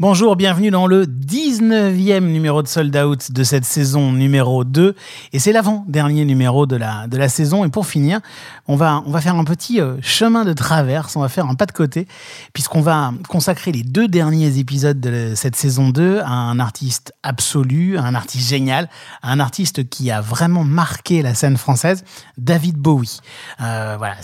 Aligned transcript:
Bonjour, 0.00 0.34
bienvenue 0.34 0.70
dans 0.70 0.86
le 0.86 1.04
19e 1.04 2.20
numéro 2.20 2.62
de 2.62 2.68
Sold 2.68 2.96
Out 2.96 3.32
de 3.32 3.44
cette 3.44 3.66
saison 3.66 4.12
numéro 4.12 4.64
2. 4.64 4.94
Et 5.34 5.38
c'est 5.38 5.52
l'avant-dernier 5.52 6.24
numéro 6.24 6.64
de 6.64 6.74
la, 6.74 7.06
de 7.06 7.18
la 7.18 7.28
saison. 7.28 7.66
Et 7.66 7.68
pour 7.68 7.86
finir, 7.86 8.20
on 8.66 8.76
va, 8.76 9.02
on 9.04 9.10
va 9.10 9.20
faire 9.20 9.34
un 9.34 9.44
petit 9.44 9.78
euh, 9.78 9.96
chemin 10.00 10.46
de 10.46 10.54
traverse, 10.54 11.16
on 11.16 11.20
va 11.20 11.28
faire 11.28 11.44
un 11.44 11.54
pas 11.54 11.66
de 11.66 11.72
côté, 11.72 12.08
puisqu'on 12.54 12.80
va 12.80 13.12
consacrer 13.28 13.72
les 13.72 13.82
deux 13.82 14.08
derniers 14.08 14.56
épisodes 14.56 14.98
de 14.98 15.34
cette 15.34 15.54
saison 15.54 15.90
2 15.90 16.20
à 16.20 16.30
un 16.30 16.58
artiste 16.60 17.12
absolu, 17.22 17.98
à 17.98 18.04
un 18.04 18.14
artiste 18.14 18.48
génial, 18.48 18.88
à 19.20 19.32
un 19.32 19.38
artiste 19.38 19.90
qui 19.90 20.10
a 20.10 20.22
vraiment 20.22 20.64
marqué 20.64 21.20
la 21.20 21.34
scène 21.34 21.58
française, 21.58 22.04
David 22.38 22.76
Bowie. 22.76 23.20
Euh, 23.60 23.96
voilà, 23.98 24.16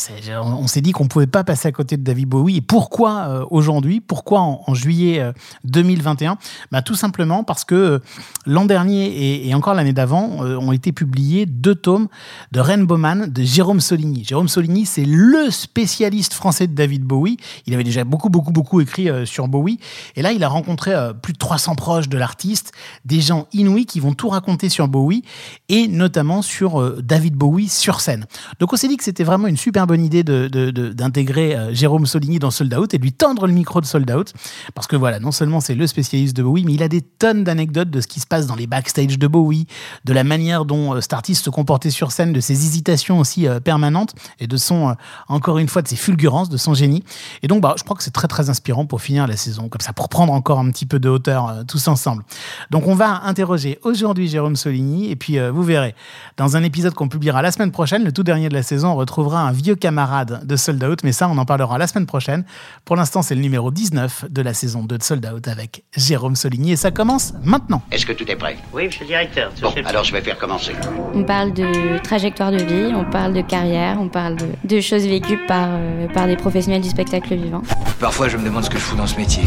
on, 0.43 0.68
s'est 0.68 0.80
dit 0.80 0.93
qu'on 0.93 1.04
ne 1.04 1.11
pouvait 1.11 1.27
pas 1.27 1.45
passer 1.45 1.68
à 1.68 1.72
côté 1.72 1.98
de 1.98 2.02
David 2.02 2.30
Bowie. 2.30 2.56
Et 2.56 2.62
pourquoi 2.62 3.27
euh, 3.29 3.45
aujourd'hui? 3.50 4.00
Pourquoi 4.00 4.40
en, 4.40 4.62
en 4.66 4.72
juillet 4.72 5.22
2021 5.67 6.39
bah, 6.71 6.82
Tout 6.82 6.95
simplement 6.95 7.45
parce 7.45 7.64
que 7.64 7.75
euh, 7.75 7.99
l'an 8.46 8.64
dernier 8.64 9.46
et, 9.49 9.54
encore 9.54 9.75
l'année 9.75 9.93
d'avant 9.93 10.45
euh, 10.45 10.57
ont 10.57 10.73
été 10.73 10.93
publiés 10.93 11.46
deux 11.46 11.75
tomes 11.75 12.09
de 12.53 12.61
Rainbow 12.61 12.96
Man 12.96 13.31
de 13.31 13.43
Jérôme 13.43 13.81
Soligny. 13.81 14.25
Jérôme 14.25 14.49
Soligny, 14.49 14.87
c'est 14.87 15.04
le 15.04 15.50
spécialiste 15.50 16.35
français 16.35 16.67
de 16.67 16.75
David 16.75 17.03
Bowie. 17.03 17.37
Il 17.67 17.75
avait 17.75 17.85
déjà 17.85 18.04
beaucoup, 18.04 18.29
beaucoup, 18.29 18.53
beaucoup 18.53 18.81
écrit 18.81 19.09
euh, 19.09 19.25
sur 19.25 19.49
Bowie. 19.49 19.79
Et 20.17 20.23
là, 20.23 20.32
il 20.32 20.43
a 20.45 20.49
rencontré 20.49 20.93
plus 21.23 21.32
de 21.32 21.39
300 21.39 21.75
proches 21.75 22.09
de 22.09 22.18
l'artiste, 22.18 22.73
des 23.04 23.21
gens 23.21 23.46
inouïs 23.53 23.87
qui 23.87 24.01
vont 24.01 24.14
tout 24.14 24.29
raconter 24.29 24.68
sur 24.68 24.89
Bowie 24.89 25.23
et 25.68 25.89
notamment 25.89 26.43
sur 26.43 27.03
David 27.03 27.35
Bowie 27.35 27.68
sur 27.68 28.01
scène. 28.01 28.26
Donc 28.61 28.73
on 28.73 28.76
s'est 28.76 28.89
dit 28.89 28.96
que 28.96 29.04
c'était 29.04 29.25
vraiment 29.25 29.46
une 29.46 29.57
super 29.57 29.87
bonne 29.87 30.04
idée 30.04 30.25
d'intégrer 30.25 31.57
de, 31.57 31.75
Jérôme 31.75 32.06
Soligny 32.06 32.39
dans 32.39 32.51
Sold 32.51 32.75
Out 32.75 32.95
et 32.95 32.98
de 32.98 33.03
lui 33.03 33.12
tendre 33.12 33.47
le 33.47 33.53
micro 33.53 33.81
de 33.81 33.87
Sold 33.87 34.11
Out. 34.11 34.33
Parce 34.75 34.87
que 34.87 34.97
voilà, 34.97 35.19
non 35.20 35.33
seulement 35.33 35.56
c'est 35.61 35.75
le 35.75 35.87
spécialiste 35.87 36.37
de 36.37 36.42
Bowie, 36.42 36.65
mais 36.65 36.75
il 36.75 36.83
a 36.83 36.89
des 36.89 37.01
tonnes 37.01 37.45
d'anecdotes 37.45 37.91
de 37.91 38.01
ce 38.01 38.06
qui 38.06 38.20
se 38.20 38.27
passe 38.27 38.47
dans 38.47 38.55
les 38.55 38.67
backstage 38.67 39.19
de 39.19 39.27
Bowie, 39.27 39.67
de 40.05 40.13
la 40.13 40.25
manière 40.25 40.65
dont 40.65 40.95
euh, 40.95 41.01
cet 41.01 41.13
artiste 41.13 41.45
se 41.45 41.51
comportait 41.51 41.91
sur 41.91 42.13
scène, 42.13 42.33
de 42.33 42.41
ses 42.41 42.53
hésitations 42.53 43.19
aussi 43.19 43.47
euh, 43.47 43.61
permanentes 43.61 44.15
et 44.41 44.47
de 44.47 44.57
son, 44.57 44.91
euh, 44.91 44.95
encore 45.29 45.59
une 45.59 45.69
fois, 45.69 45.83
de 45.83 45.89
ses 45.89 45.97
fulgurances, 45.97 46.48
de 46.48 46.57
son 46.57 46.75
génie. 46.75 47.05
Et 47.43 47.48
donc, 47.48 47.63
bah, 47.63 47.75
je 47.77 47.85
crois 47.85 47.97
que 47.97 48.03
c'est 48.03 48.13
très 48.13 48.29
très 48.29 48.51
inspirant 48.51 48.87
pour 48.87 49.01
finir 49.01 49.27
la 49.27 49.37
saison, 49.37 49.69
comme 49.69 49.81
ça, 49.81 49.93
pour 49.93 50.09
prendre 50.09 50.33
encore 50.33 50.59
un 50.59 50.71
petit 50.71 50.87
peu 50.87 50.98
de 50.98 51.09
hauteur 51.09 51.65
tous 51.67 51.89
ensemble. 51.89 52.25
Donc, 52.70 52.87
on 52.87 52.95
va 52.95 53.23
interroger 53.25 53.79
aujourd'hui 53.83 54.29
Jérôme 54.29 54.57
Soligny, 54.57 55.11
et 55.11 55.17
puis 55.17 55.39
vous 55.51 55.63
verrez, 55.63 55.95
dans 56.37 56.57
un 56.57 56.63
épisode 56.63 56.95
qu'on 56.95 57.09
publiera 57.09 57.43
la 57.43 57.53
semaine 57.53 57.73
prochaine, 57.73 58.05
le 58.05 58.13
tout 58.13 58.23
dernier 58.23 58.48
de 58.48 58.55
la 58.55 58.63
saison, 58.63 58.89
on 58.89 58.97
retrouvera 58.97 59.43
un 59.43 59.53
vieux 59.53 59.75
camarade 59.75 60.45
de 60.45 60.57
Sold 60.57 60.83
Out, 60.83 61.05
mais 61.05 61.13
ça, 61.13 61.29
on 61.29 61.39
en 61.39 61.45
parlera 61.45 61.79
la 61.79 61.87
semaine 61.87 62.07
prochaine. 62.07 62.45
Pour 62.85 62.97
l'instant, 62.97 63.23
c'est 63.23 63.35
le 63.35 63.41
numéro 63.41 63.70
19 63.70 64.27
de 64.31 64.43
la 64.43 64.55
saison 64.55 64.85
2 64.85 64.98
de 64.98 65.03
Sold 65.03 65.27
Out 65.27 65.45
avec 65.48 65.84
Jérôme 65.97 66.36
Soligny 66.36 66.72
et 66.72 66.77
ça 66.77 66.91
commence 66.91 67.34
maintenant. 67.42 67.83
Est-ce 67.91 68.06
que 68.06 68.12
tout 68.12 68.30
est 68.30 68.36
prêt? 68.36 68.56
Oui, 68.72 68.86
monsieur 68.86 69.02
le 69.02 69.08
directeur. 69.08 69.52
Bon, 69.61 69.72
alors 69.84 70.05
je 70.05 70.12
vais 70.12 70.20
faire 70.20 70.39
commencer. 70.39 70.72
On 71.14 71.25
parle 71.25 71.52
de 71.52 71.98
trajectoire 72.02 72.50
de 72.50 72.62
vie, 72.62 72.92
on 72.94 73.05
parle 73.05 73.33
de 73.33 73.41
carrière, 73.41 73.98
on 74.00 74.08
parle 74.08 74.36
de, 74.64 74.80
choses 74.80 75.06
vécues 75.06 75.39
par, 75.47 75.69
euh, 75.70 76.06
par 76.08 76.27
des 76.27 76.36
professionnels 76.36 76.83
du 76.83 76.89
spectacle 76.89 77.34
vivant. 77.34 77.62
Parfois, 78.00 78.28
je 78.28 78.36
me 78.36 78.44
demande 78.44 78.64
ce 78.64 78.70
que 78.70 78.78
je 78.78 78.83
fous 78.83 78.97
dans 78.97 79.06
ce 79.06 79.17
métier. 79.17 79.42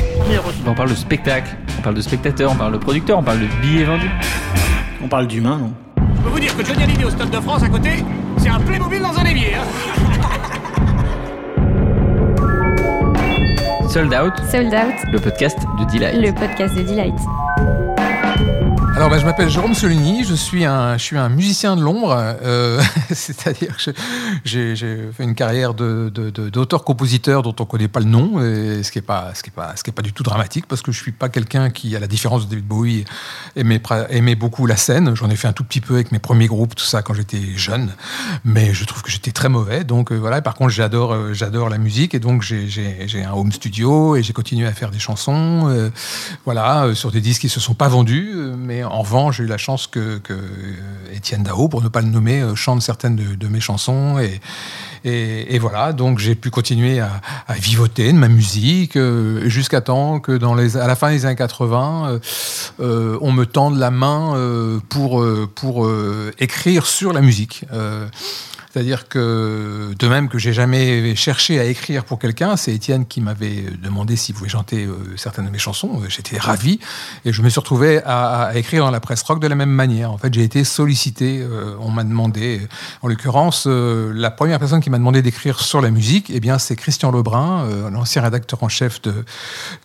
On 0.66 0.74
parle 0.74 0.90
de 0.90 0.96
spectacle, 0.96 1.56
on 1.78 1.82
parle 1.82 1.96
de 1.96 2.02
spectateur, 2.02 2.52
on 2.52 2.56
parle 2.56 2.74
de 2.74 2.78
producteur, 2.78 3.20
on 3.20 3.24
parle 3.24 3.40
de 3.42 3.48
billets 3.62 3.84
vendus. 3.86 4.12
On 5.04 5.08
parle 5.08 5.28
d'humain, 5.28 5.58
non? 5.58 5.74
Je 6.16 6.22
peux 6.22 6.30
vous 6.30 6.40
dire 6.40 6.56
que 6.58 6.66
Johnny 6.66 6.84
Hallyday 6.84 7.06
au 7.06 7.10
Stade 7.10 7.30
de 7.30 7.40
France 7.40 7.64
à 7.64 7.70
côté, 7.70 8.04
c'est 8.38 8.50
un 8.50 8.60
Playmobil 8.60 9.02
dans 9.02 9.18
un 9.18 9.26
évier. 9.26 9.54
Hein 9.56 10.60
Sold 13.92 14.14
Out. 14.14 14.38
Sold 14.52 14.74
Out. 14.74 14.94
Le 15.12 15.20
podcast 15.20 15.58
de 15.80 15.86
Delight. 15.92 16.22
Le 16.22 16.32
podcast 16.32 16.76
de 16.76 16.84
Delight. 16.84 17.89
Alors, 19.00 19.10
bah, 19.10 19.18
je 19.18 19.24
m'appelle 19.24 19.50
Jérôme 19.50 19.76
Soligny, 19.76 20.26
je 20.26 20.34
suis 20.34 20.66
un, 20.66 20.98
je 20.98 21.04
suis 21.04 21.18
un 21.18 21.30
musicien 21.30 21.78
de 21.78 21.82
l'ombre, 21.82 22.14
euh, 22.44 22.82
c'est-à-dire 23.14 23.78
que 23.78 23.94
j'ai 24.44 24.76
fait 24.76 25.24
une 25.24 25.36
carrière 25.36 25.74
d'auteur-compositeur 25.74 27.42
dont 27.42 27.56
on 27.58 27.64
ne 27.64 27.70
connaît 27.70 27.88
pas 27.88 28.02
le 28.02 28.08
nom, 28.08 28.42
ce 28.42 28.92
qui 28.92 28.98
n'est 28.98 29.04
pas, 29.04 29.32
pas, 29.56 29.74
pas 29.96 30.02
du 30.02 30.12
tout 30.12 30.24
dramatique, 30.24 30.66
parce 30.68 30.82
que 30.82 30.92
je 30.92 31.00
ne 31.00 31.04
suis 31.04 31.12
pas 31.14 31.30
quelqu'un 31.30 31.70
qui, 31.70 31.96
à 31.96 32.02
la 32.02 32.08
différence 32.08 32.44
de 32.44 32.50
David 32.50 32.68
Bowie, 32.68 33.06
aimait, 33.56 33.82
aimait 34.10 34.36
beaucoup 34.36 34.66
la 34.66 34.76
scène. 34.76 35.16
J'en 35.16 35.30
ai 35.30 35.38
fait 35.38 35.48
un 35.48 35.54
tout 35.54 35.64
petit 35.64 35.80
peu 35.80 35.94
avec 35.94 36.12
mes 36.12 36.20
premiers 36.20 36.48
groupes, 36.48 36.76
tout 36.76 36.84
ça, 36.84 37.02
quand 37.02 37.14
j'étais 37.14 37.56
jeune, 37.56 37.94
mais 38.44 38.74
je 38.74 38.84
trouve 38.84 39.02
que 39.02 39.12
j'étais 39.12 39.32
très 39.32 39.48
mauvais. 39.48 39.86
Donc 39.86 40.12
euh, 40.12 40.18
voilà, 40.18 40.42
par 40.42 40.56
contre, 40.56 40.72
j'adore 40.72 41.14
euh, 41.14 41.34
j'adore 41.34 41.70
la 41.70 41.78
musique, 41.78 42.16
et 42.16 42.20
donc 42.20 42.42
j'ai 42.42 43.24
un 43.24 43.32
home 43.32 43.54
studio, 43.54 44.18
et 44.18 44.24
j'ai 44.24 44.34
continué 44.34 44.68
à 44.68 44.74
faire 44.74 44.92
des 44.92 45.00
chansons, 45.00 45.90
voilà, 46.44 46.94
sur 46.96 47.12
des 47.12 47.22
disques 47.22 47.42
qui 47.42 47.48
ne 47.48 47.52
se 47.52 47.62
sont 47.62 47.76
pas 47.76 47.88
vendus, 47.88 48.36
mais 48.58 48.84
en 48.90 49.02
revanche, 49.02 49.38
j'ai 49.38 49.44
eu 49.44 49.48
la 49.48 49.58
chance 49.58 49.88
que, 49.88 50.20
Étienne 51.14 51.44
Dao, 51.44 51.68
pour 51.68 51.82
ne 51.82 51.88
pas 51.88 52.02
le 52.02 52.08
nommer, 52.08 52.42
euh, 52.42 52.56
chante 52.56 52.82
certaines 52.82 53.16
de, 53.16 53.48
mes 53.48 53.60
chansons. 53.60 54.18
Et, 55.04 55.60
voilà, 55.60 55.94
donc 55.94 56.20
j'ai 56.20 56.36
pu 56.36 56.50
continuer 56.50 57.00
à, 57.00 57.22
vivoter 57.56 58.12
de 58.12 58.18
ma 58.18 58.28
musique 58.28 58.96
euh, 58.96 59.48
jusqu'à 59.50 59.82
temps 59.82 60.20
que, 60.20 60.40
à 60.78 60.88
la 60.88 60.96
fin 60.96 61.12
des 61.12 61.26
années 61.26 61.36
80, 61.36 62.20
euh, 62.80 63.18
on 63.22 63.32
me 63.32 63.46
tende 63.46 63.78
la 63.78 63.92
main 63.92 64.36
pour 64.90 65.26
écrire 66.40 66.86
sur 66.86 67.14
la 67.14 67.22
musique. 67.22 67.66
C'est-à-dire 68.72 69.08
que, 69.08 69.94
de 69.98 70.08
même 70.08 70.30
que 70.30 70.38
j'ai 70.38 70.54
jamais 70.54 71.16
cherché 71.16 71.60
à 71.60 71.64
écrire 71.64 72.06
pour 72.06 72.20
quelqu'un, 72.20 72.56
c'est 72.56 72.72
Étienne 72.72 73.08
qui 73.08 73.20
m'avait 73.20 73.66
demandé 73.82 74.16
s'il 74.16 74.36
pouvait 74.36 74.50
chanter 74.50 74.86
euh, 74.86 74.96
certaines 75.18 75.46
de 75.46 75.50
mes 75.50 75.58
chansons. 75.58 76.02
J'étais 76.08 76.38
ravi 76.38 76.80
et 77.26 77.34
je 77.34 77.42
me 77.42 77.50
suis 77.50 77.60
retrouvé 77.60 78.00
à, 78.06 78.52
écrire 78.54 78.86
dans 78.86 78.92
la 78.92 79.00
presse 79.00 79.24
rock 79.24 79.40
de 79.40 79.48
la 79.48 79.56
même 79.56 79.72
manière. 79.72 80.12
En 80.12 80.20
fait, 80.20 80.32
j'ai 80.32 80.44
été 80.44 80.64
sollicité. 80.64 81.40
Euh, 81.42 81.76
on 81.80 81.90
m'a 81.90 82.04
demandé, 82.04 82.62
en 83.02 83.08
l'occurrence, 83.08 83.64
euh, 83.66 84.14
la 84.14 84.30
première 84.30 84.60
personne 84.60 84.82
qui 84.82 84.92
m'a 84.92 85.00
demandé 85.00 85.24
d'écrire 85.24 85.62
sur 85.62 85.82
la 85.82 85.90
musique, 85.90 86.30
eh 86.30 86.40
bien, 86.40 86.60
c'est 86.60 86.76
Christian 86.76 87.12
Lebrun, 87.12 87.90
l'ancien 87.90 88.22
rédacteur 88.22 88.62
en 88.62 88.70
chef 88.70 89.02
de, 89.02 89.26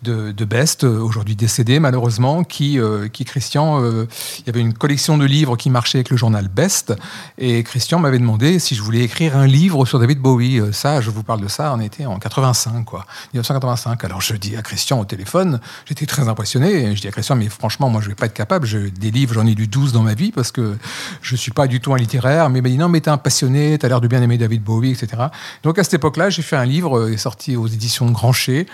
de, 0.03 0.45
Best, 0.45 0.83
aujourd'hui 0.83 1.35
décédé 1.35 1.79
malheureusement, 1.79 2.43
qui, 2.43 2.77
qui 3.11 3.25
Christian, 3.25 3.83
il 3.83 4.45
y 4.45 4.49
avait 4.49 4.59
une 4.59 4.73
collection 4.73 5.17
de 5.17 5.25
livres 5.25 5.57
qui 5.57 5.71
marchait 5.71 5.97
avec 5.97 6.11
le 6.11 6.17
journal 6.17 6.47
Best 6.47 6.93
et 7.39 7.63
Christian 7.63 7.99
m'avait 7.99 8.19
demandé 8.19 8.59
si 8.59 8.74
je 8.75 8.81
voulais 8.81 9.01
écrire 9.01 9.37
un 9.37 9.47
livre 9.47 9.85
sur 9.85 9.99
David 9.99 10.19
Bowie. 10.19 10.59
Euh, 10.59 10.71
ça, 10.71 11.01
je 11.01 11.09
vous 11.09 11.23
parle 11.23 11.41
de 11.41 11.47
ça, 11.47 11.73
on 11.73 11.79
était 11.79 12.05
en 12.05 12.19
85, 12.19 12.83
quoi. 12.83 13.05
1985. 13.33 14.03
Alors 14.03 14.21
je 14.21 14.35
dis 14.35 14.55
à 14.55 14.61
Christian 14.61 14.99
au 14.99 15.05
téléphone, 15.05 15.59
j'étais 15.85 16.05
très 16.05 16.27
impressionné. 16.27 16.95
Je 16.95 17.01
dis 17.01 17.07
à 17.07 17.11
Christian, 17.11 17.35
mais 17.35 17.49
franchement, 17.49 17.89
moi, 17.89 18.01
je 18.01 18.09
vais 18.09 18.15
pas 18.15 18.25
être 18.25 18.33
capable. 18.33 18.67
Je, 18.67 18.77
des 18.77 19.11
livres, 19.11 19.33
j'en 19.33 19.47
ai 19.47 19.55
lu 19.55 19.67
12 19.67 19.93
dans 19.93 20.03
ma 20.03 20.13
vie 20.13 20.31
parce 20.31 20.51
que 20.51 20.77
je 21.21 21.35
suis 21.35 21.51
pas 21.51 21.67
du 21.67 21.79
tout 21.79 21.93
un 21.93 21.97
littéraire. 21.97 22.49
Mais 22.49 22.59
il 22.59 22.61
m'a 22.61 22.69
dit, 22.69 22.77
non, 22.77 22.89
mais 22.89 23.01
t'es 23.01 23.09
un 23.09 23.17
passionné, 23.17 23.77
t'as 23.77 23.87
l'air 23.87 24.01
de 24.01 24.07
bien 24.07 24.21
aimer 24.21 24.37
David 24.37 24.63
Bowie, 24.63 24.91
etc. 24.91 25.23
Donc 25.63 25.79
à 25.79 25.83
cette 25.83 25.95
époque-là, 25.95 26.29
j'ai 26.29 26.41
fait 26.41 26.57
un 26.57 26.65
livre, 26.65 26.99
euh, 26.99 27.13
est 27.13 27.17
sorti 27.17 27.55
aux 27.55 27.67
éditions 27.67 28.11
Grancher, 28.11 28.67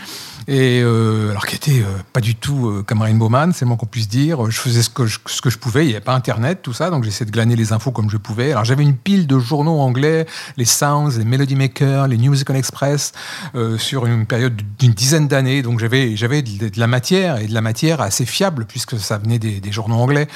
et 0.48 0.82
euh, 0.84 1.32
alors 1.32 1.46
qui 1.46 1.56
était 1.56 1.84
pas 2.14 2.22
du 2.22 2.36
tout 2.36 2.84
comme 2.86 3.02
Rainbow 3.02 3.30
Man, 3.30 3.54
c'est 3.54 3.66
moins 3.66 3.78
qu'on 3.78 3.86
puisse 3.86 4.08
dire. 4.08 4.50
Je 4.50 4.60
faisais 4.60 4.82
ce 4.82 4.90
que 4.90 5.06
je, 5.06 5.58
pouvais, 5.58 5.86
il 5.86 5.90
n'y 5.90 5.94
avait 5.94 6.04
pas 6.04 6.14
Internet, 6.14 6.60
tout 6.62 6.74
ça, 6.74 6.90
donc 6.90 7.04
j'essayais 7.04 7.26
de 7.26 7.32
glaner 7.32 7.56
les 7.56 7.74
infos 7.74 7.92
comme 7.92 8.10
je 8.10 8.18
pouvais. 8.18 8.52
Alors 8.52 8.66
j'avais 8.66 8.84
une 8.84 8.96
pile 8.96 9.28
de 9.28 9.40
journaux 9.40 9.80
anglais, 9.80 10.26
les 10.58 10.66
Sounds, 10.66 11.18
les 11.18 11.26
Melody 11.26 11.56
Maker, 11.56 12.08
les 12.08 12.18
Musical 12.18 12.56
Express, 12.56 13.12
euh, 13.56 13.78
sur 13.78 14.06
une 14.06 14.26
période 14.26 14.62
d'une 14.80 14.94
dizaine 14.94 15.28
d'années. 15.28 15.62
Donc 15.62 15.80
j'avais, 15.80 16.16
j'avais 16.16 16.42
de, 16.42 16.72
la 16.78 16.88
matière, 16.88 17.38
et 17.38 17.48
de 17.48 17.54
la 17.54 17.62
matière 17.62 18.02
assez 18.02 18.26
fiable, 18.26 18.66
puisque 18.66 18.98
ça 18.98 19.18
venait 19.18 19.40
des, 19.40 19.72
journaux 19.72 19.98
anglais. 19.98 20.28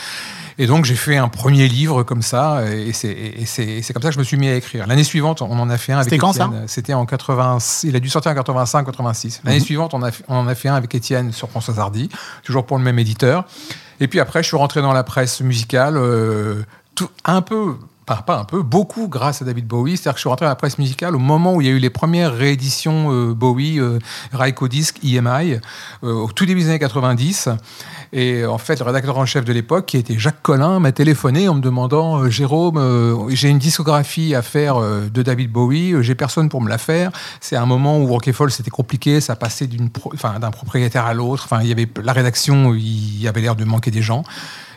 Et 0.58 0.68
donc 0.68 0.86
j'ai 0.86 0.96
fait 0.96 1.18
un 1.18 1.28
premier 1.28 1.68
livre 1.68 2.04
comme 2.04 2.22
ça, 2.22 2.64
et 2.72 2.94
c'est 2.94 3.94
comme 3.94 4.02
ça 4.02 4.10
que 4.10 4.14
je 4.14 4.20
me 4.20 4.24
suis 4.24 4.38
mis 4.38 4.48
à 4.48 4.56
écrire. 4.56 4.88
L'année 4.88 5.04
suivante, 5.04 5.42
on 5.42 5.60
en 5.60 5.70
a 5.70 5.78
fait 5.78 5.92
un 5.92 5.98
avec 5.98 6.06
C'était 6.06 6.18
quand 6.18 6.34
ça 6.34 6.50
C'était 6.68 6.94
en 6.94 7.06
80, 7.06 7.58
il 7.84 7.96
a 7.96 8.00
dû 8.00 8.10
sortir 8.10 8.32
en 8.32 8.36
85, 8.36 8.86
86. 8.86 9.42
L'année 9.44 9.60
mhm. 9.60 9.66
suivante, 9.66 9.94
on, 9.94 10.04
a, 10.04 10.12
on 10.28 10.36
en 10.36 10.48
a 10.48 10.56
fait 10.56 10.70
un 10.70 10.76
avec 10.76 10.94
Étienne 10.96 11.32
sur 11.32 11.50
François 11.50 11.78
Hardy, 11.80 12.10
toujours 12.44 12.66
pour 12.66 12.78
le 12.78 12.84
même 12.84 13.00
éditeur. 13.00 13.46
Et 14.00 14.08
puis 14.08 14.20
après, 14.20 14.44
je 14.44 14.48
suis 14.48 14.58
rentré 14.58 14.82
dans 14.82 14.94
la 14.94 15.04
presse 15.04 15.42
musicale, 15.42 15.98
euh, 15.98 16.64
tout, 16.96 17.10
un 17.24 17.42
peu 17.42 17.76
pas, 18.06 18.18
pas, 18.18 18.38
un 18.38 18.44
peu, 18.44 18.62
beaucoup 18.62 19.08
grâce 19.08 19.42
à 19.42 19.46
David 19.46 19.68
Bowie. 19.68 19.98
C'est-à-dire 19.98 20.14
que 20.14 20.18
je 20.18 20.22
suis 20.22 20.30
rentré 20.30 20.46
à 20.46 20.50
la 20.50 20.56
presse 20.56 20.78
musicale 20.78 21.16
au 21.16 21.20
moment 21.20 21.56
où 21.56 21.62
il 21.62 21.68
y 21.68 21.70
a 21.70 21.74
eu 21.74 21.80
les 21.80 21.90
premières 21.90 22.34
rééditions 22.34 23.12
euh, 23.12 23.34
Bowie, 23.34 23.80
euh, 23.80 24.00
Disc, 24.70 25.00
EMI, 25.04 25.60
euh, 26.04 26.12
au 26.12 26.32
tout 26.32 26.46
début 26.46 26.62
des 26.62 26.70
années 26.70 26.80
90. 26.80 27.50
Et 28.14 28.46
en 28.46 28.58
fait, 28.58 28.80
le 28.80 28.86
rédacteur 28.86 29.18
en 29.18 29.26
chef 29.26 29.44
de 29.44 29.54
l'époque, 29.54 29.88
qui 29.88 29.98
était 29.98 30.18
Jacques 30.18 30.42
Collin, 30.42 30.80
m'a 30.80 30.92
téléphoné 30.92 31.50
en 31.50 31.56
me 31.56 31.62
demandant 31.62 32.22
euh, 32.22 32.30
Jérôme, 32.30 33.30
j'ai 33.30 33.50
une 33.50 33.60
discographie 33.60 34.36
à 34.36 34.42
faire 34.42 34.80
de 34.80 35.22
David 35.24 35.52
Bowie, 35.52 35.96
j'ai 36.02 36.16
personne 36.16 36.50
pour 36.50 36.62
me 36.62 36.70
la 36.70 36.78
faire. 36.78 37.12
C'est 37.42 37.56
un 37.56 37.66
moment 37.66 38.00
où 38.00 38.08
Rock'n'Fall 38.08 38.52
c'était 38.52 38.70
compliqué, 38.70 39.20
ça 39.20 39.36
passait 39.36 39.68
d'un 39.68 40.52
propriétaire 40.52 41.06
à 41.06 41.14
l'autre. 41.14 41.44
Enfin, 41.46 41.62
il 41.62 41.68
y 41.68 41.72
avait 41.72 41.88
la 42.04 42.14
rédaction, 42.14 42.74
il 42.74 43.22
y 43.22 43.28
avait 43.28 43.42
l'air 43.42 43.56
de 43.56 43.66
manquer 43.66 43.92
des 43.92 44.02
gens. 44.02 44.24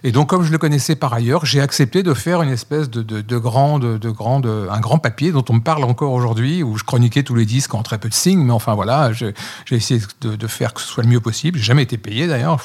Et 0.05 0.13
donc, 0.13 0.29
comme 0.29 0.43
je 0.45 0.53
le 0.53 0.59
connaissais 0.59 0.97
par 0.97 1.13
ailleurs, 1.13 1.45
j'ai 1.47 1.61
accepté 1.61 2.03
de 2.03 2.15
faire 2.15 2.43
une 2.43 2.51
espèce 2.51 2.89
de, 2.91 3.03
de, 3.03 3.21
de 3.21 3.37
grande, 3.39 3.99
de 3.99 4.11
grande, 4.11 4.47
un 4.71 4.81
grand 4.81 4.99
papier 4.99 5.33
dont 5.33 5.45
on 5.49 5.55
me 5.55 5.61
parle 5.61 5.85
encore 5.85 6.13
aujourd'hui, 6.13 6.63
où 6.63 6.77
je 6.77 6.85
chroniquais 6.85 7.23
tous 7.23 7.35
les 7.35 7.45
disques 7.47 7.75
en 7.75 7.83
très 7.83 7.99
peu 7.99 8.09
de 8.09 8.15
signes. 8.15 8.43
Mais 8.45 8.53
enfin, 8.53 8.75
voilà, 8.75 9.13
j'ai 9.13 9.35
essayé 9.71 10.01
de, 10.21 10.37
de 10.37 10.47
faire 10.47 10.73
que 10.75 10.81
ce 10.81 10.87
soit 10.87 11.03
le 11.03 11.09
mieux 11.11 11.21
possible. 11.21 11.59
J'ai 11.59 11.65
jamais 11.65 11.83
été 11.83 11.99
payé 11.99 12.27
d'ailleurs, 12.27 12.59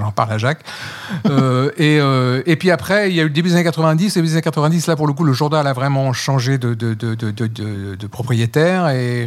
j'en 0.00 0.10
parle 0.12 0.32
à 0.32 0.38
Jacques. 0.38 0.64
Euh, 1.28 1.70
et, 1.76 1.98
euh, 2.00 2.42
et 2.46 2.56
puis 2.56 2.70
après, 2.70 3.10
il 3.10 3.16
y 3.16 3.20
a 3.20 3.22
eu 3.22 3.26
le 3.26 3.32
début 3.32 3.48
des 3.50 3.54
années 3.54 3.64
90. 3.64 4.16
Et 4.16 4.22
les 4.22 4.32
années 4.32 4.42
90, 4.42 4.86
là, 4.86 4.96
pour 4.96 5.06
le 5.06 5.12
coup, 5.12 5.24
le 5.24 5.32
journal 5.32 5.66
a 5.66 5.72
vraiment 5.72 6.12
changé 6.12 6.58
de, 6.58 6.74
propriétaire. 8.10 8.88
Et, 8.88 9.26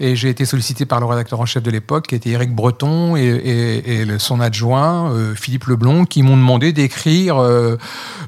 et 0.00 0.16
j'ai 0.16 0.28
été 0.28 0.44
sollicité 0.44 0.86
par 0.86 1.00
le 1.00 1.06
rédacteur 1.06 1.40
en 1.40 1.46
chef 1.46 1.62
de 1.62 1.70
l'époque, 1.70 2.08
qui 2.08 2.14
était 2.14 2.30
Éric 2.30 2.54
Breton, 2.54 3.16
et, 3.16 4.04
le- 4.04 4.18
son 4.18 4.40
adjoint, 4.40 5.10
euh, 5.12 5.34
Philippe 5.34 5.64
Leblond, 5.64 6.04
qui 6.04 6.22
m'ont 6.22 6.36
demandé 6.36 6.72
d'écrire 6.72 6.93
euh, 7.06 7.76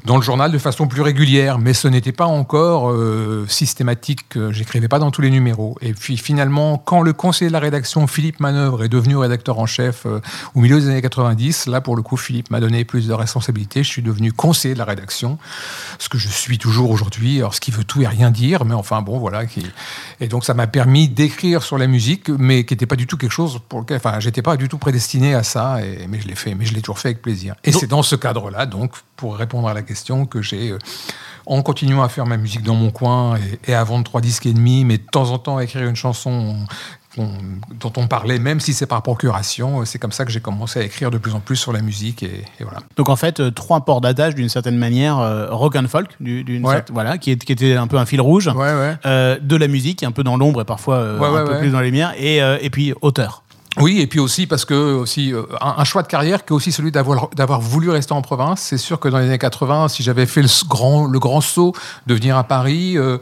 dans 0.05 0.17
le 0.17 0.23
journal 0.23 0.53
de 0.53 0.59
façon 0.59 0.87
plus 0.87 1.03
régulière. 1.03 1.59
Mais 1.59 1.73
ce 1.73 1.89
n'était 1.89 2.13
pas 2.13 2.27
encore 2.27 2.91
euh, 2.91 3.47
systématique. 3.49 4.29
que 4.29 4.53
J'écrivais 4.53 4.89
pas 4.89 4.99
dans 4.99 5.11
tous 5.11 5.23
les 5.23 5.31
numéros. 5.31 5.77
Et 5.81 5.93
puis 5.93 6.17
finalement, 6.17 6.79
quand 6.79 7.03
le 7.03 7.13
conseiller 7.13 7.49
de 7.49 7.53
la 7.53 7.61
rédaction, 7.61 8.07
Philippe 8.07 8.41
Manœuvre, 8.41 8.85
est 8.85 8.89
devenu 8.89 9.17
rédacteur 9.17 9.59
en 9.59 9.67
chef 9.67 10.07
euh, 10.07 10.21
au 10.55 10.61
milieu 10.61 10.81
des 10.81 10.89
années 10.89 11.03
90, 11.03 11.67
là, 11.67 11.81
pour 11.81 11.97
le 11.97 12.03
coup, 12.03 12.17
Philippe 12.17 12.51
m'a 12.51 12.61
donné 12.61 12.85
plus 12.85 13.09
de 13.09 13.13
responsabilités. 13.13 13.83
Je 13.83 13.89
suis 13.89 14.03
devenu 14.03 14.33
conseiller 14.33 14.75
de 14.75 14.79
la 14.79 14.85
rédaction, 14.85 15.39
ce 15.99 16.09
que 16.09 16.19
je 16.19 16.29
suis 16.29 16.59
toujours 16.59 16.91
aujourd'hui. 16.91 17.39
Alors, 17.39 17.55
ce 17.55 17.61
qui 17.61 17.71
veut 17.71 17.85
tout 17.85 18.03
et 18.03 18.07
rien 18.07 18.31
dire, 18.31 18.65
mais 18.65 18.75
enfin, 18.75 19.03
bon, 19.03 19.19
voilà. 19.19 19.47
Qui... 19.47 19.67
Et 20.21 20.29
donc, 20.29 20.45
ça 20.45 20.55
m'a 20.55 20.67
permis 20.67 21.09
d'écrire 21.09 21.63
sur 21.63 21.79
la 21.79 21.87
musique, 21.87 22.29
mais 22.29 22.65
qui 22.65 22.75
n'était 22.75 22.87
pas 22.87 22.97
du 22.97 23.07
tout 23.07 23.17
quelque 23.17 23.33
chose 23.33 23.61
pour 23.69 23.81
lequel, 23.81 23.97
enfin, 23.97 24.21
j'étais 24.21 24.43
pas 24.43 24.57
du 24.57 24.69
tout 24.69 24.79
prédestiné 24.79 25.35
à 25.35 25.43
ça, 25.43 25.85
et, 25.85 26.07
mais 26.09 26.21
je 26.21 26.29
l'ai 26.29 26.35
fait, 26.35 26.55
mais 26.55 26.65
je 26.65 26.75
l'ai 26.75 26.81
toujours 26.81 26.99
fait 26.99 27.09
avec 27.09 27.23
plaisir. 27.23 27.55
Et 27.65 27.73
c'est 27.73 27.87
dans 27.87 28.03
ce 28.03 28.17
cadre-là, 28.17 28.56
donc, 28.65 28.93
pour 29.17 29.37
répondre 29.37 29.69
à 29.69 29.75
la 29.75 29.83
question, 29.83 30.25
que 30.25 30.41
j'ai, 30.41 30.71
euh, 30.71 30.79
en 31.45 31.61
continuant 31.63 32.03
à 32.03 32.09
faire 32.09 32.25
ma 32.25 32.39
musique 32.39 32.63
dans 32.63 32.75
mon 32.75 32.91
coin 32.91 33.37
et, 33.37 33.73
et 33.73 33.75
à 33.75 33.85
vendre 33.85 34.05
trois 34.05 34.23
disques 34.23 34.47
et 34.47 34.55
demi, 34.55 34.85
mais 34.87 34.97
de 34.97 35.05
temps 35.13 35.31
en 35.33 35.39
temps 35.39 35.59
à 35.59 35.65
écrire 35.65 35.87
une 35.87 35.97
chanson 35.97 36.57
dont 37.17 37.93
on 37.97 38.07
parlait, 38.09 38.39
même 38.39 38.61
si 38.61 38.75
c'est 38.75 38.85
par 38.85 39.01
procuration, 39.03 39.81
euh, 39.81 39.85
c'est 39.87 39.99
comme 39.99 40.13
ça 40.13 40.27
que 40.27 40.31
j'ai 40.31 40.41
commencé 40.41 40.81
à 40.81 40.83
écrire 40.83 41.11
de 41.11 41.17
plus 41.17 41.33
en 41.35 41.41
plus 41.41 41.57
sur 41.57 41.73
la 41.73 41.81
musique, 41.81 42.23
et, 42.23 42.45
et 42.61 42.65
voilà. 42.65 42.81
Donc 42.99 43.09
en 43.09 43.17
fait, 43.17 43.41
euh, 43.41 43.51
trois 43.51 43.87
ports 43.87 44.03
d'attache 44.03 44.35
d'une 44.35 44.51
certaine 44.51 44.77
manière, 44.77 45.19
euh, 45.19 45.47
rock 45.51 45.77
and 45.77 45.87
folk, 45.89 46.09
du- 46.21 46.45
d'une 46.45 46.67
Ouais. 46.67 46.75
certaine- 46.75 46.93
voilà, 46.95 47.17
qui, 47.17 47.31
est- 47.31 47.43
qui 47.43 47.53
était 47.53 47.75
un 47.75 47.87
peu 47.87 47.97
un 47.97 48.05
fil 48.05 48.21
rouge, 48.21 48.49
Ouais, 48.49 48.55
ouais. 48.75 48.97
euh, 49.07 49.39
de 49.41 49.57
la 49.57 49.67
musique, 49.67 50.03
un 50.03 50.13
peu 50.13 50.25
dans 50.25 50.37
l'ombre 50.37 50.61
et 50.61 50.65
parfois 50.67 50.99
un 50.99 51.47
peu 51.47 51.59
plus 51.59 51.71
dans 51.71 51.81
les 51.81 51.87
lumières, 51.87 52.13
et, 52.19 52.37
et 52.61 52.69
puis 52.71 52.93
auteur. 53.01 53.43
Oui, 53.79 54.01
et 54.01 54.07
puis 54.07 54.19
aussi 54.19 54.47
parce 54.47 54.65
que 54.65 54.75
aussi 54.75 55.33
euh, 55.33 55.43
un, 55.61 55.85
choix 55.85 56.03
de 56.03 56.09
carrière 56.09 56.45
qui 56.45 56.53
est 56.53 56.57
aussi 56.57 56.73
celui 56.73 56.91
d'avoir 56.91 57.29
d'avoir 57.31 57.61
voulu 57.61 57.91
rester 57.91 58.13
en 58.13 58.23
province. 58.23 58.61
C'est 58.61 58.79
sûr 58.79 58.99
que 58.99 59.09
dans 59.09 59.19
les 59.19 59.27
années 59.27 59.39
80, 59.39 59.89
si 59.89 60.03
j'avais 60.03 60.27
fait 60.27 60.43
le 60.43 60.49
grand 60.69 61.07
le 61.07 61.19
grand 61.19 61.41
saut 61.41 61.75
de 62.07 62.15
venir 62.15 62.37
à 62.37 62.45
Paris, 62.45 62.97
euh, 62.97 63.19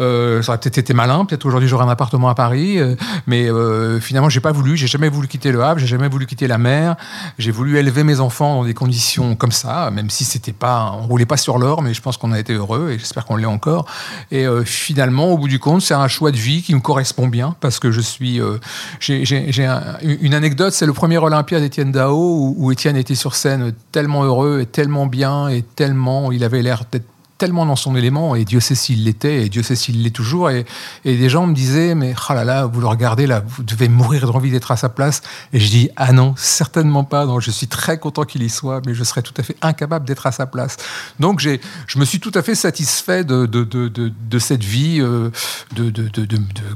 euh, 0.00 0.42
ça 0.42 0.52
aurait 0.52 0.58
peut-être 0.60 0.78
été 0.78 0.94
malin. 0.94 1.24
Peut-être 1.24 1.44
aujourd'hui 1.46 1.68
j'aurais 1.68 1.84
un 1.84 1.88
appartement 1.90 2.28
à 2.28 2.34
Paris, 2.34 2.78
euh, 2.78 2.96
mais 3.26 3.48
euh, 3.50 4.00
finalement 4.00 4.28
j'ai 4.28 4.40
pas 4.40 4.52
voulu. 4.52 4.76
J'ai 4.76 4.86
jamais 4.86 5.08
voulu 5.08 5.28
quitter 5.28 5.52
le 5.52 5.62
Havre. 5.62 5.78
J'ai 5.80 5.86
jamais 5.86 6.08
voulu 6.08 6.26
quitter 6.26 6.46
la 6.46 6.58
mer. 6.58 6.96
J'ai 7.38 7.50
voulu 7.50 7.78
élever 7.78 8.02
mes 8.04 8.20
enfants 8.20 8.56
dans 8.56 8.64
des 8.64 8.74
conditions 8.74 9.36
comme 9.36 9.52
ça, 9.52 9.90
même 9.90 10.10
si 10.10 10.24
c'était 10.24 10.52
pas, 10.52 10.92
on 11.00 11.06
roulait 11.06 11.26
pas 11.26 11.36
sur 11.36 11.58
l'or, 11.58 11.82
mais 11.82 11.94
je 11.94 12.00
pense 12.02 12.16
qu'on 12.16 12.32
a 12.32 12.38
été 12.38 12.52
heureux 12.54 12.90
et 12.90 12.98
j'espère 12.98 13.24
qu'on 13.26 13.36
l'est 13.36 13.46
encore. 13.46 13.86
Et 14.30 14.46
euh, 14.46 14.64
finalement, 14.64 15.28
au 15.32 15.38
bout 15.38 15.48
du 15.48 15.58
compte, 15.58 15.82
c'est 15.82 15.94
un 15.94 16.08
choix 16.08 16.30
de 16.30 16.36
vie 16.36 16.62
qui 16.62 16.74
me 16.74 16.80
correspond 16.80 17.28
bien 17.28 17.54
parce 17.60 17.78
que 17.78 17.90
je 17.90 18.00
suis. 18.00 18.40
euh, 18.40 18.58
j'ai 19.00 19.24
j'ai- 19.24 19.52
j'ai 19.52 19.66
un- 19.66 19.96
une 20.02 20.34
anecdote, 20.34 20.72
c'est 20.72 20.86
le 20.86 20.92
premier 20.92 21.18
Olympia 21.18 21.60
d'Étienne 21.60 21.92
Dao 21.92 22.14
où, 22.16 22.54
où 22.58 22.72
Étienne 22.72 22.96
était 22.96 23.14
sur 23.14 23.34
scène 23.34 23.72
tellement 23.92 24.24
heureux 24.24 24.60
et 24.62 24.66
tellement 24.66 25.06
bien 25.06 25.48
et 25.48 25.62
tellement, 25.62 26.32
il 26.32 26.44
avait 26.44 26.62
l'air 26.62 26.84
d'être 26.90 27.04
tellement 27.40 27.64
dans 27.64 27.74
son 27.74 27.96
élément 27.96 28.34
et 28.34 28.44
Dieu 28.44 28.60
sait 28.60 28.74
s'il 28.74 29.04
l'était 29.04 29.46
et 29.46 29.48
Dieu 29.48 29.62
sait 29.62 29.74
s'il 29.74 30.02
l'est 30.02 30.14
toujours 30.14 30.50
et, 30.50 30.66
et 31.06 31.16
des 31.16 31.30
gens 31.30 31.46
me 31.46 31.54
disaient 31.54 31.94
mais 31.94 32.14
oh 32.28 32.34
là 32.34 32.44
là 32.44 32.66
vous 32.66 32.82
le 32.82 32.86
regardez 32.86 33.26
là 33.26 33.42
vous 33.46 33.62
devez 33.62 33.88
mourir 33.88 34.30
d'envie 34.30 34.50
d'être 34.50 34.70
à 34.70 34.76
sa 34.76 34.90
place. 34.90 35.22
Et 35.54 35.58
je 35.58 35.70
dis 35.70 35.88
ah 35.96 36.12
non 36.12 36.34
certainement 36.36 37.02
pas 37.02 37.24
donc 37.24 37.40
je 37.40 37.50
suis 37.50 37.66
très 37.66 37.98
content 37.98 38.24
qu'il 38.24 38.42
y 38.42 38.50
soit 38.50 38.82
mais 38.86 38.92
je 38.92 39.02
serais 39.04 39.22
tout 39.22 39.32
à 39.38 39.42
fait 39.42 39.56
incapable 39.62 40.04
d'être 40.06 40.26
à 40.26 40.32
sa 40.32 40.44
place. 40.44 40.76
Donc 41.18 41.40
je 41.40 41.98
me 41.98 42.04
suis 42.04 42.20
tout 42.20 42.32
à 42.34 42.42
fait 42.42 42.54
satisfait 42.54 43.24
de, 43.24 43.46
de, 43.46 43.64
de, 43.64 43.88
de, 43.88 44.38
cette 44.38 44.62
vie 44.62 45.00
euh, 45.00 45.30
de, 45.74 45.90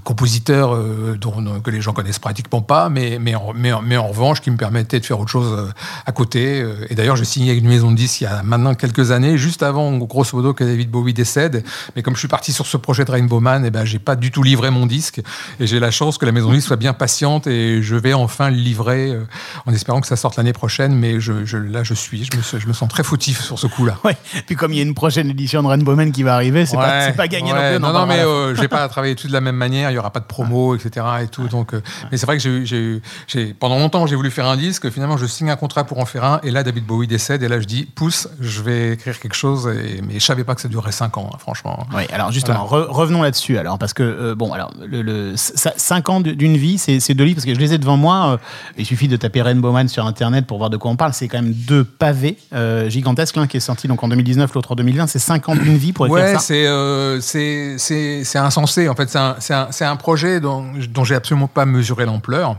compositeur 0.02 0.75
euh, 0.75 1.19
dont, 1.20 1.60
que 1.60 1.70
les 1.70 1.82
gens 1.82 1.93
connaissent 1.93 2.19
pratiquement 2.19 2.62
pas 2.62 2.88
mais, 2.88 3.19
mais, 3.20 3.34
en, 3.34 3.52
mais, 3.55 3.72
mais 3.82 3.99
en 3.99 4.08
revanche 4.08 4.40
qui 4.40 4.50
me 4.50 4.56
permettait 4.56 4.99
de 4.99 5.05
faire 5.05 5.20
autre 5.20 5.31
chose 5.31 5.52
euh, 5.52 5.69
à 6.06 6.12
côté 6.12 6.64
et 6.88 6.94
d'ailleurs 6.94 7.17
j'ai 7.17 7.26
signé 7.26 7.50
avec 7.50 7.62
une 7.62 7.69
maison 7.69 7.90
de 7.90 7.96
disques 7.96 8.22
il 8.22 8.25
y 8.25 8.26
a 8.28 8.43
maintenant 8.43 8.75
quelques 8.75 9.10
années 9.10 9.37
juste 9.37 9.62
avant 9.62 9.99
grosso 9.99 10.34
modo 10.34 10.54
que 10.55 10.65
David 10.65 10.91
Bowie 10.91 11.12
décède 11.15 11.65
mais 11.97 12.03
comme 12.03 12.15
je 12.15 12.19
suis 12.21 12.29
parti 12.29 12.53
sur 12.53 12.67
ce 12.67 12.77
projet 12.77 13.05
de 13.05 13.11
Rainbow 13.11 13.41
Man 13.41 13.65
et 13.65 13.71
ben 13.71 13.85
j'ai 13.85 13.99
pas 13.99 14.17
du 14.17 14.31
tout 14.31 14.43
livré 14.43 14.71
mon 14.71 14.87
disque 14.87 15.21
et 15.61 15.67
j'ai 15.67 15.81
la 15.81 15.91
chance 15.91 16.19
que 16.19 16.27
la 16.27 16.33
maison 16.33 16.49
de 16.51 16.55
disques 16.55 16.69
soit 16.69 16.77
bien 16.77 16.93
patiente 16.95 17.47
et 17.47 17.83
je 17.83 17.97
vais 17.97 18.15
enfin 18.15 18.51
le 18.51 18.56
livrer 18.56 19.11
euh, 19.11 19.25
en 19.67 19.73
espérant 19.73 20.01
que 20.01 20.06
ça 20.06 20.17
sorte 20.17 20.37
l'année 20.37 20.53
prochaine 20.53 20.95
mais 20.95 21.21
je, 21.21 21.45
je- 21.45 21.59
là 21.59 21.83
je 21.83 21.95
suis 21.95 22.25
je 22.25 22.37
me, 22.56 22.61
je 22.61 22.67
me 22.67 22.73
sens 22.73 22.89
très 22.89 23.03
fautif 23.05 23.41
sur 23.43 23.59
ce 23.59 23.67
coup 23.67 23.85
là 23.85 23.99
Ouais. 24.05 24.17
Puis 24.47 24.55
comme 24.56 24.73
il 24.73 24.77
y 24.77 24.81
a 24.81 24.83
une 24.83 24.95
prochaine 24.95 25.31
édition 25.31 25.62
de 25.62 25.69
Rainbow 25.69 25.95
Man 25.97 26.12
qui 26.12 26.23
va 26.23 26.35
arriver, 26.35 26.67
c'est 26.67 26.77
pas, 26.77 27.29
gagné 27.29 27.53
non 27.53 27.59
plus. 27.59 27.81
Non, 27.81 27.93
non, 27.93 28.06
mais 28.06 28.21
euh, 28.21 28.55
j'ai 28.55 28.69
pas 28.69 28.87
travaillé 28.95 29.15
tout 29.15 29.29
de 29.29 29.33
la 29.33 29.41
même 29.41 29.56
manière. 29.56 29.91
Il 29.91 29.95
y 29.95 29.99
aura 29.99 30.11
pas 30.11 30.21
de 30.21 30.27
promo, 30.27 30.75
etc. 30.75 31.06
Et 31.23 31.29
tout. 31.29 31.49
Donc, 31.49 31.73
euh, 31.75 31.81
mais 32.12 32.19
c'est 32.19 32.27
vrai 32.27 32.37
que 32.39 32.65
j'ai- 32.65 33.55
pendant 33.55 33.79
longtemps 33.79 34.06
j'ai 34.06 34.17
voulu 34.17 34.31
faire 34.31 34.47
un 34.47 34.56
disque. 34.56 34.91
Finalement, 34.91 35.17
je 35.17 35.27
signe 35.27 35.51
un 35.51 35.56
contrat 35.56 35.85
pour 35.85 35.99
en 36.01 36.05
faire 36.06 36.25
un. 36.25 36.41
Et 36.43 36.51
là, 36.51 36.62
David 36.62 36.85
Bowie 36.85 37.06
décède. 37.06 37.43
Et 37.43 37.49
là, 37.49 37.61
je 37.61 37.65
dis, 37.65 37.85
pousse, 37.95 38.29
je 38.41 38.62
vais 38.62 38.93
écrire 38.93 39.19
quelque 39.19 39.37
chose. 39.37 39.69
Et, 39.69 40.03
mais 40.03 40.15
je 40.21 40.25
savais 40.25 40.44
pas 40.44 40.55
que 40.55 40.61
ça 40.61 40.69
durerait 40.69 40.93
5 40.93 41.19
ans, 41.19 41.31
hein, 41.32 41.37
franchement. 41.38 41.87
Oui, 41.94 42.02
alors 42.12 42.31
justement, 42.32 42.64
re- 42.67 42.87
revenons 42.88 43.23
là-dessus. 43.23 43.58
Alors, 43.58 43.79
parce 43.79 43.93
que, 43.93 44.02
euh, 44.02 44.35
bon, 44.35 44.52
alors, 44.52 44.70
le, 44.87 45.02
le- 45.02 45.37
c- 45.37 45.70
5 45.76 46.08
ans 46.08 46.20
d'une 46.20 46.56
vie, 46.56 46.79
c'est 46.79 47.14
deux 47.14 47.25
livres, 47.25 47.37
parce 47.37 47.46
que 47.46 47.55
je 47.55 47.58
les 47.61 47.75
ai 47.75 47.79
devant 47.79 47.96
moi. 47.96 48.32
euh, 48.35 48.37
il 48.79 48.87
suffit 48.87 49.08
de 49.08 49.17
taper 49.17 49.43
Rainbow 49.43 49.73
Man 49.73 49.88
sur 49.88 50.06
Internet 50.06 50.46
pour 50.46 50.58
voir 50.58 50.70
de 50.70 50.76
quoi 50.76 50.91
on 50.91 50.96
parle. 50.96 51.12
C'est 51.14 51.29
quand 51.29 51.43
même 51.43 51.52
deux 51.52 51.85
pavés 51.85 52.38
euh, 52.52 52.88
gigantesques, 52.88 53.37
l'un 53.37 53.46
qui 53.46 53.56
est 53.56 53.61
sorti 53.61 53.88
donc 53.88 54.02
en 54.05 54.08
2019, 54.08 54.52
l'autre 54.55 54.73
en 54.73 54.75
2020. 54.76 55.06
C'est 55.08 55.19
5 55.19 55.49
ans 55.49 55.56
d'une 55.56 55.76
vie 55.76 55.93
pour 55.93 56.06
écrire 56.06 56.23
Ouais, 56.25 56.32
ça. 56.35 56.38
c'est 56.38 56.67
euh, 56.67 57.20
c'est 57.20 58.38
insensé. 58.38 58.88
En 58.88 58.94
fait, 58.94 59.08
c'est 59.11 59.19
un, 59.19 59.37
un, 59.50 59.69
un 59.81 59.96
projet 59.96 60.41
dont, 60.41 60.64
dont 60.91 61.05
j'ai 61.05 61.14
absolument 61.14 61.49
pas 61.49 61.64
mesuré 61.67 62.05
l'ampleur. 62.06 62.56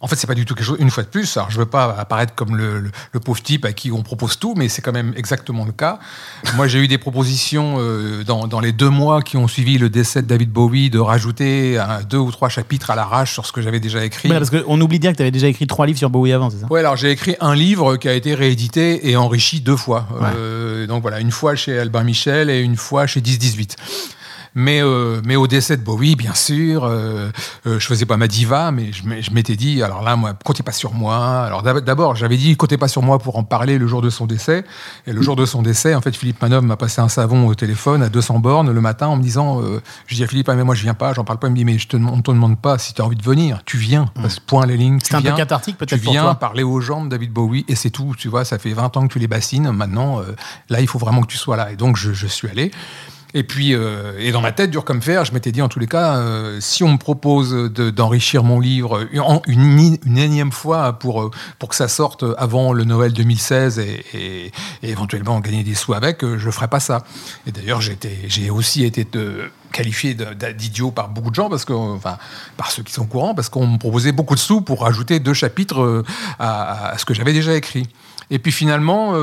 En 0.00 0.06
fait, 0.06 0.14
c'est 0.14 0.28
pas 0.28 0.34
du 0.34 0.44
tout 0.44 0.54
quelque 0.54 0.64
chose. 0.64 0.76
Une 0.78 0.90
fois 0.90 1.02
de 1.02 1.08
plus, 1.08 1.36
alors 1.36 1.50
je 1.50 1.58
veux 1.58 1.66
pas 1.66 1.92
apparaître 1.98 2.32
comme 2.36 2.56
le, 2.56 2.78
le- 2.78 2.90
le 3.10 3.18
pauvre 3.20 3.42
type 3.42 3.64
à 3.64 3.72
qui 3.72 3.90
on 3.90 4.02
propose 4.02 4.38
tout, 4.38 4.54
mais 4.56 4.68
c'est 4.68 4.80
quand 4.80 4.92
même 4.92 5.12
exactement 5.16 5.64
le 5.64 5.72
cas. 5.72 5.98
Moi, 6.54 6.68
j'ai 6.68 6.78
eu 6.78 6.86
des 6.86 6.98
propositions 6.98 7.76
euh, 7.78 8.22
dans, 8.22 8.46
dans 8.46 8.60
les 8.60 8.70
deux 8.70 8.90
mois 8.90 9.22
qui 9.22 9.36
ont 9.36 9.48
suivi 9.48 9.76
le 9.76 9.90
décès 9.90 10.22
de 10.22 10.28
David 10.28 10.50
Bowie 10.52 10.88
de 10.88 11.00
rajouter 11.00 11.78
un, 11.78 12.02
deux 12.04 12.16
ou 12.18 12.30
trois 12.30 12.48
chapitres 12.48 12.90
à 12.92 12.94
l'arrache 12.94 13.32
sur 13.32 13.44
ce 13.44 13.50
que 13.50 13.60
j'avais 13.60 13.80
déjà 13.80 14.04
écrit. 14.04 14.28
Voilà, 14.28 14.46
parce 14.46 14.62
qu'on 14.62 14.80
oublie 14.80 14.98
de 14.98 15.02
dire 15.02 15.10
que 15.12 15.16
tu 15.16 15.22
avais 15.22 15.32
déjà 15.32 15.48
écrit 15.48 15.66
trois 15.66 15.84
livres 15.86 15.98
sur 15.98 16.10
Bowie 16.10 16.32
avant, 16.32 16.48
c'est 16.50 16.58
ça? 16.58 16.66
Ouais, 16.70 16.78
alors 16.78 16.94
j'ai 16.96 17.10
écrit 17.10 17.34
un 17.40 17.56
livre 17.56 17.96
qui 17.96 18.08
a 18.08 18.12
été 18.14 18.36
réédité 18.36 19.10
et 19.10 19.16
enrichi 19.16 19.60
deux 19.60 19.76
fois. 19.76 20.06
Euh, 20.36 20.86
donc 20.86 21.02
voilà, 21.02 21.18
une 21.18 21.32
fois 21.32 21.56
chez 21.56 21.76
Albin 21.76 22.04
Michel 22.04 22.50
et 22.50 22.60
une 22.60 22.76
fois 22.76 23.08
chez 23.08 23.20
10-18. 23.20 23.74
Mais, 24.54 24.82
euh, 24.82 25.20
mais 25.24 25.36
au 25.36 25.46
décès 25.46 25.76
de 25.76 25.82
Bowie, 25.82 26.16
bien 26.16 26.34
sûr, 26.34 26.84
euh, 26.84 27.30
euh, 27.66 27.78
je 27.78 27.86
faisais 27.86 28.06
pas 28.06 28.16
ma 28.16 28.26
diva, 28.28 28.70
mais 28.72 28.90
je 28.92 29.30
m'étais 29.32 29.56
dit, 29.56 29.82
alors 29.82 30.02
là, 30.02 30.16
moi, 30.16 30.32
comptez 30.44 30.62
pas 30.62 30.72
sur 30.72 30.94
moi. 30.94 31.42
Alors 31.44 31.62
d'ab- 31.62 31.84
d'abord, 31.84 32.16
j'avais 32.16 32.36
dit, 32.36 32.56
comptez 32.56 32.76
pas 32.76 32.88
sur 32.88 33.02
moi 33.02 33.18
pour 33.18 33.36
en 33.36 33.44
parler 33.44 33.78
le 33.78 33.86
jour 33.86 34.02
de 34.02 34.10
son 34.10 34.26
décès. 34.26 34.64
Et 35.06 35.12
le 35.12 35.22
jour 35.22 35.36
de 35.36 35.46
son 35.46 35.62
décès, 35.62 35.94
en 35.94 36.00
fait, 36.00 36.16
Philippe 36.16 36.40
Manov 36.42 36.64
m'a 36.64 36.76
passé 36.76 37.00
un 37.00 37.08
savon 37.08 37.46
au 37.46 37.54
téléphone 37.54 38.02
à 38.02 38.08
200 38.08 38.38
bornes 38.40 38.70
le 38.72 38.80
matin 38.80 39.06
en 39.08 39.16
me 39.16 39.22
disant, 39.22 39.62
euh, 39.62 39.80
je 40.06 40.14
dis 40.16 40.24
à 40.24 40.26
Philippe, 40.26 40.48
ah, 40.48 40.54
mais 40.54 40.64
moi 40.64 40.74
je 40.74 40.82
viens 40.82 40.94
pas, 40.94 41.12
j'en 41.12 41.24
parle 41.24 41.38
pas. 41.38 41.48
Il 41.48 41.50
me 41.52 41.56
dit, 41.56 41.64
mais 41.64 41.78
je 41.78 41.88
te, 41.88 41.96
on 41.96 42.20
te 42.22 42.30
demande 42.30 42.58
pas 42.60 42.78
si 42.78 42.94
tu 42.94 43.02
as 43.02 43.04
envie 43.04 43.16
de 43.16 43.22
venir. 43.22 43.60
Tu 43.64 43.76
viens. 43.78 44.06
Parce 44.14 44.36
que 44.36 44.44
point 44.44 44.66
les 44.66 44.76
lignes. 44.76 44.98
C'est 45.02 45.14
un 45.14 45.18
peu 45.18 45.24
viens. 45.28 45.36
cathartique 45.36 45.76
Tu 45.78 45.86
peut-être 45.86 46.02
pour 46.02 46.12
viens 46.12 46.22
toi. 46.22 46.34
parler 46.34 46.62
aux 46.62 46.80
gens 46.80 47.04
de 47.04 47.10
David 47.10 47.32
Bowie 47.32 47.64
et 47.68 47.74
c'est 47.74 47.90
tout. 47.90 48.14
Tu 48.18 48.28
vois, 48.28 48.44
ça 48.44 48.58
fait 48.58 48.72
20 48.72 48.96
ans 48.96 49.06
que 49.06 49.12
tu 49.12 49.18
les 49.18 49.28
bassines. 49.28 49.70
Maintenant, 49.70 50.20
euh, 50.20 50.34
là, 50.68 50.80
il 50.80 50.88
faut 50.88 50.98
vraiment 50.98 51.20
que 51.22 51.26
tu 51.26 51.36
sois 51.38 51.56
là. 51.56 51.70
Et 51.72 51.76
donc, 51.76 51.96
je, 51.96 52.12
je 52.12 52.26
suis 52.26 52.48
allé. 52.48 52.70
Et 53.34 53.42
puis, 53.42 53.74
euh, 53.74 54.14
et 54.18 54.32
dans 54.32 54.40
ma 54.40 54.52
tête, 54.52 54.70
dur 54.70 54.84
comme 54.86 55.02
fer, 55.02 55.26
je 55.26 55.34
m'étais 55.34 55.52
dit 55.52 55.60
en 55.60 55.68
tous 55.68 55.78
les 55.78 55.86
cas, 55.86 56.16
euh, 56.16 56.58
si 56.60 56.82
on 56.82 56.92
me 56.92 56.96
propose 56.96 57.50
de- 57.50 57.90
d'enrichir 57.90 58.42
mon 58.42 58.58
livre 58.58 59.06
une, 59.46 60.16
énième 60.16 60.50
fois 60.50 60.94
pour, 60.94 61.22
euh, 61.22 61.30
pour 61.58 61.68
que 61.68 61.74
ça 61.74 61.88
sorte 61.88 62.24
avant 62.38 62.72
le 62.72 62.84
Noël 62.84 63.12
2016 63.12 63.80
et, 63.80 64.50
éventuellement 64.82 65.40
gagner 65.40 65.62
des 65.62 65.74
sous 65.74 65.92
avec, 65.92 66.24
je 66.24 66.50
ferai 66.50 66.68
pas 66.68 66.80
ça. 66.80 67.04
Et 67.46 67.52
d'ailleurs, 67.52 67.80
j'ai 67.82 68.50
aussi 68.50 68.84
été 68.84 69.06
qualifié 69.72 70.16
d'idiot 70.56 70.90
par 70.90 71.08
beaucoup 71.10 71.30
de 71.30 71.34
gens, 71.34 71.50
parce 71.50 71.64
que, 71.64 71.72
enfin, 71.72 72.16
par 72.56 72.70
ceux 72.70 72.82
qui 72.82 72.92
sont 72.92 73.02
au 73.02 73.06
courant, 73.06 73.34
parce 73.34 73.50
qu'on 73.50 73.66
me 73.66 73.78
proposait 73.78 74.12
beaucoup 74.12 74.34
de 74.34 74.40
sous 74.40 74.62
pour 74.62 74.82
rajouter 74.82 75.20
deux 75.20 75.34
chapitres 75.34 76.04
à, 76.38 76.94
ce 76.96 77.04
que 77.04 77.12
j'avais 77.12 77.32
déjà 77.32 77.54
écrit. 77.54 77.86
Et 78.30 78.38
puis 78.38 78.52
finalement, 78.52 79.14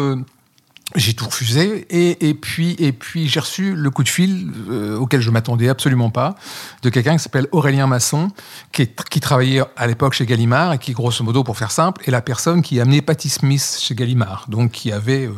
J'ai 0.94 1.16
tout 1.16 1.26
refusé 1.26 1.88
et, 1.90 2.30
et 2.30 2.36
puis 2.36 2.76
et 2.78 2.92
puis 2.92 3.28
j'ai 3.28 3.40
reçu 3.40 3.74
le 3.76 3.90
coup 3.90 4.04
de 4.04 4.08
fil 4.08 4.52
euh, 4.70 4.96
auquel 4.98 5.20
je 5.20 5.32
m'attendais 5.32 5.68
absolument 5.68 6.12
pas 6.12 6.36
de 6.84 6.90
quelqu'un 6.90 7.14
qui 7.18 7.24
s'appelle 7.24 7.48
Aurélien 7.52 7.88
Masson 7.88 8.28
qui, 8.72 8.88
qui 9.10 9.20
travaillait 9.20 9.64
à 9.78 9.88
l'époque 9.88 10.14
chez 10.14 10.28
Gallimard 10.28 10.74
et 10.74 10.78
qui 10.78 10.94
grosso 10.94 11.24
modo 11.24 11.44
pour 11.44 11.58
faire 11.58 11.72
simple 11.72 12.04
est 12.08 12.12
la 12.12 12.22
personne 12.22 12.62
qui 12.62 12.78
a 12.80 12.84
amené 12.84 13.02
Patti 13.02 13.30
Smith 13.30 13.78
chez 13.82 13.96
Gallimard. 13.96 14.46
Donc 14.48 14.72
qui 14.74 14.92
avait 14.92 15.26
euh, 15.26 15.32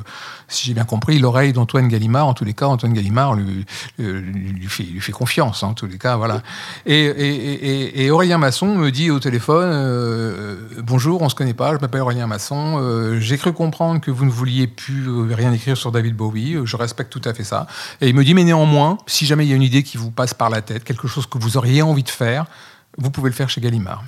si 0.50 0.68
j'ai 0.68 0.74
bien 0.74 0.84
compris 0.84 1.18
l'oreille 1.18 1.54
d'Antoine 1.54 1.88
Gallimard. 1.88 2.28
En 2.28 2.34
tous 2.34 2.44
les 2.46 2.54
cas 2.54 2.66
Antoine 2.68 2.92
Gallimard 2.94 3.36
lui, 3.36 3.66
lui, 3.98 4.22
lui 4.62 4.68
fait, 5.00 5.12
confiance 5.14 5.64
en 5.64 5.74
tous 5.74 5.88
les 5.88 5.98
cas 5.98 6.18
voilà. 6.18 6.44
Et, 6.86 7.06
et, 7.06 8.04
et- 8.04 8.12
Aurélien 8.12 8.38
Masson 8.38 8.76
me 8.76 8.92
dit 8.92 9.12
au 9.12 9.20
téléphone 9.20 9.70
euh, 9.72 10.58
bonjour 10.84 11.22
on 11.22 11.30
se 11.30 11.36
connaît 11.36 11.54
pas 11.54 11.74
je 11.74 11.80
m'appelle 11.80 12.02
Aurélien 12.02 12.28
Masson 12.28 12.80
euh, 12.82 13.20
j'ai 13.22 13.38
cru 13.38 13.54
comprendre 13.54 14.02
que 14.02 14.12
vous 14.12 14.26
ne 14.26 14.30
vouliez 14.30 14.68
plus 14.68 15.08
euh, 15.08 15.37
rien 15.38 15.54
écrire 15.54 15.78
sur 15.78 15.92
David 15.92 16.16
Bowie 16.16 16.56
Euh, 16.56 16.66
je 16.66 16.76
respecte 16.76 17.12
tout 17.12 17.22
à 17.24 17.34
fait 17.34 17.44
ça 17.44 17.68
et 18.02 18.10
il 18.10 18.16
me 18.16 18.24
dit 18.24 18.34
mais 18.34 18.44
néanmoins 18.44 18.98
si 19.08 19.26
jamais 19.26 19.46
il 19.46 19.50
y 19.50 19.54
a 19.54 19.56
une 19.56 19.64
idée 19.64 19.84
qui 19.84 19.98
vous 19.98 20.12
passe 20.12 20.34
par 20.34 20.50
la 20.50 20.62
tête 20.62 20.84
quelque 20.84 21.08
chose 21.08 21.26
que 21.26 21.38
vous 21.38 21.58
auriez 21.58 21.82
envie 21.82 22.04
de 22.04 22.10
faire 22.10 22.46
vous 22.98 23.12
pouvez 23.12 23.30
le 23.30 23.36
faire 23.36 23.50
chez 23.50 23.62
Gallimard 23.62 24.04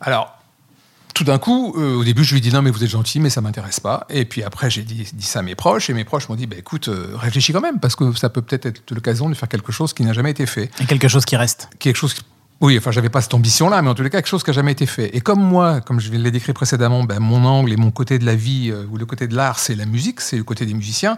alors 0.00 0.40
tout 1.20 1.24
d'un 1.24 1.38
coup, 1.38 1.74
euh, 1.76 1.96
au 1.96 2.04
début, 2.04 2.24
je 2.24 2.32
lui 2.32 2.38
ai 2.38 2.40
dit 2.40 2.50
non, 2.50 2.62
mais 2.62 2.70
vous 2.70 2.82
êtes 2.82 2.88
gentil, 2.88 3.20
mais 3.20 3.28
ça 3.28 3.42
m'intéresse 3.42 3.78
pas. 3.78 4.06
Et 4.08 4.24
puis 4.24 4.42
après, 4.42 4.70
j'ai 4.70 4.80
dit, 4.80 5.06
dit 5.12 5.26
ça 5.26 5.40
à 5.40 5.42
mes 5.42 5.54
proches, 5.54 5.90
et 5.90 5.92
mes 5.92 6.04
proches 6.04 6.30
m'ont 6.30 6.34
dit, 6.34 6.46
bah, 6.46 6.56
écoute, 6.58 6.88
euh, 6.88 7.12
réfléchis 7.14 7.52
quand 7.52 7.60
même, 7.60 7.78
parce 7.78 7.94
que 7.94 8.10
ça 8.14 8.30
peut 8.30 8.40
peut-être 8.40 8.64
être 8.64 8.90
l'occasion 8.90 9.28
de 9.28 9.34
faire 9.34 9.48
quelque 9.50 9.70
chose 9.70 9.92
qui 9.92 10.02
n'a 10.02 10.14
jamais 10.14 10.30
été 10.30 10.46
fait 10.46 10.70
Et 10.80 10.86
quelque 10.86 11.08
chose 11.08 11.26
qui 11.26 11.36
reste. 11.36 11.68
quelque 11.78 11.96
chose. 11.96 12.14
Oui, 12.62 12.76
enfin, 12.76 12.90
j'avais 12.90 13.08
pas 13.08 13.22
cette 13.22 13.32
ambition-là, 13.32 13.80
mais 13.80 13.88
en 13.88 13.94
tous 13.94 14.02
les 14.02 14.10
cas, 14.10 14.18
quelque 14.18 14.26
chose 14.28 14.42
qui 14.42 14.50
n'a 14.50 14.54
jamais 14.54 14.72
été 14.72 14.84
fait. 14.84 15.16
Et 15.16 15.22
comme 15.22 15.40
moi, 15.42 15.80
comme 15.80 15.98
je 15.98 16.10
l'ai 16.12 16.30
décrit 16.30 16.52
précédemment, 16.52 17.04
ben, 17.04 17.18
mon 17.18 17.42
angle 17.46 17.72
et 17.72 17.76
mon 17.76 17.90
côté 17.90 18.18
de 18.18 18.26
la 18.26 18.34
vie, 18.34 18.70
euh, 18.70 18.84
ou 18.90 18.98
le 18.98 19.06
côté 19.06 19.26
de 19.26 19.34
l'art, 19.34 19.58
c'est 19.58 19.74
la 19.74 19.86
musique, 19.86 20.20
c'est 20.20 20.36
le 20.36 20.44
côté 20.44 20.66
des 20.66 20.74
musiciens. 20.74 21.16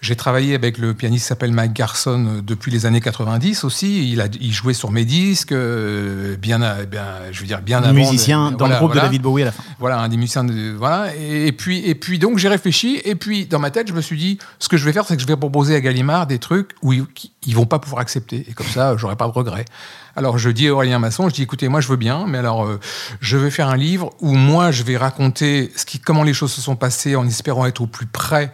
J'ai 0.00 0.16
travaillé 0.16 0.56
avec 0.56 0.78
le 0.78 0.92
pianiste 0.92 1.22
qui 1.24 1.28
s'appelle 1.28 1.52
Mike 1.52 1.72
Garson 1.74 2.26
euh, 2.38 2.40
depuis 2.42 2.72
les 2.72 2.84
années 2.84 3.00
90 3.00 3.62
aussi. 3.62 4.10
Il, 4.10 4.20
a, 4.20 4.26
il 4.40 4.52
jouait 4.52 4.74
sur 4.74 4.90
mes 4.90 5.04
disques, 5.04 5.52
euh, 5.52 6.36
bien, 6.36 6.60
à- 6.62 6.84
bien, 6.84 7.04
je 7.30 7.40
veux 7.40 7.46
dire, 7.46 7.62
bien 7.62 7.78
avant. 7.78 7.90
de- 7.92 7.98
Musicien 7.98 8.50
dans 8.50 8.56
voilà, 8.58 8.74
le 8.74 8.78
groupe 8.80 8.90
voilà. 8.92 9.02
de 9.02 9.06
David 9.06 9.22
Bowie 9.22 9.42
à 9.42 9.46
la 9.46 9.52
fin. 9.52 9.62
Voilà, 9.78 10.00
un 10.00 10.08
des 10.08 10.16
musiciens 10.16 10.42
de, 10.42 10.74
voilà. 10.76 11.14
Et, 11.16 11.46
et 11.46 11.52
puis, 11.52 11.78
et 11.88 11.94
puis, 11.94 12.18
donc, 12.18 12.38
j'ai 12.38 12.48
réfléchi. 12.48 13.00
Et 13.04 13.14
puis, 13.14 13.46
dans 13.46 13.60
ma 13.60 13.70
tête, 13.70 13.86
je 13.86 13.92
me 13.92 14.00
suis 14.00 14.16
dit, 14.18 14.38
ce 14.58 14.68
que 14.68 14.76
je 14.76 14.84
vais 14.84 14.92
faire, 14.92 15.06
c'est 15.06 15.14
que 15.14 15.22
je 15.22 15.28
vais 15.28 15.36
proposer 15.36 15.76
à 15.76 15.80
Gallimard 15.80 16.26
des 16.26 16.38
trucs 16.40 16.70
où 16.82 16.92
qui- 17.14 17.31
ils 17.46 17.54
vont 17.54 17.66
pas 17.66 17.78
pouvoir 17.78 18.00
accepter. 18.02 18.44
Et 18.48 18.52
comme 18.52 18.66
ça, 18.66 18.96
j'aurai 18.96 19.16
pas 19.16 19.26
de 19.26 19.32
regrets. 19.32 19.64
Alors, 20.14 20.38
je 20.38 20.50
dis 20.50 20.68
à 20.68 20.74
Aurélien 20.74 20.98
Masson, 20.98 21.28
je 21.28 21.34
dis, 21.34 21.42
écoutez, 21.42 21.68
moi, 21.68 21.80
je 21.80 21.88
veux 21.88 21.96
bien, 21.96 22.26
mais 22.26 22.38
alors, 22.38 22.64
euh, 22.64 22.78
je 23.20 23.36
vais 23.36 23.50
faire 23.50 23.68
un 23.68 23.76
livre 23.76 24.10
où 24.20 24.34
moi, 24.34 24.70
je 24.70 24.82
vais 24.82 24.96
raconter 24.96 25.72
ce 25.74 25.84
qui, 25.84 25.98
comment 25.98 26.22
les 26.22 26.34
choses 26.34 26.52
se 26.52 26.60
sont 26.60 26.76
passées 26.76 27.16
en 27.16 27.26
espérant 27.26 27.66
être 27.66 27.80
au 27.80 27.86
plus 27.86 28.06
près 28.06 28.52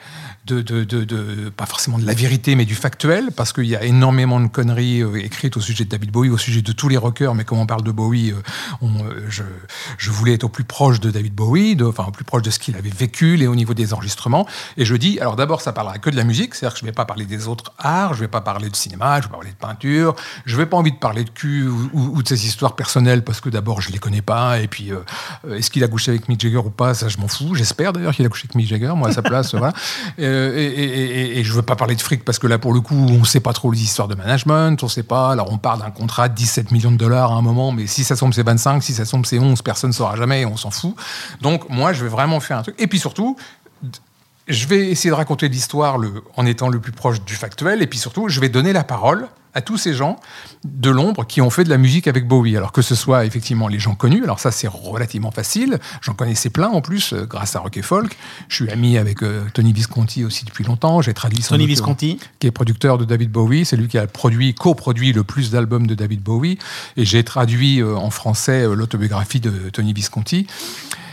pas 1.56 1.66
forcément 1.66 1.98
de 1.98 2.06
la 2.06 2.14
vérité, 2.14 2.54
mais 2.54 2.64
du 2.64 2.74
factuel, 2.74 3.30
parce 3.34 3.52
qu'il 3.52 3.66
y 3.66 3.76
a 3.76 3.84
énormément 3.84 4.40
de 4.40 4.48
conneries 4.48 5.02
euh, 5.02 5.16
écrites 5.16 5.56
au 5.56 5.60
sujet 5.60 5.84
de 5.84 5.90
David 5.90 6.10
Bowie, 6.10 6.30
au 6.30 6.38
sujet 6.38 6.62
de 6.62 6.72
tous 6.72 6.88
les 6.88 6.96
rockers, 6.96 7.34
mais 7.34 7.44
comme 7.44 7.58
on 7.58 7.66
parle 7.66 7.82
de 7.82 7.92
Bowie, 7.92 8.32
euh, 8.32 8.36
euh, 8.82 9.28
je, 9.28 10.10
voulais 10.10 10.34
être 10.34 10.44
au 10.44 10.48
plus 10.48 10.64
proche 10.64 11.00
de 11.00 11.10
David 11.10 11.34
Bowie, 11.34 11.76
enfin 11.82 12.04
au 12.06 12.10
plus 12.10 12.24
proche 12.24 12.42
de 12.42 12.50
ce 12.50 12.58
qu'il 12.58 12.76
avait 12.76 12.90
vécu, 12.90 13.40
et 13.40 13.46
au 13.46 13.54
niveau 13.54 13.74
des 13.74 13.94
enregistrements. 13.94 14.46
Et 14.76 14.84
je 14.84 14.94
dis, 14.96 15.20
alors 15.20 15.36
d'abord, 15.36 15.60
ça 15.60 15.72
parlera 15.72 15.98
que 15.98 16.10
de 16.10 16.16
la 16.16 16.24
musique, 16.24 16.54
c'est-à-dire 16.54 16.74
que 16.74 16.80
je 16.80 16.84
ne 16.84 16.90
vais 16.90 16.94
pas 16.94 17.04
parler 17.04 17.24
des 17.24 17.48
autres 17.48 17.72
arts, 17.78 18.14
je 18.14 18.18
ne 18.18 18.24
vais 18.24 18.30
pas 18.30 18.40
parler 18.40 18.68
de 18.68 18.76
cinéma, 18.76 19.20
je 19.20 19.20
ne 19.20 19.22
vais 19.22 19.28
pas 19.28 19.36
parler 19.36 19.50
de 19.50 19.56
peinture, 19.56 20.16
je 20.46 20.56
n'ai 20.56 20.66
pas 20.66 20.76
envie 20.76 20.92
de 20.92 20.98
parler 20.98 21.24
de 21.24 21.30
cul 21.30 21.68
ou, 21.92 22.22
de 22.22 22.28
ses 22.28 22.46
histoires 22.46 22.74
personnelles, 22.74 23.22
parce 23.22 23.40
que 23.40 23.48
d'abord, 23.48 23.80
je 23.80 23.88
ne 23.88 23.92
les 23.94 23.98
connais 23.98 24.22
pas, 24.22 24.60
et 24.60 24.68
puis 24.68 24.90
est-ce 25.50 25.70
qu'il 25.70 25.84
a 25.84 25.88
couché 25.88 26.10
avec 26.10 26.28
Mick 26.28 26.40
Jagger 26.40 26.58
ou 26.58 26.70
pas, 26.70 26.94
ça 26.94 27.08
je 27.08 27.18
m'en 27.18 27.28
fous, 27.28 27.54
j'espère 27.54 27.92
d'ailleurs 27.92 28.14
qu'il 28.14 28.24
a 28.26 28.28
couché 28.28 28.44
avec 28.44 28.54
Mick 28.54 28.66
Jagger, 28.66 28.92
moi 28.96 29.08
à 29.08 29.12
sa 29.12 29.22
place, 29.22 29.54
voilà. 29.54 29.72
Euh, 30.38 30.56
et, 30.56 30.64
et- 30.64 31.20
et- 31.20 31.38
et 31.38 31.44
je 31.44 31.52
veux 31.52 31.62
pas 31.62 31.76
parler 31.76 31.94
de 31.96 32.00
fric 32.00 32.24
parce 32.24 32.38
que 32.38 32.46
là, 32.46 32.58
pour 32.58 32.72
le 32.72 32.80
coup, 32.80 32.94
on 32.94 33.24
sait 33.24 33.40
pas 33.40 33.52
trop 33.52 33.70
les 33.70 33.82
histoires 33.82 34.08
de 34.08 34.14
management, 34.14 34.82
on 34.82 34.88
sait 34.88 35.02
pas. 35.02 35.32
Alors, 35.32 35.52
on 35.52 35.58
parle 35.58 35.80
d'un 35.80 35.90
contrat 35.90 36.28
de 36.28 36.34
17 36.34 36.70
millions 36.70 36.92
de 36.92 36.96
dollars 36.96 37.32
à 37.32 37.34
un 37.36 37.42
moment, 37.42 37.72
mais 37.72 37.86
si 37.86 38.04
ça 38.04 38.16
tombe, 38.16 38.32
c'est 38.32 38.42
25, 38.44 38.82
si 38.82 38.94
ça 38.94 39.04
tombe, 39.04 39.26
c'est 39.26 39.38
11, 39.38 39.62
personne 39.62 39.90
ne 39.90 39.94
saura 39.94 40.16
jamais, 40.16 40.44
on 40.46 40.56
s'en 40.56 40.70
fout. 40.70 40.94
Donc, 41.42 41.68
moi, 41.68 41.92
je 41.92 42.02
vais 42.04 42.10
vraiment 42.10 42.40
faire 42.40 42.58
un 42.58 42.62
truc. 42.62 42.76
Et 42.78 42.86
puis 42.86 42.98
surtout, 42.98 43.36
je 44.46 44.66
vais 44.66 44.88
essayer 44.88 45.10
de 45.10 45.14
raconter 45.14 45.48
l'histoire 45.48 45.98
en 46.36 46.46
étant 46.46 46.68
le 46.68 46.78
plus 46.80 46.92
proche 46.92 47.22
du 47.22 47.34
factuel, 47.34 47.82
et 47.82 47.86
puis 47.86 47.98
surtout, 47.98 48.28
je 48.28 48.40
vais 48.40 48.48
donner 48.48 48.72
la 48.72 48.84
parole 48.84 49.28
à 49.58 49.60
tous 49.60 49.76
ces 49.76 49.92
gens 49.92 50.16
de 50.64 50.88
l'ombre 50.90 51.26
qui 51.26 51.40
ont 51.40 51.50
fait 51.50 51.64
de 51.64 51.68
la 51.68 51.78
musique 51.78 52.06
avec 52.08 52.26
Bowie. 52.26 52.56
Alors 52.56 52.72
que 52.72 52.80
ce 52.82 52.94
soit 52.94 53.24
effectivement 53.26 53.68
les 53.68 53.78
gens 53.78 53.94
connus, 53.94 54.22
alors 54.22 54.38
ça 54.40 54.50
c'est 54.52 54.68
relativement 54.68 55.30
facile, 55.32 55.78
j'en 56.00 56.14
connaissais 56.14 56.48
plein 56.50 56.68
en 56.68 56.80
plus 56.80 57.12
euh, 57.12 57.26
grâce 57.26 57.56
à 57.56 57.60
Rock 57.60 57.76
et 57.76 57.82
Folk. 57.82 58.16
Je 58.48 58.54
suis 58.54 58.70
ami 58.70 58.96
avec 58.98 59.22
euh, 59.22 59.42
Tony 59.52 59.72
Visconti 59.72 60.24
aussi 60.24 60.44
depuis 60.44 60.64
longtemps, 60.64 61.02
j'ai 61.02 61.12
traduit 61.14 61.42
son 61.42 61.54
Tony 61.54 61.66
Visconti. 61.66 62.18
qui 62.38 62.46
est 62.46 62.50
producteur 62.52 62.98
de 62.98 63.04
David 63.04 63.30
Bowie, 63.30 63.64
c'est 63.64 63.76
lui 63.76 63.88
qui 63.88 63.98
a 63.98 64.06
produit, 64.06 64.54
coproduit 64.54 65.12
le 65.12 65.24
plus 65.24 65.50
d'albums 65.50 65.86
de 65.86 65.94
David 65.94 66.22
Bowie, 66.22 66.58
et 66.96 67.04
j'ai 67.04 67.24
traduit 67.24 67.80
euh, 67.80 67.96
en 67.96 68.10
français 68.10 68.64
l'autobiographie 68.74 69.40
de 69.40 69.70
Tony 69.70 69.92
Visconti. 69.92 70.46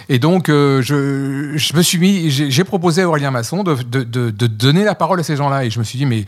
Et 0.07 0.19
donc, 0.19 0.49
euh, 0.49 0.83
je, 0.83 1.57
je 1.57 1.75
me 1.75 1.81
suis 1.81 1.97
mis, 1.97 2.29
j'ai 2.29 2.51
j'ai 2.51 2.63
proposé 2.63 3.01
à 3.01 3.07
Aurélien 3.09 3.31
Masson 3.31 3.63
de, 3.63 3.73
de- 3.81 4.03
de- 4.03 4.29
de 4.29 4.45
donner 4.47 4.83
la 4.83 4.93
parole 4.93 5.19
à 5.19 5.23
ces 5.23 5.35
gens-là. 5.35 5.65
Et 5.65 5.71
je 5.71 5.79
me 5.79 5.83
suis 5.83 5.97
dit, 5.97 6.05
mais 6.05 6.25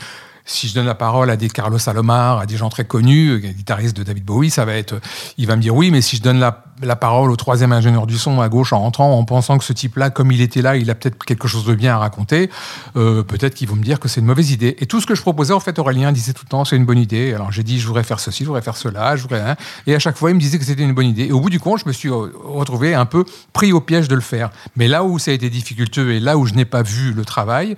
si 0.47 0.67
je 0.67 0.73
donne 0.73 0.87
la 0.87 0.95
parole 0.95 1.29
à 1.29 1.35
des 1.35 1.49
Carlos 1.49 1.77
Salomar, 1.77 2.39
à 2.39 2.45
des 2.45 2.57
gens 2.57 2.69
très 2.69 2.85
connus, 2.85 3.29
euh, 3.31 3.37
guitaristes 3.37 3.95
de 3.95 4.03
David 4.03 4.25
Bowie, 4.25 4.49
ça 4.49 4.65
va 4.65 4.73
être. 4.73 4.99
Il 5.37 5.45
va 5.45 5.55
me 5.55 5.61
dire 5.61 5.75
oui, 5.75 5.91
mais 5.91 6.01
si 6.01 6.15
je 6.15 6.23
donne 6.23 6.39
la, 6.39 6.63
la 6.81 6.95
parole 6.95 7.29
au 7.29 7.35
troisième 7.35 7.73
ingénieur 7.73 8.07
du 8.07 8.17
son 8.17 8.41
à 8.41 8.49
gauche 8.49 8.71
en 8.73 8.79
rentrant, 8.79 9.17
en 9.17 9.23
pensant 9.25 9.57
que 9.57 9.63
ce 9.63 9.73
type-là, 9.73 10.09
comme 10.09 10.31
il 10.31 10.41
était 10.41 10.61
là, 10.61 10.77
il 10.77 10.89
a 10.89 10.95
peut-être 10.95 11.23
quelque 11.23 11.47
chose 11.47 11.65
de 11.65 11.75
bien 11.75 11.95
à 11.95 11.97
raconter, 11.97 12.49
euh, 12.95 13.23
peut-être 13.23 13.55
qu'ils 13.55 13.67
vont 13.67 13.75
me 13.75 13.83
dire 13.83 13.99
que 13.99 14.07
c'est 14.07 14.21
une 14.21 14.25
mauvaise 14.25 14.51
idée. 14.51 14.75
Et 14.79 14.85
tout 14.85 15.01
ce 15.01 15.05
que 15.05 15.15
je 15.15 15.21
proposais, 15.21 15.53
en 15.53 15.59
fait, 15.59 15.77
Aurélien 15.79 16.11
disait 16.11 16.33
tout 16.33 16.43
le 16.45 16.49
temps, 16.49 16.65
c'est 16.65 16.77
une 16.77 16.85
bonne 16.85 16.99
idée. 16.99 17.33
Alors 17.33 17.51
j'ai 17.51 17.63
dit, 17.63 17.79
je 17.79 17.87
voudrais 17.87 18.03
faire 18.03 18.19
ceci, 18.19 18.43
je 18.43 18.47
voudrais 18.47 18.61
faire 18.61 18.77
cela, 18.77 19.15
je 19.17 19.23
voudrais. 19.23 19.41
hein. 19.41 19.55
Et 19.85 19.95
à 19.95 19.99
chaque 19.99 20.17
fois, 20.17 20.31
il 20.31 20.35
me 20.35 20.39
disait 20.39 20.57
que 20.57 20.65
c'était 20.65 20.83
une 20.83 20.93
bonne 20.93 21.07
idée. 21.07 21.25
Et 21.25 21.31
au 21.31 21.41
bout 21.41 21.49
du 21.49 21.59
compte, 21.59 21.81
je 21.81 21.87
me 21.87 21.93
suis 21.93 22.09
euh, 22.09 22.31
retrouvé 22.45 22.93
un 22.93 23.05
peu 23.05 23.25
pris 23.53 23.73
au 23.73 23.81
piège 23.81 24.07
de 24.07 24.15
le 24.15 24.21
faire. 24.21 24.49
Mais 24.75 24.87
là 24.87 25.03
où 25.03 25.19
ça 25.19 25.31
a 25.31 25.33
été 25.33 25.49
difficulteux 25.49 26.11
et 26.13 26.19
là 26.19 26.37
où 26.37 26.45
je 26.45 26.53
n'ai 26.53 26.65
pas 26.65 26.83
vu 26.83 27.11
le 27.11 27.25
travail, 27.25 27.75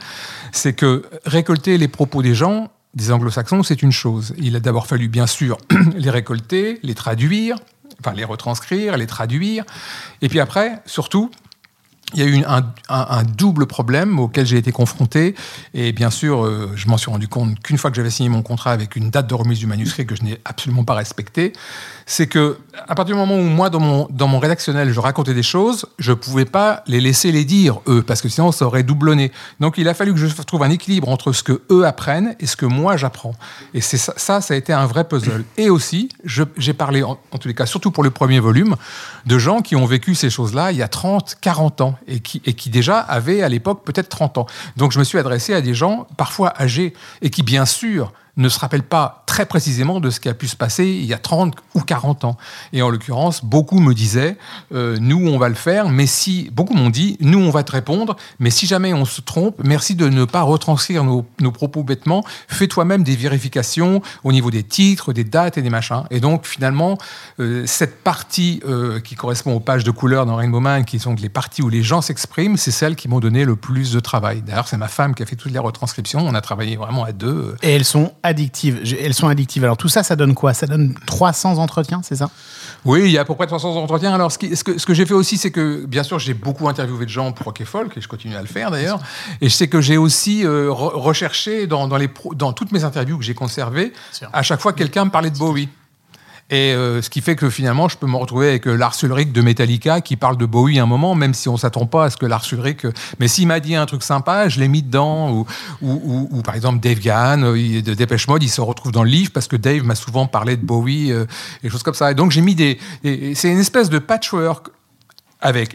c'est 0.51 0.73
que 0.73 1.03
récolter 1.25 1.77
les 1.77 1.87
propos 1.87 2.21
des 2.21 2.35
gens, 2.35 2.58
des 2.93 3.11
anglo-saxons, 3.11 3.63
c'est 3.63 3.81
une 3.81 3.91
chose. 3.91 4.33
Il 4.37 4.55
a 4.55 4.59
d'abord 4.59 4.87
fallu, 4.87 5.07
bien 5.07 5.27
sûr, 5.27 5.57
les 5.95 6.09
récolter, 6.09 6.79
les 6.83 6.95
traduire, 6.95 7.57
enfin 7.99 8.13
les 8.13 8.23
retranscrire, 8.23 8.97
les 8.97 9.07
traduire. 9.07 9.63
Et 10.21 10.29
puis 10.29 10.39
après, 10.39 10.81
surtout, 10.85 11.31
il 12.13 12.19
y 12.19 12.23
a 12.23 12.25
eu 12.25 12.43
un, 12.89 13.23
double 13.23 13.67
problème 13.67 14.19
auquel 14.19 14.45
j'ai 14.45 14.57
été 14.57 14.71
confronté. 14.71 15.35
Et 15.73 15.91
bien 15.91 16.09
sûr, 16.09 16.43
euh, 16.43 16.71
je 16.75 16.87
m'en 16.87 16.97
suis 16.97 17.11
rendu 17.11 17.27
compte 17.27 17.59
qu'une 17.59 17.77
fois 17.77 17.91
que 17.91 17.95
j'avais 17.95 18.09
signé 18.09 18.29
mon 18.29 18.41
contrat 18.41 18.71
avec 18.71 18.95
une 18.95 19.09
date 19.11 19.27
de 19.27 19.35
remise 19.35 19.59
du 19.59 19.67
manuscrit 19.67 20.05
que 20.05 20.15
je 20.15 20.23
n'ai 20.23 20.39
absolument 20.45 20.83
pas 20.83 20.95
respectée, 20.95 21.53
c'est 22.05 22.27
que 22.27 22.57
à 22.87 22.95
partir 22.95 23.15
du 23.15 23.19
moment 23.19 23.35
où 23.35 23.43
moi, 23.43 23.69
dans 23.69 23.79
mon, 23.79 24.07
dans 24.09 24.27
mon 24.27 24.39
rédactionnel, 24.39 24.91
je 24.91 24.99
racontais 24.99 25.35
des 25.35 25.43
choses, 25.43 25.85
je 25.99 26.13
pouvais 26.13 26.45
pas 26.45 26.83
les 26.87 26.99
laisser 26.99 27.31
les 27.31 27.45
dire, 27.45 27.81
eux, 27.87 28.01
parce 28.01 28.21
que 28.21 28.29
sinon, 28.29 28.51
ça 28.51 28.65
aurait 28.65 28.83
doublonné. 28.83 29.31
Donc, 29.59 29.77
il 29.77 29.87
a 29.87 29.93
fallu 29.93 30.13
que 30.13 30.19
je 30.19 30.41
trouve 30.41 30.63
un 30.63 30.71
équilibre 30.71 31.09
entre 31.09 31.31
ce 31.31 31.43
que 31.43 31.61
eux 31.71 31.85
apprennent 31.85 32.35
et 32.39 32.47
ce 32.47 32.55
que 32.55 32.65
moi, 32.65 32.97
j'apprends. 32.97 33.35
Et 33.73 33.81
c'est 33.81 33.97
ça, 33.97 34.41
ça, 34.41 34.53
a 34.53 34.57
été 34.57 34.73
un 34.73 34.87
vrai 34.87 35.07
puzzle. 35.07 35.43
Et 35.57 35.69
aussi, 35.69 36.09
j'ai 36.23 36.73
parlé, 36.73 37.03
en 37.03 37.15
tous 37.39 37.47
les 37.47 37.53
cas, 37.53 37.67
surtout 37.67 37.91
pour 37.91 38.03
le 38.03 38.09
premier 38.09 38.39
volume, 38.39 38.75
de 39.25 39.37
gens 39.37 39.61
qui 39.61 39.75
ont 39.75 39.85
vécu 39.85 40.15
ces 40.15 40.29
choses-là 40.29 40.71
il 40.71 40.77
y 40.77 40.81
a 40.81 40.87
30, 40.87 41.37
40 41.41 41.81
ans, 41.81 41.98
et 42.07 42.19
qui, 42.19 42.69
déjà 42.69 42.99
avaient 42.99 43.41
à 43.41 43.49
l'époque 43.49 43.83
peut-être 43.85 44.09
30 44.09 44.37
ans. 44.39 44.45
Donc, 44.77 44.91
je 44.91 44.99
me 44.99 45.03
suis 45.03 45.17
adressé 45.17 45.53
à 45.53 45.61
des 45.61 45.73
gens 45.73 46.07
parfois 46.17 46.53
âgés, 46.59 46.93
et 47.21 47.29
qui, 47.29 47.43
bien 47.43 47.65
sûr, 47.65 48.13
ne 48.39 48.49
se 48.49 48.57
rappellent 48.57 48.83
pas 48.83 49.23
très 49.25 49.45
précisément 49.45 49.99
de 49.99 50.09
ce 50.09 50.19
qui 50.19 50.29
a 50.29 50.33
pu 50.33 50.47
se 50.47 50.55
passer 50.55 50.85
il 50.85 51.05
y 51.05 51.13
a 51.13 51.17
30 51.17 51.55
ou 51.75 51.81
40 51.81 52.25
ans. 52.25 52.37
Et 52.73 52.81
en 52.81 52.89
l'occurrence, 52.89 53.43
beaucoup 53.45 53.79
me 53.79 53.93
disaient, 53.93 54.37
euh, 54.73 54.97
nous, 54.99 55.27
on 55.27 55.37
va 55.37 55.49
le 55.49 55.55
faire, 55.55 55.89
mais 55.89 56.07
si, 56.07 56.49
beaucoup 56.53 56.73
m'ont 56.73 56.89
dit, 56.89 57.17
nous, 57.19 57.39
on 57.39 57.51
va 57.51 57.63
te 57.63 57.71
répondre, 57.71 58.15
mais 58.39 58.49
si 58.49 58.65
jamais 58.65 58.93
on 58.93 59.05
se 59.05 59.21
trompe, 59.21 59.61
merci 59.63 59.95
de 59.95 60.09
ne 60.09 60.25
pas 60.25 60.41
retranscrire 60.41 61.03
nos, 61.03 61.25
nos 61.39 61.51
propos 61.51 61.83
bêtement, 61.83 62.23
fais 62.47 62.67
toi-même 62.67 63.03
des 63.03 63.15
vérifications 63.15 64.01
au 64.23 64.31
niveau 64.31 64.51
des 64.51 64.63
titres, 64.63 65.13
des 65.13 65.23
dates 65.23 65.57
et 65.57 65.61
des 65.61 65.69
machins. 65.69 66.03
Et 66.09 66.19
donc, 66.19 66.45
finalement, 66.45 66.97
euh, 67.39 67.63
cette 67.65 68.03
partie 68.03 68.61
euh, 68.65 68.99
qui 68.99 69.15
correspond 69.15 69.53
aux 69.53 69.59
pages 69.59 69.83
de 69.83 69.91
couleur 69.91 70.25
dans 70.25 70.35
Rainbow 70.35 70.59
Man, 70.59 70.85
qui 70.85 70.99
sont 70.99 71.15
les 71.15 71.29
parties 71.29 71.61
où 71.61 71.69
les 71.69 71.83
gens 71.83 72.01
s'expriment, 72.01 72.57
c'est 72.57 72.71
celles 72.71 72.95
qui 72.95 73.07
m'ont 73.07 73.19
donné 73.19 73.45
le 73.45 73.55
plus 73.55 73.91
de 73.91 73.99
travail. 73.99 74.41
D'ailleurs, 74.41 74.67
c'est 74.67 74.77
ma 74.77 74.87
femme 74.87 75.13
qui 75.13 75.23
a 75.23 75.25
fait 75.25 75.35
toutes 75.35 75.51
les 75.51 75.59
retranscriptions, 75.59 76.25
on 76.25 76.33
a 76.33 76.41
travaillé 76.41 76.77
vraiment 76.77 77.03
à 77.03 77.11
deux. 77.11 77.55
Et 77.61 77.71
elles 77.71 77.85
sont 77.85 78.13
addictives. 78.29 78.79
Elles 79.01 79.13
sont 79.13 79.27
addictives. 79.27 79.63
Alors 79.63 79.77
tout 79.77 79.89
ça, 79.89 80.03
ça 80.03 80.15
donne 80.15 80.33
quoi? 80.33 80.53
Ça 80.53 80.65
donne 80.67 80.93
300 81.05 81.57
entretiens, 81.57 82.01
c'est 82.03 82.15
ça? 82.15 82.29
Oui, 82.85 83.01
il 83.05 83.11
y 83.11 83.17
a 83.17 83.21
à 83.21 83.25
peu 83.25 83.35
près 83.35 83.45
300 83.47 83.75
entretiens. 83.75 84.13
Alors, 84.13 84.31
ce, 84.31 84.37
qui- 84.37 84.55
ce 84.55 84.63
que, 84.63 84.77
ce 84.77 84.85
que 84.85 84.93
j'ai 84.93 85.05
fait 85.05 85.13
aussi, 85.13 85.37
c'est 85.37 85.51
que, 85.51 85.85
bien 85.85 86.03
sûr, 86.03 86.17
j'ai 86.19 86.33
beaucoup 86.33 86.69
interviewé 86.69 87.05
de 87.05 87.09
gens 87.09 87.31
pour 87.33 87.47
Rock 87.47 87.59
et 87.59 87.65
Folk, 87.65 87.97
et 87.97 88.01
je 88.01 88.07
continue 88.07 88.35
à 88.35 88.41
le 88.41 88.47
faire 88.47 88.71
d'ailleurs. 88.71 88.99
Et 89.41 89.49
je 89.49 89.53
sais 89.53 89.67
que 89.67 89.81
j'ai 89.81 89.97
aussi 89.97 90.45
euh, 90.45 90.69
re- 90.69 90.95
recherché 90.95 91.67
dans, 91.67 91.87
dans, 91.89 91.97
les 91.97 92.09
dans 92.35 92.53
toutes 92.53 92.71
mes 92.71 92.85
interviews 92.85 93.17
que 93.17 93.23
j'ai 93.25 93.33
conservées, 93.33 93.91
à 94.31 94.43
chaque 94.43 94.61
fois, 94.61 94.71
quelqu'un 94.73 95.05
me 95.05 95.09
parlait 95.09 95.29
de 95.31 95.37
Bowie. 95.37 95.67
Et 96.51 96.73
euh, 96.73 97.01
ce 97.03 97.09
qui 97.11 97.21
fait 97.21 97.35
que 97.35 97.49
finalement, 97.49 97.87
je 97.89 97.97
peux 97.97 98.07
me 98.07 98.15
retrouver 98.15 98.49
avec 98.49 98.67
euh, 98.67 98.73
Lars 98.75 98.95
Ulrich 99.03 99.31
de 99.31 99.41
Metallica 99.41 100.01
qui 100.01 100.15
parle 100.15 100.35
de 100.35 100.45
Bowie 100.47 100.79
un 100.79 100.87
moment, 100.87 101.13
même 101.13 101.35
si 101.35 101.47
on 101.47 101.57
s'attend 101.57 101.85
pas 101.85 102.05
à 102.05 102.09
ce 102.09 102.17
que 102.17 102.25
Lars 102.25 102.43
Ulrich. 102.51 102.85
euh, 102.85 102.91
mais 103.19 103.27
s'il 103.27 103.47
m'a 103.47 103.59
dit 103.59 103.75
un 103.75 103.85
truc 103.85 104.01
sympa, 104.01 104.49
je 104.49 104.59
l'ai 104.59 104.67
mis 104.67 104.81
dedans. 104.81 105.31
Ou, 105.31 105.45
ou, 105.81 106.27
ou- 106.31 106.41
par 106.41 106.55
exemple, 106.55 106.79
Dave 106.79 106.99
Gahan 106.99 107.43
euh, 107.43 107.81
de 107.81 107.93
Dépêche 107.93 108.27
Mode, 108.27 108.41
il 108.41 108.49
se 108.49 108.61
retrouve 108.61 108.91
dans 108.91 109.03
le 109.03 109.09
livre 109.11 109.31
parce 109.31 109.47
que 109.47 109.55
Dave 109.57 109.83
m'a 109.83 109.93
souvent 109.95 110.25
parlé 110.25 110.57
de 110.57 110.65
Bowie 110.65 111.11
euh, 111.11 111.25
et 111.63 111.69
choses 111.69 111.83
comme 111.83 111.93
ça. 111.93 112.09
Et 112.11 112.15
donc 112.15 112.31
j'ai 112.31 112.41
mis 112.41 112.55
des. 112.55 112.79
des- 113.03 113.35
c'est 113.35 113.51
une 113.51 113.59
espèce 113.59 113.89
de 113.91 113.99
patchwork 113.99 114.67
avec 115.41 115.73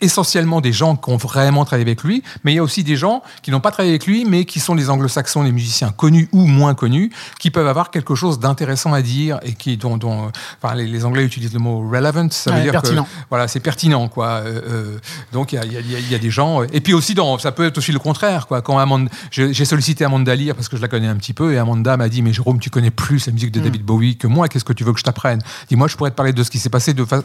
essentiellement 0.00 0.60
des 0.60 0.72
gens 0.72 0.96
qui 0.96 1.10
ont 1.10 1.16
vraiment 1.16 1.64
travaillé 1.64 1.86
avec 1.86 2.02
lui, 2.04 2.22
mais 2.44 2.52
il 2.52 2.56
y 2.56 2.58
a 2.58 2.62
aussi 2.62 2.84
des 2.84 2.96
gens 2.96 3.22
qui 3.42 3.50
n'ont 3.50 3.60
pas 3.60 3.70
travaillé 3.70 3.92
avec 3.92 4.06
lui, 4.06 4.24
mais 4.26 4.44
qui 4.44 4.60
sont 4.60 4.74
des 4.74 4.90
anglo-saxons, 4.90 5.44
des 5.44 5.52
musiciens 5.52 5.90
connus 5.90 6.28
ou 6.32 6.46
moins 6.46 6.74
connus, 6.74 7.10
qui 7.38 7.50
peuvent 7.50 7.66
avoir 7.66 7.90
quelque 7.90 8.14
chose 8.14 8.38
d'intéressant 8.38 8.92
à 8.92 9.02
dire 9.02 9.38
et 9.42 9.54
qui, 9.54 9.76
dont, 9.76 9.96
dont, 9.96 10.26
euh, 10.26 10.30
enfin, 10.62 10.74
les, 10.74 10.86
les 10.86 11.04
Anglais 11.04 11.24
utilisent 11.24 11.52
le 11.54 11.60
mot 11.60 11.88
relevant, 11.88 12.28
ça 12.30 12.50
veut 12.50 12.56
Ouais, 12.58 12.62
dire 12.64 12.72
pertinent. 12.72 13.04
que 13.04 13.08
voilà, 13.30 13.48
c'est 13.48 13.60
pertinent, 13.60 14.08
quoi. 14.08 14.26
Euh, 14.44 14.60
euh, 14.68 14.98
donc 15.32 15.52
il 15.52 15.62
y 15.64 15.76
y 15.76 16.10
y 16.10 16.14
a- 16.14 16.18
des 16.18 16.30
gens, 16.30 16.62
euh, 16.62 16.66
et 16.72 16.80
puis 16.80 16.92
aussi 16.92 17.14
dans, 17.14 17.38
ça 17.38 17.52
peut 17.52 17.64
être 17.64 17.78
aussi 17.78 17.92
le 17.92 17.98
contraire, 17.98 18.46
quoi. 18.46 18.60
Quand 18.60 18.78
Amanda, 18.78 19.10
j'ai 19.30 19.64
sollicité 19.64 20.04
Amanda 20.04 20.34
Lear 20.36 20.54
parce 20.54 20.68
que 20.68 20.76
je 20.76 20.82
la 20.82 20.88
connais 20.88 21.08
un 21.08 21.16
petit 21.16 21.32
peu, 21.32 21.54
et 21.54 21.58
Amanda 21.58 21.96
m'a 21.96 22.08
dit, 22.10 22.20
mais 22.22 22.32
Jérôme, 22.32 22.58
tu 22.60 22.68
connais 22.70 22.90
plus 22.90 23.26
la 23.26 23.32
musique 23.32 23.50
de 23.52 23.60
David 23.60 23.82
Bowie 23.82 24.16
que 24.18 24.26
moi. 24.26 24.48
Qu'est-ce 24.48 24.64
que 24.64 24.72
tu 24.74 24.84
veux 24.84 24.92
que 24.92 24.98
je 24.98 25.04
t'apprenne? 25.04 25.40
Dis-moi, 25.68 25.88
je 25.88 25.96
pourrais 25.96 26.10
te 26.10 26.16
parler 26.16 26.32
de 26.34 26.42
ce 26.42 26.50
qui 26.50 26.58
s'est 26.58 26.68
passé 26.68 26.92
de 26.92 27.04
fa- 27.04 27.22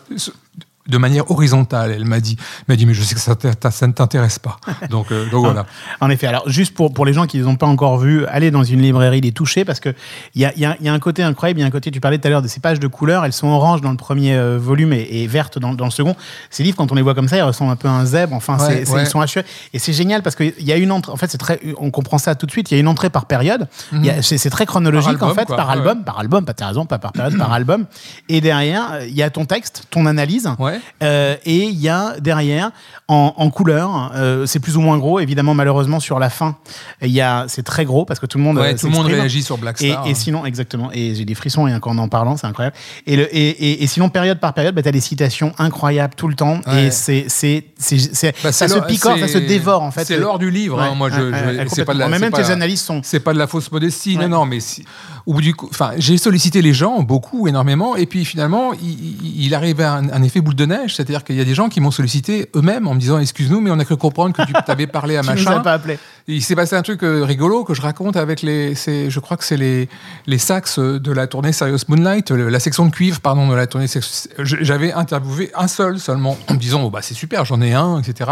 de 0.88 0.98
manière 0.98 1.30
horizontale, 1.32 1.92
elle 1.96 2.06
m'a 2.06 2.20
dit. 2.20 2.38
M'a 2.68 2.76
dit, 2.76 2.86
mais 2.86 2.94
je 2.94 3.02
sais 3.02 3.16
que 3.16 3.22
ça, 3.22 3.36
ne 3.88 3.92
t'intéresse 3.92 4.38
pas. 4.40 4.58
Donc, 4.90 5.12
euh, 5.12 5.30
donc 5.30 5.46
voilà. 5.46 5.66
En 6.00 6.10
effet. 6.10 6.28
Alors, 6.28 6.48
juste 6.50 6.74
pour, 6.76 6.94
pour 6.94 7.06
les 7.06 7.14
gens 7.14 7.26
qui 7.26 7.38
ne 7.38 7.44
les 7.44 7.48
ont 7.50 7.56
pas 7.56 7.66
encore 7.66 7.98
vus, 7.98 8.26
allez 8.28 8.52
dans 8.52 8.64
une 8.64 8.82
librairie 8.82 9.22
les 9.22 9.32
toucher 9.32 9.66
parce 9.66 9.80
qu'il 9.80 9.96
y 10.36 10.46
a, 10.46 10.54
il 10.56 10.62
y, 10.62 10.66
a, 10.66 10.76
il 10.80 10.86
y 10.86 10.90
a 10.90 10.94
un 10.94 11.00
côté 11.00 11.24
incroyable. 11.24 11.60
Il 11.60 11.64
y 11.64 11.66
a 11.66 11.68
un 11.68 11.72
côté, 11.72 11.90
tu 11.92 12.00
parlais 12.00 12.18
tout 12.20 12.28
à 12.28 12.30
l'heure 12.30 12.42
de 12.44 12.48
ces 12.48 12.60
pages 12.60 12.80
de 12.80 12.88
couleurs. 12.88 13.26
Elles 13.26 13.34
sont 13.34 13.48
oranges 13.48 13.82
dans 13.82 13.92
le 13.92 13.98
premier 13.98 14.36
euh, 14.36 14.58
volume 14.60 14.94
et, 14.94 15.08
et 15.12 15.28
vertes 15.28 15.58
dans, 15.60 15.74
dans 15.74 15.86
le 15.86 15.92
second. 15.92 16.16
Ces 16.52 16.64
livres, 16.64 16.78
quand 16.78 16.92
on 16.92 16.96
les 16.96 17.02
voit 17.02 17.16
comme 17.16 17.28
ça, 17.28 17.38
ils 17.38 17.42
ressemblent 17.42 17.72
un 17.72 17.76
peu 17.76 17.88
à 17.88 17.92
un 17.92 18.06
zèbre. 18.06 18.34
Enfin, 18.36 18.58
Ouais, 18.60 18.88
ouais. 18.90 19.02
ils 19.04 19.08
sont 19.08 19.22
hachés. 19.22 19.44
Et 19.74 19.80
c'est 19.80 19.94
génial 19.94 20.22
parce 20.22 20.36
qu'il 20.36 20.54
y 20.60 20.72
a 20.72 20.78
une 20.78 20.92
entrée. 20.92 21.12
En 21.12 21.16
fait, 21.18 21.30
c'est 21.32 21.38
très, 21.38 21.60
on 21.78 21.90
comprend 21.92 22.18
ça 22.20 22.36
tout 22.36 22.46
de 22.46 22.52
suite. 22.52 22.70
Il 22.72 22.76
y 22.76 22.78
a 22.78 22.80
une 22.80 22.88
entrée 22.88 23.10
par 23.10 23.26
période. 23.26 23.68
Il 23.92 24.08
a- 24.10 24.22
C'est 24.22 24.50
très 24.50 24.66
chronologique, 24.66 25.20
Mhm. 25.22 25.24
En 25.30 25.34
fait, 25.34 25.46
quoi. 25.46 25.56
par 25.58 25.68
Ouais. 25.68 25.74
album. 25.74 26.04
Par 26.04 26.20
album, 26.20 26.46
pas 26.46 26.54
t'as 26.54 26.68
raison, 26.68 26.86
pas 26.86 27.00
par 27.00 27.12
période, 27.12 27.38
par 27.38 27.52
album. 27.60 27.86
Et 28.30 28.40
derrière, 28.42 28.92
euh, 28.94 29.06
il 29.08 29.16
y 29.16 29.24
a 29.24 29.30
ton 29.30 29.46
texte, 29.46 29.84
ton 29.90 30.06
analyse. 30.06 30.50
Ouais. 30.60 30.75
Euh, 31.04 31.36
et 31.46 31.64
il 31.64 31.80
y 31.80 31.90
a 31.90 32.16
derrière, 32.20 32.72
en, 33.08 33.34
en 33.38 33.50
couleur, 33.50 34.12
euh, 34.16 34.46
c'est 34.46 34.60
plus 34.60 34.78
ou 34.78 34.82
moins 34.82 34.98
gros. 34.98 35.20
Évidemment, 35.20 35.54
malheureusement, 35.54 36.00
sur 36.00 36.20
la 36.20 36.30
fin, 36.30 36.56
il 37.02 37.12
y 37.12 37.22
a, 37.22 37.46
c'est 37.48 37.64
très 37.64 37.86
gros 37.86 38.06
parce 38.06 38.20
que 38.20 38.26
tout 38.26 38.38
le 38.38 38.44
monde. 38.44 38.58
Ouais, 38.58 38.74
euh, 38.74 38.78
tout 38.78 38.88
le 38.88 38.92
monde 38.92 39.06
réagit 39.08 39.44
sur 39.44 39.58
Black 39.58 39.78
Star. 39.78 40.08
et 40.08 40.14
sinon, 40.14 40.46
exactement. 40.46 40.90
Et 40.94 41.16
j'ai 41.16 41.26
des 41.26 41.36
frissons 41.36 41.64
rien 41.64 41.80
qu'en 41.80 41.98
en 41.98 42.08
parlant, 42.08 42.38
c'est 42.38 42.48
incroyable. 42.48 42.76
Et, 43.06 43.16
le, 43.16 43.24
et, 43.36 43.84
et, 43.84 43.88
sinon, 43.88 44.10
période 44.10 44.40
par 44.40 44.54
période, 44.54 44.74
bah, 44.76 44.82
tu 44.82 44.90
as 44.90 44.92
des 44.92 45.00
citations 45.00 45.54
incroyables 45.58 46.14
tout 46.16 46.28
le 46.28 46.36
temps. 46.36 46.60
Ouais. 46.68 46.86
Et 46.86 46.92
c'est, 46.92 47.26
c'est, 47.28 47.66
c'est, 47.78 48.34
Bah, 48.44 48.52
ça 48.52 48.68
se 48.68 48.80
picore, 48.80 49.18
ça 49.18 49.28
se 49.28 49.38
dévore 49.38 49.84
en 49.84 49.92
fait. 49.92 50.06
C'est 50.06 50.18
l'or 50.18 50.40
du 50.40 50.50
livre. 50.52 50.82
hein. 50.82 50.94
Moi, 50.96 51.10
je, 51.10 51.66
c'est 51.68 51.86
pas 51.86 51.94
de 51.94 52.00
la, 52.00 52.08
même 52.10 52.32
tes 52.32 52.42
la- 52.42 52.52
analyses 52.52 52.82
sont. 52.82 53.02
C'est 53.04 53.20
pas 53.20 53.34
de 53.34 53.38
la 53.40 53.48
fausse 53.48 53.72
modestie. 53.72 54.18
Non, 54.18 54.28
non, 54.30 54.46
mais 54.46 54.60
si- 54.60 54.86
au 55.26 55.34
bout 55.34 55.42
du 55.42 55.56
coup, 55.56 55.68
enfin, 55.72 55.92
j'ai 55.98 56.18
sollicité 56.18 56.62
les 56.62 56.74
gens 56.74 57.02
beaucoup, 57.02 57.48
énormément, 57.48 57.96
et 57.96 58.06
puis 58.06 58.26
finalement, 58.26 58.74
il, 58.74 58.90
il, 59.26 59.46
il 59.46 59.56
arrivait 59.56 59.84
un, 59.84 60.10
un 60.10 60.22
effet 60.24 60.40
boule 60.42 60.54
de 60.56 60.65
neige, 60.66 60.96
c'est-à-dire 60.96 61.24
qu'il 61.24 61.36
y 61.36 61.42
a 61.42 61.46
des 61.46 61.54
gens 61.56 61.70
qui 61.70 61.80
m'ont 61.82 61.92
sollicité 61.92 62.50
eux-mêmes 62.56 62.88
en 62.88 62.94
me 62.94 63.00
disant 63.00 63.20
excuse-nous, 63.20 63.62
mais 63.62 63.72
on 63.72 63.80
a 63.80 63.86
cru 63.86 63.98
comprendre 63.98 64.36
que 64.36 64.42
tu 64.44 64.54
t'avais 64.66 64.88
parlé 64.88 65.18
à 65.18 65.22
Tu 65.22 65.28
nous 65.30 65.34
machin. 65.36 65.52
as 65.58 65.60
pas 65.62 65.74
appelé. 65.74 65.98
Il 66.28 66.42
s'est 66.42 66.56
passé 66.56 66.76
un 66.76 66.82
truc 66.82 67.04
euh, 67.04 67.24
rigolo 67.24 67.64
que 67.64 67.74
je 67.76 67.82
raconte 67.82 68.16
avec 68.18 68.42
les, 68.42 68.74
c'est- 68.74 69.10
je 69.12 69.20
crois 69.20 69.38
que 69.38 69.44
c'est 69.44 69.58
les, 69.58 69.88
les 70.26 70.38
sax 70.40 70.80
euh, 70.80 71.00
de 71.00 71.12
la 71.12 71.28
tournée 71.28 71.52
Serious 71.54 71.78
Moonlight, 71.88 72.32
la 72.32 72.60
section 72.60 72.86
de 72.88 72.92
cuivre, 72.92 73.20
pardon, 73.22 73.48
de 73.48 73.54
la 73.56 73.68
tournée. 73.68 73.86
Je- 73.88 74.56
J'avais 74.62 74.92
interviewé 74.92 75.52
un 75.56 75.68
seul 75.68 76.00
seulement, 76.00 76.36
en 76.50 76.54
me 76.56 76.60
disant, 76.60 76.82
oh, 76.84 76.90
bah, 76.90 77.02
c'est 77.04 77.14
super, 77.14 77.46
j'en 77.46 77.62
ai 77.62 77.74
un, 77.74 78.00
etc. 78.00 78.32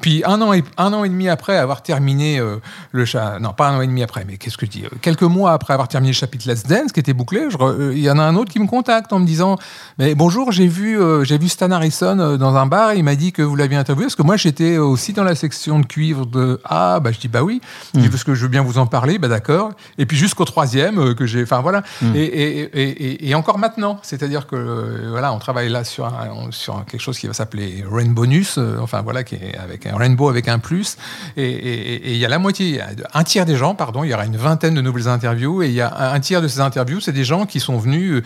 Puis 0.00 0.22
un 0.26 0.40
an 0.42 0.52
et, 0.52 0.62
un 0.76 0.92
an 0.92 1.04
et 1.04 1.08
demi 1.08 1.28
après 1.28 1.56
avoir 1.56 1.82
terminé 1.82 2.38
euh, 2.38 2.56
le 2.92 3.04
chat, 3.04 3.38
non, 3.40 3.52
pas 3.52 3.68
un 3.68 3.78
an 3.78 3.80
et 3.80 3.86
demi 3.86 4.02
après, 4.02 4.24
mais 4.26 4.36
qu'est-ce 4.36 4.56
que 4.58 4.66
je 4.66 4.70
dis 4.70 4.84
euh, 4.84 4.88
Quelques 5.00 5.22
mois 5.22 5.52
après 5.52 5.72
avoir 5.72 5.88
terminé 5.88 6.12
le 6.12 6.16
chapitre 6.16 6.48
Let's 6.48 6.64
Dance, 6.64 6.92
qui 6.92 7.00
était 7.00 7.12
bouclé, 7.14 7.48
euh, 7.60 7.92
il 7.94 8.00
y 8.02 8.10
en 8.10 8.18
a 8.18 8.22
un 8.22 8.36
autre 8.36 8.52
qui 8.52 8.58
me 8.60 8.66
contacte 8.66 9.12
en 9.12 9.18
me 9.18 9.26
disant, 9.26 9.56
mais 9.98 10.14
bonjour, 10.14 10.52
j'ai 10.52 10.66
vu, 10.66 11.00
euh, 11.00 11.24
j'ai 11.24 11.38
vu 11.38 11.48
Stan 11.48 11.70
Harrison 11.70 12.36
dans 12.36 12.56
un 12.56 12.66
bar, 12.66 12.94
il 12.94 13.04
m'a 13.04 13.14
dit 13.16 13.32
que 13.32 13.42
vous 13.42 13.56
l'aviez 13.56 13.78
interviewé, 13.78 14.06
parce 14.06 14.16
que 14.16 14.22
moi 14.22 14.36
j'étais 14.36 14.76
aussi 14.76 15.12
dans 15.12 15.24
la 15.24 15.34
section 15.34 15.78
de 15.80 15.86
cuivre 15.86 16.26
de 16.26 16.60
Ah, 16.64 17.00
bah 17.00 17.10
je 17.12 17.18
dis 17.18 17.28
bah 17.28 17.42
oui, 17.42 17.60
dis 17.94 18.08
parce 18.08 18.24
que 18.24 18.34
je 18.34 18.42
veux 18.42 18.48
bien 18.48 18.62
vous 18.62 18.78
en 18.78 18.86
parler, 18.86 19.18
bah 19.18 19.28
d'accord. 19.28 19.70
Et 19.98 20.04
puis 20.06 20.16
jusqu'au 20.16 20.44
troisième 20.44 21.14
que 21.14 21.24
j'ai, 21.26 21.42
enfin 21.42 21.60
voilà. 21.62 21.82
Et, 22.14 22.20
et, 22.22 22.60
et, 22.82 23.28
et- 23.30 23.34
encore 23.34 23.58
maintenant, 23.58 23.98
c'est-à-dire 24.02 24.46
que 24.46 25.08
voilà, 25.10 25.32
on 25.32 25.38
travaille 25.38 25.68
là 25.68 25.84
sur, 25.84 26.04
un- 26.06 26.50
sur 26.50 26.84
quelque 26.86 27.00
chose 27.00 27.18
qui 27.18 27.26
va 27.26 27.32
s'appeler 27.32 27.84
Rainbonus, 27.90 28.58
euh, 28.58 28.76
enfin 28.80 29.02
voilà, 29.02 29.24
qui 29.24 29.36
est 29.36 29.56
avec 29.56 29.85
un 29.90 30.28
avec 30.28 30.48
un 30.48 30.58
plus. 30.58 30.96
Et 31.36 32.12
il 32.12 32.18
y 32.18 32.24
a 32.24 32.28
la 32.28 32.38
moitié, 32.38 32.80
un 33.12 33.24
tiers 33.24 33.46
des 33.46 33.56
gens, 33.56 33.74
pardon, 33.74 34.04
il 34.04 34.10
y 34.10 34.14
aura 34.14 34.26
une 34.26 34.36
vingtaine 34.36 34.74
de 34.74 34.80
nouvelles 34.80 35.08
interviews, 35.08 35.62
et 35.62 35.68
il 35.68 35.74
y 35.74 35.80
a 35.80 35.92
un, 35.94 36.14
un 36.14 36.20
tiers 36.20 36.42
de 36.42 36.48
ces 36.48 36.60
interviews, 36.60 37.00
c'est 37.00 37.12
des 37.12 37.24
gens 37.24 37.46
qui 37.46 37.60
sont 37.60 37.78
venus. 37.78 38.22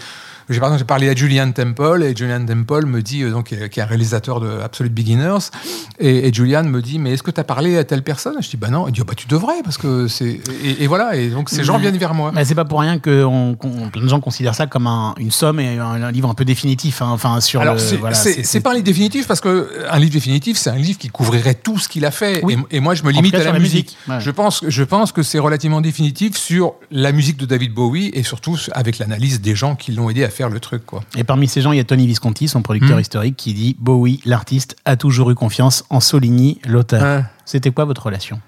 J'ai 0.48 0.60
par 0.60 0.68
exemple, 0.72 0.86
parlé 0.86 1.08
à 1.08 1.14
Julian 1.14 1.50
Temple 1.52 2.02
et 2.04 2.14
Julian 2.16 2.44
Temple 2.44 2.86
me 2.86 3.02
dit 3.02 3.22
euh, 3.22 3.30
donc 3.30 3.46
qui 3.48 3.54
est, 3.54 3.78
un 3.82 3.84
réalisateur 3.86 4.40
de 4.40 4.60
Absolute 4.60 4.92
Beginners 4.94 5.50
et, 5.98 6.28
et 6.28 6.32
Julian 6.32 6.64
me 6.64 6.80
dit 6.80 6.98
mais 6.98 7.12
est-ce 7.12 7.22
que 7.22 7.30
tu 7.30 7.40
as 7.40 7.44
parlé 7.44 7.76
à 7.78 7.84
telle 7.84 8.02
personne? 8.02 8.34
Je 8.40 8.48
dis 8.48 8.56
bah 8.56 8.68
non. 8.68 8.88
Il 8.88 8.92
dit 8.92 9.00
oh, 9.02 9.04
bah 9.04 9.14
tu 9.16 9.26
devrais 9.28 9.62
parce 9.64 9.78
que 9.78 10.08
c'est 10.08 10.40
et, 10.64 10.84
et 10.84 10.86
voilà 10.86 11.16
et 11.16 11.28
donc 11.28 11.50
ces 11.50 11.64
gens 11.64 11.78
viennent 11.78 11.96
vers 11.98 12.14
moi. 12.14 12.32
Mais 12.34 12.44
c'est 12.44 12.54
pas 12.54 12.64
pour 12.64 12.80
rien 12.80 12.98
que 12.98 13.24
on- 13.24 13.54
plein 13.90 14.02
de 14.02 14.08
gens 14.08 14.20
considèrent 14.20 14.54
ça 14.54 14.66
comme 14.66 14.86
un- 14.86 15.14
une 15.18 15.30
somme 15.30 15.60
et 15.60 15.78
un, 15.78 16.02
un 16.02 16.10
livre 16.12 16.28
un 16.30 16.34
peu 16.34 16.44
définitif. 16.44 17.02
hein. 17.02 17.08
Enfin, 17.10 17.40
sur 17.40 17.60
Alors 17.60 17.78
c'est 17.80 17.96
voilà, 17.96 18.16
pas 18.62 18.70
un 18.70 18.74
livre 18.74 18.84
définitif 18.84 19.26
parce 19.26 19.40
que 19.40 19.48
euh, 19.48 19.66
un 19.90 19.98
livre 19.98 20.12
définitif 20.12 20.56
c'est 20.56 20.70
un 20.70 20.76
livre 20.76 20.98
qui 20.98 21.08
couvrirait 21.08 21.54
tout 21.54 21.78
ce 21.78 21.88
qu'il 21.88 22.04
a 22.04 22.10
fait 22.10 22.40
Oui. 22.44 22.56
et, 22.70 22.76
et 22.76 22.80
moi 22.80 22.94
je 22.94 23.02
me 23.02 23.10
limite 23.10 23.32
cas, 23.32 23.40
à 23.40 23.52
la 23.52 23.58
musique. 23.58 23.96
musique. 23.96 23.98
Ouais. 24.08 24.20
Je 24.20 24.30
pense 24.30 24.64
je 24.66 24.82
pense 24.84 25.12
que 25.12 25.22
c'est 25.22 25.38
relativement 25.38 25.80
définitif 25.80 26.36
sur 26.36 26.74
la 26.90 27.12
musique 27.12 27.36
de 27.36 27.46
David 27.46 27.72
Bowie 27.72 28.10
et 28.14 28.22
surtout 28.22 28.56
avec 28.72 28.98
l'analyse 28.98 29.40
des 29.40 29.54
gens 29.54 29.74
qui 29.76 29.92
l'ont 29.92 30.10
aidé 30.10 30.24
à 30.24 30.29
faire 30.30 30.48
le 30.50 30.60
truc 30.60 30.84
quoi. 30.86 31.02
Et 31.16 31.24
parmi 31.24 31.46
ces 31.48 31.60
gens, 31.60 31.72
il 31.72 31.76
y 31.76 31.80
a 31.80 31.84
Tony 31.84 32.06
Visconti, 32.06 32.48
son 32.48 32.62
producteur 32.62 32.96
Hmm. 32.96 33.00
historique, 33.00 33.36
qui 33.36 33.52
dit 33.54 33.76
Bowie, 33.78 34.20
l'artiste, 34.24 34.76
a 34.84 34.96
toujours 34.96 35.30
eu 35.30 35.34
confiance 35.34 35.84
en 35.90 36.00
Soligny, 36.00 36.58
l'auteur. 36.66 37.24
C'était 37.44 37.70
quoi 37.70 37.84
votre 37.84 38.04
relation? 38.06 38.40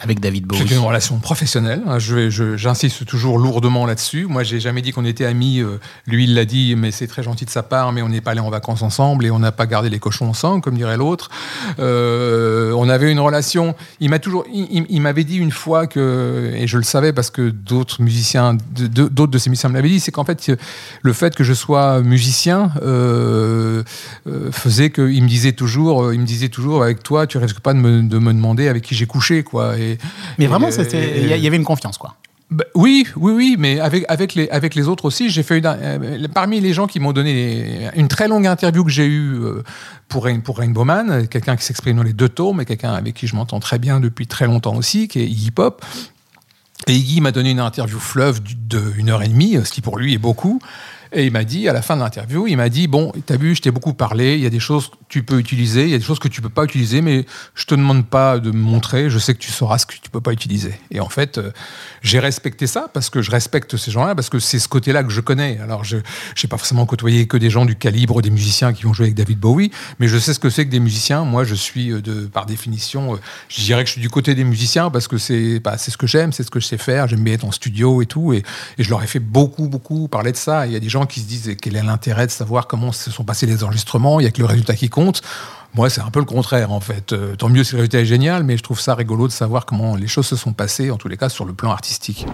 Avec 0.00 0.20
David 0.20 0.46
Bowie 0.46 0.60
C'est 0.66 0.74
une 0.74 0.80
relation 0.80 1.18
professionnelle. 1.18 1.82
hein. 1.86 1.98
J'insiste 1.98 3.04
toujours 3.04 3.38
lourdement 3.38 3.86
là-dessus. 3.86 4.26
Moi, 4.26 4.42
j'ai 4.42 4.60
jamais 4.60 4.82
dit 4.82 4.92
qu'on 4.92 5.04
était 5.04 5.24
amis. 5.24 5.60
euh, 5.60 5.78
Lui, 6.06 6.24
il 6.24 6.34
l'a 6.34 6.44
dit, 6.44 6.74
mais 6.76 6.90
c'est 6.90 7.06
très 7.06 7.22
gentil 7.22 7.44
de 7.44 7.50
sa 7.50 7.62
part. 7.62 7.92
Mais 7.92 8.02
on 8.02 8.08
n'est 8.08 8.20
pas 8.20 8.32
allé 8.32 8.40
en 8.40 8.50
vacances 8.50 8.82
ensemble 8.82 9.26
et 9.26 9.30
on 9.30 9.38
n'a 9.38 9.52
pas 9.52 9.66
gardé 9.66 9.90
les 9.90 9.98
cochons 9.98 10.28
ensemble, 10.28 10.62
comme 10.62 10.76
dirait 10.76 10.96
l'autre. 10.96 11.30
Euh, 11.78 12.72
on 12.72 12.88
avait 12.88 13.10
une 13.10 13.20
relation. 13.20 13.74
Il 14.00 14.10
m'a 14.10 14.18
toujours. 14.18 14.44
Il, 14.52 15.00
m'avait 15.00 15.24
dit 15.24 15.36
une 15.36 15.50
fois 15.52 15.86
que, 15.86 16.52
et 16.54 16.66
je 16.66 16.76
le 16.76 16.82
savais 16.82 17.12
parce 17.12 17.30
que 17.30 17.50
d'autres 17.50 18.02
musiciens, 18.02 18.56
d'autres 18.74 19.32
de, 19.32 19.38
ces 19.38 19.50
musiciens 19.50 19.68
me 19.68 19.74
l'avaient 19.74 19.88
dit, 19.88 20.00
c'est 20.00 20.12
qu'en 20.12 20.24
fait, 20.24 20.52
le 21.02 21.12
fait 21.12 21.34
que 21.34 21.44
je 21.44 21.54
sois 21.54 22.00
musicien 22.00 22.72
euh, 22.82 23.82
euh, 24.26 24.50
faisait 24.52 24.90
qu'il 24.90 25.22
me 25.22 25.28
disait 25.28 25.52
toujours, 25.52 26.12
il 26.12 26.20
me 26.20 26.26
disait 26.26 26.48
toujours, 26.48 26.82
avec 26.82 27.02
toi, 27.02 27.26
tu 27.26 27.38
risques 27.38 27.60
pas 27.60 27.74
de 27.74 27.78
me, 27.78 28.02
de 28.02 28.18
me 28.18 28.32
demander 28.32 28.68
avec 28.68 28.82
qui 28.82 28.94
j'ai 28.94 29.06
couché, 29.06 29.42
quoi. 29.42 29.74
Mais 30.38 30.46
vraiment, 30.46 30.68
il 30.70 31.26
y, 31.26 31.46
avait 31.46 31.56
une 31.56 31.64
confiance, 31.64 31.96
quoi. 31.98 32.16
bah, 32.50 32.64
oui, 32.74 33.06
oui, 33.16 33.32
oui, 33.32 33.56
mais 33.58 33.78
avec, 33.80 34.04
avec, 34.08 34.34
les, 34.34 34.48
avec 34.50 34.74
les 34.74 34.88
autres 34.88 35.04
aussi, 35.04 35.30
j'ai 35.30 35.42
fait 35.42 35.58
une, 35.58 35.66
euh, 35.66 36.26
parmi 36.34 36.60
les 36.60 36.72
gens 36.72 36.86
qui 36.86 36.98
m'ont 37.00 37.12
donné 37.12 37.88
une 37.96 38.08
très 38.08 38.26
longue 38.28 38.46
interview 38.46 38.84
que 38.84 38.90
j'ai 38.90 39.06
eue 39.06 39.34
euh, 39.40 39.62
pour, 40.08 40.24
Rain- 40.24 40.40
pour 40.40 40.58
Rainbow 40.58 40.84
Man, 40.84 41.28
quelqu'un 41.28 41.56
qui 41.56 41.64
s'exprime 41.64 41.96
dans 41.96 42.02
les 42.02 42.12
deux 42.14 42.28
tomes, 42.28 42.60
et 42.60 42.64
quelqu'un 42.64 42.92
avec 42.94 43.14
qui 43.14 43.26
je 43.26 43.36
m'entends 43.36 43.60
très 43.60 43.78
bien 43.78 44.00
depuis 44.00 44.26
très 44.26 44.46
longtemps 44.46 44.74
aussi, 44.76 45.08
qui 45.08 45.20
est 45.20 45.26
Iggy 45.26 45.50
Pop. 45.50 45.84
Et 46.86 46.94
Iggy 46.94 47.20
m'a 47.20 47.32
donné 47.32 47.50
une 47.50 47.60
interview 47.60 47.98
fleuve 47.98 48.40
du- 48.42 48.54
de 48.54 48.82
une 48.96 49.10
heure 49.10 49.22
et 49.22 49.28
demie, 49.28 49.58
ce 49.64 49.70
qui 49.72 49.80
pour 49.80 49.98
lui 49.98 50.14
est 50.14 50.18
beaucoup. 50.18 50.60
Et 51.12 51.26
il 51.26 51.32
m'a 51.32 51.44
dit, 51.44 51.68
à 51.68 51.72
la 51.72 51.82
fin 51.82 51.96
de 51.96 52.02
l'interview, 52.02 52.46
il 52.46 52.56
m'a 52.56 52.68
dit 52.68 52.86
Bon, 52.86 53.12
t'as 53.26 53.36
vu, 53.36 53.54
je 53.54 53.62
t'ai 53.62 53.70
beaucoup 53.70 53.94
parlé, 53.94 54.34
il 54.34 54.40
y 54.40 54.46
a 54.46 54.50
des 54.50 54.60
choses 54.60 54.88
que 54.88 54.96
tu 55.08 55.22
peux 55.22 55.38
utiliser, 55.38 55.84
il 55.84 55.90
y 55.90 55.94
a 55.94 55.98
des 55.98 56.04
choses 56.04 56.18
que 56.18 56.28
tu 56.28 56.42
peux 56.42 56.48
pas 56.48 56.64
utiliser, 56.64 57.00
mais 57.00 57.24
je 57.54 57.64
te 57.64 57.74
demande 57.74 58.06
pas 58.06 58.38
de 58.38 58.50
me 58.50 58.58
montrer, 58.58 59.08
je 59.10 59.18
sais 59.18 59.34
que 59.34 59.38
tu 59.38 59.50
sauras 59.50 59.78
ce 59.78 59.86
que 59.86 59.94
tu 59.94 60.10
peux 60.10 60.20
pas 60.20 60.32
utiliser. 60.32 60.74
Et 60.90 61.00
en 61.00 61.08
fait, 61.08 61.38
euh, 61.38 61.50
j'ai 62.02 62.18
respecté 62.18 62.66
ça 62.66 62.88
parce 62.92 63.10
que 63.10 63.22
je 63.22 63.30
respecte 63.30 63.76
ces 63.76 63.90
gens-là, 63.90 64.14
parce 64.14 64.28
que 64.28 64.38
c'est 64.38 64.58
ce 64.58 64.68
côté-là 64.68 65.02
que 65.02 65.10
je 65.10 65.20
connais. 65.20 65.58
Alors, 65.60 65.84
je 65.84 65.96
n'ai 65.96 66.48
pas 66.48 66.58
forcément 66.58 66.86
côtoyé 66.86 67.26
que 67.26 67.36
des 67.36 67.50
gens 67.50 67.64
du 67.64 67.76
calibre 67.76 68.20
des 68.22 68.30
musiciens 68.30 68.72
qui 68.72 68.86
ont 68.86 68.92
joué 68.92 69.06
avec 69.06 69.14
David 69.14 69.38
Bowie, 69.38 69.70
mais 69.98 70.08
je 70.08 70.18
sais 70.18 70.34
ce 70.34 70.38
que 70.38 70.50
c'est 70.50 70.66
que 70.66 70.70
des 70.70 70.80
musiciens. 70.80 71.24
Moi, 71.24 71.44
je 71.44 71.54
suis, 71.54 71.90
euh, 71.90 72.02
de, 72.02 72.26
par 72.26 72.46
définition, 72.46 73.14
euh, 73.14 73.18
je 73.48 73.62
dirais 73.62 73.82
que 73.82 73.88
je 73.88 73.92
suis 73.92 74.00
du 74.00 74.10
côté 74.10 74.34
des 74.34 74.44
musiciens 74.44 74.90
parce 74.90 75.08
que 75.08 75.18
c'est 75.18 75.60
bah, 75.60 75.78
ce 75.78 75.96
que 75.96 76.06
j'aime, 76.06 76.32
c'est 76.32 76.42
ce 76.42 76.50
que 76.50 76.60
je 76.60 76.66
sais 76.66 76.78
faire, 76.78 77.08
j'aime 77.08 77.24
bien 77.24 77.34
être 77.34 77.44
en 77.44 77.52
studio 77.52 78.02
et 78.02 78.06
tout. 78.06 78.32
Et, 78.32 78.42
et 78.76 78.82
je 78.82 78.90
leur 78.90 79.02
ai 79.02 79.06
fait 79.06 79.20
beaucoup, 79.20 79.68
beaucoup 79.68 80.08
parler 80.08 80.32
de 80.32 80.36
ça. 80.36 80.66
Il 80.66 80.72
y 80.72 80.76
a 80.76 80.80
des 80.80 80.88
gens 80.88 80.97
qui 81.06 81.20
se 81.20 81.26
disent 81.26 81.56
quel 81.60 81.76
est 81.76 81.82
l'intérêt 81.82 82.26
de 82.26 82.30
savoir 82.30 82.66
comment 82.66 82.92
se 82.92 83.10
sont 83.10 83.24
passés 83.24 83.46
les 83.46 83.64
enregistrements, 83.64 84.20
il 84.20 84.24
n'y 84.24 84.28
a 84.28 84.32
que 84.32 84.40
le 84.40 84.46
résultat 84.46 84.74
qui 84.74 84.88
compte. 84.88 85.22
Moi, 85.74 85.90
c'est 85.90 86.00
un 86.00 86.10
peu 86.10 86.18
le 86.18 86.24
contraire, 86.24 86.72
en 86.72 86.80
fait. 86.80 87.12
Euh, 87.12 87.36
tant 87.36 87.48
mieux 87.48 87.62
si 87.62 87.72
le 87.72 87.78
résultat 87.78 88.00
est 88.00 88.06
génial, 88.06 88.42
mais 88.42 88.56
je 88.56 88.62
trouve 88.62 88.80
ça 88.80 88.94
rigolo 88.94 89.26
de 89.26 89.32
savoir 89.32 89.66
comment 89.66 89.96
les 89.96 90.08
choses 90.08 90.26
se 90.26 90.36
sont 90.36 90.52
passées, 90.52 90.90
en 90.90 90.96
tous 90.96 91.08
les 91.08 91.16
cas, 91.16 91.28
sur 91.28 91.44
le 91.44 91.52
plan 91.52 91.70
artistique. 91.70 92.26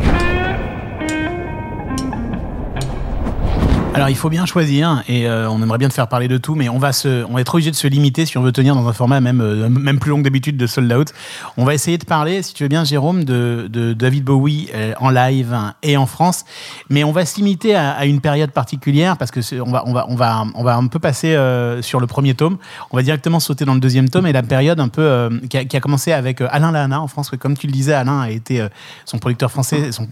Alors 3.95 4.09
il 4.09 4.17
faut 4.17 4.29
bien 4.29 4.45
choisir 4.45 5.05
et 5.07 5.29
euh, 5.29 5.49
on 5.49 5.63
aimerait 5.63 5.79
bien 5.79 5.89
te 5.89 5.95
faire 5.95 6.09
parler 6.09 6.27
de 6.27 6.37
tout, 6.37 6.57
mais 6.57 6.69
on 6.69 6.79
va 6.79 6.93
se, 6.93 7.25
on 7.27 7.35
va 7.35 7.41
être 7.41 7.55
obligé 7.55 7.71
de 7.71 7.77
se 7.77 7.87
limiter 7.87 8.27
si 8.27 8.37
on 8.37 8.43
veut 8.43 8.51
tenir 8.51 8.75
dans 8.75 8.89
un 8.89 8.93
format 8.93 9.21
même 9.21 9.41
euh, 9.41 9.69
même 9.69 10.01
plus 10.01 10.11
long 10.11 10.19
que 10.19 10.25
d'habitude 10.25 10.57
de 10.57 10.67
sold 10.67 10.93
out. 10.93 11.13
On 11.57 11.65
va 11.65 11.75
essayer 11.75 11.97
de 11.97 12.05
parler, 12.05 12.43
si 12.43 12.55
tu 12.55 12.65
veux 12.65 12.69
bien, 12.69 12.83
Jérôme, 12.83 13.23
de, 13.23 13.69
de 13.71 13.93
David 13.93 14.25
Bowie 14.25 14.69
euh, 14.75 14.95
en 14.99 15.11
live 15.11 15.57
et 15.85 15.97
en 15.97 16.07
France, 16.07 16.45
mais 16.91 17.05
on 17.05 17.13
va 17.13 17.25
se 17.25 17.37
limiter 17.37 17.77
à, 17.77 17.93
à 17.93 18.05
une 18.05 18.21
période 18.21 18.51
particulière 18.51 19.17
parce 19.17 19.31
que 19.31 19.61
on 19.61 19.71
va 19.71 19.85
on 19.87 19.93
va 19.93 20.07
on 20.09 20.17
va 20.17 20.45
on 20.57 20.65
va 20.65 20.75
un 20.75 20.89
peu 20.89 20.99
passer 20.99 21.39
sur 21.81 22.01
le 22.01 22.09
premier 22.09 22.35
tome. 22.35 22.59
On 22.91 22.97
va 22.97 23.03
directement 23.05 23.39
sauter 23.39 23.65
dans 23.65 23.75
le 23.75 23.81
deuxième 23.81 24.09
tome 24.09 24.27
et 24.27 24.33
la 24.33 24.43
période 24.43 24.81
un 24.81 24.89
peu 24.89 25.31
qui, 25.49 25.57
a, 25.57 25.65
qui 25.65 25.77
a 25.77 25.81
commencé 25.81 26.11
avec 26.13 26.41
Alain 26.41 26.73
Lahana 26.73 27.01
en 27.01 27.07
France. 27.07 27.31
que 27.31 27.37
Comme 27.37 27.57
tu 27.57 27.69
le 27.69 27.73
disais, 27.73 27.95
Alain 27.95 28.23
a 28.23 28.31
été 28.31 28.67
son 29.05 29.19
producteur 29.19 29.53
français, 29.53 29.93
son, 29.93 30.09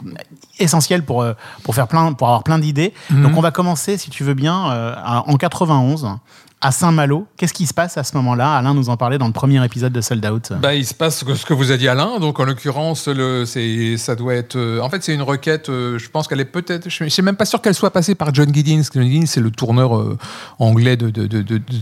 essentiel 0.60 1.02
pour 1.02 1.26
pour 1.64 1.74
faire 1.74 1.88
plein 1.88 2.12
pour 2.12 2.28
avoir 2.28 2.44
plein 2.44 2.60
d'idées. 2.60 2.94
Donc 3.10 3.36
on 3.36 3.40
va 3.40 3.50
commencer, 3.50 3.71
si 3.76 4.11
tu 4.11 4.24
veux 4.24 4.35
bien, 4.35 4.70
euh, 4.70 4.94
en 5.04 5.37
91 5.37 6.18
à 6.62 6.70
Saint-Malo. 6.70 7.27
Qu'est-ce 7.37 7.53
qui 7.53 7.66
se 7.66 7.75
passe 7.75 7.98
à 7.98 8.05
ce 8.05 8.16
moment-là? 8.16 8.57
Alain 8.57 8.72
nous 8.72 8.88
en 8.88 8.96
parlait 8.96 9.18
dans 9.18 9.27
le 9.27 9.33
premier 9.33 9.62
épisode 9.64 9.92
de 9.92 10.01
Sold 10.01 10.25
Out. 10.25 10.53
Bah, 10.61 10.75
il 10.75 10.87
se 10.87 10.94
passe 10.94 11.25
ce 11.25 11.44
que, 11.44 11.53
vous 11.53 11.72
a 11.72 11.77
dit 11.77 11.88
Alain. 11.88 12.20
Donc, 12.20 12.38
en 12.38 12.44
l'occurrence, 12.44 13.09
ça 13.11 14.14
doit 14.14 14.35
être. 14.35 14.57
euh, 14.57 14.81
en 14.81 14.88
fait, 14.88 15.03
c'est 15.03 15.12
une 15.12 15.22
requête. 15.22 15.68
euh, 15.68 15.98
je 15.98 16.09
pense 16.09 16.29
qu'elle 16.29 16.40
est 16.40 16.44
peut-être. 16.44 16.88
Je 16.88 17.03
ne 17.05 17.09
suis 17.09 17.22
même 17.22 17.35
pas 17.35 17.46
sûr 17.46 17.61
qu'elle 17.61 17.75
soit 17.75 17.90
passée 17.90 18.14
par 18.14 18.33
John 18.33 18.55
Giddins. 18.55 18.83
John 18.94 19.03
Giddins, 19.03 19.27
c'est 19.27 19.40
le 19.40 19.51
tourneur 19.51 19.98
euh, 19.98 20.16
anglais 20.61 20.96
de, 20.96 21.11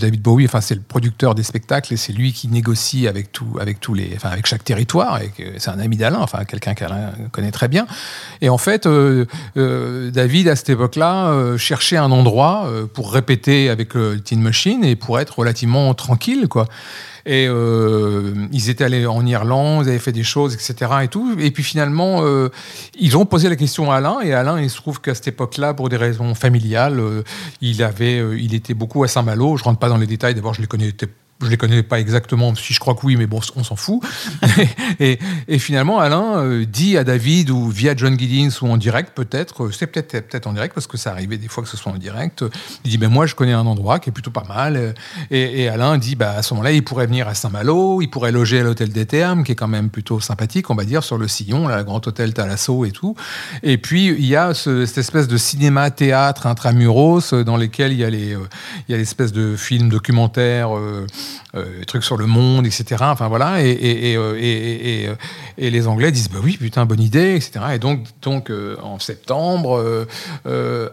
David 0.01 0.23
Bowie. 0.23 0.47
Enfin, 0.47 0.63
c'est 0.63 0.75
le 0.75 0.81
producteur 0.81 1.35
des 1.35 1.43
spectacles 1.43 1.93
et 1.93 1.99
c'est 1.99 2.15
lui 2.15 2.33
qui 2.33 2.49
négocie 2.49 3.07
avec 3.07 3.33
tout, 3.33 3.59
avec 3.61 3.81
tous 3.81 3.93
les, 3.93 4.13
enfin, 4.17 4.31
avec 4.31 4.47
chaque 4.47 4.65
territoire. 4.65 5.21
C'est 5.59 5.71
un 5.71 5.79
ami 5.79 5.99
d'Alain, 5.99 6.21
enfin, 6.21 6.45
quelqu'un 6.45 6.73
qu'Alain 6.73 7.13
connaît 7.33 7.53
très 7.53 7.69
bien. 7.69 7.87
Et 8.41 8.49
en 8.49 8.59
fait, 8.59 8.89
David, 9.57 10.49
à 10.49 10.57
cette 10.57 10.71
époque-là, 10.71 11.57
cherchait 11.59 11.99
un 11.99 12.11
endroit 12.11 12.67
pour 12.95 13.13
répéter 13.13 13.69
avec 13.69 13.93
le 13.93 14.19
Teen 14.21 14.41
Machine 14.41 14.70
et 14.83 14.97
pour 14.97 15.19
être 15.19 15.39
relativement 15.39 15.93
tranquille, 15.95 16.49
quoi. 16.49 16.67
Et 17.27 17.47
euh, 17.49 18.35
ils 18.53 18.71
étaient 18.71 18.85
allés 18.85 19.07
en 19.07 19.25
Irlande, 19.27 19.85
ils 19.85 19.91
avaient 19.91 19.99
fait 19.99 20.13
des 20.13 20.23
choses, 20.23 20.55
etc. 20.55 20.91
Et 21.03 21.09
tout. 21.09 21.37
Et 21.39 21.51
puis 21.51 21.63
finalement, 21.63 22.23
euh, 22.23 22.49
ils 22.99 23.17
ont 23.17 23.27
posé 23.27 23.49
la 23.49 23.57
question 23.57 23.91
à 23.91 23.97
Alain. 23.97 24.21
Et 24.23 24.33
Alain, 24.33 24.61
il 24.61 24.71
se 24.71 24.77
trouve 24.77 25.01
qu'à 25.01 25.15
cette 25.15 25.29
époque-là, 25.29 25.75
pour 25.75 25.89
des 25.89 25.97
raisons 25.97 26.35
familiales, 26.35 26.99
euh, 26.99 27.23
il 27.61 27.83
avait, 27.83 28.19
il 28.39 28.55
était 28.55 28.75
beaucoup 28.75 29.05
à 29.05 29.09
Saint-Malo. 29.09 29.57
Je 29.57 29.65
rentre 29.65 29.79
pas 29.79 29.89
dans 29.89 29.99
les 29.99 30.07
détails. 30.07 30.35
D'abord, 30.35 30.55
je 30.55 30.63
les 30.63 30.67
connais. 30.67 30.93
Je 31.43 31.49
les 31.49 31.57
connais 31.57 31.83
pas 31.83 31.99
exactement, 31.99 32.55
si 32.55 32.75
je 32.75 32.81
crois 32.81 32.95
que 32.95 33.01
oui, 33.05 33.17
mais 33.17 33.27
bon, 33.27 33.41
on 33.57 33.65
s'en 33.65 33.77
fout. 33.77 34.03
et, 35.01 35.19
finalement, 35.59 35.99
Alain 35.99 36.39
euh, 36.39 36.67
dit 36.67 36.99
à 36.99 37.05
David, 37.05 37.49
ou 37.51 37.69
via 37.69 37.97
John 37.97 38.19
Giddins, 38.19 38.51
ou 38.61 38.69
en 38.69 38.77
direct 38.77 39.13
peut-être, 39.15 39.65
euh, 39.65 39.71
c'est 39.73 39.87
peut-être 39.87 40.29
peut-être 40.29 40.47
en 40.47 40.53
direct, 40.53 40.75
parce 40.75 40.87
que 40.87 40.99
ça 40.99 41.13
arrivait 41.13 41.39
des 41.39 41.49
fois 41.49 41.63
que 41.63 41.69
ce 41.71 41.79
soit 41.79 41.93
en 41.93 41.97
direct, 41.97 42.43
euh, 42.43 42.51
il 42.85 42.91
dit, 42.91 42.99
ben 42.99 43.09
moi, 43.09 43.25
je 43.25 43.35
connais 43.35 43.55
un 43.55 43.65
endroit 43.65 43.99
qui 44.01 44.11
est 44.11 44.13
plutôt 44.13 44.31
pas 44.31 44.45
mal. 44.47 44.95
Et, 45.31 45.69
Alain 45.69 45.97
dit, 45.97 46.15
bah, 46.15 46.33
à 46.37 46.43
ce 46.43 46.53
moment-là, 46.55 46.73
il 46.73 46.85
pourrait 46.85 47.07
venir 47.07 47.27
à 47.27 47.35
Saint-Malo, 47.35 48.03
il 48.03 48.09
pourrait 48.09 48.33
loger 48.33 48.61
à 48.61 48.63
l'hôtel 48.63 48.91
des 48.91 49.07
Thermes, 49.07 49.43
qui 49.43 49.53
est 49.53 49.57
quand 49.57 49.69
même 49.69 49.89
plutôt 49.89 50.21
sympathique, 50.21 50.69
on 50.69 50.75
va 50.75 50.85
dire, 50.85 51.03
sur 51.03 51.17
le 51.17 51.27
sillon, 51.27 51.69
là, 51.69 51.79
le 51.79 51.85
grand 51.85 52.07
hôtel 52.07 52.35
Thalasso 52.35 52.85
et 52.85 52.91
tout. 52.91 53.15
Et 53.63 53.79
puis, 53.79 54.09
il 54.09 54.27
y 54.27 54.37
a 54.37 54.53
ce- 54.53 54.85
cette 54.85 54.99
espèce 54.99 55.27
de 55.27 55.39
cinéma-théâtre 55.39 56.47
intramuros, 56.47 57.33
dans 57.33 57.57
lesquels 57.57 57.93
il 57.93 57.99
y 57.99 58.05
a 58.05 58.11
les, 58.11 58.37
il 58.89 58.93
y 58.93 58.95
a 58.95 58.99
l'espèce 58.99 59.33
de 59.33 59.57
films 59.57 59.89
documentaires, 59.89 60.77
euh, 60.77 61.07
euh, 61.55 61.83
trucs 61.85 62.05
sur 62.05 62.17
le 62.17 62.27
monde, 62.27 62.67
etc. 62.67 62.97
Enfin 63.01 63.29
voilà, 63.29 63.57
euh, 63.57 63.75
euh, 63.83 65.15
et 65.59 65.71
les 65.71 65.87
Anglais 65.89 66.13
disent 66.13 66.31
bah 66.31 66.39
oui, 66.43 66.57
putain, 66.57 66.87
bonne 66.87 67.01
idée, 67.01 67.35
etc. 67.35 67.61
Et 67.75 67.79
donc, 67.79 68.05
donc 68.23 68.53
en 68.83 68.99
septembre, 68.99 70.07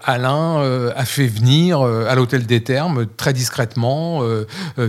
Alain 0.04 0.92
a 0.96 1.06
fait 1.06 1.28
venir 1.28 1.82
à 1.82 2.16
l'hôtel 2.16 2.46
des 2.46 2.64
Thermes 2.64 3.06
très 3.18 3.34
discrètement 3.34 4.24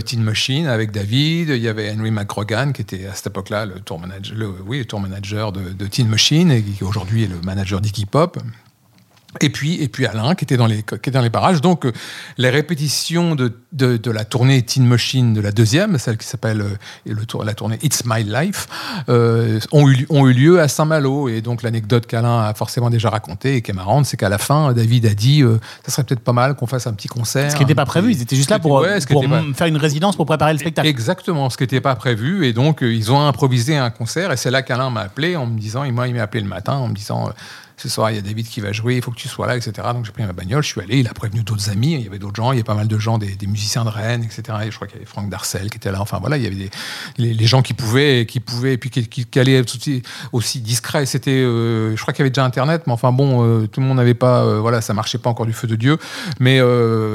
Teen 0.04 0.22
Machine 0.22 0.66
avec 0.66 0.90
David. 0.90 1.50
Il 1.50 1.62
y 1.62 1.68
avait 1.68 1.92
Henry 1.92 2.10
McGrogan 2.10 2.72
qui 2.72 2.82
était 2.82 3.06
à 3.06 3.14
cette 3.14 3.28
époque-là 3.28 3.66
le 3.66 3.80
tour 3.80 3.98
manager, 3.98 4.36
oui, 4.66 4.78
le 4.78 4.84
tour 4.84 5.00
manager 5.00 5.52
de, 5.52 5.70
de 5.70 5.86
Teen 5.86 6.08
Machine 6.08 6.50
et 6.50 6.62
qui 6.62 6.84
aujourd'hui 6.84 7.24
est 7.24 7.28
le 7.28 7.40
manager 7.42 7.80
d'Iggy 7.80 8.06
Pop. 8.06 8.38
Et 9.42 9.50
puis, 9.50 9.80
et 9.82 9.88
puis 9.88 10.06
Alain, 10.06 10.34
qui 10.34 10.44
était 10.44 10.56
dans 10.56 10.66
les, 10.66 10.82
qui 10.82 10.94
était 10.94 11.10
dans 11.10 11.20
les 11.20 11.28
parages. 11.28 11.60
Donc, 11.60 11.84
euh, 11.84 11.92
les 12.38 12.48
répétitions 12.48 13.34
de, 13.34 13.52
de, 13.72 13.98
de 13.98 14.10
la 14.10 14.24
tournée 14.24 14.62
Teen 14.62 14.86
Machine 14.86 15.34
de 15.34 15.40
la 15.42 15.52
deuxième, 15.52 15.98
celle 15.98 16.16
qui 16.16 16.26
s'appelle 16.26 16.62
euh, 16.62 16.78
et 17.04 17.12
le 17.12 17.26
tour, 17.26 17.44
la 17.44 17.52
tournée 17.52 17.78
It's 17.82 18.04
My 18.06 18.24
Life, 18.24 18.66
euh, 19.10 19.60
ont, 19.70 19.86
eu, 19.88 20.06
ont 20.08 20.26
eu 20.26 20.32
lieu 20.32 20.60
à 20.60 20.66
Saint-Malo. 20.66 21.28
Et 21.28 21.42
donc, 21.42 21.62
l'anecdote 21.62 22.06
qu'Alain 22.06 22.40
a 22.40 22.54
forcément 22.54 22.88
déjà 22.88 23.10
racontée 23.10 23.56
et 23.56 23.62
qui 23.62 23.70
est 23.70 23.74
marrante, 23.74 24.06
c'est 24.06 24.16
qu'à 24.16 24.30
la 24.30 24.38
fin, 24.38 24.72
David 24.72 25.04
a 25.04 25.14
dit 25.14 25.42
euh, 25.42 25.60
ça 25.84 25.92
serait 25.92 26.04
peut-être 26.04 26.20
pas 26.24 26.32
mal 26.32 26.54
qu'on 26.54 26.66
fasse 26.66 26.86
un 26.86 26.94
petit 26.94 27.08
concert. 27.08 27.50
Ce 27.50 27.56
qui 27.56 27.62
n'était 27.62 27.74
pas 27.74 27.84
prévu, 27.86 28.12
ils 28.12 28.22
étaient 28.22 28.34
juste 28.34 28.50
là 28.50 28.58
pour, 28.58 28.72
ouais, 28.80 28.98
pour 29.10 29.28
pas- 29.28 29.42
faire 29.54 29.66
une 29.66 29.76
résidence 29.76 30.16
pour 30.16 30.24
préparer 30.26 30.54
le 30.54 30.58
spectacle. 30.58 30.88
Exactement, 30.88 31.50
ce 31.50 31.58
qui 31.58 31.64
n'était 31.64 31.82
pas 31.82 31.94
prévu. 31.96 32.46
Et 32.46 32.54
donc, 32.54 32.78
ils 32.80 33.12
ont 33.12 33.20
improvisé 33.20 33.76
un 33.76 33.90
concert. 33.90 34.32
Et 34.32 34.38
c'est 34.38 34.50
là 34.50 34.62
qu'Alain 34.62 34.88
m'a 34.88 35.02
appelé 35.02 35.36
en 35.36 35.46
me 35.46 35.58
disant, 35.60 35.84
et 35.84 35.92
moi, 35.92 36.08
il 36.08 36.14
m'a 36.14 36.22
appelé 36.22 36.42
le 36.42 36.48
matin 36.48 36.72
en 36.72 36.88
me 36.88 36.94
disant, 36.94 37.30
ce 37.78 37.88
soir, 37.88 38.10
il 38.10 38.16
y 38.16 38.18
a 38.18 38.22
David 38.22 38.48
qui 38.48 38.60
va 38.60 38.72
jouer, 38.72 38.96
il 38.96 39.02
faut 39.02 39.12
que 39.12 39.16
tu 39.16 39.28
sois 39.28 39.46
là, 39.46 39.56
etc. 39.56 39.72
Donc, 39.92 40.04
j'ai 40.04 40.10
pris 40.10 40.24
ma 40.24 40.32
bagnole, 40.32 40.62
je 40.64 40.68
suis 40.68 40.80
allé. 40.80 40.98
Il 40.98 41.06
a 41.06 41.14
prévenu 41.14 41.42
d'autres 41.42 41.70
amis. 41.70 41.94
Il 41.94 42.02
y 42.02 42.08
avait 42.08 42.18
d'autres 42.18 42.34
gens. 42.34 42.50
Il 42.50 42.58
y 42.58 42.60
a 42.60 42.64
pas 42.64 42.74
mal 42.74 42.88
de 42.88 42.98
gens, 42.98 43.18
des, 43.18 43.36
musiciens 43.46 43.84
de 43.84 43.88
Rennes, 43.88 44.24
etc. 44.24 44.58
Et 44.64 44.70
je 44.70 44.76
crois 44.76 44.88
qu'il 44.88 44.96
y 44.96 44.98
avait 44.98 45.06
Franck 45.08 45.30
Darcel 45.30 45.70
qui 45.70 45.76
était 45.76 45.92
là. 45.92 46.00
Enfin, 46.00 46.18
voilà, 46.18 46.36
il 46.36 46.42
y 46.42 46.46
avait 46.46 46.70
les, 47.18 47.46
gens 47.46 47.62
qui 47.62 47.74
pouvaient, 47.74 48.26
qui 48.26 48.40
pouvaient, 48.40 48.74
et 48.74 48.78
puis 48.78 48.90
qui, 48.90 49.38
allaient 49.38 49.60
aussi, 49.60 50.02
aussi 50.32 50.60
discrets. 50.60 51.06
C'était, 51.06 51.30
euh, 51.30 51.94
je 51.96 52.02
crois 52.02 52.12
qu'il 52.12 52.22
y 52.22 52.24
avait 52.24 52.30
déjà 52.30 52.44
Internet, 52.44 52.82
mais 52.86 52.92
enfin, 52.92 53.12
bon, 53.12 53.44
euh, 53.44 53.66
tout 53.68 53.80
le 53.80 53.86
monde 53.86 53.98
n'avait 53.98 54.14
pas, 54.14 54.42
euh, 54.42 54.58
voilà, 54.58 54.80
ça 54.80 54.92
marchait 54.92 55.18
pas 55.18 55.30
encore 55.30 55.46
du 55.46 55.52
feu 55.52 55.68
de 55.68 55.76
Dieu. 55.76 55.98
Mais, 56.40 56.60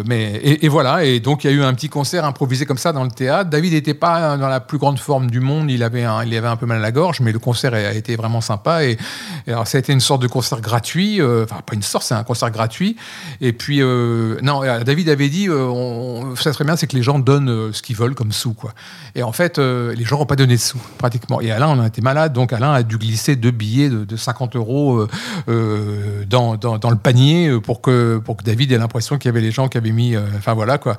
mais 0.05 0.35
et, 0.35 0.65
et 0.65 0.69
voilà. 0.69 1.03
Et 1.03 1.19
donc, 1.19 1.43
il 1.43 1.51
y 1.51 1.53
a 1.53 1.53
eu 1.53 1.63
un 1.63 1.73
petit 1.73 1.89
concert 1.89 2.23
improvisé 2.23 2.65
comme 2.65 2.77
ça 2.77 2.93
dans 2.93 3.03
le 3.03 3.11
théâtre. 3.11 3.49
David 3.49 3.73
n'était 3.73 3.93
pas 3.93 4.37
dans 4.37 4.47
la 4.47 4.61
plus 4.61 4.77
grande 4.77 4.97
forme 4.97 5.29
du 5.29 5.41
monde. 5.41 5.69
Il 5.69 5.83
avait, 5.83 6.03
un, 6.03 6.23
il 6.23 6.35
avait 6.37 6.47
un 6.47 6.55
peu 6.55 6.65
mal 6.65 6.77
à 6.77 6.81
la 6.81 6.91
gorge, 6.91 7.19
mais 7.19 7.33
le 7.33 7.39
concert 7.39 7.73
a 7.73 7.93
été 7.93 8.15
vraiment 8.15 8.41
sympa. 8.41 8.85
Et, 8.85 8.97
et 9.45 9.51
alors, 9.51 9.67
ça 9.67 9.77
a 9.77 9.79
été 9.79 9.91
une 9.91 9.99
sorte 9.99 10.21
de 10.21 10.27
concert 10.27 10.52
gratuit. 10.61 11.21
euh, 11.21 11.43
Enfin, 11.43 11.61
pas 11.65 11.75
une 11.75 11.83
sorte, 11.83 12.05
c'est 12.05 12.13
un 12.13 12.23
concert 12.23 12.51
gratuit. 12.51 12.95
Et 13.41 13.53
puis, 13.53 13.81
euh, 13.81 14.37
non, 14.41 14.63
euh, 14.63 14.83
David 14.83 15.09
avait 15.09 15.29
dit, 15.29 15.49
on, 15.49 16.35
ça 16.35 16.53
serait 16.53 16.65
bien, 16.65 16.75
c'est 16.75 16.87
que 16.87 16.95
les 16.95 17.03
gens 17.03 17.19
donnent 17.19 17.71
ce 17.73 17.81
qu'ils 17.81 17.95
veulent 17.95 18.15
comme 18.15 18.31
sous, 18.31 18.53
quoi. 18.53 18.73
Et 19.15 19.23
en 19.23 19.31
fait, 19.31 19.57
les 19.57 20.03
gens 20.03 20.19
n'ont 20.19 20.25
pas 20.25 20.35
donné 20.35 20.55
de 20.55 20.59
sous, 20.59 20.79
pratiquement. 20.97 21.41
Et 21.41 21.51
Alain, 21.51 21.67
on 21.69 21.79
a 21.79 21.87
été 21.87 22.01
malade, 22.01 22.33
donc 22.33 22.53
Alain 22.53 22.73
a 22.73 22.83
dû 22.83 22.97
glisser 22.97 23.35
deux 23.35 23.51
billets 23.51 23.89
de, 23.89 24.05
de 24.05 24.15
50 24.15 24.55
euros 24.55 25.07
dans, 25.47 26.57
le 26.57 26.95
panier 26.97 27.59
pour 27.61 27.81
que, 27.81 28.21
David 28.43 28.71
ait 28.71 28.77
l'impression 28.77 29.17
qu'il 29.17 29.29
y 29.29 29.31
avait 29.31 29.41
les 29.41 29.51
gens 29.51 29.67
qui 29.67 29.77
avaient 29.77 29.91
mis. 29.91 30.15
Enfin, 30.37 30.53
voilà, 30.53 30.77
quoi. 30.77 30.97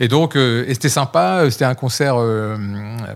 Et 0.00 0.08
donc, 0.08 0.36
et 0.36 0.72
c'était 0.72 0.88
sympa. 0.88 1.50
C'était 1.50 1.64
un 1.64 1.74
concert, 1.74 2.16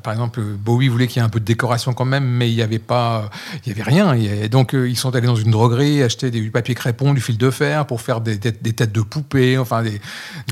par 0.03 0.13
exemple, 0.13 0.41
Bowie 0.41 0.89
voulait 0.89 1.07
qu'il 1.07 1.21
y 1.21 1.23
ait 1.23 1.27
un 1.27 1.31
peu 1.31 1.41
de 1.41 1.45
décoration 1.45 1.93
quand 1.95 2.05
même, 2.05 2.25
mais 2.25 2.51
il 2.51 2.57
n'y 2.57 2.63
avait 2.63 2.79
pas, 2.79 3.31
il 3.65 3.71
y 3.71 3.73
avait 3.73 3.89
rien. 3.89 4.13
Et 4.15 4.49
donc, 4.49 4.73
ils 4.73 4.97
sont 4.97 5.15
allés 5.15 5.27
dans 5.27 5.37
une 5.37 5.51
droguerie, 5.73 6.03
acheter 6.03 6.31
du 6.31 6.51
papier 6.51 6.75
crépon, 6.75 7.15
du 7.15 7.21
fil 7.21 7.39
de 7.39 7.51
fer 7.51 7.87
pour 7.87 8.01
faire 8.01 8.21
des, 8.21 8.39
têtes- 8.39 8.63
des 8.63 8.73
têtes 8.73 8.93
de 8.93 9.01
poupées. 9.01 9.59
Enfin, 9.59 9.83
des, 9.83 10.01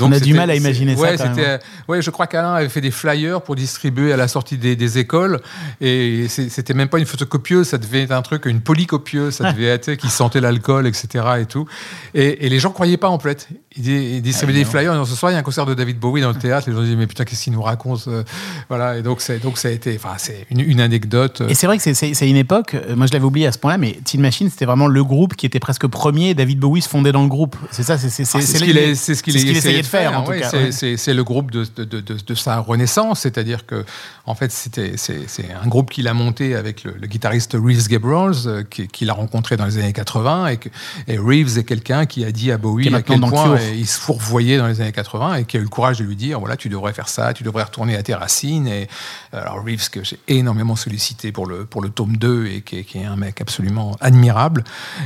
On 0.01 0.11
a 0.13 0.19
du 0.21 0.35
mal 0.35 0.51
à 0.51 0.55
imaginer 0.57 0.97
ça, 0.97 1.17
quand 1.17 1.35
même. 1.37 1.59
ouais, 1.89 2.03
je 2.03 2.11
crois 2.11 2.27
qu'Alain 2.27 2.55
avait 2.55 2.69
fait 2.69 2.81
des 2.81 2.91
flyers 2.91 3.43
pour 3.43 3.57
distribuer 3.57 4.13
à 4.13 4.17
la 4.17 4.29
sortie 4.29 4.57
des, 4.59 4.77
des 4.77 4.99
écoles. 4.99 5.41
Et 5.81 6.27
c'était 6.29 6.75
même 6.75 6.89
pas 6.89 6.99
une 6.99 7.07
photocopieuse, 7.07 7.69
ça 7.69 7.79
devait 7.79 8.03
être 8.03 8.13
un 8.13 8.23
truc, 8.23 8.47
une 8.47 8.61
polycopieuse, 8.61 9.35
ça 9.35 9.53
devait 9.53 9.67
être 9.67 9.95
qui 9.95 10.09
sentait 10.09 10.41
l'alcool, 10.41 10.87
etc. 10.87 11.25
Et 11.41 11.47
tout. 11.47 11.67
Et, 12.15 12.47
et 12.47 12.49
les 12.49 12.59
gens 12.59 12.71
croyaient 12.71 12.97
pas 12.97 13.09
en 13.09 13.19
fait. 13.19 13.49
Ils, 13.77 13.83
di- 13.83 14.17
ils 14.17 14.23
distribuaient 14.23 14.55
des 14.55 14.65
flyers. 14.65 15.01
Et 15.01 15.07
ce 15.07 15.15
soir, 15.15 15.31
il 15.31 15.35
y 15.35 15.37
a 15.37 15.39
un 15.39 15.45
concert 15.45 15.65
de 15.65 15.75
David 15.75 15.99
Bowie 16.01 16.21
dans 16.21 16.31
le 16.33 16.35
théâtre. 16.39 16.69
Les 16.69 16.75
gens 16.75 16.83
disaient 16.83 16.97
mais 16.97 17.07
putain, 17.07 17.25
qu'est-ce 17.25 17.45
qu'il 17.45 17.53
nous 17.53 17.63
raconte 17.63 18.09
euh, 18.09 18.25
Voilà. 18.69 18.97
Et 18.99 19.03
donc, 19.03 19.21
c'est 19.21 19.39
donc 19.39 19.59
ça 19.59 19.69
a 19.69 19.71
été, 19.71 19.95
enfin, 19.97 20.15
c'est 20.19 20.45
une, 20.51 20.59
une 20.59 20.81
anecdote. 20.81 21.43
Et 21.49 21.55
c'est 21.55 21.67
vrai 21.69 21.79
que 21.79 21.95
c'est- 21.95 22.29
une 22.29 22.37
époque, 22.37 22.75
euh, 22.75 22.97
moi 22.97 23.07
je 23.07 23.13
l'avais 23.13 23.25
oublié 23.25 23.47
à 23.47 23.53
ce 23.53 23.59
point-là, 23.59 23.79
mais 23.79 23.99
Teen 24.05 24.21
Machine 24.21 24.51
c'était 24.51 24.65
vraiment 24.65 24.89
le 24.89 25.05
groupe 25.05 25.37
qui 25.37 25.47
était 25.47 25.61
presque 25.61 25.87
premier. 25.87 26.35
David 26.35 26.59
Bowie 26.59 26.83
se 26.83 26.89
fondait 26.89 27.13
dans 27.13 27.23
le 27.23 27.29
groupe. 27.29 27.57
C'est 27.71 27.83
ça, 27.85 27.97
c'est 27.97 28.11
c'est- 28.11 28.25
Ah, 28.35 28.41
ce 28.41 28.59
qu'il 28.59 28.77
est- 28.77 28.95
ce 28.97 29.23
qu'il 29.23 29.37
essayait 29.57 29.83
de 29.83 29.87
faire, 29.87 30.19
en 30.19 30.23
tout 30.25 30.31
ouais, 30.31 30.41
cas. 30.41 30.49
c'est- 30.51 30.57
ouais. 30.65 30.73
C'est 30.73 30.97
c'est 30.97 31.15
le 31.15 31.23
groupe 31.25 31.51
de, 31.53 31.65
de, 31.77 31.85
de, 31.85 32.01
de- 32.01 32.35
sa 32.35 32.59
renaissance, 32.59 33.21
c'est-à-dire 33.21 33.67
que 33.67 33.85
en 34.27 34.35
fait 34.35 34.51
c'était 34.51 34.93
c'est 34.97 35.29
c'est 35.29 35.47
un 35.63 35.69
groupe 35.69 35.91
qu'il 35.91 36.09
a 36.09 36.15
monté 36.15 36.55
avec 36.57 36.83
le, 36.85 36.95
le 37.01 37.07
guitariste 37.07 37.53
Reeves 37.55 37.87
Gabrels, 37.89 38.33
euh, 38.47 38.63
qui- 38.69 38.89
qu'il 38.89 39.09
a 39.11 39.13
rencontré 39.13 39.57
dans 39.57 39.67
les 39.67 39.79
années 39.79 39.93
80 39.93 40.49
et, 40.49 40.57
que, 40.57 40.69
et 41.07 41.19
Reeves 41.19 41.59
est 41.59 41.65
quelqu'un 41.65 42.07
qui 42.07 42.25
a 42.25 42.33
dit 42.33 42.51
à 42.51 42.59
Bowie 42.59 42.85
à 42.95 43.03
quel 43.03 43.21
point 43.31 43.60
Euh, 43.61 43.75
il 43.77 43.87
se 43.87 43.99
fourvoyait 43.99 44.59
dans 44.59 44.67
les 44.67 44.81
années 44.81 44.93
80 44.93 45.35
et 45.37 45.45
qui 45.45 45.57
a 45.57 45.61
eu 45.61 45.63
le 45.65 45.69
courage 45.69 45.99
de 45.99 46.05
lui 46.05 46.17
dire 46.17 46.39
voilà 46.41 46.57
tu 46.57 46.69
devrais 46.69 46.93
faire 46.93 47.09
ça, 47.09 47.33
tu 47.33 47.43
devrais 47.45 47.63
retourner 47.65 47.97
à 47.97 48.03
tes 48.03 48.15
racines. 48.15 48.67
Et 48.67 48.89
alors 49.33 49.63
Reeves 49.65 49.91
que 49.91 50.03
j'ai 50.05 50.19
énormément 50.29 50.77
sollicité 50.77 51.33
pour 51.33 51.47
le 51.47 51.65
pour 51.65 51.83
le 51.83 51.91
tome 51.91 52.17
2 52.17 52.47
et 52.47 52.61
qui 52.63 52.79
est, 52.79 52.85
qui 52.85 52.99
est 52.99 53.05
un 53.05 53.17
mec 53.17 53.41
absolument 53.41 53.97
admirable 54.01 54.65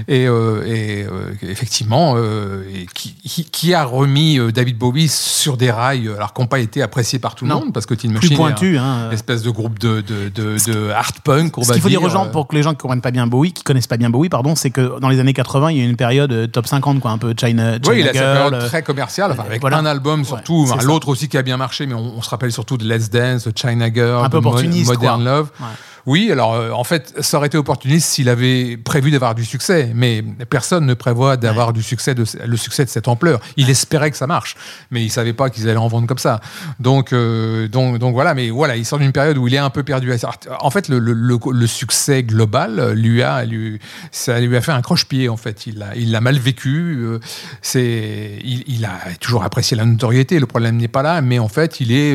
et, 0.09 0.27
euh, 0.27 0.65
et 0.67 1.05
euh, 1.05 1.33
effectivement 1.43 2.15
euh, 2.17 2.65
et 2.75 2.87
qui, 2.95 3.15
qui- 3.15 3.45
qui 3.45 3.75
a 3.75 3.85
remis 3.85 4.39
euh, 4.39 4.51
David 4.53 4.79
Bowie 4.79 5.09
sur 5.09 5.57
des 5.57 5.71
rails 5.71 6.09
euh, 6.09 6.17
alors 6.17 6.33
qui 6.33 6.41
n'ont 6.41 6.47
pas 6.47 6.59
été 6.61 6.83
appréciés 6.83 7.19
par 7.19 7.35
tout 7.35 7.45
le 7.45 7.51
Non. 7.51 7.61
monde 7.61 7.73
parce 7.73 7.87
que 7.87 7.95
Teen 7.95 8.13
Machine 8.13 8.33
est 8.33 8.37
pointu. 8.37 8.79
un 8.79 8.85
Hein. 8.85 9.11
espèce 9.13 9.43
de 9.43 9.51
groupe 9.51 9.79
de, 9.79 10.01
de, 10.03 10.29
de, 10.29 10.57
de 10.73 10.91
hard 10.91 11.17
punk 11.25 11.57
on 11.59 11.63
Ce 11.63 11.73
qu'il 11.73 11.81
faut 11.83 11.89
dire 11.89 12.03
aux 12.03 12.09
gens, 12.09 12.27
euh, 12.27 12.31
pour 12.31 12.47
que 12.49 12.55
les 12.55 12.63
gens 12.63 12.71
qui 12.73 12.79
comprennent 12.79 13.01
pas 13.01 13.11
bien 13.11 13.27
Bowie, 13.27 13.53
qui 13.53 13.63
connaissent 13.63 13.87
pas 13.87 13.97
bien 13.97 14.11
Bowie, 14.11 14.29
pardon, 14.29 14.55
c'est 14.55 14.71
que 14.71 14.99
dans 15.01 15.09
les 15.09 15.21
années 15.21 15.33
80, 15.33 15.71
il 15.73 15.79
y 15.79 15.81
a 15.81 15.85
eu 15.85 15.89
une 15.89 15.97
période 15.97 16.33
euh, 16.33 16.47
top 16.47 16.67
50, 16.67 17.01
quoi, 17.01 17.11
un 17.13 17.19
peu 17.19 17.35
China, 17.39 17.75
China 17.75 17.89
Oui, 17.89 18.03
Girl, 18.13 18.44
Girl. 18.51 18.67
très 18.67 18.83
commercial, 18.83 19.31
enfin, 19.33 19.45
avec 19.47 19.61
voilà. 19.61 19.79
un 19.79 19.87
album 19.87 20.25
surtout, 20.25 20.67
l'autre 20.83 21.09
aussi 21.09 21.29
qui 21.29 21.37
a 21.39 21.43
bien 21.43 21.57
marché, 21.57 21.87
mais 21.87 21.95
on, 21.95 22.15
on 22.19 22.23
se 22.23 22.31
rappelle 22.31 22.53
surtout 22.53 22.77
de 22.77 22.85
Let's 22.85 23.11
Dance, 23.11 23.49
China 23.55 23.93
Girl, 23.93 24.25
Un 24.25 24.31
peu 24.31 24.41
Modern 24.85 25.23
quoi. 25.23 25.33
Love. 25.33 25.51
Ouais. 25.61 25.67
Oui, 26.07 26.31
alors 26.31 26.55
euh, 26.55 26.71
en 26.71 26.85
fait, 26.85 27.15
ça 27.21 27.39
aurait 27.39 27.47
été 27.47 27.57
opportuniste 27.57 28.09
s'il 28.09 28.29
avait 28.29 28.77
prévu 28.77 29.11
d'avoir 29.11 29.35
du 29.35 29.45
succès, 29.45 29.91
mais 29.95 30.23
personne 30.51 30.85
ne 30.85 30.93
prévoit 30.95 31.37
d'avoir 31.39 31.73
du 31.73 31.83
succès 31.83 32.15
de 32.15 32.25
le 32.47 32.57
succès 32.59 32.85
de 32.85 32.91
cette 32.91 33.09
ampleur. 33.09 33.41
Il 33.57 33.71
espérait 33.71 34.11
que 34.11 34.17
ça 34.19 34.27
marche, 34.27 34.55
mais 34.91 35.03
il 35.03 35.09
savait 35.11 35.33
pas 35.33 35.49
qu'ils 35.49 35.67
allaient 35.69 35.79
en 35.79 35.89
vendre 35.89 36.07
comme 36.07 36.19
ça. 36.19 36.41
Donc, 36.79 37.13
euh, 37.15 37.69
donc, 37.69 37.99
donc 37.99 38.13
voilà, 38.13 38.35
mais 38.35 38.51
voilà, 38.51 38.77
il 38.77 38.85
sort 38.85 38.99
d'une 38.99 39.13
période 39.13 39.39
où 39.39 39.49
il 39.49 39.55
est 39.55 39.59
un 39.59 39.71
peu 39.71 39.83
perdu. 39.83 40.13
En 40.61 40.71
fait, 40.71 40.89
le, 40.89 40.99
le- 40.99 41.13
le- 41.15 41.39
le 41.53 41.67
succès 41.67 42.23
global 42.23 42.93
lui 42.93 43.23
a, 43.23 43.45
lui, 43.47 43.79
ça 44.13 44.39
lui 44.41 44.57
a 44.57 44.61
fait 44.61 44.73
un 44.73 44.83
croche-pied. 44.83 45.31
En 45.31 45.39
fait, 45.39 45.67
il 45.67 45.79
l'a, 45.79 45.97
il 45.97 46.11
l'a 46.13 46.21
mal 46.21 46.39
vécu. 46.39 46.99
euh, 47.01 47.19
C'est, 47.63 48.39
il, 48.45 48.63
il 48.67 48.85
a 48.85 48.93
toujours 49.21 49.43
apprécié 49.43 49.75
la 49.75 49.87
notoriété. 49.87 50.39
Le 50.39 50.47
problème 50.47 50.77
n'est 50.77 50.89
pas 50.89 51.03
là, 51.03 51.23
mais 51.23 51.39
en 51.39 51.49
fait, 51.49 51.81
il 51.81 51.93
est 51.93 52.15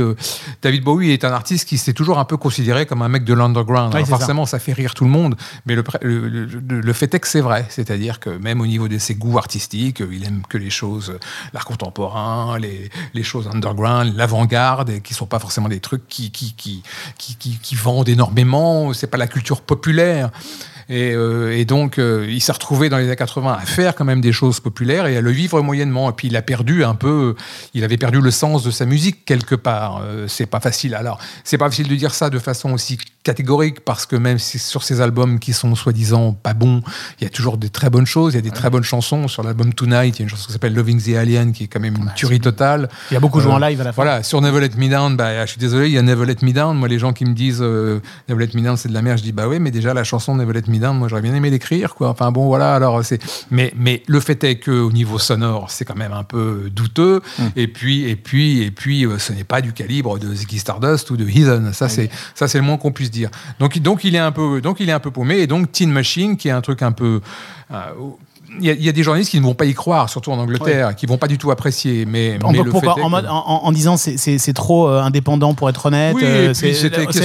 David 0.61 0.83
Bowie 0.83 1.11
est 1.11 1.23
un 1.25 1.31
artiste 1.31 1.67
qui 1.67 1.77
s'est 1.79 1.93
toujours 1.93 2.19
un 2.19 2.25
peu 2.25 2.37
considéré 2.37 2.85
comme 2.85 3.01
un 3.01 3.09
mec 3.09 3.23
de 3.23 3.33
l'underground. 3.33 3.78
Oui, 3.87 4.01
ça. 4.05 4.17
forcément, 4.17 4.45
ça. 4.45 4.59
fait 4.59 4.73
rire 4.73 4.93
tout 4.93 5.03
le 5.05 5.09
monde, 5.09 5.35
mais 5.65 5.75
le, 5.75 5.83
pré- 5.83 5.99
le, 6.01 6.27
le- 6.27 6.45
le- 6.45 6.81
le 6.81 6.93
fait 6.93 7.13
est 7.13 7.19
que 7.19 7.27
c'est 7.27 7.41
vrai. 7.41 7.65
C'est-à-dire 7.69 8.19
que 8.19 8.29
même 8.29 8.61
au 8.61 8.67
niveau 8.67 8.87
de 8.87 8.97
ses 8.97 9.15
goûts 9.15 9.37
artistiques, 9.37 10.01
il 10.11 10.25
aime 10.25 10.41
que 10.49 10.57
les 10.57 10.69
choses, 10.69 11.17
l'art 11.53 11.65
contemporain, 11.65 12.57
les, 12.59 12.89
les 13.13 13.23
choses 13.23 13.47
underground, 13.47 14.15
l'avant-garde, 14.15 15.01
qui 15.01 15.13
sont 15.13 15.25
pas 15.25 15.39
forcément 15.39 15.69
des 15.69 15.79
trucs 15.79 16.07
qui, 16.07 16.31
qui, 16.31 16.53
qui, 16.55 16.83
qui, 17.17 17.35
qui- 17.35 17.59
qui 17.61 17.75
vendent 17.75 18.09
énormément. 18.09 18.93
C'est 18.93 19.07
pas 19.07 19.17
la 19.17 19.27
culture 19.27 19.61
populaire. 19.61 20.29
Et, 20.91 21.11
euh, 21.13 21.55
et 21.55 21.65
donc, 21.65 21.99
euh, 21.99 22.25
il 22.27 22.41
s'est 22.41 22.51
retrouvé 22.51 22.89
dans 22.89 22.97
les 22.97 23.03
années 23.05 23.15
80 23.15 23.53
à 23.61 23.65
faire 23.65 23.93
quand 23.93 24.05
même 24.05 24.21
des 24.21 24.31
choses 24.31 24.59
populaires 24.59 25.05
et 25.05 25.17
à 25.17 25.21
le 25.21 25.29
vivre 25.29 25.61
moyennement. 25.61 26.09
Et 26.09 26.13
puis, 26.13 26.29
il 26.29 26.35
a 26.35 26.41
perdu 26.41 26.83
un 26.83 26.95
peu, 26.95 27.35
il 27.75 27.83
avait 27.83 27.97
perdu 27.97 28.19
le 28.21 28.31
sens 28.31 28.63
de 28.63 28.71
sa 28.71 28.85
musique 28.87 29.23
quelque 29.23 29.53
part. 29.53 30.01
Euh, 30.03 30.27
c'est 30.27 30.47
pas 30.47 30.59
facile. 30.59 30.95
Alors, 30.95 31.19
c'est 31.43 31.59
pas 31.59 31.69
facile 31.69 31.87
de 31.89 31.95
dire 31.95 32.15
ça 32.15 32.31
de 32.31 32.39
façon 32.39 32.71
aussi 32.71 32.97
catégorique 33.29 33.81
parce 33.81 34.07
que 34.07 34.15
même 34.15 34.39
si 34.39 34.57
sur 34.57 34.81
ces 34.81 35.01
albums 35.01 35.37
qui 35.37 35.53
sont 35.53 35.75
soi-disant 35.75 36.33
pas 36.33 36.55
bons, 36.55 36.81
il 37.19 37.25
y 37.25 37.27
a 37.27 37.29
toujours 37.29 37.57
des 37.59 37.69
très 37.69 37.91
bonnes 37.91 38.07
choses, 38.07 38.33
il 38.33 38.37
y 38.37 38.39
a 38.39 38.41
des 38.41 38.49
très 38.49 38.71
bonnes 38.71 38.83
chansons. 38.83 39.27
Sur 39.27 39.43
l'album 39.43 39.71
Tonight, 39.71 40.17
il 40.17 40.19
y 40.19 40.21
a 40.21 40.23
une 40.23 40.29
chanson 40.29 40.47
qui 40.47 40.53
s'appelle 40.53 40.73
Loving 40.73 40.99
the 40.99 41.15
Alien 41.15 41.51
qui 41.51 41.65
est 41.65 41.67
quand 41.67 41.79
même 41.79 41.95
une 41.95 42.11
tuerie 42.15 42.39
totale. 42.39 42.89
Il 43.11 43.17
a 43.17 43.19
beaucoup 43.19 43.39
joué 43.39 43.51
Euh, 43.51 43.55
en 43.55 43.59
live 43.59 43.79
à 43.81 43.83
la 43.83 43.91
fin. 43.93 44.01
Voilà, 44.03 44.23
sur 44.23 44.41
Never 44.41 44.59
Let 44.61 44.71
Me 44.77 44.89
Down, 44.89 45.15
bah, 45.15 45.45
je 45.45 45.51
suis 45.51 45.59
désolé, 45.59 45.87
il 45.89 45.93
y 45.93 45.97
a 45.99 46.01
Never 46.01 46.25
Let 46.25 46.37
Me 46.41 46.51
Down. 46.53 46.75
Moi, 46.75 46.87
les 46.87 46.97
gens 46.97 47.13
qui 47.13 47.25
me 47.25 47.33
disent 47.33 47.61
euh, 47.61 47.99
Never 48.27 48.45
Let 48.45 48.51
Me 48.55 48.63
Down, 48.63 48.77
c'est 48.77 48.89
de 48.89 48.93
la 48.95 49.03
merde, 49.03 49.19
je 49.19 49.23
dis 49.23 49.31
bah 49.31 49.47
oui, 49.47 49.59
mais 49.59 49.69
déjà 49.69 49.93
la 49.93 50.03
chanson 50.03 50.35
Never 50.35 50.53
Let 50.53 50.63
Me 50.67 50.79
Down, 50.79 50.97
moi 50.97 51.07
j'aurais 51.07 51.21
bien 51.21 51.35
aimé 51.35 51.51
l'écrire, 51.51 51.93
quoi. 51.93 52.09
Enfin 52.09 52.31
bon, 52.31 52.47
voilà. 52.47 52.73
Alors 52.73 53.05
c'est, 53.05 53.21
mais 53.51 53.71
mais 53.77 54.01
le 54.07 54.19
fait 54.19 54.43
est 54.43 54.55
que 54.55 54.71
au 54.71 54.91
niveau 54.91 55.19
sonore, 55.19 55.69
c'est 55.69 55.85
quand 55.85 55.95
même 55.97 56.13
un 56.13 56.23
peu 56.23 56.69
douteux. 56.71 57.21
Mm. 57.37 57.43
Et 57.55 57.67
puis 57.67 58.09
et 58.09 58.15
puis 58.15 58.63
et 58.63 58.71
puis, 58.71 59.05
euh, 59.05 59.19
ce 59.19 59.33
n'est 59.33 59.43
pas 59.43 59.61
du 59.61 59.73
calibre 59.73 60.17
de 60.17 60.33
Ziggy 60.33 60.57
Stardust 60.57 61.11
ou 61.11 61.17
de 61.17 61.27
Heathen. 61.27 61.73
Ça 61.73 61.89
c'est 61.89 62.09
ça 62.33 62.47
c'est 62.47 62.57
le 62.57 62.63
moins 62.63 62.77
qu'on 62.77 62.91
puisse 62.91 63.11
dire. 63.11 63.18
Donc 63.59 63.77
donc 63.79 64.03
il 64.03 64.15
est 64.15 64.19
un 64.19 64.31
peu 64.31 64.61
donc 64.61 64.79
il 64.79 64.89
est 64.89 64.93
un 64.93 64.99
peu 64.99 65.11
paumé. 65.11 65.39
Et 65.39 65.47
donc 65.47 65.71
Teen 65.71 65.91
Machine, 65.91 66.37
qui 66.37 66.47
est 66.47 66.51
un 66.51 66.61
truc 66.61 66.81
un 66.81 66.91
peu 66.91 67.21
euh, 67.71 67.93
il 68.59 68.65
y, 68.65 68.69
a, 68.69 68.73
il 68.73 68.83
y 68.83 68.89
a 68.89 68.91
des 68.91 69.03
journalistes 69.03 69.31
qui 69.31 69.39
ne 69.39 69.45
vont 69.45 69.53
pas 69.53 69.65
y 69.65 69.73
croire, 69.73 70.09
surtout 70.09 70.31
en 70.31 70.39
Angleterre, 70.39 70.95
qui 70.95 71.05
vont 71.05 71.17
pas 71.17 71.27
du 71.27 71.37
tout 71.37 71.51
apprécier. 71.51 72.05
Mais, 72.05 72.37
En, 72.43 72.51
mais 72.51 72.61
le 72.63 72.71
pourquoi- 72.71 72.95
fait 72.95 73.01
est 73.01 73.03
en, 73.03 73.07
que- 73.07 73.11
mode- 73.11 73.25
en- 73.27 73.43
en- 73.47 73.65
en 73.65 73.71
disant 73.71 73.97
c'est- 73.97 74.53
trop 74.53 74.87
euh, 74.89 75.01
indépendant 75.01 75.53
pour 75.53 75.69
être 75.69 75.85
honnête. 75.85 76.15
Oui, 76.15 76.23
euh, 76.25 76.47
qu'est-ce 76.47 76.61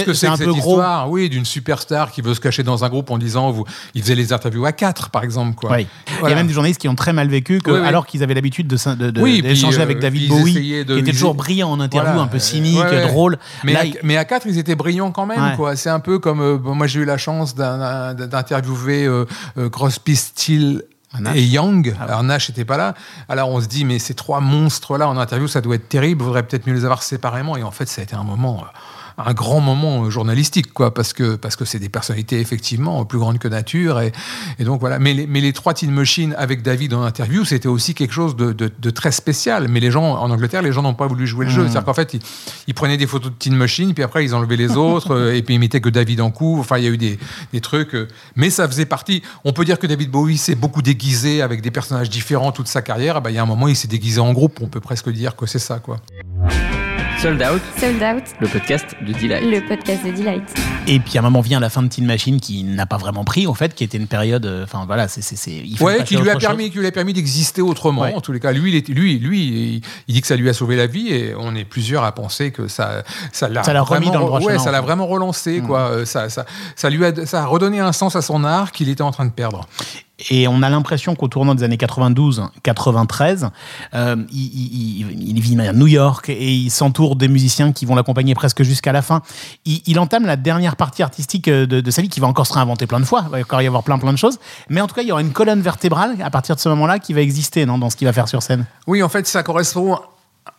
que 0.04 0.12
c'est 0.12 0.28
que 0.28 0.36
cette 0.36 0.46
gros. 0.48 0.56
histoire 0.58 1.10
Oui, 1.10 1.28
d'une 1.28 1.44
superstar 1.44 2.10
qui 2.12 2.20
veut 2.22 2.34
se 2.34 2.40
cacher 2.40 2.62
dans 2.62 2.84
un 2.84 2.88
groupe 2.88 3.10
en 3.10 3.18
disant 3.18 3.50
vous, 3.50 3.64
il 3.94 4.02
faisait 4.02 4.14
les 4.14 4.32
interviews 4.32 4.64
à 4.66 4.72
quatre, 4.72 5.10
par 5.10 5.24
exemple, 5.24 5.54
quoi. 5.54 5.72
Oui. 5.72 5.86
Il 6.22 6.28
y 6.28 6.32
a 6.32 6.34
même 6.34 6.46
des 6.46 6.52
journalistes 6.52 6.80
qui 6.80 6.88
ont 6.88 6.94
très 6.94 7.12
mal 7.12 7.28
vécu, 7.28 7.60
que, 7.60 7.70
Oui, 7.70 7.78
oui. 7.80 7.86
alors 7.86 8.06
qu'ils 8.06 8.22
avaient 8.22 8.34
l'habitude 8.34 8.66
de, 8.66 8.76
s'in- 8.76 8.96
de, 8.96 9.10
de- 9.10 9.20
Oui, 9.22 9.40
d'échanger 9.42 9.78
euh, 9.80 9.82
avec 9.82 9.98
David 10.00 10.22
ils 10.22 10.28
Bowie, 10.28 10.54
de- 10.54 10.58
qui 10.60 10.74
était 10.74 11.10
ils- 11.10 11.12
toujours 11.12 11.34
brillant 11.34 11.70
en 11.70 11.80
interview, 11.80 12.12
Voilà. 12.12 12.22
un 12.24 12.28
peu 12.28 12.38
cynique, 12.38 12.78
Ouais, 12.78 12.90
ouais. 12.90 13.06
drôle. 13.08 13.38
Mais, 13.64 13.72
Là, 13.72 13.80
à, 13.80 13.84
il- 13.84 13.98
mais 14.02 14.16
à 14.16 14.24
quatre, 14.24 14.46
ils 14.46 14.58
étaient 14.58 14.74
brillants 14.74 15.10
quand 15.10 15.26
même. 15.26 15.42
Ouais. 15.42 15.56
quoi. 15.56 15.76
C'est 15.76 15.90
un 15.90 16.00
peu 16.00 16.18
comme 16.18 16.40
euh, 16.40 16.56
bon, 16.58 16.74
moi 16.74 16.86
j'ai 16.86 17.00
eu 17.00 17.04
la 17.04 17.16
chance 17.18 17.54
d'interviewer 17.54 19.04
euh, 19.06 19.24
euh, 19.58 19.68
Crosby, 19.68 20.16
Steele 20.16 20.82
Et 21.34 21.42
Young. 21.44 21.94
Ah 21.96 22.04
ouais. 22.04 22.08
Alors 22.10 22.22
Nash 22.22 22.48
n'était 22.48 22.64
pas 22.64 22.76
là. 22.76 22.94
Alors 23.28 23.48
on 23.50 23.60
se 23.60 23.66
dit 23.66 23.84
mais 23.84 23.98
ces 23.98 24.14
trois 24.14 24.40
monstres 24.40 24.98
là 24.98 25.08
en 25.08 25.16
interview, 25.16 25.48
ça 25.48 25.60
doit 25.60 25.76
être 25.76 25.88
terrible. 25.88 26.22
Il 26.22 26.24
faudrait 26.24 26.42
peut-être 26.42 26.66
mieux 26.66 26.74
les 26.74 26.84
avoir 26.84 27.02
séparément. 27.02 27.56
Et 27.56 27.62
en 27.62 27.70
fait, 27.70 27.86
ça 27.86 28.00
a 28.00 28.04
été 28.04 28.14
un 28.16 28.24
moment. 28.24 28.60
euh, 28.62 28.78
un 29.18 29.32
grand 29.32 29.60
moment 29.60 30.08
journalistique, 30.10 30.72
quoi, 30.72 30.92
parce 30.94 31.12
que 31.12 31.36
parce 31.36 31.56
que 31.56 31.64
c'est 31.64 31.78
des 31.78 31.88
personnalités 31.88 32.40
effectivement 32.40 33.04
plus 33.04 33.18
grandes 33.18 33.38
que 33.38 33.48
nature, 33.48 34.00
et, 34.00 34.12
et 34.58 34.64
donc 34.64 34.80
voilà. 34.80 34.98
Mais 34.98 35.14
les, 35.14 35.26
mais 35.26 35.40
les 35.40 35.52
trois 35.52 35.74
Teen 35.74 35.90
Machine 35.90 36.34
avec 36.38 36.62
David 36.62 36.94
en 36.94 37.02
interview, 37.02 37.44
c'était 37.44 37.68
aussi 37.68 37.94
quelque 37.94 38.12
chose 38.12 38.34
de, 38.36 38.52
de- 38.52 38.72
de 38.76 38.90
très 38.90 39.12
spécial. 39.12 39.68
Mais 39.68 39.80
les 39.80 39.90
gens 39.90 40.04
en 40.14 40.30
Angleterre, 40.30 40.62
les 40.62 40.72
gens 40.72 40.82
n'ont 40.82 40.94
pas 40.94 41.06
voulu 41.06 41.26
jouer 41.26 41.44
le 41.46 41.50
jeu. 41.50 41.62
C'est-à-dire 41.64 41.84
qu'en 41.84 41.94
fait, 41.94 42.14
ils, 42.14 42.20
ils 42.66 42.74
prenaient 42.74 42.96
des 42.96 43.06
photos 43.06 43.30
de 43.30 43.36
Teen 43.36 43.54
Machine, 43.54 43.94
puis 43.94 44.02
après 44.02 44.24
ils 44.24 44.34
enlevaient 44.34 44.56
les 44.56 44.72
autres, 44.76 45.12
euh, 45.14 45.34
et 45.34 45.42
puis 45.42 45.54
ils 45.54 45.58
mettaient 45.60 45.80
que 45.80 45.88
David 45.90 46.20
en 46.20 46.30
coup. 46.30 46.58
Enfin, 46.58 46.78
il 46.78 46.84
y 46.84 46.86
a 46.86 46.90
eu 46.90 46.98
des, 46.98 47.18
des 47.52 47.60
trucs, 47.60 47.94
euh, 47.94 48.08
mais 48.36 48.50
ça 48.50 48.66
faisait 48.66 48.86
partie. 48.86 49.22
On 49.44 49.52
peut 49.52 49.64
dire 49.64 49.78
que 49.78 49.86
David 49.86 50.10
Bowie 50.10 50.38
s'est 50.38 50.54
beaucoup 50.54 50.82
déguisé 50.82 51.40
avec 51.42 51.60
des 51.62 51.70
personnages 51.70 52.10
différents 52.10 52.52
toute 52.52 52.68
sa 52.68 52.82
carrière. 52.82 53.16
Ah 53.16 53.20
bah, 53.20 53.30
il 53.30 53.34
y 53.34 53.38
a 53.38 53.42
un 53.42 53.46
moment, 53.46 53.68
il 53.68 53.76
s'est 53.76 53.88
déguisé 53.88 54.20
en 54.20 54.32
groupe. 54.32 54.58
On 54.60 54.68
peut 54.68 54.80
presque 54.80 55.08
dire 55.10 55.36
que 55.36 55.46
c'est 55.46 55.58
ça, 55.58 55.78
quoi. 55.78 55.98
Sold 57.24 57.40
Out, 57.42 57.62
Sold 57.80 58.02
Out, 58.02 58.24
le 58.38 58.48
podcast 58.48 58.84
de 59.00 59.14
Delight. 59.14 59.44
le 59.50 59.66
podcast 59.66 60.04
de 60.04 60.10
Delight. 60.10 60.42
Et 60.86 61.00
puis 61.00 61.16
à 61.16 61.20
un 61.20 61.24
moment 61.24 61.40
vient 61.40 61.58
la 61.58 61.70
fin 61.70 61.82
de 61.82 61.88
Teen 61.88 62.04
Machine 62.04 62.38
qui 62.38 62.64
n'a 62.64 62.84
pas 62.84 62.98
vraiment 62.98 63.24
pris, 63.24 63.46
en 63.46 63.54
fait, 63.54 63.74
qui 63.74 63.82
était 63.82 63.96
une 63.96 64.08
période. 64.08 64.44
euh, 64.44 64.64
Enfin 64.64 64.84
voilà, 64.86 65.08
c'est. 65.08 65.22
c'est- 65.22 65.36
c'est- 65.36 65.50
il 65.64 65.78
faut 65.78 65.86
Ouais, 65.86 66.04
qui 66.04 66.18
lui 66.18 66.28
a 66.28 66.34
chose. 66.34 66.42
permis, 66.42 66.70
qui 66.70 66.76
lui 66.78 66.86
a 66.86 66.92
permis 66.92 67.14
d'exister 67.14 67.62
autrement. 67.62 68.02
Ouais. 68.02 68.12
En 68.14 68.20
tous 68.20 68.32
les 68.32 68.40
cas, 68.40 68.52
lui, 68.52 68.72
il 68.72 68.76
est, 68.76 68.86
lui, 68.90 69.18
lui, 69.18 69.40
il, 69.40 69.80
il 70.06 70.14
dit 70.14 70.20
que 70.20 70.26
ça 70.26 70.36
lui 70.36 70.50
a 70.50 70.52
sauvé 70.52 70.76
la 70.76 70.86
vie, 70.86 71.08
et 71.14 71.34
on 71.34 71.54
est 71.54 71.64
plusieurs 71.64 72.04
à 72.04 72.12
penser 72.12 72.50
que 72.50 72.68
ça, 72.68 73.04
ça 73.32 73.48
l'a, 73.48 73.62
Ça 73.62 73.72
l'a 73.72 73.80
remis 73.80 74.04
vraiment 74.06 74.12
dans 74.12 74.20
le 74.20 74.26
droit 74.26 74.40
ouais, 74.40 74.52
chemin, 74.52 74.62
ça 74.64 74.70
l'a 74.70 74.82
vraiment 74.82 75.06
relancé, 75.06 75.60
quoi. 75.62 75.80
Euh, 75.92 76.04
Ça, 76.04 76.28
ça, 76.28 76.44
ça 76.76 76.90
lui 76.90 77.06
a, 77.06 77.24
ça 77.24 77.44
a 77.44 77.46
redonné 77.46 77.80
un 77.80 77.92
sens 77.92 78.16
à 78.16 78.20
son 78.22 78.44
art 78.44 78.70
qu'il 78.72 78.90
était 78.90 79.00
en 79.02 79.12
train 79.12 79.24
de 79.24 79.30
perdre. 79.32 79.66
Et 80.30 80.46
on 80.46 80.62
a 80.62 80.70
l'impression 80.70 81.16
qu'au 81.16 81.26
tournant 81.26 81.54
des 81.56 81.64
années 81.64 81.76
92-93, 81.76 83.50
euh, 83.94 84.16
il, 84.32 84.40
il- 84.40 85.28
il- 85.28 85.40
vit 85.40 85.60
à 85.60 85.72
New 85.72 85.88
York 85.88 86.28
et 86.28 86.52
il 86.54 86.70
s'entoure 86.70 87.16
des 87.16 87.26
musiciens 87.28 87.72
qui 87.72 87.84
vont 87.84 87.94
l'accompagner 87.96 88.34
presque 88.34 88.62
jusqu'à 88.62 88.92
la 88.92 89.02
fin. 89.02 89.22
Il, 89.64 89.98
entame 89.98 90.24
la 90.24 90.36
dernière 90.36 90.76
partie 90.76 91.02
artistique 91.02 91.48
euh, 91.48 91.66
de, 91.66 91.90
sa 91.90 92.00
vie 92.00 92.08
qui 92.08 92.20
va 92.20 92.28
encore 92.28 92.46
se 92.46 92.52
réinventer 92.52 92.86
plein 92.86 93.00
de 93.00 93.04
fois. 93.04 93.24
Il 93.26 93.30
va 93.30 93.38
encore 93.38 93.62
y 93.62 93.66
avoir 93.66 93.82
plein 93.82 93.98
plein 93.98 94.12
de 94.12 94.18
choses. 94.18 94.38
Mais 94.68 94.80
en 94.80 94.86
tout 94.86 94.94
cas, 94.94 95.02
il 95.02 95.08
y 95.08 95.12
aura 95.12 95.20
une 95.20 95.32
colonne 95.32 95.60
vertébrale 95.60 96.16
à 96.22 96.30
partir 96.30 96.54
de 96.54 96.60
ce 96.60 96.68
moment-là 96.70 96.98
qui 97.00 97.12
va 97.12 97.20
exister 97.20 97.66
dans 97.66 97.90
ce 97.90 97.96
qu'il 97.96 98.06
va 98.06 98.12
faire 98.12 98.28
sur 98.28 98.42
scène. 98.42 98.66
Oui, 98.86 99.02
en 99.02 99.08
fait, 99.08 99.26
ça 99.26 99.42
correspond. 99.42 99.98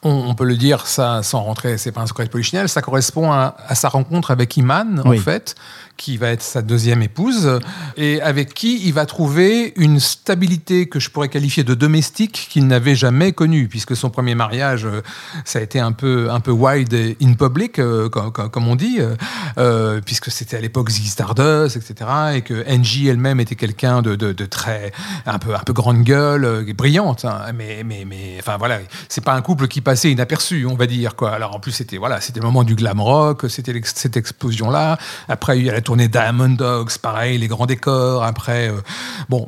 On, 0.02 0.36
peut 0.36 0.46
le 0.46 0.56
dire, 0.56 0.86
ça, 0.86 1.22
sans 1.24 1.42
rentrer, 1.42 1.78
c'est 1.80 1.92
pas 1.92 2.02
un 2.02 2.06
secret 2.08 2.28
polichinelle, 2.28 2.70
ça 2.70 2.82
correspond 2.82 3.32
à, 3.32 3.56
à 3.68 3.74
sa 3.76 3.90
rencontre 3.90 4.30
avec 4.32 4.56
Iman, 4.58 5.02
Oui. 5.06 5.18
en 5.18 5.22
fait, 5.22 5.56
qui 5.98 6.18
va 6.18 6.30
être 6.30 6.42
sa 6.44 6.62
deuxième 6.62 7.02
épouse, 7.02 7.60
et 7.98 8.22
avec 8.22 8.54
qui 8.54 8.82
il 8.86 8.94
va 8.94 9.06
trouver 9.08 9.74
une 9.78 10.00
stabilité 10.00 10.88
que 10.90 11.00
je 11.00 11.10
pourrais 11.10 11.30
qualifier 11.30 11.64
de 11.64 11.74
domestique 11.74 12.48
qu'il 12.52 12.68
n'avait 12.68 12.96
jamais 12.96 13.32
connue, 13.32 13.68
puisque 13.68 13.96
son 13.96 14.10
premier 14.12 14.36
mariage, 14.36 14.86
euh, 14.86 15.02
ça 15.44 15.58
a 15.60 15.62
été 15.64 15.80
un 15.80 15.92
peu, 15.92 16.30
un 16.30 16.40
peu 16.40 16.52
in 16.54 17.34
public, 17.34 17.80
euh, 17.80 18.10
comme, 18.10 18.68
on 18.68 18.76
dit, 18.76 19.00
euh, 19.58 20.02
puisque 20.06 20.30
c'était 20.32 20.58
à 20.58 20.62
l'époque 20.62 20.90
Ziggy 20.90 21.10
Stardust, 21.10 21.78
etc., 21.78 22.10
et 22.36 22.42
que 22.42 22.64
Angie 22.70 23.08
elle-même 23.08 23.40
était 23.40 23.56
quelqu'un 23.56 24.02
de, 24.02 24.16
de- 24.16 24.34
de 24.34 24.46
très, 24.46 24.92
un 25.26 25.40
peu, 25.40 25.56
un 25.56 25.60
peu 25.60 25.74
grande 25.74 26.04
gueule, 26.04 26.66
brillante, 26.76 27.26
hein, 27.26 27.42
mais, 27.56 27.84
mais, 27.86 28.04
mais, 28.06 28.36
enfin 28.40 28.58
voilà, 28.58 28.80
c'est 29.10 29.24
pas 29.24 29.34
un 29.34 29.42
couple 29.42 29.68
qui 29.68 29.75
passait 29.82 30.12
inaperçu, 30.12 30.66
on 30.66 30.76
va 30.76 30.88
dire, 30.88 31.16
quoi. 31.16 31.32
Alors 31.32 31.56
en 31.56 31.60
plus, 31.60 31.72
c'était, 31.72 31.98
voilà, 31.98 32.22
c'était 32.22 32.40
le 32.40 32.46
moment 32.46 32.64
du 32.64 32.76
glam 32.76 33.00
rock, 33.00 33.46
c'était 33.50 33.80
cette 33.84 34.18
explosion-là. 34.18 34.98
Après, 35.28 35.58
il 35.60 35.66
y 35.66 35.70
a 35.70 35.74
la 35.74 35.82
tournée 35.82 36.08
Diamond 36.08 36.50
Dogs, 36.50 36.98
pareil, 37.02 37.38
les 37.38 37.48
grands 37.48 37.66
décors. 37.66 38.24
Après, 38.24 38.70
euh, 38.70 38.82
bon, 39.30 39.48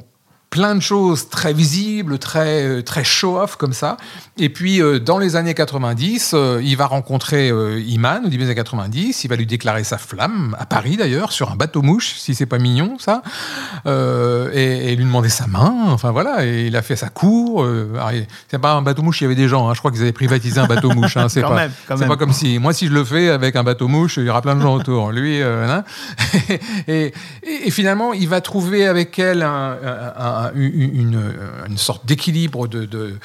plein 0.58 0.74
de 0.74 0.80
choses 0.82 1.30
très 1.30 1.54
visibles, 1.54 2.17
très, 2.17 2.63
euh, 2.63 2.82
très 2.82 3.04
show-off 3.04 3.58
comme 3.58 3.74
ça. 3.74 3.96
Et 4.39 4.50
puis, 4.50 4.82
euh, 4.82 5.00
dans 5.00 5.20
les 5.20 5.36
années 5.36 5.54
90, 5.54 6.32
euh, 6.34 6.60
il 6.63 6.76
va 6.76 6.88
rencontrer 6.88 7.50
Iman 7.86 8.24
au 8.26 8.30
début 8.30 8.43
des 8.43 8.50
années 8.50 8.56
90. 8.56 9.24
Il 9.24 9.28
va 9.28 9.36
lui 9.36 9.46
déclarer 9.46 9.84
sa 9.84 10.00
flamme, 10.00 10.56
à 10.60 10.65
Paris 10.65 10.98
d'ailleurs, 10.98 11.32
sur 11.32 11.52
un 11.52 11.56
bateau-mouche, 11.56 12.15
si 12.17 12.34
c'est 12.34 12.48
pas 12.48 12.58
mignon, 12.58 12.98
ça. 12.98 13.22
Euh, 13.86 14.50
et, 14.54 14.93
et 14.93 14.96
lui 14.96 15.04
demander 15.06 15.30
sa 15.30 15.46
main. 15.46 15.74
Enfin 15.89 16.10
voilà, 16.12 16.43
et 16.43 16.65
il 16.67 16.76
a 16.76 16.82
fait 16.82 16.96
sa 16.96 17.10
cour. 17.10 17.63
Il- 18.13 18.26
c'est 18.50 18.58
pas 18.60 18.74
un 18.74 18.82
bateau-mouche, 18.82 19.22
il 19.22 19.26
y 19.26 19.28
avait 19.28 19.36
des 19.36 19.48
gens. 19.48 19.70
hein. 19.70 19.74
Je 19.76 19.80
crois 19.80 19.91
qu'ils 19.91 20.02
avaient 20.02 20.12
privatisé 20.12 20.60
un 20.60 20.65
bateau-mouche. 20.67 21.17
hein. 21.17 21.30
C'est 21.30 21.41
pas, 21.41 21.56
même, 22.00 22.10
comme 22.17 22.34
si, 22.34 22.58
moi, 22.58 22.74
si 22.74 22.88
je 22.88 22.93
le 22.93 23.04
fais 23.04 23.30
avec 23.30 23.56
un 23.56 23.63
bateau-mouche, 23.63 24.17
il 24.17 24.24
y 24.26 24.30
aura 24.30 24.41
plein 24.41 24.56
de 24.56 24.62
gens 24.62 24.74
autour. 24.74 25.12
Lui, 25.12 25.39
euh, 25.41 25.67
hein. 25.70 25.84
et, 26.88 27.13
et- 27.43 27.67
et 27.67 27.72
finalement, 27.72 28.13
il 28.13 28.28
va 28.28 28.41
trouver 28.41 28.88
avec 28.88 29.20
elle 29.20 29.43
un, 29.43 29.76
un- 29.84 30.24
un- 30.46 30.46
un- 30.53 31.67
une, 31.67 31.77
sorte 31.77 32.05
d'équilibre 32.05 32.67
de, 32.67 33.17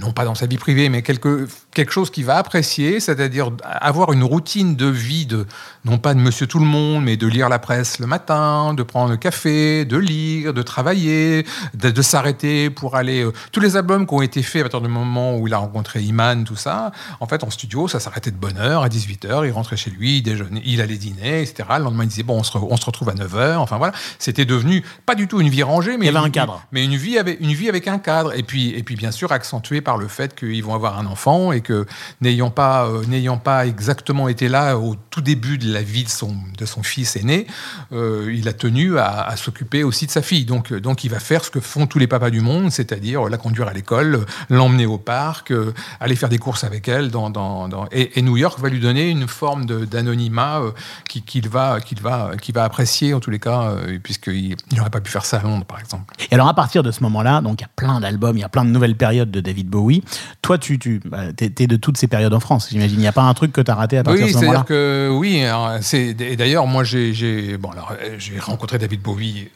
non 0.00 0.12
pas 0.12 0.24
dans 0.24 0.34
sa 0.34 0.46
vie 0.46 0.58
privée, 0.58 0.88
mais 0.88 1.02
quelque, 1.02 1.48
quelque 1.72 1.92
chose 1.92 2.10
qu'il 2.10 2.24
va 2.24 2.36
apprécier, 2.36 3.00
c'est-à-dire 3.00 3.50
avoir 3.64 4.12
une 4.12 4.22
routine 4.24 4.76
de 4.76 4.86
vie 4.86 5.26
de 5.26 5.46
non 5.84 5.98
pas 5.98 6.14
de 6.14 6.20
Monsieur 6.20 6.46
Tout 6.46 6.58
le 6.58 6.64
Monde, 6.66 7.04
mais 7.04 7.16
de 7.16 7.26
lire 7.26 7.48
la 7.48 7.58
presse 7.58 7.98
le 7.98 8.06
matin, 8.06 8.74
de 8.74 8.82
prendre 8.82 9.10
le 9.10 9.16
café, 9.16 9.84
de 9.84 9.96
lire, 9.96 10.52
de 10.54 10.62
travailler, 10.62 11.46
de, 11.74 12.02
s'arrêter 12.02 12.70
pour 12.70 12.96
aller. 12.96 13.24
euh, 13.24 13.32
tous 13.52 13.60
les 13.60 13.76
albums 13.76 14.06
qui 14.06 14.14
ont 14.14 14.22
été 14.22 14.42
faits 14.42 14.60
à 14.60 14.64
partir 14.64 14.80
du 14.80 14.88
moment 14.88 15.36
où 15.36 15.46
il 15.46 15.54
a 15.54 15.58
rencontré 15.58 16.02
Iman, 16.02 16.44
tout 16.44 16.56
ça, 16.56 16.92
en 17.20 17.26
fait, 17.26 17.44
en 17.44 17.50
studio, 17.50 17.88
ça 17.88 18.00
s'arrêtait 18.00 18.30
de 18.30 18.36
bonne 18.36 18.58
heure, 18.58 18.82
à 18.82 18.88
18h, 18.88 19.46
il 19.46 19.50
rentrait 19.52 19.76
chez 19.76 19.90
lui, 19.90 20.22
il 20.64 20.80
allait 20.80 20.96
dîner, 20.96 21.42
etc. 21.42 21.68
Le 21.78 21.84
lendemain, 21.84 22.04
il 22.04 22.08
disait, 22.08 22.22
bon, 22.22 22.38
on 22.38 22.42
se, 22.42 22.56
on 22.56 22.76
se 22.76 22.84
retrouve 22.86 23.08
à 23.10 23.14
9h. 23.14 23.56
Enfin 23.56 23.78
voilà, 23.78 23.92
c'était 24.18 24.44
devenu 24.44 24.84
pas 25.06 25.14
du 25.14 25.28
tout 25.28 25.40
une 25.40 25.48
vie 25.48 25.62
rangée, 25.62 25.96
mais 25.98 26.09
avait 26.16 26.26
un 26.26 26.30
cadre. 26.30 26.62
mais 26.72 26.84
une 26.84 26.96
vie 26.96 27.18
avec 27.18 27.40
une 27.40 27.52
vie 27.52 27.68
avec 27.68 27.88
un 27.88 27.98
cadre. 27.98 28.34
Et 28.36 28.42
puis 28.42 28.70
et 28.70 28.82
puis 28.82 28.96
bien 28.96 29.10
sûr 29.10 29.32
accentué 29.32 29.80
par 29.80 29.96
le 29.98 30.08
fait 30.08 30.34
qu'ils 30.34 30.62
vont 30.64 30.74
avoir 30.74 30.98
un 30.98 31.06
enfant 31.06 31.52
et 31.52 31.60
que 31.60 31.86
n'ayant 32.20 32.50
pas 32.50 32.86
euh, 32.86 33.04
n'ayant 33.06 33.38
pas 33.38 33.66
exactement 33.66 34.28
été 34.28 34.48
là 34.48 34.76
au 34.78 34.94
tout 35.10 35.20
début 35.20 35.58
de 35.58 35.72
la 35.72 35.82
vie 35.82 36.04
de 36.04 36.08
son 36.08 36.34
de 36.58 36.66
son 36.66 36.82
fils 36.82 37.16
aîné 37.16 37.46
euh, 37.92 38.32
il 38.34 38.48
a 38.48 38.52
tenu 38.52 38.98
à, 38.98 39.22
à 39.22 39.36
s'occuper 39.36 39.82
aussi 39.84 40.06
de 40.06 40.10
sa 40.10 40.22
fille. 40.22 40.44
Donc 40.44 40.72
euh, 40.72 40.80
donc 40.80 41.04
il 41.04 41.10
va 41.10 41.18
faire 41.20 41.44
ce 41.44 41.50
que 41.50 41.60
font 41.60 41.86
tous 41.86 41.98
les 41.98 42.06
papas 42.06 42.30
du 42.30 42.40
monde 42.40 42.70
c'est-à-dire 42.70 43.28
la 43.28 43.38
conduire 43.38 43.68
à 43.68 43.72
l'école 43.72 44.26
l'emmener 44.48 44.86
au 44.86 44.98
parc 44.98 45.50
euh, 45.50 45.72
aller 46.00 46.16
faire 46.16 46.28
des 46.28 46.38
courses 46.38 46.64
avec 46.64 46.88
elle 46.88 47.10
dans, 47.10 47.30
dans, 47.30 47.68
dans- 47.68 47.86
et, 47.92 48.18
et 48.18 48.22
New 48.22 48.36
York 48.36 48.58
va 48.60 48.68
lui 48.68 48.80
donner 48.80 49.08
une 49.08 49.26
forme 49.28 49.64
d'anonymat 49.66 50.60
qui- 51.08 51.22
qu'il 51.22 51.48
va 51.48 51.80
qu'il 51.80 52.00
va 52.00 52.32
qu'il 52.40 52.54
va 52.54 52.64
apprécier 52.64 53.14
en 53.14 53.20
tous 53.20 53.30
les 53.30 53.38
cas 53.38 53.74
puisqu'il 54.02 54.56
n'aurait 54.76 54.90
pas 54.90 55.00
pu 55.00 55.10
faire 55.10 55.24
ça 55.24 55.38
à 55.38 55.42
Londres 55.42 55.64
par 55.66 55.78
exemple 55.80 55.89
Et 56.30 56.34
alors 56.34 56.48
à 56.48 56.54
partir 56.54 56.82
de 56.82 56.90
ce 56.90 57.02
moment-là, 57.02 57.40
donc 57.40 57.60
il 57.60 57.62
y 57.62 57.64
a 57.64 57.70
plein 57.74 58.00
d'albums, 58.00 58.36
il 58.36 58.40
y 58.40 58.44
a 58.44 58.48
plein 58.48 58.64
de 58.64 58.70
nouvelles 58.70 58.96
périodes 58.96 59.30
de 59.30 59.40
David 59.40 59.68
Bowie. 59.68 60.02
Toi, 60.42 60.58
tu, 60.58 60.78
tu 60.78 61.00
bah, 61.04 61.32
t'es 61.34 61.66
de 61.66 61.76
toutes 61.76 61.96
ces 61.98 62.06
périodes 62.06 62.34
en 62.34 62.40
France, 62.40 62.68
j'imagine. 62.70 62.96
Il 62.98 63.00
n'y 63.02 63.06
a 63.08 63.12
pas 63.12 63.22
un 63.22 63.34
truc 63.34 63.52
que 63.52 63.60
tu 63.60 63.70
as 63.70 63.74
raté 63.74 63.98
à 63.98 64.02
partir 64.02 64.24
Oui, 64.26 64.32
de 64.32 64.36
ce 64.38 64.40
moment-là. 64.42 64.64
c'est-à-dire 64.66 65.10
que 65.10 65.10
oui. 65.12 65.42
c'est- 65.82 66.20
Et 66.20 66.36
d'ailleurs, 66.36 66.66
moi, 66.66 66.84
j'ai 66.84 67.56
bon, 67.58 67.70
alors, 67.70 67.92
rencontré 68.40 68.78
David 68.78 69.00
Bowie 69.02 69.48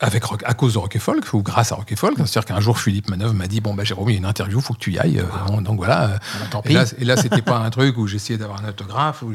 avec 0.00 0.22
à 0.46 0.54
cause 0.54 0.74
de 0.74 0.78
Rock 0.78 0.94
et 0.94 1.00
Folk 1.00 1.32
ou 1.34 1.42
grâce 1.42 1.72
à 1.72 1.74
Rock 1.74 1.90
et 1.90 1.96
Folk. 1.96 2.14
C'est-à-dire 2.18 2.44
qu'un 2.44 2.60
jour, 2.60 2.78
Philippe 2.78 3.10
Manœuvre 3.10 3.34
m'a 3.34 3.48
dit 3.48 3.60
bon 3.60 3.74
bah 3.74 3.82
Jérôme, 3.82 4.10
il 4.10 4.12
y 4.12 4.14
a 4.14 4.18
une 4.18 4.26
interview, 4.26 4.60
faut 4.60 4.72
que 4.74 4.78
tu 4.78 4.92
y 4.92 4.98
ailles. 4.98 5.20
Bon, 5.48 5.60
donc 5.60 5.78
voilà. 5.78 6.12
Ah 6.14 6.18
bah, 6.40 6.46
tant 6.50 6.60
et 6.62 6.68
pis. 6.68 6.74
là, 6.74 6.84
et 7.00 7.04
là, 7.04 7.16
c'était 7.16 7.42
pas 7.42 7.58
un 7.58 7.70
truc 7.70 7.98
où 7.98 8.06
j'essayais 8.06 8.38
d'avoir 8.38 8.64
un 8.64 8.68
autographe 8.68 9.22
ou 9.22 9.32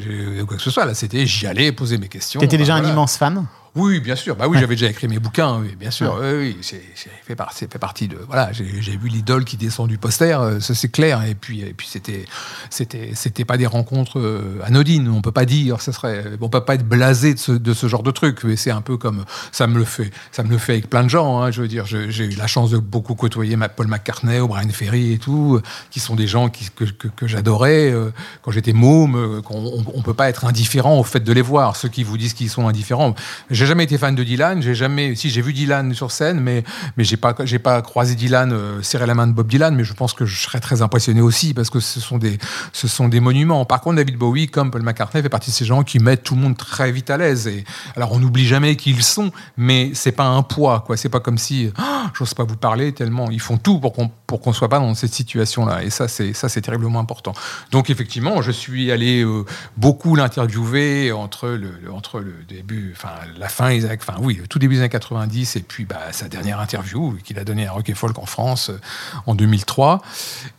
quoi 0.48 0.56
que 0.56 0.64
ce 0.64 0.72
soit. 0.72 0.86
Là, 0.86 0.94
c'était 0.94 1.26
j'y 1.26 1.48
allais 1.48 1.74
poser 1.74 1.98
mes 1.98 2.08
questions. 2.08 2.40
T'étais 2.40 2.58
déjà 2.58 2.76
Enfin, 2.78 2.86
un 2.86 2.90
immense 2.92 3.18
fan? 3.18 3.46
Oui, 3.76 4.00
bien 4.00 4.16
sûr. 4.16 4.36
Bah 4.36 4.48
oui, 4.48 4.60
j'avais 4.60 4.76
déjà 4.76 4.88
écrit 4.88 5.08
mes 5.08 5.18
bouquins, 5.18 5.58
oui, 5.60 5.76
bien 5.80 5.90
sûr. 5.90 6.16
Oui, 6.22 6.28
oui, 6.38 6.58
c'est 6.62 6.80
fait, 7.26 7.36
par- 7.36 7.52
fait 7.54 7.68
partie 7.80 8.08
de. 8.08 8.18
Voilà, 8.28 8.52
j'ai 8.52 8.66
vu 8.66 9.10
l'idole 9.10 9.46
qui 9.46 9.58
descend 9.58 9.88
du 9.90 9.98
poster, 9.98 10.40
euh, 10.40 10.60
ça 10.60 10.76
c'est 10.76 10.90
clair. 10.90 11.24
Et 11.26 11.34
puis, 11.34 11.62
et 11.62 11.74
puis 11.74 11.88
c'était, 11.90 12.26
c'était, 12.70 13.12
c'était 13.16 13.46
pas 13.46 13.58
des 13.58 13.66
rencontres 13.66 14.20
euh, 14.20 14.60
anodines. 14.64 15.08
On 15.10 15.22
peut 15.24 15.32
pas 15.32 15.46
dire, 15.46 15.82
ça 15.82 15.92
serait, 15.92 16.24
on 16.40 16.50
peut 16.50 16.62
pas 16.64 16.76
être 16.76 16.88
blasé 16.88 17.34
de 17.34 17.40
ce, 17.40 17.52
de 17.52 17.74
ce 17.74 17.88
genre 17.88 18.04
de 18.04 18.12
truc. 18.12 18.44
Mais 18.44 18.58
c'est 18.58 18.70
un 18.70 18.82
peu 18.82 18.96
comme 18.98 19.26
ça 19.52 19.66
me 19.66 19.80
le 19.80 19.86
fait, 19.86 20.12
ça 20.32 20.44
me 20.44 20.50
le 20.50 20.60
fait 20.60 20.74
avec 20.74 20.88
plein 20.88 21.04
de 21.04 21.10
gens. 21.10 21.42
hein. 21.42 21.50
je 21.50 21.64
veux 21.64 21.68
dire, 21.68 21.88
j'ai 21.88 22.26
eu 22.26 22.36
la 22.36 22.46
chance 22.46 22.70
de 22.70 22.78
beaucoup 22.78 23.16
côtoyer 23.16 23.58
Paul 23.76 23.88
McCartney, 23.88 24.40
ou 24.40 24.48
Brian 24.50 24.70
Ferry 24.70 25.14
et 25.14 25.18
tout, 25.18 25.60
qui 25.90 26.00
sont 26.00 26.16
des 26.16 26.28
gens 26.28 26.50
qui, 26.50 26.70
que, 26.76 26.84
que- 26.86 27.08
que 27.08 27.26
j'adorais 27.26 27.92
euh, 27.92 28.12
quand 28.44 28.52
j'étais 28.52 28.74
môme. 28.74 29.42
on, 29.50 29.84
on 29.96 30.02
peut 30.04 30.14
pas 30.14 30.30
être 30.30 30.46
indifférent 30.46 31.00
au 31.00 31.04
fait 31.04 31.22
de 31.22 31.34
les 31.34 31.42
voir. 31.42 31.76
Ceux 31.76 31.90
qui 31.90 32.04
vous 32.04 32.20
disent 32.20 32.34
qu'ils 32.36 32.52
sont 32.52 32.68
indifférents. 32.68 33.16
J'ai 33.64 33.68
jamais 33.70 33.86
été 33.86 33.98
fan 33.98 34.14
de 34.14 34.24
Dylan. 34.26 34.62
J'ai 34.62 34.76
jamais, 34.76 35.16
si 35.16 35.30
j'ai 35.30 35.42
vu 35.42 35.54
Dylan 35.54 35.94
sur 35.94 36.12
scène, 36.12 36.42
mais 36.42 36.66
mais 36.98 37.06
j'ai 37.06 37.16
pas 37.16 37.34
j'ai 37.46 37.60
pas 37.60 37.82
croisé 37.82 38.14
Dylan 38.14 38.52
euh, 38.52 38.82
serrer 38.82 39.06
la 39.06 39.14
main 39.16 39.26
de 39.26 39.32
Bob 39.32 39.48
Dylan. 39.48 39.74
Mais 39.74 39.86
je 39.86 39.94
pense 39.94 40.12
que 40.14 40.26
je 40.26 40.38
serais 40.38 40.60
très 40.60 40.82
impressionné 40.82 41.22
aussi 41.22 41.54
parce 41.54 41.70
que 41.70 41.80
ce 41.80 42.02
sont 42.02 42.18
des 42.18 42.38
ce 42.74 42.90
sont 42.90 43.08
des 43.08 43.22
monuments. 43.22 43.64
Par 43.64 43.80
contre, 43.80 43.96
David 43.96 44.18
Bowie, 44.18 44.48
comme 44.48 44.70
Paul 44.70 44.82
McCartney, 44.82 45.22
fait 45.24 45.30
partie 45.30 45.52
de 45.52 45.56
ces 45.56 45.64
gens 45.64 45.84
qui 45.84 46.00
mettent 46.00 46.24
tout 46.24 46.36
le 46.36 46.42
monde 46.42 46.58
très 46.58 46.92
vite 46.92 47.10
à 47.10 47.16
l'aise. 47.16 47.48
Et 47.48 47.64
alors 47.96 48.12
on 48.12 48.20
n'oublie 48.20 48.46
jamais 48.46 48.76
qui 48.76 48.90
ils 48.92 49.02
sont, 49.02 49.32
mais 49.56 49.92
c'est 49.94 50.12
pas 50.12 50.26
un 50.26 50.44
poids 50.44 50.84
quoi. 50.86 50.98
C'est 50.98 51.08
pas 51.08 51.22
comme 51.22 51.38
si 51.38 51.72
Ah, 51.78 52.12
j'ose 52.18 52.34
pas 52.34 52.44
vous 52.44 52.58
parler 52.58 52.92
tellement 52.92 53.32
ils 53.32 53.40
font 53.40 53.58
tout 53.58 53.80
pour 53.80 53.94
qu'on 53.94 54.12
pour 54.28 54.42
qu'on 54.42 54.52
soit 54.52 54.68
pas 54.68 54.80
dans 54.80 54.94
cette 54.94 55.14
situation 55.14 55.66
là. 55.66 55.84
Et 55.86 55.90
ça 55.90 56.10
c'est 56.10 56.34
ça 56.34 56.50
c'est 56.50 56.60
terriblement 56.62 57.00
important. 57.00 57.32
Donc 57.72 57.90
effectivement, 57.90 58.42
je 58.42 58.52
suis 58.52 58.92
allé 58.92 59.24
euh, 59.24 59.46
beaucoup 59.78 60.18
l'interviewer 60.18 61.14
entre 61.14 61.48
le, 61.48 61.72
le- 61.82 61.94
entre 61.94 62.20
le 62.20 62.34
début, 62.50 62.94
enfin 62.96 63.12
la 63.38 63.48
fin, 63.54 63.66
années- 63.66 63.88
enfin 64.00 64.16
oui, 64.20 64.42
tout 64.50 64.60
début 64.60 64.76
des 64.76 64.82
années 64.82 64.90
90 64.90 65.56
et 65.56 65.62
puis 65.62 65.86
bah, 65.86 66.00
sa 66.12 66.28
dernière 66.28 66.60
interview 66.60 67.18
qu'il 67.24 67.38
a 67.40 67.44
donnée 67.44 67.68
à 67.68 67.72
Rock 67.72 67.92
Folk 67.94 68.18
en 68.20 68.26
France 68.26 68.70
euh, 68.70 68.80
en 69.26 69.36
2003. 69.36 70.02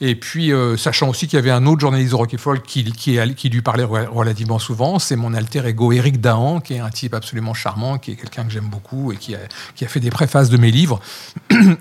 Et 0.00 0.14
puis 0.14 0.52
euh, 0.52 0.76
sachant 0.76 1.08
aussi 1.08 1.26
qu'il 1.26 1.36
y 1.36 1.40
avait 1.40 1.50
un 1.50 1.66
autre 1.66 1.80
journaliste 1.80 2.12
de 2.12 2.16
Rock 2.16 2.36
Folk 2.38 2.62
qui, 2.62 2.82
lui 2.82 3.62
parlait 3.62 3.84
re- 3.84 4.06
relativement 4.06 4.58
souvent, 4.58 4.98
c'est 4.98 5.16
mon 5.16 5.34
alter 5.34 5.66
ego 5.66 5.92
Eric 5.92 6.20
Dahan, 6.20 6.60
qui 6.60 6.74
est 6.74 6.78
un 6.80 6.90
type 6.90 7.14
absolument 7.14 7.54
charmant, 7.54 7.98
qui 7.98 8.12
est 8.12 8.16
quelqu'un 8.16 8.44
que 8.44 8.50
j'aime 8.50 8.68
beaucoup 8.68 9.12
et 9.12 9.16
qui 9.16 9.34
a, 9.34 9.88
fait 9.88 10.00
des 10.00 10.10
préfaces 10.10 10.48
de 10.50 10.56
mes 10.56 10.70
livres. 10.70 11.00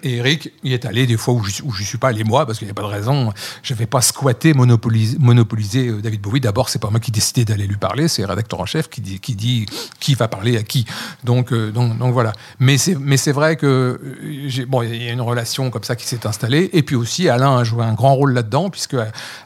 Et 0.03 0.17
Eric 0.17 0.51
y 0.63 0.73
est 0.73 0.85
allé 0.85 1.05
des 1.07 1.17
fois 1.17 1.33
où 1.33 1.43
je 1.43 1.61
je 1.73 1.83
suis 1.83 1.97
pas 1.97 2.09
allé 2.09 2.23
moi, 2.23 2.45
parce 2.45 2.57
qu'il 2.59 2.67
n'y 2.67 2.71
a 2.71 2.73
pas 2.73 2.81
de 2.81 2.87
raison. 2.87 3.33
Je 3.61 3.73
vais 3.73 3.85
pas 3.85 4.01
squatter, 4.01 4.53
monopoliser, 4.53 5.87
euh, 5.87 6.01
David 6.01 6.21
Bowie. 6.21 6.39
D'abord, 6.41 6.69
c'est 6.69 6.79
pas 6.79 6.89
moi 6.89 6.99
qui 6.99 7.11
décidais 7.11 7.45
d'aller 7.45 7.67
lui 7.67 7.77
parler, 7.77 8.07
c'est 8.07 8.21
le 8.21 8.27
rédacteur 8.27 8.59
en 8.59 8.65
chef 8.65 8.89
qui 8.89 9.01
dit 9.01 9.65
qui 9.99 10.15
va 10.15 10.27
parler 10.27 10.57
à 10.57 10.63
qui. 10.63 10.85
Donc, 11.23 11.51
euh, 11.51 11.71
donc, 11.71 11.97
donc 11.97 12.13
voilà. 12.13 12.33
Mais 12.59 12.77
c'est, 12.77 12.95
mais 12.95 13.17
c'est 13.17 13.31
vrai 13.31 13.55
que 13.55 13.65
euh, 13.65 14.47
j'ai- 14.47 14.65
bon, 14.65 14.81
il 14.81 15.03
y 15.03 15.09
a 15.09 15.11
une 15.11 15.21
relation 15.21 15.69
comme 15.69 15.83
ça 15.83 15.95
qui 15.95 16.05
s'est 16.05 16.25
installée. 16.25 16.69
Et 16.73 16.83
puis 16.83 16.95
aussi, 16.95 17.29
Alain 17.29 17.57
a 17.57 17.63
joué 17.63 17.83
un 17.83 17.93
grand 17.93 18.15
rôle 18.15 18.33
là-dedans, 18.33 18.69
puisque 18.69 18.95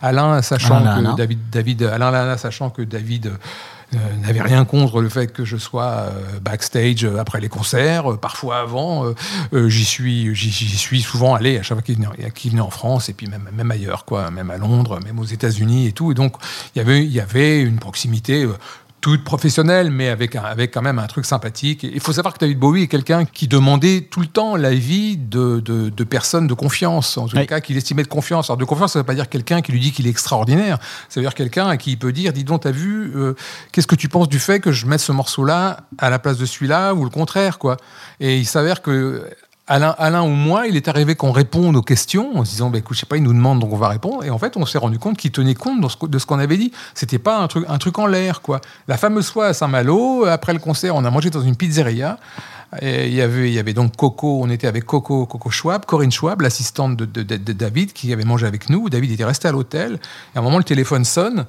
Alain, 0.02 0.42
sachant 0.42 0.78
Alain 0.78 1.12
que. 1.14 1.18
David, 1.18 1.40
David, 1.52 1.84
Alain 1.84 2.12
Lana, 2.12 2.38
sachant 2.38 2.70
que 2.70 2.82
David 2.82 3.32
euh, 3.96 3.98
n'avait 4.22 4.42
rien 4.42 4.66
contre 4.66 5.00
le 5.02 5.08
fait 5.08 5.32
que 5.32 5.46
je 5.46 5.56
sois 5.56 5.86
euh, 5.86 6.40
backstage 6.42 7.06
euh, 7.06 7.20
après 7.20 7.40
les 7.40 7.48
concerts, 7.48 8.18
parfois 8.18 8.58
avant. 8.60 9.06
j'y 9.54 9.86
suis, 9.86 10.36
j'y, 10.36 10.52
suis 10.52 11.02
souvent 11.02 11.36
allé 11.36 11.58
à 11.58 11.64
chaque 11.64 11.78
fois 11.78 11.82
qu'il 11.82 11.96
venait, 11.96 12.32
qu'il 12.32 12.52
venait 12.52 12.62
en 12.62 12.70
France 12.70 13.08
et 13.08 13.14
puis 13.14 13.28
même, 13.28 13.48
même 13.54 13.72
ailleurs, 13.72 14.04
quoi, 14.04 14.30
même 14.30 14.52
à 14.52 14.58
Londres, 14.58 15.00
même 15.06 15.20
aux 15.20 15.26
États-Unis 15.26 15.88
et 15.88 15.94
tout. 15.94 16.12
Et 16.12 16.16
donc 16.16 16.36
il 16.76 16.80
y 16.80 16.82
avait, 16.82 17.06
il 17.06 17.12
y 17.12 17.22
avait 17.22 17.62
une 17.62 17.80
proximité. 17.80 18.46
Toute 19.00 19.24
professionnelle, 19.24 19.92
mais 19.92 20.10
avec, 20.10 20.36
un- 20.36 20.44
avec 20.44 20.74
quand 20.74 20.82
même 20.82 20.98
un 21.00 21.06
truc 21.08 21.26
sympathique. 21.26 21.84
Il 21.84 22.00
faut 22.00 22.14
savoir 22.14 22.34
que 22.34 22.40
David 22.40 22.58
Bowie 22.60 22.84
est 22.84 22.88
quelqu'un 22.88 23.26
qui 23.26 23.48
demandait 23.48 24.02
tout 24.02 24.20
le 24.20 24.26
temps 24.28 24.56
l'avis 24.56 25.18
de, 25.18 25.60
de, 25.60 25.90
de 25.90 26.04
personnes 26.04 26.48
de 26.48 26.54
confiance, 26.54 27.18
en 27.18 27.28
tout 27.28 27.38
Oui. 27.38 27.46
cas 27.46 27.60
qu'il 27.60 27.78
estimait 27.78 28.04
de 28.04 28.08
confiance. 28.08 28.50
Alors 28.50 28.58
de 28.58 28.66
confiance, 28.66 28.94
ça 28.94 29.00
ne 29.00 29.04
veut 29.04 29.06
pas 29.08 29.14
dire 29.16 29.30
quelqu'un 29.30 29.62
qui 29.62 29.72
lui 29.72 29.80
dit 29.80 29.92
qu'il 29.92 30.08
est 30.08 30.10
extraordinaire. 30.10 30.80
Ça 31.10 31.20
veut 31.20 31.26
dire 31.26 31.36
quelqu'un 31.36 31.68
à 31.68 31.78
qui 31.78 31.92
il 31.92 31.98
peut 32.00 32.12
dire, 32.12 32.34
dis 32.34 32.44
donc, 32.44 32.62
t'as 32.64 32.72
vu, 32.72 33.12
euh, 33.16 33.34
qu'est-ce 33.72 33.88
que 33.88 33.96
tu 33.96 34.10
penses 34.10 34.30
du 34.30 34.40
fait 34.40 34.60
que 34.60 34.72
je 34.72 34.88
mette 34.88 35.00
ce 35.00 35.12
morceau-là 35.12 35.82
à 36.00 36.10
la 36.10 36.18
place 36.20 36.38
de 36.38 36.46
celui-là, 36.46 36.94
ou 36.94 37.04
le 37.04 37.10
contraire, 37.12 37.60
quoi. 37.60 37.78
Et 38.20 38.38
il 38.38 38.46
s'avère 38.46 38.82
que 38.82 39.24
Alain, 39.70 39.94
Alain 39.98 40.24
ou 40.24 40.30
moi, 40.30 40.66
il 40.68 40.78
est 40.78 40.88
arrivé 40.88 41.16
qu'on 41.16 41.32
réponde 41.34 41.76
aux 41.76 41.82
questions 41.82 42.38
en 42.38 42.46
se 42.46 42.52
disant, 42.52 42.70
bah, 42.70 42.78
écoute, 42.78 42.96
je 42.96 43.02
sais 43.02 43.06
pas, 43.06 43.18
il 43.18 43.24
nous 43.24 43.34
demande, 43.34 43.60
donc 43.60 43.74
on 43.74 43.78
va 43.78 43.90
répondre. 43.90 44.24
Et 44.24 44.30
en 44.30 44.38
fait, 44.38 44.56
on 44.56 44.66
s'est 44.66 44.78
rendu 44.78 44.98
compte 44.98 45.18
qu'il 45.18 45.32
tenait 45.32 45.56
compte 45.56 45.82
de 45.82 46.18
ce, 46.20 46.26
qu'on 46.26 46.40
avait 46.40 46.56
dit. 46.58 46.72
C'était 46.94 47.20
pas 47.20 47.40
un 47.40 47.48
truc, 47.78 48.00
en 48.00 48.08
l'air, 48.08 48.42
quoi. 48.42 48.62
La 48.88 48.98
fameuse 48.98 49.30
fois 49.30 49.48
à 49.48 49.54
Saint-Malo, 49.54 50.26
après 50.26 50.54
le 50.54 50.60
concert, 50.60 50.96
on 50.96 51.04
a 51.04 51.12
mangé 51.12 51.30
dans 51.30 51.42
une 51.42 51.58
pizzeria. 51.58 52.18
Et 52.82 53.08
il 53.08 53.14
y 53.14 53.22
avait, 53.22 53.74
donc 53.74 53.96
Coco, 53.98 54.40
on 54.42 54.50
était 54.50 54.68
avec 54.68 54.86
Coco, 54.86 55.26
Coco 55.26 55.50
Schwab, 55.50 55.86
Corinne 55.86 56.12
Schwab, 56.12 56.42
l'assistante 56.42 56.96
de- 56.98 57.06
de 57.24 57.54
David, 57.54 57.92
qui 57.94 58.12
avait 58.14 58.26
mangé 58.26 58.46
avec 58.48 58.70
nous. 58.70 58.90
David 58.90 59.12
était 59.12 59.26
resté 59.26 59.48
à 59.48 59.52
l'hôtel. 59.52 60.00
Et 60.34 60.38
à 60.38 60.40
un 60.40 60.44
moment, 60.44 60.58
le 60.58 60.64
téléphone 60.64 61.04
sonne. 61.06 61.46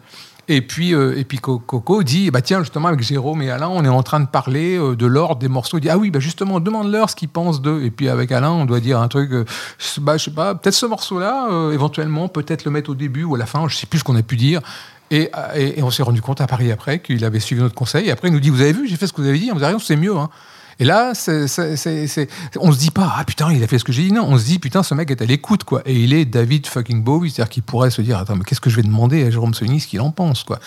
Et 0.51 0.63
puis, 0.63 0.95
euh, 0.95 1.15
et 1.19 1.25
puis 1.25 1.39
Co- 1.39 1.59
Coco 1.59 2.03
dit, 2.03 2.31
bah 2.31 2.41
tiens, 2.41 2.61
justement, 2.61 2.89
avec 2.89 3.03
Jérôme 3.03 3.43
et 3.43 3.51
Alain, 3.51 3.69
on 3.69 3.85
est 3.85 3.89
en 3.89 4.03
train 4.03 4.21
de 4.21 4.27
parler 4.27 4.79
euh, 4.79 4.97
de 4.97 5.05
l'ordre 5.07 5.37
des 5.41 5.49
morceaux. 5.49 5.77
Il 5.77 5.83
dit, 5.83 5.91
ah 5.91 5.99
oui, 5.99 6.11
bah 6.11 6.21
justement, 6.21 6.59
demande-leur 6.59 7.11
ce 7.11 7.17
qu'ils 7.17 7.29
pensent 7.29 7.61
d'eux. 7.61 7.83
Et 7.85 7.91
puis 7.91 8.09
avec 8.09 8.33
Alain, 8.33 8.51
on 8.53 8.65
doit 8.65 8.81
dire 8.81 8.99
un 8.99 9.09
truc, 9.09 9.31
euh, 9.33 9.45
bah, 10.01 10.17
je 10.17 10.25
sais 10.25 10.31
pas, 10.31 10.55
peut-être 10.55 10.75
ce 10.75 10.87
morceau-là, 10.87 11.49
éventuellement, 11.73 12.29
peut-être 12.29 12.65
le 12.65 12.71
mettre 12.71 12.91
au 12.91 12.95
début 12.95 13.25
ou 13.25 13.35
à 13.35 13.39
la 13.39 13.47
fin, 13.47 13.69
je 13.69 13.77
sais 13.77 13.87
plus 13.87 13.99
ce 13.99 14.05
qu'on 14.05 14.17
a 14.17 14.23
pu 14.23 14.37
dire. 14.37 14.61
Et, 15.11 15.31
et- 15.55 15.83
on 15.83 15.91
s'est 15.91 16.03
rendu 16.03 16.21
compte 16.23 16.41
à 16.41 16.47
Paris 16.47 16.71
après 16.73 17.01
qu'il 17.01 17.25
avait 17.25 17.41
suivi 17.41 17.61
notre 17.63 17.75
conseil. 17.75 18.09
Et 18.09 18.11
après, 18.11 18.29
il 18.29 18.33
nous 18.35 18.41
dit, 18.41 18.51
vous 18.51 18.61
avez 18.63 18.73
vu, 18.73 18.89
j'ai 18.89 18.97
fait 18.97 19.07
ce 19.07 19.13
que 19.13 19.21
vous 19.21 19.29
avez 19.29 19.39
dit. 19.39 19.51
On 19.53 19.55
nous 19.57 19.65
a 19.65 19.73
dit, 19.73 19.85
c'est 19.85 19.97
mieux. 19.97 20.17
Hein. 20.17 20.29
Et 20.81 20.85
là, 20.85 21.13
c'est, 21.15 21.49
c'est, 21.49 22.29
on 22.61 22.71
se 22.71 22.79
dit 22.79 22.91
pas, 22.91 23.13
ah 23.19 23.25
putain, 23.25 23.53
il 23.53 23.63
a 23.65 23.67
fait 23.67 23.79
ce 23.79 23.85
que 23.85 23.93
j'ai 23.93 24.03
dit. 24.05 24.13
Non, 24.13 24.25
on 24.29 24.39
se 24.39 24.45
dit, 24.45 24.59
putain, 24.61 24.83
ce 24.85 24.95
mec 24.95 25.11
est 25.11 25.21
à 25.21 25.25
l'écoute, 25.25 25.65
quoi. 25.65 25.83
Et 25.87 25.95
il 25.95 26.13
est 26.13 26.25
David 26.25 26.67
fucking 26.69 27.03
Bowie, 27.03 27.31
c'est-à-dire 27.31 27.51
qu'il 27.51 27.63
pourrait 27.65 27.91
se 27.91 28.01
dire, 28.01 28.19
attends, 28.19 28.37
mais 28.37 28.45
qu'est-ce 28.45 28.61
que 28.61 28.71
je 28.71 28.77
vais 28.77 28.83
demander 28.83 29.25
à 29.25 29.31
Jérôme 29.31 29.55
Sonny 29.55 29.81
ce 29.81 29.89
qu'il 29.89 30.01
en 30.01 30.11
pense, 30.13 30.45
quoi. 30.45 30.61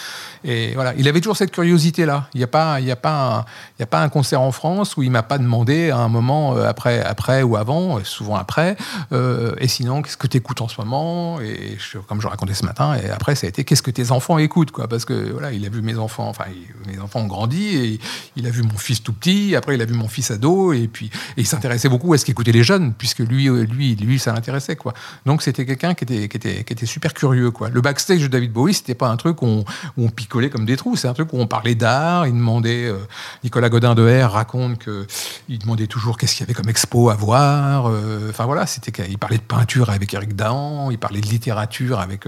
Et 0.44 0.74
voilà, 0.74 0.94
il 0.98 1.08
avait 1.08 1.22
toujours 1.22 1.38
cette 1.38 1.52
curiosité-là. 1.52 2.28
Il 2.34 2.40
n'y 2.40 2.44
a 2.44 2.48
pas, 2.48 2.80
il 2.82 2.88
y 2.88 2.92
a 2.92 2.96
pas, 2.98 3.38
un, 3.38 3.40
il 3.78 3.82
y 3.82 3.84
a 3.84 3.86
pas 3.86 4.02
un 4.02 4.10
concert 4.10 4.42
en 4.42 4.52
France 4.52 4.98
où 4.98 5.04
il 5.04 5.12
m'a 5.12 5.24
pas 5.24 5.38
demandé 5.38 5.92
à 5.92 5.98
un 6.00 6.10
moment 6.10 6.56
euh, 6.58 6.68
après, 6.68 7.02
après 7.02 7.42
ou 7.44 7.56
avant, 7.56 7.98
euh, 7.98 8.04
souvent 8.04 8.36
après. 8.36 8.76
euh, 9.14 9.54
et 9.60 9.68
sinon, 9.70 10.02
qu'est-ce 10.02 10.18
que 10.18 10.28
tu 10.28 10.38
écoutes 10.38 10.62
en 10.62 10.68
ce 10.68 10.80
moment? 10.82 11.40
Et 11.40 11.78
comme 12.08 12.20
je 12.22 12.28
racontais 12.28 12.54
ce 12.54 12.66
matin, 12.66 12.96
et 13.02 13.10
après, 13.10 13.36
ça 13.36 13.46
a 13.48 13.50
été, 13.50 13.64
qu'est-ce 13.64 13.82
que 13.82 13.92
tes 13.92 14.12
enfants 14.12 14.38
écoutent, 14.40 14.72
quoi 14.72 14.88
Parce 14.90 15.06
que 15.06 15.32
voilà, 15.32 15.54
il 15.54 15.66
a 15.66 15.70
vu 15.70 15.82
mes 15.82 15.96
enfants, 15.98 16.28
enfin, 16.28 16.46
il- 16.52 16.92
mes 16.92 17.00
enfants 17.00 17.22
ont 17.22 17.28
grandi 17.28 17.68
et 17.78 18.00
il 18.36 18.46
a 18.46 18.50
vu 18.50 18.64
mon 18.64 18.78
fils 18.78 19.02
tout 19.02 19.14
petit. 19.14 19.56
Après, 19.56 19.76
il 19.76 19.82
a 19.82 19.86
vu 19.86 19.94
mon 19.94 20.01
mon 20.02 20.08
fils 20.08 20.32
ado, 20.32 20.74
et 20.74 20.88
puis 20.88 21.08
et 21.38 21.42
il 21.42 21.48
s'intéressait 21.48 21.90
beaucoup 21.90 22.14
à 22.14 22.18
ce 22.18 22.26
qu'écoutaient 22.26 22.52
les 22.52 22.64
jeunes, 22.64 22.94
puisque 22.94 23.20
lui, 23.20 23.48
euh, 23.50 23.64
lui, 23.64 23.96
lui, 23.96 24.20
ça 24.20 24.34
l'intéressait, 24.34 24.76
quoi. 24.76 24.94
Donc 25.26 25.42
c'était 25.42 25.66
quelqu'un 25.66 25.94
qui 25.94 26.04
était, 26.04 26.28
qui 26.28 26.38
était, 26.38 26.64
qui 26.64 26.74
était 26.74 26.86
super 26.86 27.14
curieux, 27.14 27.52
quoi. 27.52 27.70
Le 27.70 27.82
backstage 27.82 28.22
de 28.22 28.28
David 28.28 28.52
Bowie, 28.52 28.74
c'était 28.74 28.96
pas 28.96 29.08
un 29.10 29.18
truc 29.18 29.42
où 29.42 29.64
on, 29.98 30.10
picolait 30.10 30.50
comme 30.50 30.66
des 30.66 30.76
trous, 30.78 30.96
c'est 30.98 31.08
un 31.08 31.14
truc 31.14 31.32
où 31.34 31.38
on 31.38 31.48
parlait 31.48 31.76
d'art. 31.76 32.28
Il 32.28 32.34
demandait, 32.34 32.86
euh, 32.86 32.98
Nicolas 33.44 33.70
Godin 33.70 33.96
de 33.96 34.04
R 34.24 34.32
raconte 34.32 34.78
que 34.78 35.06
il 35.48 35.60
demandait 35.60 35.88
toujours 35.88 36.18
qu'est-ce 36.18 36.34
qu'il 36.36 36.42
y 36.42 36.44
avait 36.48 36.54
comme 36.54 36.70
expo 36.70 37.10
à 37.10 37.16
voir. 37.16 37.88
euh, 37.90 38.30
Enfin 38.30 38.46
voilà, 38.46 38.66
c'était, 38.68 38.92
il 39.10 39.18
parlait 39.18 39.38
de 39.38 39.44
peinture 39.44 39.90
avec 39.90 40.14
Eric 40.14 40.36
Dahan, 40.36 40.92
il 40.92 40.98
parlait 40.98 41.22
de 41.22 41.28
littérature 41.28 42.00
avec. 42.00 42.26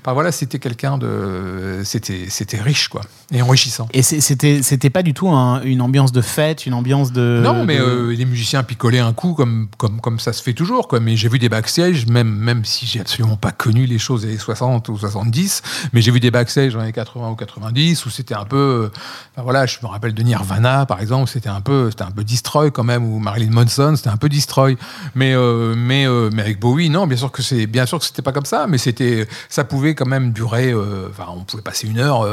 Enfin 0.00 0.12
voilà, 0.12 0.32
c'était 0.32 0.58
quelqu'un 0.58 0.98
de, 0.98 1.82
c'était, 1.84 2.26
c'était 2.28 2.60
riche, 2.60 2.88
quoi, 2.88 3.02
et 3.32 3.42
enrichissant. 3.42 3.88
Et 3.92 4.02
c'était 4.02 4.62
c'était 4.62 4.90
pas 4.90 5.02
du 5.02 5.14
tout 5.14 5.28
un- 5.28 5.62
une 5.62 5.80
ambiance 5.82 6.12
de 6.12 6.20
fête, 6.20 6.66
une 6.66 6.74
ambiance 6.74 7.12
de. 7.16 7.40
Non, 7.42 7.64
mais 7.64 7.78
de- 7.78 7.82
euh, 7.82 8.14
les 8.14 8.24
musiciens 8.24 8.62
picolaient 8.62 8.98
un 9.00 9.12
coup 9.12 9.34
comme, 9.34 9.68
comme, 9.78 10.00
comme 10.00 10.18
ça 10.20 10.32
se 10.32 10.42
fait 10.42 10.52
toujours. 10.52 10.86
Quoi. 10.88 11.00
Mais 11.00 11.16
j'ai 11.16 11.28
vu 11.28 11.38
des 11.38 11.48
backstage, 11.48 12.06
même, 12.06 12.28
même 12.28 12.64
si 12.64 12.86
j'ai 12.86 13.00
absolument 13.00 13.36
pas 13.36 13.50
connu 13.52 13.86
les 13.86 13.98
choses 13.98 14.22
des 14.22 14.28
années 14.28 14.38
60 14.38 14.88
ou 14.88 14.96
70, 14.98 15.62
mais 15.92 16.00
j'ai 16.02 16.10
vu 16.12 16.20
des 16.20 16.30
backstage 16.30 16.74
dans 16.74 16.82
les 16.82 16.92
80 16.92 17.30
ou 17.30 17.34
90 17.34 18.06
où 18.06 18.10
c'était 18.10 18.34
un 18.34 18.44
peu. 18.44 18.90
euh, 19.36 19.42
voilà, 19.42 19.66
je 19.66 19.78
me 19.82 19.88
rappelle 19.88 20.14
de 20.14 20.22
Nirvana, 20.22 20.86
par 20.86 21.00
exemple, 21.00 21.28
c'était 21.30 21.48
un 21.48 21.60
peu, 21.60 21.90
c'était 21.90 22.04
un 22.04 22.10
peu 22.10 22.24
destroy 22.24 22.70
quand 22.70 22.84
même, 22.84 23.04
ou 23.04 23.18
Marilyn 23.18 23.50
Manson, 23.50 23.94
c'était 23.96 24.10
un 24.10 24.16
peu 24.16 24.28
destroy. 24.28 24.76
Mais, 25.14 25.34
euh, 25.34 25.74
mais, 25.76 26.06
euh, 26.06 26.30
mais 26.32 26.42
avec 26.42 26.60
Bowie, 26.60 26.90
non, 26.90 27.06
bien 27.06 27.16
sûr 27.16 27.32
que 27.32 27.42
c'est, 27.42 27.66
bien 27.66 27.86
sûr 27.86 27.98
que 27.98 28.04
c'était 28.04 28.22
pas 28.22 28.32
comme 28.32 28.44
ça, 28.46 28.66
mais 28.68 28.78
c'était, 28.78 29.26
ça 29.48 29.64
pouvait 29.64 29.94
quand 29.94 30.06
même 30.06 30.32
durer. 30.32 30.72
euh, 30.72 31.08
Enfin, 31.10 31.26
on 31.34 31.44
pouvait 31.44 31.62
passer 31.62 31.86
une 31.88 31.98
heure 31.98 32.26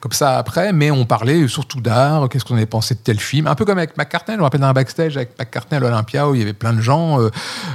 comme 0.00 0.12
ça 0.12 0.38
après, 0.38 0.72
mais 0.72 0.90
on 0.90 1.04
parlait 1.04 1.46
surtout 1.48 1.80
d'art, 1.80 2.28
qu'est-ce 2.28 2.44
qu'on 2.44 2.56
avait 2.56 2.66
pensé 2.66 2.94
de 2.94 3.00
tel 3.00 3.18
film, 3.20 3.46
un 3.46 3.54
peu 3.54 3.64
comme 3.64 3.78
avec 3.78 3.96
McCartney. 4.22 4.34
Je 4.34 4.38
me 4.38 4.42
rappelle 4.44 4.60
dans 4.60 4.66
un 4.68 4.72
backstage 4.72 5.16
avec 5.16 5.38
McCartney 5.38 5.76
à 5.76 5.80
l'Olympia 5.80 6.28
où 6.28 6.34
il 6.34 6.38
y 6.38 6.42
avait 6.42 6.52
plein 6.52 6.72
de 6.72 6.80
gens. 6.80 7.20
euh, 7.20 7.30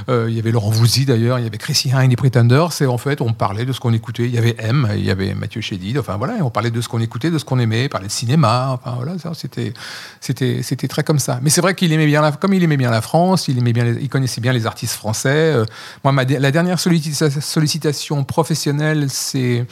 euh, 0.08 0.26
il 0.28 0.36
y 0.36 0.38
avait 0.38 0.50
Laurent 0.50 0.70
Voulzy 0.70 1.04
d'ailleurs, 1.04 1.38
il 1.38 1.44
y 1.44 1.46
avait 1.46 1.58
Chrissy 1.58 1.90
Hine, 1.90 2.10
les 2.10 2.16
Pretenders. 2.16 2.70
Et 2.80 2.86
en 2.86 2.98
fait, 2.98 3.20
on 3.20 3.32
parlait 3.32 3.64
de 3.64 3.72
ce 3.72 3.80
qu'on 3.80 3.92
écoutait. 3.92 4.24
Il 4.24 4.34
y 4.34 4.38
avait 4.38 4.56
M, 4.58 4.88
il 4.96 5.04
y 5.04 5.10
avait 5.10 5.34
Mathieu 5.34 5.60
Chédid. 5.60 5.98
Enfin 5.98 6.16
voilà, 6.16 6.34
on 6.42 6.50
parlait 6.50 6.70
de 6.70 6.80
ce 6.80 6.88
qu'on 6.88 7.00
écoutait, 7.00 7.30
de 7.30 7.38
ce 7.38 7.44
qu'on 7.44 7.58
aimait, 7.58 7.88
parlait 7.88 8.08
de 8.08 8.12
cinéma. 8.12 8.70
Enfin 8.72 8.96
voilà, 8.96 9.14
c'était, 9.34 10.88
très 10.88 11.02
comme 11.02 11.18
ça. 11.18 11.40
Mais 11.42 11.50
c'est 11.50 11.60
vrai 11.60 11.74
qu'il 11.74 11.92
aimait 11.92 12.06
bien 12.06 12.22
la, 12.22 12.32
comme 12.32 12.54
il 12.54 12.62
aimait 12.62 12.76
bien 12.76 12.90
la 12.90 13.02
France, 13.02 13.48
il 13.48 13.58
aimait 13.58 13.72
bien, 13.72 13.86
il 14.00 14.08
connaissait 14.08 14.40
bien 14.40 14.52
les 14.52 14.66
artistes 14.66 14.94
français. 14.94 15.28
Euh, 15.54 15.64
moi, 16.04 16.12
ma, 16.12 16.24
la 16.24 16.50
dernière 16.50 16.78
sollicita- 16.78 17.40
sollicitation 17.40 18.24
professionnelle, 18.24 19.08
c'est 19.10 19.66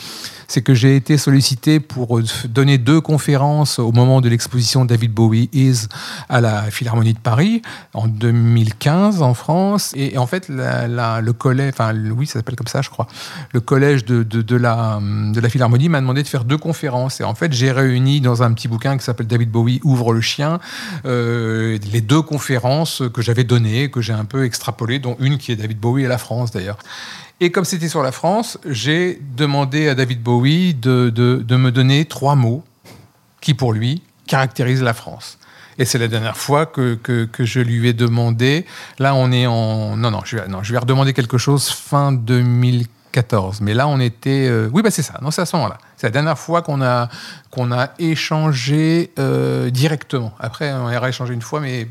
que 0.63 0.75
j'ai 0.75 0.97
été 0.97 1.19
sollicité 1.19 1.81
pour 1.81 2.21
donner 2.49 2.79
deux 2.79 3.01
conférences 3.01 3.79
au 3.79 3.93
moment 3.93 4.21
de 4.21 4.29
l'exposition 4.29 4.85
David 4.85 5.13
Bowie 5.13 5.49
Is 5.53 5.87
à 6.29 6.41
la 6.41 6.56
Philharmonie 6.71 7.15
de 7.15 7.19
Paris 7.19 7.63
en 7.95 8.09
2015 8.09 9.23
en 9.23 9.35
France. 9.35 9.93
Et, 9.97 10.19
en 10.19 10.27
fait, 10.27 10.49
le 10.49 11.33
collège, 11.33 11.73
enfin 11.73 11.95
oui, 11.95 12.27
ça 12.27 12.35
s'appelle 12.35 12.57
comme 12.57 12.67
ça, 12.67 12.83
je 12.83 12.91
crois, 12.91 13.07
le 13.53 13.61
collège 13.61 14.05
de, 14.05 14.23
de, 14.23 14.43
de 14.43 14.57
la, 14.57 14.99
de 15.01 15.41
la 15.41 15.49
Philharmonie 15.49 15.89
m'a 15.89 16.01
demandé 16.01 16.23
de 16.23 16.29
faire 16.29 16.45
deux 16.45 16.59
conférences. 16.59 17.21
Et 17.21 17.25
en 17.25 17.35
fait, 17.35 17.53
j'ai 17.53 17.73
réuni 17.73 18.21
dans 18.21 18.43
un 18.43 18.53
petit 18.53 18.69
bouquin 18.69 18.97
qui 18.97 19.05
s'appelle 19.05 19.27
David 19.27 19.51
Bowie 19.51 19.81
Ouvre 19.85 20.13
le 20.13 20.21
chien 20.21 20.59
euh, 21.05 21.79
les 21.93 22.01
deux 22.01 22.23
conférences 22.23 23.03
que 23.13 23.23
j'avais 23.23 23.45
données, 23.45 23.91
que 23.91 24.01
j'ai 24.01 24.13
un 24.13 24.25
peu 24.25 24.45
extrapolées, 24.45 24.99
dont 24.99 25.17
une 25.21 25.39
qui 25.39 25.53
est 25.53 25.57
David 25.57 25.79
Bowie 25.79 26.05
et 26.05 26.09
la 26.09 26.19
France 26.19 26.51
d'ailleurs. 26.51 26.79
Et 27.41 27.51
comme 27.51 27.65
c'était 27.65 27.89
sur 27.89 28.03
la 28.03 28.13
France, 28.13 28.59
j'ai 28.67 29.21
demandé 29.37 29.89
à 29.89 29.95
David 29.95 30.23
Bowie 30.23 30.75
de, 30.75 31.11
de, 31.11 31.45
de 31.47 31.57
me 31.57 31.71
donner 31.71 32.07
trois 32.07 32.35
mots 32.35 32.65
qui, 33.41 33.53
pour 33.53 33.73
lui, 33.73 34.03
caractérisent 34.27 34.83
la 34.83 34.95
France. 34.95 35.39
Et 35.79 35.85
c'est 35.85 35.99
la 35.99 36.09
dernière 36.09 36.37
fois 36.37 36.67
que, 36.67 36.95
que, 36.95 37.45
je 37.45 37.61
lui 37.61 37.87
ai 37.89 37.93
demandé. 37.93 38.65
Là, 38.99 39.15
on 39.15 39.31
est 39.33 39.47
en. 39.47 39.97
Non, 39.97 40.11
non, 40.11 40.21
je, 40.25 40.37
vais- 40.39 40.49
non, 40.49 40.63
je 40.63 40.71
lui 40.71 40.77
ai 40.77 40.79
redemandé 40.79 41.13
quelque 41.13 41.39
chose 41.39 41.69
fin 41.69 42.13
2014. 42.13 43.61
Mais 43.61 43.75
là, 43.75 43.87
on 43.89 44.01
était. 44.01 44.47
euh, 44.49 44.69
Oui, 44.73 44.83
bah, 44.83 44.91
c'est 44.91 45.03
ça. 45.03 45.19
Non, 45.23 45.31
c'est 45.31 45.43
à 45.43 45.47
ce 45.47 45.55
moment-là. 45.57 45.79
C'est 45.97 46.07
la 46.07 46.11
dernière 46.13 46.39
fois 46.39 46.63
qu'on 46.63 46.81
a, 46.83 47.09
qu'on 47.51 47.73
a 47.73 47.91
échangé 47.99 49.13
euh, 49.19 49.71
directement. 49.71 50.33
Après, 50.41 50.73
on 50.73 50.87
a 50.89 51.09
échangé 51.09 51.35
une 51.35 51.43
fois, 51.43 51.61
mais 51.61 51.89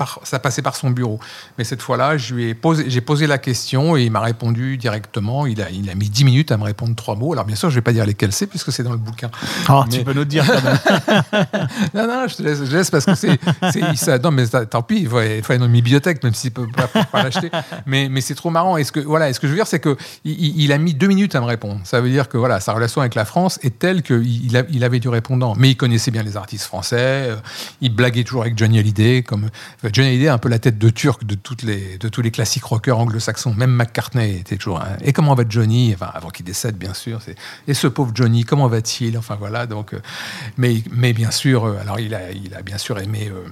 par- 0.00 0.18
ça 0.24 0.38
passait 0.38 0.62
par 0.62 0.74
son 0.76 0.90
bureau. 0.90 1.20
Mais 1.58 1.64
cette 1.64 1.82
fois-là, 1.82 2.16
je 2.16 2.34
lui 2.34 2.48
ai 2.48 2.54
posé, 2.54 2.84
j'ai 2.88 3.00
posé 3.02 3.26
la 3.26 3.36
question 3.38 3.96
et 3.96 4.04
il 4.04 4.10
m'a 4.10 4.20
répondu 4.20 4.78
directement. 4.78 5.46
Il 5.46 5.60
a, 5.60 5.68
il 5.70 5.88
a 5.90 5.94
mis 5.94 6.08
10 6.08 6.24
minutes 6.24 6.52
à 6.52 6.56
me 6.56 6.64
répondre 6.64 6.94
trois 6.96 7.14
mots. 7.16 7.32
Alors 7.34 7.44
bien 7.44 7.54
sûr, 7.56 7.68
je 7.68 7.74
ne 7.74 7.78
vais 7.80 7.82
pas 7.82 7.92
dire 7.92 8.06
lesquels 8.06 8.32
c'est 8.32 8.46
puisque 8.46 8.72
c'est 8.72 8.82
dans 8.82 8.92
le 8.92 8.96
bouquin. 8.98 9.30
Oh, 9.68 9.82
mais- 9.86 9.98
tu 9.98 10.04
peux 10.04 10.14
nous 10.14 10.24
dire 10.24 10.46
quand 10.46 10.62
même. 10.62 10.78
Non, 11.94 12.06
non, 12.06 12.26
je 12.28 12.36
te 12.36 12.42
laisse, 12.42 12.64
je 12.64 12.76
laisse 12.76 12.90
parce 12.90 13.04
que 13.04 13.14
c'est, 13.14 13.38
ça- 13.96 14.18
non, 14.18 14.30
mais 14.30 14.46
ça- 14.46 14.64
tant 14.66 14.82
pis, 14.82 15.00
il 15.02 15.08
faut, 15.08 15.20
il 15.20 15.42
faut 15.42 15.52
aller 15.52 15.58
dans 15.60 15.66
une 15.66 15.72
bibliothèque, 15.72 16.22
même 16.24 16.34
s'il 16.34 16.50
ne 16.50 16.54
peut 16.54 16.68
pas, 17.12 17.22
l'acheter. 17.22 17.50
Mais, 17.86 18.08
mais 18.10 18.20
c'est 18.20 18.34
trop 18.34 18.50
marrant. 18.50 18.76
Et 18.76 18.84
ce 18.84 18.92
que, 18.92 19.00
voilà, 19.00 19.28
et 19.28 19.32
ce 19.32 19.40
que 19.40 19.46
je 19.46 19.52
veux 19.52 19.58
dire, 19.58 19.66
c'est 19.66 19.80
que 19.80 19.96
il, 20.24 20.72
a 20.72 20.78
mis 20.78 20.94
deux 20.94 21.08
minutes 21.08 21.34
à 21.34 21.40
me 21.40 21.46
répondre. 21.46 21.80
Ça 21.84 22.00
veut 22.00 22.08
dire 22.10 22.28
que 22.28 22.38
voilà, 22.38 22.60
sa 22.60 22.72
relation 22.72 23.00
avec 23.00 23.14
la 23.14 23.24
France 23.24 23.58
est 23.62 23.78
telle 23.78 24.02
qu'il 24.02 24.46
il 24.46 24.56
a- 24.56 24.62
il 24.70 24.84
avait 24.84 25.00
du 25.00 25.08
répondant. 25.08 25.54
Mais 25.58 25.70
il 25.70 25.76
connaissait 25.76 26.10
bien 26.10 26.22
les 26.22 26.36
artistes 26.36 26.64
français. 26.64 26.96
euh, 27.30 27.36
Il 27.80 27.94
blaguait 27.94 28.24
toujours 28.24 28.42
avec 28.42 28.56
Johnny 28.56 28.78
Hallyday, 28.78 29.22
comme 29.22 29.50
enfin, 29.76 29.89
Johnny 29.92 30.08
Hallyday, 30.08 30.28
a 30.28 30.34
un 30.34 30.38
peu 30.38 30.48
la 30.48 30.58
tête 30.58 30.78
de 30.78 30.90
turc 30.90 31.24
de 31.24 31.36
les, 31.62 31.98
de 31.98 32.08
tous 32.08 32.22
les 32.22 32.30
classiques 32.30 32.64
rockers 32.64 32.98
anglo-saxons. 32.98 33.54
Même 33.54 33.70
McCartney 33.70 34.36
était 34.38 34.56
toujours. 34.56 34.82
et 35.02 35.12
comment 35.12 35.34
va 35.34 35.44
Johnny? 35.48 35.92
Enfin, 35.94 36.10
avant 36.12 36.30
qu'il 36.30 36.44
décède, 36.44 36.76
bien 36.76 36.94
sûr. 36.94 37.20
Et 37.66 37.74
ce 37.74 37.86
pauvre 37.86 38.12
Johnny, 38.14 38.44
comment 38.44 38.68
va-t-il? 38.68 39.18
Enfin 39.18 39.36
voilà. 39.38 39.66
Donc, 39.66 39.94
euh, 39.94 40.00
mais, 40.56 40.82
mais 40.90 41.12
bien 41.12 41.30
sûr, 41.30 41.64
euh, 41.64 41.78
alors 41.80 42.00
il 42.00 42.14
a, 42.14 42.30
il 42.32 42.54
a 42.54 42.62
bien 42.62 42.78
sûr 42.78 42.98
aimé. 42.98 43.28
euh, 43.30 43.48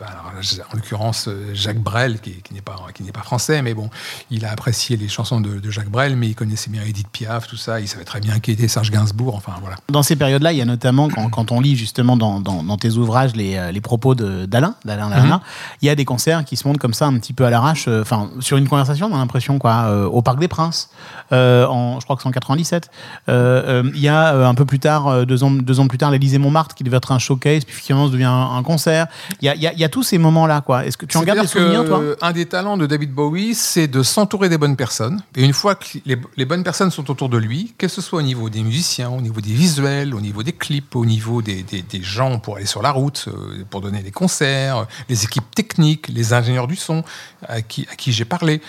bah, 0.00 0.06
alors, 0.10 0.32
en 0.72 0.76
l'occurrence 0.76 1.28
euh, 1.28 1.50
Jacques 1.54 1.78
Brel, 1.80 2.20
qui, 2.20 2.32
qui 2.42 2.54
n'est 2.54 2.62
pas, 2.62 2.76
français, 3.22 3.60
mais 3.62 3.74
bon, 3.74 3.90
il 4.30 4.44
a 4.46 4.50
apprécié 4.50 4.96
les 4.96 5.08
chansons 5.08 5.40
de, 5.40 5.58
de 5.60 5.70
Jacques 5.70 5.90
Brel, 5.90 6.16
mais 6.16 6.28
il 6.28 6.34
connaissait 6.34 6.70
bien 6.70 6.82
Edith 6.82 7.08
Piaf, 7.12 7.46
tout 7.46 7.56
ça, 7.56 7.80
il 7.80 7.86
savait 7.88 8.04
très 8.04 8.20
bien 8.20 8.40
qui 8.40 8.50
était 8.52 8.66
Serge 8.66 8.90
Gainsbourg, 8.90 9.34
enfin 9.34 9.52
voilà. 9.60 9.76
Dans 9.90 10.02
ces 10.02 10.16
périodes-là, 10.16 10.52
il 10.52 10.58
y 10.58 10.62
a 10.62 10.64
notamment, 10.64 11.08
quand, 11.10 11.28
quand 11.28 11.52
on 11.52 11.60
lit 11.60 11.76
justement 11.76 12.16
dans, 12.16 12.40
dans- 12.40 12.62
dans 12.62 12.76
tes 12.78 12.92
ouvrages 12.92 13.36
les, 13.36 13.56
euh, 13.56 13.72
les 13.72 13.80
propos 13.82 14.14
d'Alain, 14.14 14.74
d'Alain 14.84 15.08
Mhm. 15.10 15.40
il 15.82 15.86
y 15.86 15.90
a 15.90 15.94
des 15.94 16.04
concerts 16.06 16.44
qui 16.44 16.56
se 16.56 16.66
montent 16.66 16.78
comme 16.78 16.94
ça 16.94 17.06
un 17.06 17.18
petit 17.18 17.32
peu 17.34 17.44
à 17.44 17.50
l'arrache, 17.50 17.86
euh, 17.88 18.00
enfin, 18.02 18.30
sur 18.40 18.56
une 18.56 18.68
conversation, 18.68 19.08
on 19.10 19.14
a 19.14 19.18
l'impression, 19.18 19.58
quoi, 19.58 19.84
euh, 19.88 20.06
au 20.06 20.22
Parc 20.22 20.38
des 20.38 20.48
Princes, 20.48 20.88
euh, 21.32 21.66
en, 21.66 22.00
je 22.00 22.04
crois 22.04 22.16
que 22.16 22.22
c'est 22.22 22.28
en 22.28 22.32
97. 22.32 22.88
Euh, 23.28 23.82
euh, 23.84 23.90
il 23.94 24.00
y 24.00 24.08
a 24.08 24.48
un 24.48 24.54
peu 24.54 24.64
plus 24.64 24.78
tard, 24.78 25.26
deux, 25.26 25.44
ans, 25.44 25.50
deux 25.50 25.78
ans 25.80 25.88
plus 25.88 25.98
tard, 25.98 26.10
l'Élysée 26.10 26.38
Montmartre, 26.38 26.74
qui 26.74 26.84
devait 26.84 26.96
être 26.96 27.12
un 27.12 27.18
showcase, 27.18 27.64
puis 27.64 27.74
finalement, 27.74 28.06
ça 28.06 28.12
devient 28.12 28.24
un, 28.24 28.56
un 28.56 28.62
concert. 28.62 29.06
Il 29.42 29.46
y 29.46 29.48
a, 29.48 29.54
il 29.54 29.60
y 29.62 29.66
a- 29.66 29.72
il 29.74 29.78
y 29.78 29.84
a 29.84 29.88
tous 29.90 30.02
ces 30.02 30.16
moments-là, 30.18 30.62
quoi. 30.62 30.86
Est-ce 30.86 30.96
que 30.96 31.04
tu 31.06 31.16
en 31.18 31.22
gardes 31.26 31.38
des 31.42 31.46
souvenirs, 31.60 31.84
toi 31.84 31.98
Un 32.22 32.32
des 32.32 32.46
talents 32.46 32.76
de 32.76 32.86
David 32.86 33.12
Bowie, 33.12 33.54
c'est 33.54 33.86
de 33.88 34.02
s'entourer 34.02 34.48
des 34.48 34.56
bonnes 34.58 34.76
personnes. 34.76 35.22
Et 35.36 35.44
une 35.44 35.52
fois 35.52 35.74
que 35.74 35.84
les, 36.06 36.16
les 36.36 36.44
bonnes 36.46 36.62
personnes 36.64 36.90
sont 36.90 37.10
autour 37.10 37.28
de 37.28 37.36
lui, 37.36 37.74
que 37.76 37.88
ce 37.88 38.00
soit 38.00 38.20
au 38.20 38.22
niveau 38.22 38.48
des 38.48 38.62
musiciens, 38.62 39.10
au 39.10 39.20
niveau 39.20 39.40
des 39.40 39.52
visuels, 39.52 40.14
au 40.14 40.20
niveau 40.20 40.42
des 40.42 40.52
clips, 40.52 40.96
au 40.96 41.04
niveau 41.04 41.42
des, 41.42 41.62
des- 41.62 41.82
des 41.82 42.02
gens 42.02 42.38
pour 42.38 42.56
aller 42.56 42.66
sur 42.66 42.80
la 42.82 42.90
route, 42.92 43.26
euh, 43.28 43.64
pour 43.68 43.80
donner 43.82 44.02
des 44.02 44.10
concerts, 44.12 44.76
euh, 44.78 44.84
les 45.08 45.24
équipes 45.24 45.54
techniques, 45.54 46.08
les 46.08 46.32
ingénieurs 46.32 46.66
du 46.66 46.76
son 46.76 47.04
à 47.46 47.60
qui, 47.60 47.86
à 47.92 47.96
qui 47.96 48.12
j'ai 48.12 48.24
parlé, 48.24 48.60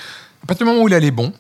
à 0.44 0.48
partir 0.48 0.66
du 0.66 0.72
moment 0.72 0.84
où 0.84 0.88
il 0.88 0.94
allait 0.94 1.12
bon, 1.12 1.32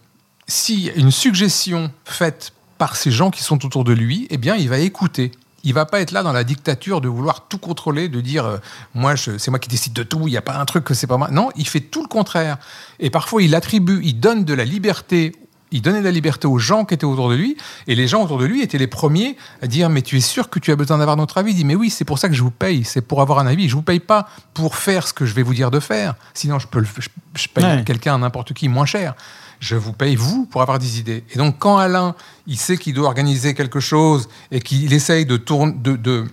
si 0.47 0.91
une 0.95 1.11
suggestion 1.11 1.91
faite 2.05 2.53
par 2.77 2.95
ces 2.95 3.11
gens 3.11 3.29
qui 3.31 3.43
sont 3.43 3.63
autour 3.65 3.83
de 3.83 3.93
lui, 3.93 4.27
eh 4.31 4.37
bien, 4.37 4.55
il 4.55 4.67
va 4.69 4.79
écouter. 4.79 5.31
Il 5.63 5.73
va 5.73 5.85
pas 5.85 6.01
être 6.01 6.11
là 6.11 6.23
dans 6.23 6.33
la 6.33 6.43
dictature 6.43 7.01
de 7.01 7.07
vouloir 7.07 7.47
tout 7.47 7.57
contrôler, 7.59 8.09
de 8.09 8.19
dire 8.21 8.45
euh, 8.45 8.57
moi 8.93 9.15
c'est 9.17 9.49
moi 9.49 9.59
qui 9.59 9.69
décide 9.69 9.93
de 9.93 10.03
tout, 10.03 10.27
il 10.27 10.31
n'y 10.31 10.37
a 10.37 10.41
pas 10.41 10.57
un 10.57 10.65
truc 10.65 10.83
que 10.83 10.93
c'est 10.93 11.07
pas 11.07 11.17
moi. 11.17 11.29
Non, 11.31 11.49
il 11.55 11.67
fait 11.67 11.81
tout 11.81 12.01
le 12.01 12.07
contraire. 12.07 12.57
Et 12.99 13.09
parfois 13.09 13.41
il 13.43 13.53
attribue, 13.55 14.01
il 14.03 14.19
donne 14.19 14.43
de 14.45 14.53
la 14.53 14.65
liberté. 14.65 15.35
Il 15.73 15.81
donnait 15.81 15.99
de 15.99 16.03
la 16.03 16.11
liberté 16.11 16.47
aux 16.47 16.57
gens 16.57 16.83
qui 16.83 16.95
étaient 16.95 17.05
autour 17.05 17.29
de 17.29 17.35
lui, 17.35 17.55
et 17.87 17.95
les 17.95 18.05
gens 18.05 18.21
autour 18.23 18.37
de 18.39 18.43
lui 18.45 18.61
étaient 18.61 18.77
les 18.77 18.87
premiers 18.87 19.37
à 19.61 19.67
dire 19.67 19.89
Mais 19.89 20.01
tu 20.01 20.17
es 20.17 20.19
sûr 20.19 20.49
que 20.49 20.59
tu 20.59 20.69
as 20.69 20.75
besoin 20.75 20.97
d'avoir 20.97 21.15
notre 21.15 21.37
avis? 21.37 21.51
Il 21.51 21.55
dit 21.55 21.63
Mais 21.63 21.75
oui, 21.75 21.89
c'est 21.89 22.03
pour 22.03 22.19
ça 22.19 22.27
que 22.27 22.35
je 22.35 22.43
vous 22.43 22.51
paye, 22.51 22.83
c'est 22.83 22.99
pour 22.99 23.21
avoir 23.21 23.39
un 23.39 23.47
avis. 23.47 23.69
Je 23.69 23.75
vous 23.75 23.81
paye 23.81 24.01
pas 24.01 24.27
pour 24.53 24.75
faire 24.75 25.07
ce 25.07 25.13
que 25.13 25.25
je 25.25 25.33
vais 25.33 25.43
vous 25.43 25.53
dire 25.53 25.71
de 25.71 25.79
faire, 25.79 26.15
sinon 26.33 26.59
je 26.59 26.67
peux 26.67 26.79
le, 26.79 26.87
je, 26.99 27.07
je 27.35 27.47
paye 27.47 27.63
Ouais. 27.63 27.83
quelqu'un, 27.85 28.17
n'importe 28.17 28.51
qui, 28.51 28.67
moins 28.67 28.85
cher. 28.85 29.13
Je 29.61 29.77
vous 29.77 29.93
paye, 29.93 30.17
vous, 30.17 30.45
pour 30.47 30.61
avoir 30.61 30.79
des 30.79 30.99
idées. 30.99 31.23
Et 31.31 31.37
donc, 31.37 31.57
quand 31.59 31.77
Alain, 31.77 32.15
il 32.47 32.57
sait 32.57 32.77
qu'il 32.77 32.93
doit 32.93 33.07
organiser 33.07 33.53
quelque 33.53 33.79
chose 33.79 34.27
et 34.51 34.59
qu'il 34.59 34.91
essaye 34.91 35.25
de, 35.25 35.37
de, 35.37 36.25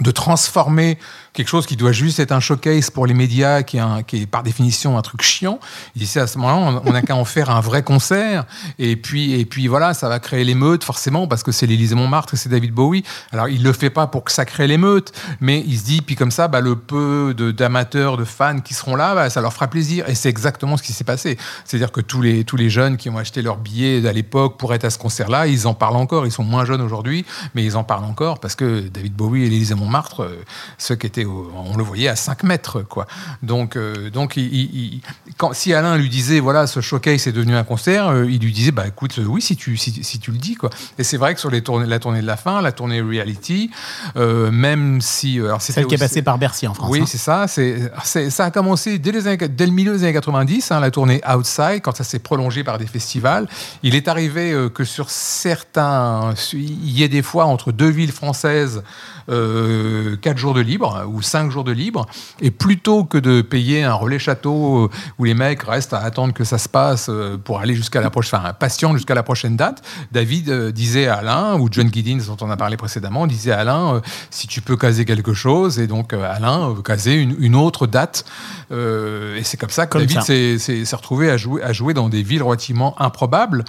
de 0.00 0.10
transformer 0.10 0.98
quelque 1.38 1.48
chose 1.48 1.66
qui 1.66 1.76
doit 1.76 1.92
juste 1.92 2.18
être 2.18 2.32
un 2.32 2.40
showcase 2.40 2.90
pour 2.90 3.06
les 3.06 3.14
médias, 3.14 3.62
qui 3.62 3.76
est, 3.76 3.80
un- 3.80 4.02
qui 4.02 4.22
est 4.22 4.26
par 4.26 4.42
définition 4.42 4.98
un 4.98 5.02
truc 5.02 5.22
chiant, 5.22 5.60
il 5.94 6.04
c'est 6.04 6.18
à 6.18 6.26
ce 6.26 6.36
moment-là, 6.38 6.82
on 6.84 6.92
n'a 6.92 7.00
qu'à 7.00 7.14
en 7.14 7.24
faire 7.24 7.50
un 7.50 7.60
vrai 7.60 7.84
concert. 7.84 8.44
Et 8.80 8.96
puis, 8.96 9.38
et 9.38 9.44
puis 9.44 9.68
voilà, 9.68 9.94
ça 9.94 10.08
va 10.08 10.18
créer 10.18 10.42
l'émeute, 10.42 10.82
forcément, 10.82 11.28
parce 11.28 11.44
que 11.44 11.52
c'est 11.52 11.66
l'Élysée 11.66 11.94
Montmartre 11.94 12.34
et 12.34 12.36
c'est 12.36 12.48
David 12.48 12.72
Bowie. 12.72 13.04
Alors, 13.30 13.48
il 13.48 13.62
le 13.62 13.72
fait 13.72 13.88
pas 13.88 14.08
pour 14.08 14.24
que 14.24 14.32
ça 14.32 14.44
crée 14.44 14.66
l'émeute, 14.66 15.12
mais 15.40 15.62
il 15.64 15.78
se 15.78 15.84
dit, 15.84 16.00
puis 16.00 16.16
comme 16.16 16.32
ça, 16.32 16.48
bah, 16.48 16.60
le 16.60 16.74
peu 16.74 17.34
d'amateurs, 17.56 18.16
de, 18.16 18.24
fans 18.24 18.58
qui 18.58 18.74
seront 18.74 18.96
là, 18.96 19.14
bah, 19.14 19.30
ça 19.30 19.40
leur 19.40 19.52
fera 19.52 19.68
plaisir. 19.68 20.08
Et 20.08 20.16
c'est 20.16 20.28
exactement 20.28 20.76
ce 20.76 20.82
qui 20.82 20.92
s'est 20.92 21.04
passé. 21.04 21.38
C'est-à-dire 21.64 21.92
que 21.92 22.00
tous 22.00 22.20
les, 22.20 22.42
tous 22.42 22.56
les 22.56 22.68
jeunes 22.68 22.96
qui 22.96 23.10
ont 23.10 23.18
acheté 23.18 23.42
leurs 23.42 23.58
billets 23.58 24.04
à 24.08 24.12
l'époque 24.12 24.58
pour 24.58 24.74
être 24.74 24.84
à 24.84 24.90
ce 24.90 24.98
concert-là, 24.98 25.46
ils 25.46 25.68
en 25.68 25.74
parlent 25.74 25.96
encore. 25.96 26.26
Ils 26.26 26.32
sont 26.32 26.42
moins 26.42 26.64
jeunes 26.64 26.80
aujourd'hui, 26.80 27.24
mais 27.54 27.64
ils 27.64 27.76
en 27.76 27.84
parlent 27.84 28.06
encore 28.06 28.40
parce 28.40 28.56
que 28.56 28.80
David 28.88 29.14
Bowie 29.14 29.44
et 29.44 29.50
l'Élysée 29.50 29.76
Montmartre, 29.76 30.24
euh, 30.24 30.44
ceux 30.78 30.96
qui 30.96 31.06
étaient 31.06 31.27
on 31.72 31.76
le 31.76 31.82
voyait 31.84 32.08
à 32.08 32.16
5 32.16 32.42
mètres, 32.42 32.82
quoi. 32.82 33.06
Donc, 33.42 33.76
euh, 33.76 34.10
donc 34.10 34.36
il- 34.36 34.52
il- 34.52 34.74
il- 34.94 35.00
quand, 35.36 35.52
si 35.54 35.72
Alain 35.74 35.96
lui 35.96 36.08
disait, 36.08 36.40
voilà, 36.40 36.66
ce 36.66 36.80
showcase 36.80 37.26
est 37.26 37.32
devenu 37.32 37.54
un 37.56 37.64
concert, 37.64 38.08
euh, 38.08 38.24
il 38.30 38.40
lui 38.40 38.52
disait, 38.52 38.70
bah 38.72 38.86
écoute, 38.86 39.18
euh, 39.18 39.24
oui, 39.24 39.40
si 39.42 39.56
tu, 39.56 39.76
si, 39.76 40.02
si 40.02 40.18
tu 40.18 40.30
le 40.32 40.38
dis, 40.38 40.54
quoi. 40.54 40.70
Et 40.98 41.04
c'est 41.04 41.16
vrai 41.16 41.34
que 41.34 41.40
sur 41.40 41.50
les 41.50 41.62
tournées, 41.62 41.86
la 41.86 41.98
tournée 41.98 42.20
de 42.22 42.26
la 42.26 42.36
fin, 42.36 42.60
la 42.62 42.72
tournée 42.72 43.00
reality, 43.00 43.70
euh, 44.16 44.50
même 44.50 45.00
si, 45.00 45.38
alors 45.38 45.60
Celle 45.62 45.86
qui 45.86 45.94
est 45.94 45.98
passée 45.98 46.22
par 46.22 46.38
Bercy 46.38 46.66
en 46.66 46.74
France. 46.74 46.90
oui, 46.90 47.00
hein. 47.02 47.04
c'est 47.06 47.18
ça. 47.18 47.46
C'est, 47.48 47.90
ça 48.30 48.44
a 48.46 48.50
commencé 48.50 48.98
dès, 48.98 49.12
les 49.12 49.26
années- 49.26 49.48
dès 49.48 49.66
le 49.66 49.72
milieu 49.72 49.92
des 49.96 50.04
années 50.04 50.12
90, 50.12 50.70
hein, 50.72 50.80
la 50.80 50.90
tournée 50.90 51.20
Outside, 51.28 51.80
quand 51.82 51.96
ça 51.96 52.04
s'est 52.04 52.18
prolongé 52.18 52.64
par 52.64 52.78
des 52.78 52.86
festivals. 52.86 53.48
Il 53.82 53.94
est 53.94 54.08
arrivé 54.08 54.54
que 54.74 54.84
sur 54.84 55.10
certains, 55.10 56.34
il 56.52 56.90
y 56.90 57.02
ait 57.02 57.08
des 57.08 57.22
fois 57.22 57.44
entre 57.46 57.72
deux 57.72 57.88
villes 57.90 58.12
françaises 58.12 58.82
euh, 59.30 60.16
quatre 60.16 60.38
jours 60.38 60.54
de 60.54 60.60
libre 60.60 61.04
ou 61.08 61.17
cinq 61.22 61.50
jours 61.50 61.64
de 61.64 61.72
libre, 61.72 62.06
et 62.40 62.50
plutôt 62.50 63.04
que 63.04 63.18
de 63.18 63.42
payer 63.42 63.84
un 63.84 63.94
relais 63.94 64.18
château 64.18 64.84
euh, 64.84 64.90
où 65.18 65.24
les 65.24 65.34
mecs 65.34 65.62
restent 65.62 65.92
à 65.94 65.98
attendre 65.98 66.32
que 66.34 66.44
ça 66.44 66.58
se 66.58 66.68
passe 66.68 67.08
euh, 67.08 67.36
pour 67.36 67.60
aller 67.60 67.74
jusqu'à 67.74 68.00
la 68.00 68.10
prochaine, 68.10 68.40
enfin, 68.40 68.52
patient 68.52 68.94
jusqu'à 68.94 69.14
la 69.14 69.22
prochaine 69.22 69.56
date, 69.56 69.82
David 70.12 70.48
euh, 70.50 70.72
disait 70.72 71.06
à 71.08 71.16
Alain, 71.16 71.58
ou 71.58 71.68
John 71.70 71.92
Giddins 71.92 72.20
dont 72.26 72.36
on 72.40 72.50
a 72.50 72.56
parlé 72.56 72.76
précédemment, 72.76 73.26
disait 73.26 73.52
à 73.52 73.60
Alain, 73.60 74.02
si 74.30 74.46
tu 74.46 74.60
peux 74.60 74.76
caser 74.76 75.04
quelque 75.04 75.34
chose, 75.34 75.78
et 75.78 75.86
donc 75.86 76.12
Alain 76.12 76.74
casait 76.84 77.20
une, 77.20 77.36
une 77.38 77.54
autre 77.54 77.86
date, 77.86 78.24
et 78.70 79.42
c'est 79.44 79.56
comme 79.56 79.70
ça 79.70 79.86
que 79.86 79.92
Comme 79.92 80.02
David 80.02 80.22
s'est 80.22 80.58
s'est- 80.58 80.84
s'est 80.84 80.96
retrouvé 80.96 81.30
à 81.30 81.36
jouer, 81.36 81.62
à 81.62 81.72
jouer 81.72 81.94
dans 81.94 82.08
des 82.08 82.22
villes 82.22 82.42
relativement 82.42 83.00
improbables, 83.00 83.64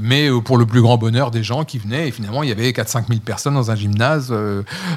mais 0.00 0.28
pour 0.44 0.58
le 0.58 0.66
plus 0.66 0.80
grand 0.82 0.96
bonheur 0.98 1.30
des 1.30 1.42
gens 1.42 1.64
qui 1.64 1.78
venaient, 1.78 2.08
et 2.08 2.10
finalement 2.10 2.42
il 2.42 2.48
y 2.48 2.52
avait 2.52 2.70
4-5 2.70 3.06
000 3.08 3.20
personnes 3.24 3.54
dans 3.54 3.70
un 3.70 3.74
gymnase, 3.76 4.34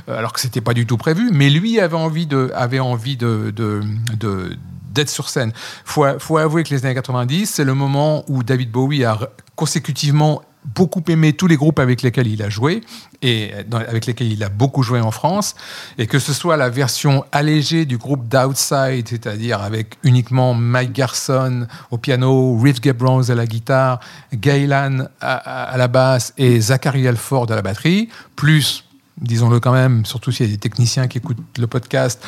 alors 0.08 0.34
que 0.34 0.40
c'était 0.40 0.62
pas 0.62 0.74
du 0.74 0.86
tout 0.86 0.98
prévu, 0.98 1.30
mais 1.34 1.49
lui 1.50 1.80
avait 1.80 1.96
envie 1.96 2.26
de, 2.28 2.52
avait 2.56 2.80
envie 2.80 3.18
de, 3.18 3.54
d'être 4.94 5.10
sur 5.10 5.30
scène. 5.30 5.52
Faut, 5.86 6.06
faut 6.20 6.38
avouer 6.38 6.64
que 6.64 6.74
les 6.74 6.86
années 6.86 6.96
90, 6.96 7.46
c'est 7.48 7.64
le 7.64 7.74
moment 7.74 8.24
où 8.28 8.44
David 8.44 8.72
Bowie 8.72 9.04
a 9.06 9.18
consécutivement 9.56 10.42
beaucoup 10.76 11.02
aimé 11.08 11.32
tous 11.34 11.48
les 11.48 11.56
groupes 11.56 11.80
avec 11.80 12.02
lesquels 12.02 12.28
il 12.28 12.44
a 12.44 12.50
joué 12.50 12.82
et 13.22 13.52
avec 13.72 14.06
lesquels 14.06 14.28
il 14.32 14.44
a 14.44 14.50
beaucoup 14.50 14.84
joué 14.84 15.00
en 15.00 15.10
France 15.10 15.56
et 15.98 16.06
que 16.06 16.20
ce 16.20 16.34
soit 16.34 16.58
la 16.58 16.70
version 16.70 17.24
allégée 17.32 17.86
du 17.86 17.98
groupe 17.98 18.28
d'Outside 18.28 19.08
c'est-à-dire 19.08 19.62
avec 19.62 19.96
uniquement 20.04 20.54
Mike 20.54 20.92
Garson 20.92 21.66
au 21.92 21.98
piano, 21.98 22.60
Riff 22.62 22.82
Gabrons 22.82 23.30
à 23.30 23.36
la 23.36 23.46
guitare, 23.48 24.02
Gaylan 24.34 25.06
à- 25.22 25.64
à 25.72 25.78
la 25.78 25.88
basse 25.88 26.34
et 26.38 26.60
Zachary 26.60 27.08
Alford 27.08 27.50
à 27.50 27.56
la 27.56 27.62
batterie 27.62 28.10
plus 28.36 28.84
disons-le 29.22 29.60
quand 29.60 29.72
même, 29.74 30.06
surtout 30.06 30.32
s'il 30.32 30.46
y 30.46 30.50
a 30.50 30.52
des 30.52 30.58
techniciens 30.60 31.08
qui 31.08 31.18
écoutent 31.18 31.38
le 31.58 31.68
podcast, 31.68 32.24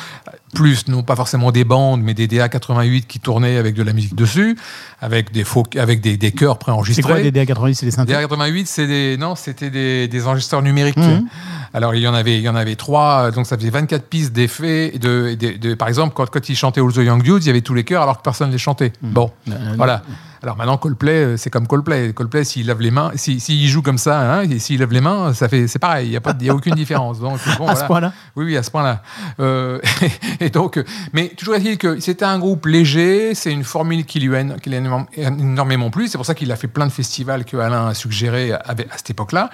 plus 0.54 0.88
non 0.88 1.02
pas 1.02 1.16
forcément 1.16 1.50
des 1.52 1.64
bandes, 1.64 2.02
mais 2.02 2.14
des 2.14 2.26
DA88 2.28 3.06
qui 3.06 3.18
tournaient 3.20 3.56
avec 3.56 3.74
de 3.74 3.82
la 3.82 3.92
musique 3.92 4.14
dessus, 4.14 4.56
avec 5.00 5.32
des 5.32 5.44
faux, 5.44 5.64
avec 5.78 6.00
des, 6.00 6.16
des 6.16 6.32
chœurs 6.32 6.54
C'est 6.58 6.64
quoi 6.64 6.74
préenregistrés. 6.74 7.30
des 7.30 7.44
DA90 7.44 7.74
C'est 7.74 7.86
des 7.86 7.92
synthés 7.92 8.12
DA88, 8.14 8.62
c'est 8.66 8.86
des 8.86 9.16
non, 9.18 9.34
c'était 9.34 9.70
des, 9.70 10.08
des 10.08 10.26
enregistreurs 10.26 10.62
numériques. 10.62 10.96
Mhm. 10.96 11.26
Alors 11.74 11.94
il 11.94 12.02
y 12.02 12.08
en 12.08 12.14
avait, 12.14 12.36
il 12.38 12.42
y 12.42 12.48
en 12.48 12.56
avait 12.56 12.76
trois, 12.76 13.30
donc 13.30 13.46
ça 13.46 13.56
faisait 13.56 13.70
24 13.70 14.04
pistes 14.06 14.32
d'effets. 14.32 14.90
De, 14.98 15.34
de, 15.34 15.56
de- 15.56 15.74
par 15.74 15.88
exemple, 15.88 16.12
quand, 16.14 16.28
quand 16.28 16.48
ils 16.48 16.56
chantaient 16.56 16.80
All 16.80 16.92
the 16.92 16.96
Young 16.98 17.22
Dudes, 17.22 17.44
il 17.44 17.46
y 17.46 17.50
avait 17.50 17.62
tous 17.62 17.74
les 17.74 17.84
chœurs 17.84 18.02
alors 18.02 18.18
que 18.18 18.22
personne 18.22 18.48
ne 18.48 18.52
les 18.52 18.58
chantait. 18.58 18.92
Bon, 19.02 19.30
Euh, 19.48 19.74
voilà. 19.76 20.02
Alors 20.42 20.56
maintenant 20.56 20.76
Coldplay, 20.76 21.24
euh, 21.24 21.36
c'est 21.36 21.50
comme 21.50 21.66
Coldplay. 21.68 22.12
Coldplay, 22.12 22.42
s'il 22.44 22.66
lave 22.66 22.80
les 22.80 22.90
mains, 22.90 23.12
s'il 23.14 23.68
joue 23.68 23.82
comme 23.82 23.98
ça, 23.98 24.20
hein, 24.20 24.42
et 24.42 24.58
s'il 24.58 24.80
lave 24.80 24.92
les 24.92 25.00
mains, 25.00 25.32
ça 25.34 25.48
fait, 25.48 25.68
c'est 25.68 25.78
pareil. 25.78 26.08
Il 26.08 26.10
n'y 26.10 26.16
a 26.16 26.20
pas, 26.20 26.34
il 26.38 26.46
y 26.46 26.50
a 26.50 26.54
aucune 26.54 26.74
différence. 26.74 27.20
Donc 27.20 27.38
bon, 27.58 27.68
À 27.68 27.76
ce 27.76 27.84
point-là 27.84 28.12
Oui, 28.34 28.46
oui, 28.46 28.56
à 28.56 28.62
ce 28.62 28.70
point-là. 28.70 29.02
Euh, 29.38 29.80
et 30.40 30.50
donc, 30.50 30.78
euh, 30.78 30.84
mais 31.12 31.28
toujours 31.28 31.54
est-il 31.54 31.78
que 31.78 32.00
c'était 32.00 32.24
un 32.24 32.38
groupe 32.38 32.66
léger, 32.66 33.34
c'est 33.34 33.52
une 33.52 33.64
formule 33.64 34.04
qui 34.04 34.18
lui 34.18 34.34
a, 34.36 34.44
qui 34.58 34.70
lui 34.70 34.78
a 34.78 35.06
énormément 35.16 35.90
plu. 35.90 36.08
C'est 36.08 36.18
pour 36.18 36.26
ça 36.26 36.34
qu'il 36.34 36.50
a 36.50 36.56
fait 36.56 36.68
plein 36.68 36.86
de 36.86 36.92
festivals 36.92 37.44
que 37.44 37.56
Alain 37.56 37.88
a 37.88 37.94
suggéré 37.94 38.52
à, 38.52 38.62
à 38.68 38.96
cette 38.96 39.10
époque-là. 39.10 39.50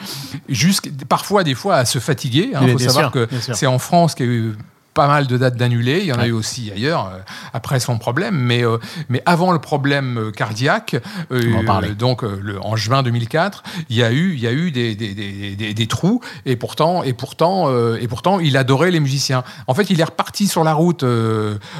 Jusqu'à 0.49 0.91
parfois, 1.09 1.45
des 1.45 1.55
fois, 1.55 1.77
à 1.77 1.85
se 1.85 1.99
fatiguer. 1.99 2.51
Il 2.53 2.59
Oui, 2.65 2.73
faut 2.73 2.79
savoir 2.79 3.13
sûr, 3.13 3.29
que 3.29 3.29
c'est 3.53 3.67
en 3.67 3.79
France 3.79 4.15
qu'il 4.15 4.27
y 4.27 4.29
a 4.29 4.33
eu 4.33 4.57
pas 4.99 5.07
mal 5.07 5.29
de 5.29 5.37
dates 5.39 5.57
d'annulés. 5.57 6.01
Il 6.01 6.07
y 6.07 6.13
en 6.13 6.19
a 6.19 6.27
eu 6.27 6.33
aussi 6.33 6.73
ailleurs, 6.75 7.07
euh, 7.15 7.19
après 7.53 7.79
son 7.79 7.99
problème. 7.99 8.35
Mais, 8.37 8.65
euh, 8.65 8.79
mais 9.09 9.23
avant 9.27 9.53
le 9.53 9.61
problème 9.61 10.19
euh, 10.19 10.31
cardiaque, 10.33 10.97
euh, 11.31 11.95
donc 11.97 12.23
le, 12.23 12.61
en 12.61 12.75
juin 12.75 13.05
2004, 13.05 13.63
il 13.91 13.97
y 13.97 14.03
a 14.03 14.11
eu, 14.11 14.33
il 14.35 14.41
y 14.41 14.49
a 14.49 14.53
eu 14.53 14.73
des, 14.73 14.97
des, 14.97 15.15
des, 15.15 15.73
des- 15.75 15.87
trous. 15.87 16.21
Et 16.47 16.57
pourtant, 16.57 17.05
et, 17.05 17.13
pourtant, 17.13 17.73
et 17.97 18.09
pourtant, 18.09 18.41
il 18.41 18.57
adorait 18.57 18.91
les 18.91 18.99
musiciens. 18.99 19.45
En 19.69 19.75
fait, 19.75 19.89
il 19.89 20.01
est 20.01 20.05
reparti 20.05 20.49
sur 20.49 20.65
la 20.65 20.75
route 20.75 21.05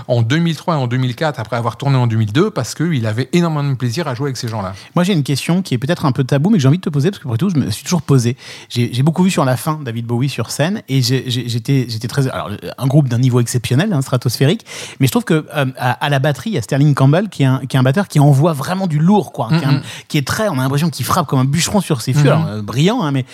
en 0.07 0.23
2003 0.23 0.75
et 0.75 0.79
en 0.79 0.87
2004, 0.87 1.41
après 1.41 1.57
avoir 1.57 1.77
tourné 1.77 1.97
en 1.97 2.07
2002, 2.07 2.51
parce 2.51 2.75
qu'il 2.77 3.05
avait 3.07 3.29
énormément 3.33 3.69
de 3.69 3.75
plaisir 3.77 4.07
à 4.07 4.15
jouer 4.15 4.27
avec 4.29 4.37
ces 4.37 4.47
gens-là. 4.49 4.75
Moi, 4.95 5.03
j'ai 5.05 5.13
une 5.13 5.25
question 5.25 5.61
qui 5.63 5.75
est 5.75 5.79
peut-être 5.79 6.07
un 6.07 6.13
peu 6.13 6.23
tabou, 6.25 6.51
mais 6.51 6.57
que 6.59 6.63
j'ai 6.63 6.69
envie 6.69 6.79
de 6.79 6.83
te 6.83 6.89
poser, 6.89 7.11
parce 7.11 7.21
que 7.23 7.27
après 7.29 7.39
tout, 7.39 7.51
je 7.51 7.57
me 7.57 7.69
suis 7.71 7.83
toujours 7.85 8.03
posé. 8.03 8.37
J'ai 8.69 9.03
beaucoup 9.03 9.25
vu 9.25 9.31
sur 9.31 9.45
la 9.45 9.57
fin 9.57 9.81
David 9.83 10.07
Bowie 10.07 10.29
sur 10.29 10.51
scène, 10.51 10.83
et 10.89 11.03
j'étais 11.03 11.87
j'étais 11.89 12.09
très. 12.09 12.29
Alors, 12.29 12.51
un 12.79 12.87
groupe 12.87 13.08
d'un 13.09 13.19
niveau 13.19 13.41
exceptionnel, 13.41 13.93
hein, 13.93 14.03
stratosphérique, 14.03 14.65
mais 15.01 15.07
je 15.07 15.13
trouve 15.13 15.25
que 15.25 15.47
euh, 15.55 15.67
à, 15.79 15.93
à 15.93 16.09
la 16.09 16.19
batterie, 16.19 16.51
il 16.51 16.55
y 16.55 16.59
a 16.59 16.63
Sterling 16.63 16.95
Campbell, 16.95 17.29
qui 17.29 17.43
est 17.43 17.47
un, 17.47 17.61
qui 17.69 17.77
est 17.77 17.81
un 17.81 17.83
batteur 17.83 18.09
qui 18.09 18.21
envoie 18.21 18.53
vraiment 18.53 18.87
du 18.87 18.99
lourd, 18.99 19.33
quoi. 19.33 19.49
Qui, 19.49 19.55
est 19.57 19.67
un- 19.67 19.83
qui 20.09 20.19
est 20.19 20.27
très. 20.27 20.49
On 20.49 20.55
a 20.59 20.63
l'impression 20.63 20.91
qu'il 20.91 21.05
frappe 21.05 21.27
comme 21.27 21.39
un 21.41 21.45
bûcheron 21.45 21.81
sur 21.81 22.01
ses 22.01 22.13
fûts, 22.13 22.29
alors, 22.29 22.47
euh, 22.47 22.63
brillant, 22.63 23.03
hein, 23.03 23.11
mais. 23.13 23.25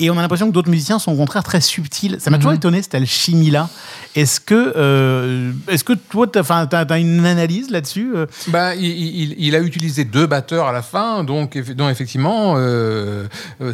Et 0.00 0.10
on 0.10 0.18
a 0.18 0.22
l'impression 0.22 0.46
que 0.48 0.52
d'autres 0.52 0.70
musiciens 0.70 0.98
sont 0.98 1.12
au 1.12 1.16
contraire 1.16 1.42
très 1.42 1.60
subtils. 1.60 2.16
Ça 2.20 2.30
m'a 2.30 2.36
toujours 2.38 2.52
étonné, 2.52 2.82
cette 2.82 2.94
alchimie-là. 2.94 3.68
Est-ce 4.14 4.40
que, 4.40 4.72
euh, 4.76 5.52
est-ce 5.68 5.82
que 5.84 5.92
toi, 5.92 6.26
tu 6.26 6.38
as, 6.38 6.98
une 6.98 7.24
analyse 7.26 7.70
là-dessus 7.70 8.12
Ben, 8.48 8.74
il, 8.74 8.84
il- 8.84 9.34
il 9.38 9.54
a 9.56 9.60
utilisé 9.60 10.04
deux 10.04 10.26
batteurs 10.26 10.66
à 10.66 10.72
la 10.72 10.82
fin, 10.82 11.24
donc, 11.24 11.58
dont 11.74 11.88
effectivement 11.88 12.56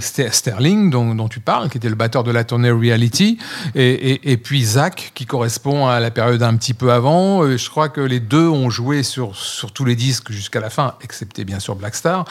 Ster- 0.00 0.32
Sterling, 0.32 0.90
dont, 0.90 1.14
dont 1.14 1.28
tu 1.28 1.40
parles, 1.40 1.68
qui 1.68 1.78
était 1.78 1.88
le 1.88 1.94
batteur 1.94 2.24
de 2.24 2.30
la 2.30 2.44
tournée 2.44 2.70
Reality, 2.70 3.38
et, 3.74 4.12
et- 4.12 4.32
et 4.32 4.36
puis 4.36 4.64
Zach, 4.64 5.12
qui 5.14 5.26
correspond 5.26 5.49
à 5.88 6.00
la 6.00 6.10
période 6.10 6.42
un 6.42 6.56
petit 6.56 6.74
peu 6.74 6.92
avant. 6.92 7.56
Je 7.56 7.70
crois 7.70 7.88
que 7.88 8.00
les 8.00 8.20
deux 8.20 8.48
ont 8.48 8.70
joué 8.70 9.02
sur, 9.02 9.36
sur 9.36 9.72
tous 9.72 9.84
les 9.84 9.96
disques 9.96 10.32
jusqu'à 10.32 10.60
la 10.60 10.70
fin, 10.70 10.94
excepté 11.02 11.44
bien 11.44 11.60
sûr 11.60 11.74
Black 11.76 11.94
Star. 11.94 12.24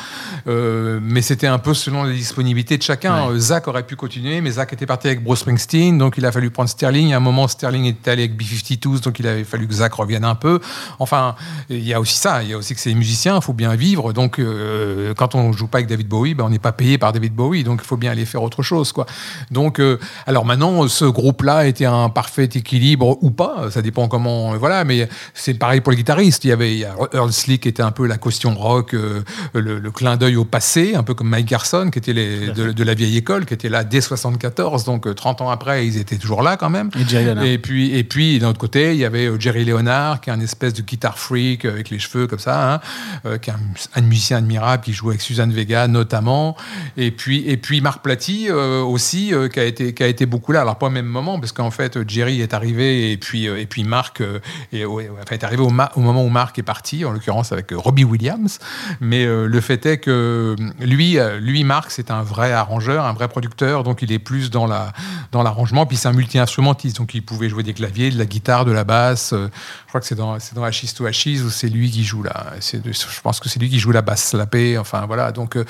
Euh, 0.48 1.00
mais 1.02 1.22
c'était 1.22 1.48
un 1.48 1.60
peu 1.60 1.74
selon 1.74 2.04
les 2.04 2.14
disponibilités 2.14 2.78
de 2.78 2.84
chacun. 2.84 3.28
Ouais. 3.28 3.36
Euh, 3.36 3.40
Zach 3.40 3.68
aurait 3.68 3.84
pu 3.84 3.96
continuer, 3.96 4.42
mais 4.42 4.52
Zach 4.52 4.74
était 4.74 4.86
parti 4.86 5.08
avec 5.08 5.24
Bruce 5.24 5.40
Springsteen, 5.40 5.98
donc 5.98 6.16
il 6.18 6.26
a 6.26 6.32
fallu 6.32 6.50
prendre 6.50 6.70
Sterling. 6.70 7.14
À 7.14 7.18
un 7.18 7.22
moment, 7.22 7.48
Sterling 7.48 7.86
était 7.86 8.12
allé 8.12 8.24
avec 8.24 8.38
B-52s, 8.38 9.02
donc 9.02 9.20
il 9.20 9.28
avait 9.28 9.44
fallu 9.44 9.68
que 9.68 9.74
Zach 9.74 9.94
revienne 9.94 10.26
un 10.26 10.36
peu. 10.36 10.60
Enfin, 11.00 11.36
il 11.70 11.86
y 11.86 11.94
a 11.94 12.00
aussi 12.00 12.18
ça. 12.18 12.44
Il 12.44 12.50
y 12.50 12.54
a 12.54 12.58
aussi 12.58 12.74
que 12.74 12.82
c'est 12.82 12.94
musicien, 12.94 13.36
il 13.38 13.42
faut 13.42 13.54
bien 13.54 13.76
vivre. 13.76 14.14
Donc, 14.14 14.40
euh, 14.40 15.14
quand 15.16 15.36
on 15.36 15.52
joue 15.52 15.68
pas 15.68 15.80
avec 15.80 15.88
David 15.88 16.08
Bowie, 16.08 16.34
ben, 16.34 16.46
on 16.46 16.50
n'est 16.50 16.60
pas 16.60 16.72
payé 16.72 16.98
par 16.98 17.14
David 17.14 17.34
Bowie, 17.34 17.64
donc 17.64 17.82
il 17.84 17.88
faut 17.88 17.98
bien 17.98 18.12
aller 18.12 18.26
faire 18.26 18.44
autre 18.44 18.64
chose, 18.64 18.92
quoi. 18.92 19.06
Donc, 19.52 19.80
euh, 19.80 20.00
alors 20.26 20.46
maintenant, 20.46 20.88
ce 20.88 21.06
groupe-là 21.06 21.68
était 21.68 21.86
un 21.86 22.10
parfait 22.10 22.50
équilibre 22.54 22.99
ou 23.02 23.32
pas, 23.32 23.70
ça 23.72 23.82
dépend 23.82 24.08
comment, 24.08 24.54
euh, 24.54 24.58
voilà. 24.58 24.84
Mais 24.84 25.08
c'est 25.34 25.54
pareil 25.54 25.82
pour 25.82 25.92
les 25.92 25.98
guitaristes. 25.98 26.44
Il 26.46 26.50
y 26.50 26.52
avait 26.52 26.74
il 26.74 26.80
y 26.80 26.86
a 26.86 26.96
Earl 27.14 27.32
Slick 27.32 27.64
qui 27.64 27.70
était 27.70 27.84
un 27.84 27.92
peu 27.92 28.08
la 28.08 28.18
caution 28.18 28.54
rock, 28.56 28.94
euh, 28.94 29.24
le, 29.54 29.80
le 29.80 29.92
clin 29.92 30.18
d'œil 30.18 30.36
au 30.36 30.46
passé, 30.46 30.96
un 30.96 31.04
peu 31.04 31.14
comme 31.14 31.30
Mike 31.30 31.48
Garson, 31.48 31.90
qui 31.92 32.00
était 32.00 32.14
les, 32.14 32.48
de, 32.48 32.72
de 32.72 32.84
la 32.84 32.94
vieille 32.94 33.18
école, 33.18 33.46
qui 33.46 33.54
était 33.54 33.70
là 33.70 33.84
dès 33.84 34.02
74, 34.02 34.84
donc 34.84 35.08
euh, 35.08 35.14
30 35.14 35.42
ans 35.42 35.50
après, 35.50 35.86
ils 35.86 35.98
étaient 35.98 36.18
toujours 36.18 36.42
là 36.42 36.58
quand 36.58 36.70
même. 36.70 36.90
Et 37.00 37.08
Jerry 37.08 37.26
Leonard. 37.26 37.44
Et 37.44 37.58
puis, 37.58 37.96
et 37.96 38.04
puis 38.04 38.40
d'un 38.40 38.50
autre 38.50 38.60
côté, 38.60 38.94
il 38.94 39.00
y 39.00 39.06
avait 39.06 39.28
euh, 39.28 39.40
Jerry 39.40 39.66
Leonard, 39.66 40.22
qui 40.22 40.30
est 40.30 40.34
un 40.34 40.42
espèce 40.42 40.74
de 40.74 40.82
guitar 40.82 41.18
freak 41.18 41.66
euh, 41.66 41.72
avec 41.72 41.90
les 41.90 42.00
cheveux 42.00 42.28
comme 42.28 42.40
ça, 42.40 42.74
hein, 42.74 42.80
euh, 43.26 43.38
qui 43.38 43.50
est 43.50 43.54
un, 43.54 43.60
un 43.96 44.02
musicien 44.02 44.38
admirable, 44.38 44.84
qui 44.84 44.94
joue 44.94 45.10
avec 45.10 45.22
Suzanne 45.22 45.52
Vega 45.52 45.88
notamment. 45.88 46.56
Et 46.98 47.12
puis, 47.12 47.44
et 47.48 47.58
puis 47.58 47.82
Marc 47.82 48.02
Platy 48.02 48.48
euh, 48.50 48.82
aussi, 48.82 49.34
euh, 49.34 49.48
qui, 49.48 49.60
a 49.60 49.64
été, 49.64 49.94
qui 49.94 50.04
a 50.04 50.08
été 50.08 50.26
beaucoup 50.26 50.52
là. 50.52 50.62
Alors 50.62 50.78
pas 50.78 50.88
au 50.88 50.92
même 50.92 51.06
moment, 51.06 51.40
parce 51.40 51.52
qu'en 51.52 51.72
fait, 51.72 51.98
euh, 51.98 52.06
Jerry 52.08 52.42
est 52.42 52.54
arrivé 52.54 52.89
et 52.90 53.18
puis, 53.18 53.48
euh, 53.48 53.60
et 53.60 53.66
puis 53.66 53.84
Marc 53.84 54.22
euh, 54.22 54.40
est, 54.74 54.86
est 55.32 55.44
arrivé 55.44 55.64
au, 55.64 55.70
moment 55.70 56.24
où 56.24 56.30
Marc 56.30 56.60
est 56.60 56.64
parti, 56.64 57.06
en 57.06 57.12
l'occurrence 57.12 57.52
avec 57.52 57.72
euh, 57.72 57.78
Robbie 57.78 58.04
Williams. 58.04 58.60
Mais 59.00 59.26
euh, 59.26 59.46
le 59.48 59.62
fait 59.62 59.86
est 59.86 59.98
que 59.98 60.56
lui, 60.80 61.18
euh, 61.18 61.40
lui 61.40 61.64
Marc, 61.64 61.92
c'est 61.92 62.12
un 62.12 62.24
vrai 62.24 62.52
arrangeur, 62.54 63.06
un 63.06 63.14
vrai 63.14 63.28
producteur, 63.28 63.84
donc 63.84 64.02
il 64.02 64.12
est 64.12 64.20
plus 64.20 64.50
dans 64.50 64.68
la 64.68 64.94
dans 65.32 65.44
l'arrangement. 65.44 65.86
Puis 65.86 65.98
c'est 65.98 66.08
un 66.08 66.14
multi-instrumentiste, 66.14 66.98
donc 66.98 67.14
il 67.14 67.24
pouvait 67.24 67.50
jouer 67.50 67.64
des 67.64 67.74
claviers, 67.74 68.10
de 68.10 68.18
la 68.18 68.26
guitare, 68.26 68.66
de 68.66 68.72
la 68.72 68.84
basse. 68.84 69.34
Euh, 69.34 69.50
Je 69.86 69.90
crois 69.90 70.02
que 70.02 70.08
c'est 70.08 70.16
dans 70.16 70.40
c'est 70.40 70.56
dans 70.56 70.64
Ashes 70.64 70.94
to 70.96 71.06
où 71.06 71.50
c'est 71.50 71.70
lui 71.70 71.90
qui 71.90 72.04
joue 72.04 72.24
là. 72.24 72.54
Je 72.62 73.22
pense 73.22 73.40
que 73.40 73.50
c'est 73.50 73.60
lui 73.60 73.70
qui 73.70 73.80
joue 73.80 73.92
la 73.92 74.02
basse 74.02 74.30
slappée. 74.30 74.78
Enfin 74.78 75.06
voilà. 75.06 75.32
Donc 75.32 75.56
euh, 75.56 75.66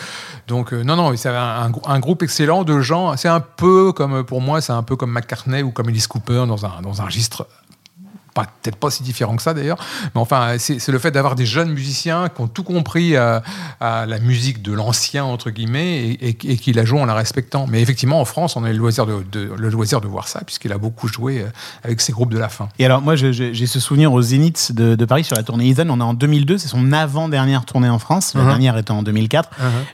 donc 0.47 0.73
euh, 0.73 0.83
non 0.83 0.95
non, 0.95 1.15
c'est 1.15 1.29
un, 1.29 1.99
groupe 1.99 2.23
excellent 2.23 2.63
de 2.63 2.81
gens. 2.81 3.15
C'est 3.17 3.27
un 3.27 3.41
peu 3.41 3.91
comme 3.91 4.23
pour 4.23 4.41
moi, 4.41 4.61
c'est 4.61 4.73
un 4.73 4.83
peu 4.83 4.95
comme 4.95 5.11
McCartney 5.11 5.63
ou 5.63 5.71
comme 5.71 5.89
Alice 5.89 6.07
Cooper 6.07 6.45
dans 6.47 6.65
un 6.65 6.81
dans 6.81 7.01
un 7.01 7.08
registre 7.09 7.47
peut-être 8.45 8.75
pas 8.77 8.89
si 8.91 9.03
différent 9.03 9.35
que 9.35 9.41
ça 9.41 9.53
d'ailleurs, 9.53 9.77
mais 10.15 10.21
enfin 10.21 10.55
c'est 10.57 10.87
le 10.87 10.99
fait 10.99 11.11
d'avoir 11.11 11.35
des 11.35 11.45
jeunes 11.45 11.71
musiciens 11.71 12.29
qui 12.29 12.41
ont 12.41 12.47
tout 12.47 12.63
compris 12.63 13.15
à, 13.15 13.43
à 13.79 14.05
la 14.05 14.19
musique 14.19 14.61
de 14.61 14.73
l'ancien 14.73 15.23
entre 15.23 15.49
guillemets 15.49 15.99
et, 16.09 16.29
et- 16.29 16.51
et 16.51 16.57
qui 16.57 16.73
la 16.73 16.85
jouent 16.85 16.99
en 16.99 17.05
la 17.05 17.13
respectant. 17.13 17.65
Mais 17.69 17.81
effectivement 17.81 18.19
en 18.21 18.25
France 18.25 18.55
on 18.55 18.63
a 18.63 18.69
le 18.71 18.77
loisir 18.77 19.05
de, 19.05 19.23
de- 19.31 19.51
le 19.57 19.69
loisir 19.69 20.01
de 20.01 20.07
voir 20.07 20.27
ça 20.27 20.41
puisqu'il 20.45 20.71
a 20.71 20.77
beaucoup 20.77 21.07
joué 21.07 21.41
euh, 21.41 21.47
avec 21.83 22.01
ses 22.01 22.11
groupes 22.11 22.31
de 22.31 22.37
la 22.39 22.49
fin. 22.49 22.69
Et 22.79 22.85
alors, 22.85 23.01
moi, 23.01 23.15
j'ai 23.15 23.53
ce 23.65 23.79
souvenir 23.79 24.11
au 24.13 24.21
Zénith 24.21 24.71
de, 24.73 24.95
de 24.95 25.05
Paris 25.05 25.23
sur 25.23 25.35
la 25.35 25.43
tournée 25.43 25.69
Ethan. 25.69 25.87
On 25.89 25.99
est 25.99 26.03
en 26.03 26.13
2002, 26.13 26.57
c'est 26.57 26.67
son 26.67 26.91
avant-dernière 26.91 27.65
tournée 27.65 27.89
en 27.89 27.99
France. 27.99 28.33
La 28.35 28.41
Mhm. 28.41 28.47
dernière 28.47 28.77
étant 28.77 28.99
en 28.99 29.03
2004. 29.03 29.49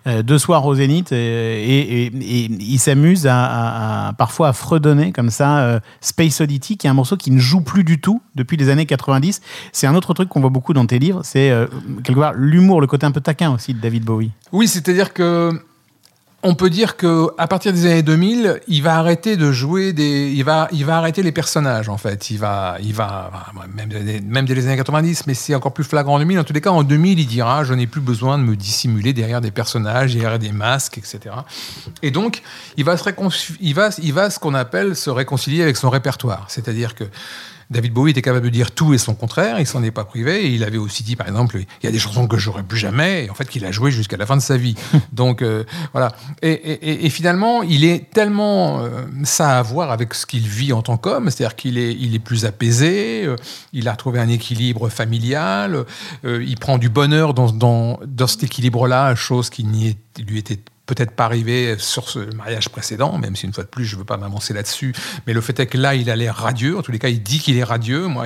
Euh, 0.08 0.24
deux 0.24 0.38
soirs 0.38 0.66
au 0.66 0.76
Zénith 0.76 1.12
et, 1.12 1.16
et- 1.16 2.06
et- 2.06 2.06
et 2.08 2.46
il 2.52 2.80
s'amuse 2.80 3.28
à, 3.28 3.44
à- 3.46 4.08
à- 4.10 4.14
parfois 4.14 4.50
à 4.50 4.54
fredonner 4.54 5.12
comme 5.12 5.30
ça 5.30 5.60
euh, 5.60 5.80
Space 6.02 6.42
Oddity, 6.42 6.78
qui 6.78 6.88
est 6.88 6.90
un 6.90 6.94
morceau 6.94 7.18
qui 7.18 7.32
ne 7.32 7.40
joue 7.40 7.62
plus 7.62 7.84
du 7.84 8.00
tout 8.00 8.22
depuis 8.36 8.58
les 8.58 8.70
années 8.70 8.86
90. 8.86 9.42
C'est 9.72 9.88
un 9.88 9.96
autre 9.96 10.14
truc 10.14 10.30
qu'on 10.30 10.42
voit 10.42 10.50
beaucoup 10.50 10.74
dans 10.74 10.86
tes 10.86 11.00
livres, 11.00 11.22
c'est 11.24 11.52
euh, 11.52 11.68
quelque 12.04 12.20
part 12.20 12.34
l'humour, 12.34 12.82
le 12.82 12.88
côté 12.88 13.06
un 13.06 13.12
peu 13.12 13.22
taquin 13.22 13.52
aussi 13.52 13.74
de 13.74 13.80
David 13.80 14.04
Bowie. 14.04 14.32
Oui, 14.52 14.68
c'est-à-dire 14.68 15.14
que 15.14 15.60
on 16.46 16.54
peut 16.54 16.70
dire 16.70 16.96
que 16.96 17.30
à 17.40 17.48
partir 17.48 17.74
des 17.74 17.88
années 17.88 18.04
2000, 18.04 18.62
il 18.68 18.84
va 18.84 18.98
arrêter 18.98 19.36
de 19.36 19.52
jouer 19.52 19.94
des, 19.94 20.32
il 20.32 20.44
va, 20.44 20.68
il 20.72 20.86
va 20.86 20.98
arrêter 20.98 21.24
les 21.24 21.32
personnages 21.32 21.90
en 21.90 21.98
fait. 21.98 22.30
Il 22.30 22.38
va, 22.38 22.78
il 22.84 22.94
va, 22.94 23.32
même, 23.74 23.90
même 24.24 24.46
dès 24.46 24.54
les 24.54 24.68
années 24.68 24.78
90, 24.78 25.26
mais 25.26 25.34
c'est 25.34 25.56
encore 25.56 25.74
plus 25.74 25.84
flagrant 25.84 26.14
en 26.14 26.20
2000. 26.20 26.38
En 26.38 26.44
tous 26.44 26.54
les 26.54 26.62
cas, 26.62 26.70
en 26.70 26.84
2000, 26.84 27.20
il 27.20 27.26
dira, 27.26 27.64
je 27.64 27.74
n'ai 27.74 27.88
plus 27.88 28.00
besoin 28.00 28.38
de 28.38 28.44
me 28.44 28.56
dissimuler 28.56 29.12
derrière 29.12 29.42
des 29.42 29.50
personnages, 29.50 30.14
derrière 30.14 30.38
des 30.38 30.52
masques, 30.52 31.00
etc. 31.00 31.36
Et 32.04 32.12
donc, 32.12 32.44
il 32.78 32.86
va 32.86 32.96
se 32.96 33.10
il 33.60 33.74
va, 33.74 33.90
il 33.98 34.14
va 34.14 34.30
ce 34.30 34.38
qu'on 34.38 34.54
appelle 34.54 34.96
se 34.96 35.10
réconcilier 35.10 35.64
avec 35.64 35.78
son 35.78 35.90
répertoire. 35.90 36.46
C'est-à-dire 36.50 36.94
que 36.94 37.06
David 37.70 37.94
Bowie 37.94 38.12
était 38.12 38.22
capable 38.22 38.46
de 38.46 38.50
dire 38.50 38.72
tout 38.72 38.94
et 38.94 38.98
son 38.98 39.16
contraire, 39.16 39.60
il 39.60 39.66
s'en 39.66 39.82
est 39.84 39.92
pas 39.92 40.06
privé, 40.06 40.46
et 40.46 40.50
il 40.50 40.64
avait 40.64 40.78
aussi 40.78 41.04
dit, 41.04 41.16
par 41.16 41.28
exemple, 41.28 41.58
il 41.60 41.86
y 41.86 41.88
a 41.88 41.92
des 41.92 42.00
chansons 42.00 42.28
que 42.28 42.38
j'aurais 42.38 42.64
plus 42.64 42.78
jamais, 42.78 43.26
et 43.26 43.30
en 43.30 43.34
fait 43.34 43.48
qu'il 43.48 43.66
a 43.66 43.72
joué 43.72 43.92
jusqu'à 43.92 44.18
la 44.18 44.26
fin 44.26 44.38
de 44.38 44.42
sa 44.42 44.58
vie. 44.58 44.76
Donc 45.14 45.42
euh, 45.42 45.64
voilà. 45.94 46.12
Et, 46.42 47.06
et- 47.06 47.10
finalement, 47.10 47.64
il 47.64 47.84
est 47.86 48.12
tellement 48.12 48.80
euh, 48.84 49.06
ça 49.24 49.58
à 49.58 49.62
voir 49.62 49.92
avec 49.92 50.14
ce 50.14 50.26
qu'il 50.26 50.48
vit 50.48 50.74
en 50.74 50.82
tant 50.82 50.98
qu'homme, 50.98 51.30
c'est-à-dire 51.30 51.56
qu'il 51.56 51.78
est, 51.78 51.94
il 51.94 52.14
est 52.14 52.20
plus 52.20 52.46
apaisé, 52.46 53.26
euh, 53.26 53.36
il 53.74 53.88
a 53.88 53.92
retrouvé 53.94 54.20
un 54.20 54.30
équilibre 54.30 54.90
familial, 54.90 55.86
il 56.24 56.58
prend 56.58 56.78
du 56.78 56.90
bonheur 56.90 57.34
dans, 57.34 57.52
dans, 57.52 58.00
dans 58.06 58.28
cet 58.28 58.44
équilibre-là, 58.44 59.16
chose 59.16 59.50
qui 59.50 59.64
n'y 59.64 59.98
lui 60.28 60.38
était 60.40 60.60
peut-être 60.86 61.12
pas 61.12 61.26
arrivé 61.26 61.76
sur 61.80 62.10
ce 62.10 62.20
mariage 62.36 62.70
précédent, 62.70 63.18
même 63.18 63.36
si 63.36 63.46
une 63.46 63.54
fois 63.54 63.64
de 63.64 63.70
plus, 63.70 63.86
je 63.86 63.96
veux 63.96 64.04
pas 64.04 64.18
m'avancer 64.18 64.54
là-dessus. 64.54 64.94
Mais 65.26 65.34
le 65.34 65.42
fait 65.42 65.60
est 65.60 65.68
que 65.68 65.78
là, 65.78 65.96
il 65.96 66.10
a 66.10 66.16
l'air 66.16 66.36
radieux. 66.36 66.78
En 66.78 66.82
tous 66.82 66.92
les 66.92 67.00
cas, 67.00 67.10
il 67.10 67.24
dit 67.24 67.40
qu'il 67.40 67.58
est 67.58 67.64
radieux. 67.64 68.08
Moi, 68.08 68.26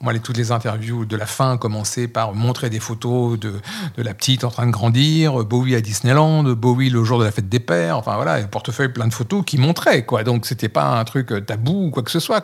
moi 0.00 0.12
les, 0.12 0.20
toutes 0.20 0.36
les 0.36 0.50
interviews 0.50 1.04
de 1.04 1.16
la 1.16 1.26
fin 1.26 1.56
commençaient 1.56 2.08
par 2.08 2.34
montrer 2.34 2.68
des 2.68 2.80
photos 2.80 3.38
de, 3.38 3.60
la 3.96 4.12
petite 4.14 4.44
en 4.44 4.50
train 4.50 4.66
de 4.66 4.72
grandir, 4.72 5.44
Bowie 5.44 5.76
à 5.76 5.80
Disneyland, 5.80 6.42
Bowie 6.42 6.90
le 6.90 7.04
jour 7.04 7.18
de 7.18 7.24
la 7.24 7.30
fête 7.30 7.48
des 7.48 7.60
pères. 7.60 7.96
Enfin 7.98 8.16
voilà, 8.16 8.34
un 8.34 8.44
portefeuille 8.44 8.88
plein 8.88 9.06
de 9.06 9.14
photos 9.14 9.44
qui 9.46 9.58
montraient 9.58 10.04
quoi. 10.04 10.24
Donc 10.24 10.46
c'était 10.46 10.68
pas 10.68 10.98
un 10.98 11.04
truc 11.04 11.46
tabou 11.46 11.86
ou 11.86 11.90
quoi 11.90 12.02
que 12.02 12.10
ce 12.10 12.20
soit 12.20 12.34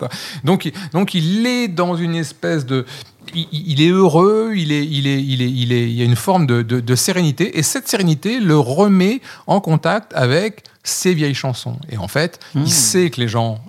donc 0.44 1.14
il 1.14 1.46
est 1.46 1.68
dans 1.68 1.96
une 1.96 2.14
espèce 2.14 2.64
de 2.66 2.86
il, 3.34 3.48
il 3.52 3.82
est 3.82 3.88
heureux, 3.90 4.52
il, 4.56 4.72
est, 4.72 4.84
il, 4.86 5.06
est, 5.06 5.22
il, 5.22 5.42
est, 5.42 5.50
il, 5.50 5.72
est, 5.72 5.82
il 5.90 5.92
y 5.94 6.02
a 6.02 6.04
une 6.04 6.16
forme 6.16 6.46
de, 6.46 6.62
de- 6.62 6.80
de 6.80 6.94
sérénité, 6.94 7.58
et 7.58 7.62
cette 7.62 7.88
sérénité 7.88 8.40
le 8.40 8.58
remet 8.58 9.20
en 9.46 9.60
contact 9.60 10.12
avec 10.14 10.64
ses 10.82 11.14
vieilles 11.14 11.34
chansons. 11.34 11.78
Et 11.90 11.96
en 11.98 12.08
fait, 12.08 12.40
il 12.54 12.70
sait 12.72 13.10
que 13.10 13.20
les 13.20 13.28
gens 13.28 13.60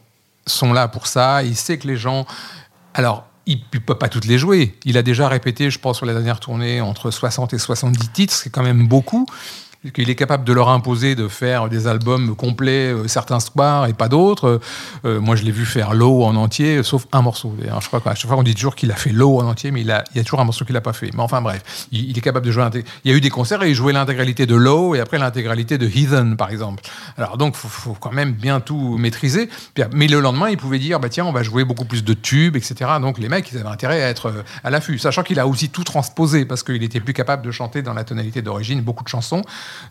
sont 0.47 0.73
là 0.73 0.87
pour 0.87 1.07
ça, 1.07 1.43
il 1.43 1.55
sait 1.55 1.77
que 1.77 1.87
les 1.87 1.97
gens... 1.97 2.25
Alors, 2.93 3.25
il 3.45 3.57
ne 3.73 3.79
peut 3.79 3.95
pas 3.95 4.07
toutes 4.09 4.25
les 4.25 4.37
jouer. 4.37 4.77
Il 4.85 4.97
a 4.97 5.01
déjà 5.01 5.27
répété, 5.27 5.69
je 5.71 5.79
pense, 5.79 5.97
sur 5.97 6.05
la 6.05 6.13
dernière 6.13 6.39
tournée, 6.39 6.79
entre 6.81 7.09
60 7.11 7.53
et 7.53 7.57
70 7.57 8.09
titres, 8.09 8.33
c'est 8.33 8.49
quand 8.49 8.63
même 8.63 8.87
beaucoup. 8.87 9.25
Qu'il 9.95 10.11
est 10.11 10.15
capable 10.15 10.43
de 10.43 10.53
leur 10.53 10.69
imposer 10.69 11.15
de 11.15 11.27
faire 11.27 11.67
des 11.67 11.87
albums 11.87 12.35
complets, 12.35 12.93
euh, 12.93 13.07
certains 13.07 13.39
soirs 13.39 13.87
et 13.87 13.93
pas 13.93 14.09
d'autres. 14.09 14.61
Euh, 15.05 15.19
moi, 15.19 15.35
je 15.35 15.41
l'ai 15.41 15.49
vu 15.49 15.65
faire 15.65 15.95
Low 15.95 16.23
en 16.23 16.35
entier, 16.35 16.83
sauf 16.83 17.07
un 17.11 17.23
morceau. 17.23 17.55
Je 17.59 17.87
crois 17.87 17.99
qu'à 17.99 18.13
chaque 18.13 18.27
fois, 18.27 18.37
on 18.37 18.43
dit 18.43 18.53
toujours 18.53 18.75
qu'il 18.75 18.91
a 18.91 18.95
fait 18.95 19.09
Low 19.09 19.39
en 19.39 19.47
entier, 19.47 19.71
mais 19.71 19.81
il, 19.81 19.89
a, 19.89 20.03
il 20.13 20.17
y 20.17 20.19
a 20.21 20.23
toujours 20.23 20.39
un 20.39 20.43
morceau 20.43 20.65
qu'il 20.65 20.75
n'a 20.75 20.81
pas 20.81 20.93
fait. 20.93 21.09
Mais 21.15 21.23
enfin, 21.23 21.41
bref, 21.41 21.87
il, 21.91 22.15
est 22.15 22.21
capable 22.21 22.45
de 22.45 22.51
jouer. 22.51 22.63
Il 23.03 23.09
y 23.09 23.13
a 23.13 23.17
eu 23.17 23.21
des 23.21 23.31
concerts 23.31 23.63
et 23.63 23.69
il 23.69 23.73
jouait 23.73 23.91
l'intégralité 23.91 24.45
de 24.45 24.53
Low 24.53 24.93
et 24.93 24.99
après 24.99 25.17
l'intégralité 25.17 25.79
de 25.79 25.87
Heathen, 25.87 26.37
par 26.37 26.51
exemple. 26.51 26.83
Alors, 27.17 27.37
donc, 27.37 27.55
il 27.63 27.67
faut, 27.67 27.97
quand 27.99 28.11
même 28.11 28.33
bien 28.33 28.59
tout 28.59 28.99
maîtriser. 28.99 29.49
Mais 29.93 30.05
le 30.05 30.19
lendemain, 30.19 30.49
il 30.49 30.57
pouvait 30.57 30.77
dire 30.77 30.99
bah, 30.99 31.09
tiens, 31.09 31.25
on 31.25 31.31
va 31.31 31.41
jouer 31.41 31.63
beaucoup 31.63 31.85
plus 31.85 32.03
de 32.03 32.13
tubes, 32.13 32.55
etc. 32.55 32.75
Donc, 33.01 33.17
les 33.17 33.29
mecs, 33.29 33.51
ils 33.51 33.57
avaient 33.57 33.67
intérêt 33.67 34.03
à 34.03 34.09
être 34.09 34.27
euh, 34.27 34.43
à 34.63 34.69
l'affût. 34.69 34.99
Sachant 34.99 35.23
qu'il 35.23 35.39
a 35.39 35.47
aussi 35.47 35.69
tout 35.69 35.83
transposé 35.83 36.45
parce 36.45 36.61
qu'il 36.61 36.83
était 36.83 36.99
plus 36.99 37.13
capable 37.13 37.43
de 37.43 37.49
chanter 37.49 37.81
dans 37.81 37.95
la 37.95 38.03
tonalité 38.03 38.43
d'origine 38.43 38.81
beaucoup 38.81 39.03
de 39.03 39.09
chansons. 39.09 39.41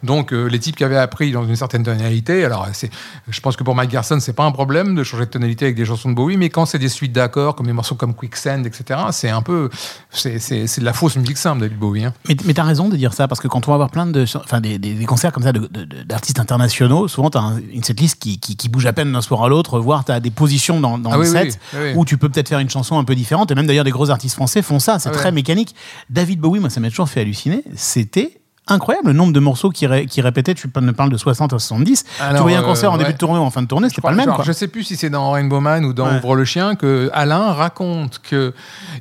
Donc, 0.03 0.33
euh, 0.33 0.47
les 0.47 0.59
types 0.59 0.77
qui 0.77 0.85
avaient 0.85 0.97
appris 0.97 1.33
dans 1.33 1.47
une 1.47 1.57
certaine 1.57 1.83
tonalité, 1.83 2.45
alors 2.45 2.67
c'est, 2.73 2.91
je 3.29 3.41
pense 3.41 3.57
que 3.57 3.65
pour 3.65 3.75
Mike 3.75 3.91
Garson, 3.91 4.19
c'est 4.21 4.33
pas 4.33 4.45
un 4.45 4.53
problème 4.53 4.95
de 4.95 5.05
changer 5.05 5.27
de 5.27 5.31
tonalité 5.31 5.67
avec 5.67 5.77
des 5.77 5.85
chansons 5.85 6.11
de 6.11 6.15
Bowie, 6.15 6.37
mais 6.37 6.49
quand 6.51 6.67
c'est 6.67 6.79
des 6.79 6.89
suites 6.89 7.13
d'accords, 7.13 7.55
comme 7.57 7.67
des 7.67 7.73
morceaux 7.73 7.95
comme 7.95 8.15
Quicksand, 8.15 8.67
etc., 8.67 9.01
c'est 9.13 9.31
un 9.31 9.43
peu, 9.43 9.69
c'est, 10.11 10.39
c'est, 10.39 10.67
c'est 10.67 10.81
de 10.81 10.87
la 10.87 10.93
fausse 10.93 11.17
musique 11.17 11.39
simple, 11.39 11.61
David 11.61 11.79
Bowie. 11.79 12.05
hein. 12.05 12.15
Mais, 12.29 12.37
mais 12.45 12.55
tu 12.55 12.61
as 12.61 12.65
raison 12.65 12.89
de 12.89 12.97
dire 12.97 13.13
ça, 13.13 13.29
parce 13.29 13.41
que 13.41 13.49
quand 13.49 13.67
on 13.69 13.71
va 13.71 13.75
avoir 13.75 13.91
plein 13.91 14.07
de, 14.07 14.25
enfin, 14.37 14.61
des, 14.61 14.79
des- 14.79 14.95
des 14.95 15.05
concerts 15.07 15.33
comme 15.33 15.43
ça 15.45 15.53
de- 15.53 15.61
de- 15.71 15.85
de- 15.85 16.03
d'artistes 16.03 16.39
internationaux, 16.41 17.09
souvent 17.09 17.31
tu 17.31 17.39
as 17.39 17.53
une 17.73 17.83
setlist 17.85 18.19
qui, 18.21 18.39
qui, 18.39 18.57
qui 18.57 18.69
bouge 18.69 18.87
à 18.87 18.93
peine 18.93 19.13
d'un 19.13 19.23
soir 19.23 19.45
à 19.45 19.49
l'autre, 19.49 19.79
voire 19.81 20.05
tu 20.05 20.13
as 20.13 20.21
des 20.21 20.31
positions 20.31 20.81
dans, 20.81 20.99
dans 20.99 21.11
Ah 21.13 21.17
le 21.17 21.23
oui, 21.23 21.29
set 21.29 21.59
oui, 21.73 21.79
oui, 21.83 21.89
oui. 21.91 21.93
où 21.97 22.05
tu 22.05 22.19
peux 22.19 22.29
peut-être 22.29 22.49
faire 22.49 22.59
une 22.59 22.71
chanson 22.71 22.99
un 22.99 23.05
peu 23.05 23.15
différente, 23.15 23.51
et 23.51 23.55
même 23.55 23.67
d'ailleurs 23.67 23.85
des 23.85 23.91
gros 23.91 24.11
artistes 24.11 24.35
français 24.37 24.63
font 24.63 24.79
ça, 24.79 24.99
c'est 24.99 25.09
Ah 25.09 25.13
très 25.13 25.33
mécanique. 25.33 25.75
David 26.09 26.41
Bowie, 26.41 26.61
moi 26.61 26.71
ça 26.71 26.81
m'a 26.81 26.89
toujours 26.91 27.09
fait 27.09 27.21
halluciner, 27.21 27.63
c'était 27.77 28.40
incroyable 28.71 29.09
le 29.09 29.13
nombre 29.13 29.33
de 29.33 29.41
morceaux 29.41 29.71
qui, 29.71 29.87
ré- 29.87 30.07
qui 30.07 30.21
répétaient, 30.21 30.55
tu 30.55 30.69
ne 30.81 30.91
parles 30.93 31.11
de 31.11 31.17
60 31.17 31.53
à 31.53 31.59
70, 31.59 32.05
tu 32.05 32.23
Alors, 32.23 32.43
voyais 32.43 32.57
un 32.57 32.63
concert 32.63 32.91
en 32.91 32.95
euh, 32.95 32.99
début 32.99 33.09
ouais. 33.09 33.13
de 33.15 33.19
tournée 33.19 33.39
ou 33.39 33.43
en 33.43 33.51
fin 33.51 33.63
de 33.63 33.67
tournée, 33.67 33.89
c'était 33.89 34.01
pas 34.03 34.11
le 34.11 34.17
même. 34.17 34.27
Genre, 34.27 34.37
quoi. 34.37 34.45
Je 34.45 34.53
sais 34.53 34.69
plus 34.69 34.85
si 34.85 34.97
c'est 34.97 35.11
dans 35.11 35.31
Rainbow 35.31 35.61
Man 35.61 35.85
ou 35.85 35.93
dans 35.93 36.07
Ouais. 36.11 36.17
Ouvre 36.19 36.35
le 36.37 36.45
chien 36.45 36.75
que 36.75 37.11
Alain 37.13 37.53
raconte 37.53 38.21
que 38.23 38.53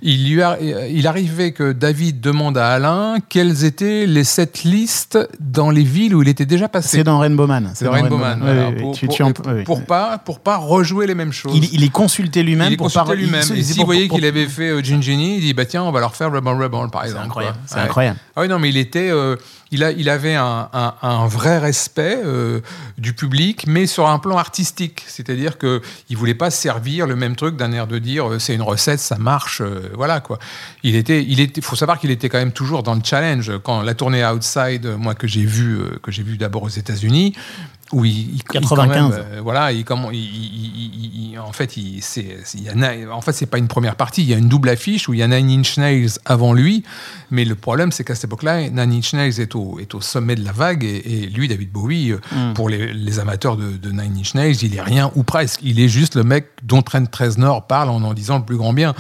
il 0.02 0.30
lui 0.32 0.42
a- 0.42 0.58
il 0.62 1.08
arrivait 1.08 1.52
que 1.52 1.72
David 1.72 2.22
demande 2.22 2.58
à 2.58 2.70
Alain 2.70 3.16
quelles 3.30 3.66
étaient 3.66 4.06
les 4.06 4.24
sept 4.24 4.64
listes 4.64 5.18
dans 5.40 5.70
les 5.72 5.84
villes 5.84 6.16
où 6.16 6.22
il 6.22 6.28
était 6.30 6.46
déjà 6.46 6.68
passé. 6.68 6.98
C'est 6.98 7.04
dans 7.04 7.20
Rainbow 7.20 7.48
Man. 7.48 7.72
C'est 7.74 7.86
dans 7.86 7.92
Rainbow 7.92 8.18
Man. 8.18 8.76
Pour, 8.80 8.96
tu- 8.96 9.06
pour- 9.08 9.16
tu 9.16 9.24
en- 9.24 9.28
oui, 9.30 9.34
oui. 9.48 9.64
pour 9.64 9.84
pas 9.86 10.18
pour 10.18 10.40
pas 10.40 10.58
rejouer 10.58 11.08
les 11.08 11.16
mêmes 11.16 11.32
choses. 11.34 11.54
Il, 11.56 11.74
il 11.74 11.84
est 11.84 11.90
consulté 11.92 12.44
lui-même 12.44 12.76
pour 12.78 12.86
consulté 12.88 13.08
pas- 13.08 13.16
lui-même. 13.16 13.44
il- 13.50 13.56
Et 13.56 13.60
il- 13.60 13.66
s'il 13.66 13.86
voyait 13.86 14.08
qu'il 14.08 14.26
avait 14.26 14.48
fait 14.48 14.70
euh, 14.70 14.82
Gin 14.84 15.02
Genie, 15.02 15.36
il 15.38 15.42
dit 15.42 15.54
bah 15.54 15.66
tiens, 15.66 15.84
on 15.84 15.92
va 15.92 16.00
leur 16.00 16.16
faire 16.16 16.32
Rebel 16.32 16.54
Rebel 16.54 16.90
par 16.92 17.02
C'est 17.02 17.08
exemple. 17.10 17.26
incroyable, 17.26 17.58
quoi. 17.58 17.64
c'est 17.68 17.76
Ouais. 17.76 17.82
incroyable. 17.82 18.20
Ah 18.36 18.42
oui, 18.42 18.48
non, 18.48 18.60
mais 18.60 18.70
il 18.70 18.78
était, 18.78 19.10
euh, 19.10 19.36
il, 19.72 20.10
avait 20.10 20.36
un, 20.36 21.28
vrai 21.28 21.60
respect 21.60 22.20
euh, 22.24 22.62
du 22.98 23.14
public, 23.14 23.66
mais 23.68 23.86
sur 23.86 24.08
un 24.08 24.18
plan 24.18 24.38
artistique. 24.38 25.04
C'est-à-dire 25.08 25.58
que 25.58 25.82
il 26.10 26.18
voulait 26.18 26.34
pas 26.34 26.50
servir 26.50 27.06
le 27.06 27.16
même 27.16 27.36
truc 27.36 27.56
d'un 27.56 27.72
air 27.72 27.86
de 27.86 28.00
dire 28.00 28.28
euh, 28.28 28.40
c'est 28.40 28.56
une 28.56 28.64
recette, 28.64 29.00
ça 29.00 29.18
marche, 29.18 29.62
euh, 29.62 29.92
voilà 29.94 30.22
quoi. 30.22 30.40
Il 30.84 30.96
était, 30.96 31.24
il 31.24 31.40
était, 31.40 31.62
faut 31.62 31.76
savoir 31.76 32.00
qu'il 32.00 32.10
était 32.10 32.30
quand 32.30 32.40
même 32.40 32.52
toujours 32.52 32.82
dans 32.82 32.96
le 32.96 33.02
challenge. 33.04 33.52
Quand 33.64 33.82
la 33.82 33.94
tournée 33.94 34.26
Outside, 34.26 34.88
moi 34.98 35.14
que 35.14 35.28
j'ai 35.28 35.46
vu, 35.46 35.80
que 36.02 36.12
j'ai 36.12 36.24
vu 36.24 36.38
d'abord 36.38 36.64
aux 36.64 36.70
États-Unis. 36.70 37.36
Où 37.92 38.06
il, 38.06 38.12
il- 38.12 38.36
il- 38.36 38.44
quand 38.44 38.60
95. 38.60 39.10
même, 39.16 39.26
euh, 39.34 39.42
voilà, 39.42 39.72
il, 39.72 39.84
comment, 39.84 40.10
en 41.42 41.52
fait, 41.54 41.78
il, 41.78 42.02
c'est, 42.02 42.38
y 42.56 42.70
a 42.70 43.16
en 43.16 43.22
fait, 43.22 43.32
c'est 43.34 43.46
pas 43.46 43.58
une 43.58 43.68
première 43.68 43.96
partie. 43.96 44.22
Il 44.24 44.30
y 44.30 44.34
a 44.34 44.38
une 44.38 44.50
double 44.50 44.70
affiche 44.70 45.08
où 45.10 45.14
il 45.14 45.20
y 45.20 45.24
a 45.24 45.28
Nine 45.28 45.50
Inch 45.62 45.78
Nails 45.78 46.10
avant 46.26 46.54
lui. 46.54 46.84
Mais 47.32 47.46
le 47.46 47.56
problème, 47.56 47.92
c'est 47.92 48.04
qu'à 48.04 48.16
cette 48.16 48.26
époque-là, 48.26 48.70
Nine 48.70 48.92
Inch 49.00 49.14
Nails 49.14 49.40
est 49.40 49.56
au, 49.56 49.80
est 49.80 49.94
au 49.96 50.02
sommet 50.02 50.36
de 50.36 50.44
la 50.44 50.52
vague. 50.52 50.84
Et, 50.84 51.24
et 51.24 51.28
lui, 51.28 51.48
David 51.48 51.72
Bowie, 51.72 52.12
euh, 52.12 52.20
Mm. 52.32 52.54
pour 52.54 52.70
les, 52.70 52.94
les 52.94 53.20
amateurs 53.20 53.58
de, 53.58 53.72
de 53.78 53.90
Nine 53.92 54.18
Inch 54.20 54.34
Nails, 54.36 54.58
il 54.62 54.76
est 54.76 54.82
rien 54.82 55.12
ou 55.16 55.24
presque. 55.24 55.60
Il 55.64 55.80
est 55.80 55.88
juste 55.88 56.16
le 56.16 56.24
mec 56.24 56.48
dont 56.64 56.82
Trent 56.82 57.06
Reznor 57.18 57.66
parle 57.66 57.90
en 57.90 58.04
en 58.04 58.14
disant 58.14 58.38
le 58.40 58.46
plus 58.46 58.58
grand 58.58 58.74
bien. 58.74 58.94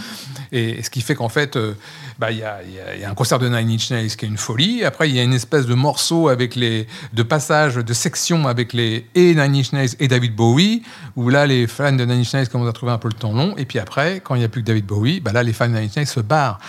Et, 0.52 0.82
ce 0.82 0.90
qui 0.90 1.02
fait 1.02 1.16
qu'en 1.16 1.30
fait, 1.30 1.56
euh, 1.58 1.74
bah, 2.20 2.32
y, 2.32 2.44
a, 2.44 2.60
y 2.64 3.04
a- 3.04 3.10
un 3.10 3.14
concert 3.16 3.40
de 3.40 3.48
Nine 3.48 3.70
Inch 3.72 3.90
Nails 3.92 4.10
qui 4.16 4.26
est 4.26 4.28
une 4.28 4.38
folie. 4.38 4.84
Après, 4.84 5.10
il 5.10 5.16
y 5.16 5.20
a 5.20 5.24
une 5.24 5.34
espèce 5.34 5.66
de 5.66 5.74
morceau 5.74 6.28
avec 6.28 6.56
les, 6.56 6.86
de 7.14 7.24
passage, 7.24 7.76
de 7.76 7.94
section 7.94 8.48
avec 8.48 8.74
les 8.74 9.08
et 9.16 9.34
Nine 9.36 9.56
Inch 9.56 9.72
Nails 9.72 9.96
et 10.00 10.08
David 10.10 10.36
Bowie, 10.36 10.84
où 11.16 11.30
là, 11.30 11.48
les 11.48 11.66
fans 11.66 11.94
de 11.94 12.04
Nine 12.06 12.20
Inch 12.20 12.34
Nails 12.34 12.50
commencent 12.50 12.70
à 12.70 12.74
trouver 12.74 12.92
un 12.92 12.98
peu 12.98 13.08
le 13.08 13.14
temps 13.14 13.32
long. 13.34 13.56
Et 13.58 13.66
puis 13.66 13.80
après, 13.80 14.20
quand 14.24 14.36
il 14.36 14.40
n'y 14.40 14.46
a 14.46 14.50
plus 14.50 14.62
que 14.62 14.68
David 14.68 14.86
Bowie, 14.86 15.22
bah 15.22 15.32
là, 15.32 15.42
les 15.44 15.54
fans 15.54 15.70
de 15.70 15.78
Nine 15.80 15.90
Inch 15.96 16.08
se 16.08 16.20
barrent. 16.20 16.60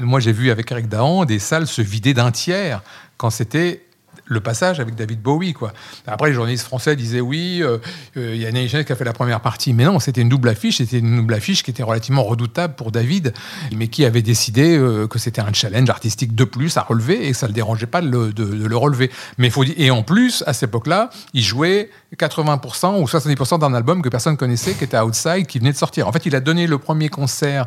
Moi, 0.00 0.20
j'ai 0.20 0.32
vu 0.32 0.50
avec 0.50 0.70
Eric 0.70 0.88
Dahan 0.88 1.24
des 1.24 1.38
salles 1.38 1.66
se 1.66 1.80
vider 1.80 2.12
d'un 2.12 2.30
tiers 2.30 2.82
quand 3.16 3.30
c'était 3.30 3.82
le 4.26 4.40
passage 4.40 4.80
avec 4.80 4.94
David 4.94 5.20
Bowie. 5.20 5.52
Quoi. 5.52 5.72
Après, 6.06 6.28
les 6.28 6.34
journalistes 6.34 6.64
français 6.64 6.96
disaient 6.96 7.20
oui, 7.20 7.60
euh, 7.62 7.78
euh, 8.16 8.34
il 8.34 8.40
y 8.40 8.46
a 8.46 8.52
Nelly 8.52 8.84
qui 8.84 8.92
a 8.92 8.96
fait 8.96 9.04
la 9.04 9.12
première 9.12 9.40
partie. 9.40 9.72
Mais 9.72 9.84
non, 9.84 9.98
c'était 10.00 10.20
une 10.20 10.28
double 10.28 10.48
affiche. 10.48 10.78
C'était 10.78 10.98
une 10.98 11.16
double 11.16 11.34
affiche 11.34 11.62
qui 11.62 11.70
était 11.70 11.82
relativement 11.82 12.22
redoutable 12.22 12.74
pour 12.74 12.92
David, 12.92 13.32
mais 13.76 13.88
qui 13.88 14.04
avait 14.04 14.22
décidé 14.22 14.76
euh, 14.76 15.06
que 15.06 15.18
c'était 15.18 15.40
un 15.40 15.52
challenge 15.52 15.90
artistique 15.90 16.34
de 16.34 16.44
plus 16.44 16.76
à 16.76 16.82
relever 16.82 17.26
et 17.26 17.32
que 17.32 17.36
ça 17.36 17.46
ne 17.46 17.50
le 17.50 17.54
dérangeait 17.54 17.86
pas 17.86 18.00
de 18.00 18.08
le, 18.08 18.76
relever. 18.76 19.10
Mais 19.38 19.50
faut 19.50 19.64
dire, 19.64 19.74
et 19.76 19.90
en 19.90 20.02
plus, 20.02 20.42
à 20.46 20.52
cette 20.52 20.70
époque-là, 20.70 21.10
il 21.34 21.42
jouait 21.42 21.90
80% 22.16 23.00
ou 23.00 23.04
70% 23.04 23.58
d'un 23.58 23.74
album 23.74 24.02
que 24.02 24.08
personne 24.08 24.36
connaissait, 24.36 24.74
qui 24.74 24.84
était 24.84 24.98
Outside, 24.98 25.46
qui 25.46 25.58
venait 25.58 25.72
de 25.72 25.76
sortir. 25.76 26.08
En 26.08 26.12
fait, 26.12 26.26
il 26.26 26.34
a 26.34 26.40
donné 26.40 26.66
le 26.66 26.78
premier 26.78 27.08
concert 27.08 27.66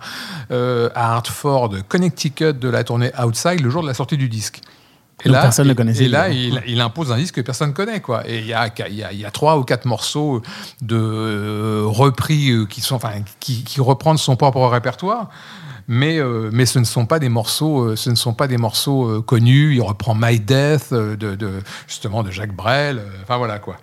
à 0.49 1.16
Hartford, 1.16 1.76
Connecticut, 1.88 2.53
de 2.53 2.70
la 2.70 2.84
tournée 2.84 3.12
Outside, 3.24 3.62
le 3.62 3.70
jour 3.70 3.82
de 3.82 3.88
la 3.88 3.93
sortie 3.93 4.18
du 4.18 4.30
disque. 4.30 4.62
Donc 5.24 5.34
personne 5.34 5.66
ne 5.66 5.70
le 5.70 5.76
connaissait, 5.76 6.05
Et 6.05 6.09
là, 6.09 6.30
il, 6.30 6.61
il 6.68 6.82
impose 6.82 7.11
un 7.11 7.18
disque 7.18 7.36
que 7.36 7.41
personne 7.41 7.70
ne 7.70 7.74
connaît. 7.74 8.01
Quoi. 8.01 8.28
Et 8.30 8.39
il 8.39 8.45
y 8.47 8.53
a, 8.53 8.70
il 8.88 8.95
y, 8.95 9.03
a, 9.03 9.13
il 9.13 9.20
y 9.20 9.26
a 9.26 9.32
trois 9.32 9.57
ou 9.57 9.63
quatre 9.63 9.86
morceaux 9.86 10.41
de 10.82 10.97
euh, 10.97 11.84
repris 11.86 12.51
euh, 12.51 12.66
qui, 12.66 12.82
sont, 12.82 12.95
enfin, 12.95 13.13
qui, 13.39 13.63
qui 13.63 13.80
reprennent 13.80 14.18
son 14.18 14.36
propre 14.36 14.66
répertoire. 14.68 15.30
Mais, 15.88 16.17
euh, 16.19 16.49
mais 16.51 16.65
ce 16.65 16.79
ne 16.79 16.83
sont 16.83 17.05
pas 17.05 17.19
des 17.19 17.29
morceaux, 17.29 17.81
euh, 17.89 17.95
ce 17.95 18.09
ne 18.09 18.15
sont 18.15 18.33
pas 18.33 18.47
des 18.47 18.57
morceaux 18.57 19.05
euh, 19.07 19.21
connus. 19.21 19.75
Il 19.75 19.81
reprend 19.81 20.15
My 20.15 20.39
Death 20.39 20.88
euh, 20.91 21.15
de, 21.15 21.36
de- 21.36 21.59
justement 21.88 22.23
de 22.23 22.31
Jacques 22.31 22.55
Brel. 22.55 22.97
euh, 22.97 23.03
Enfin 23.23 23.38
voilà 23.38 23.59
quoi. 23.59 23.77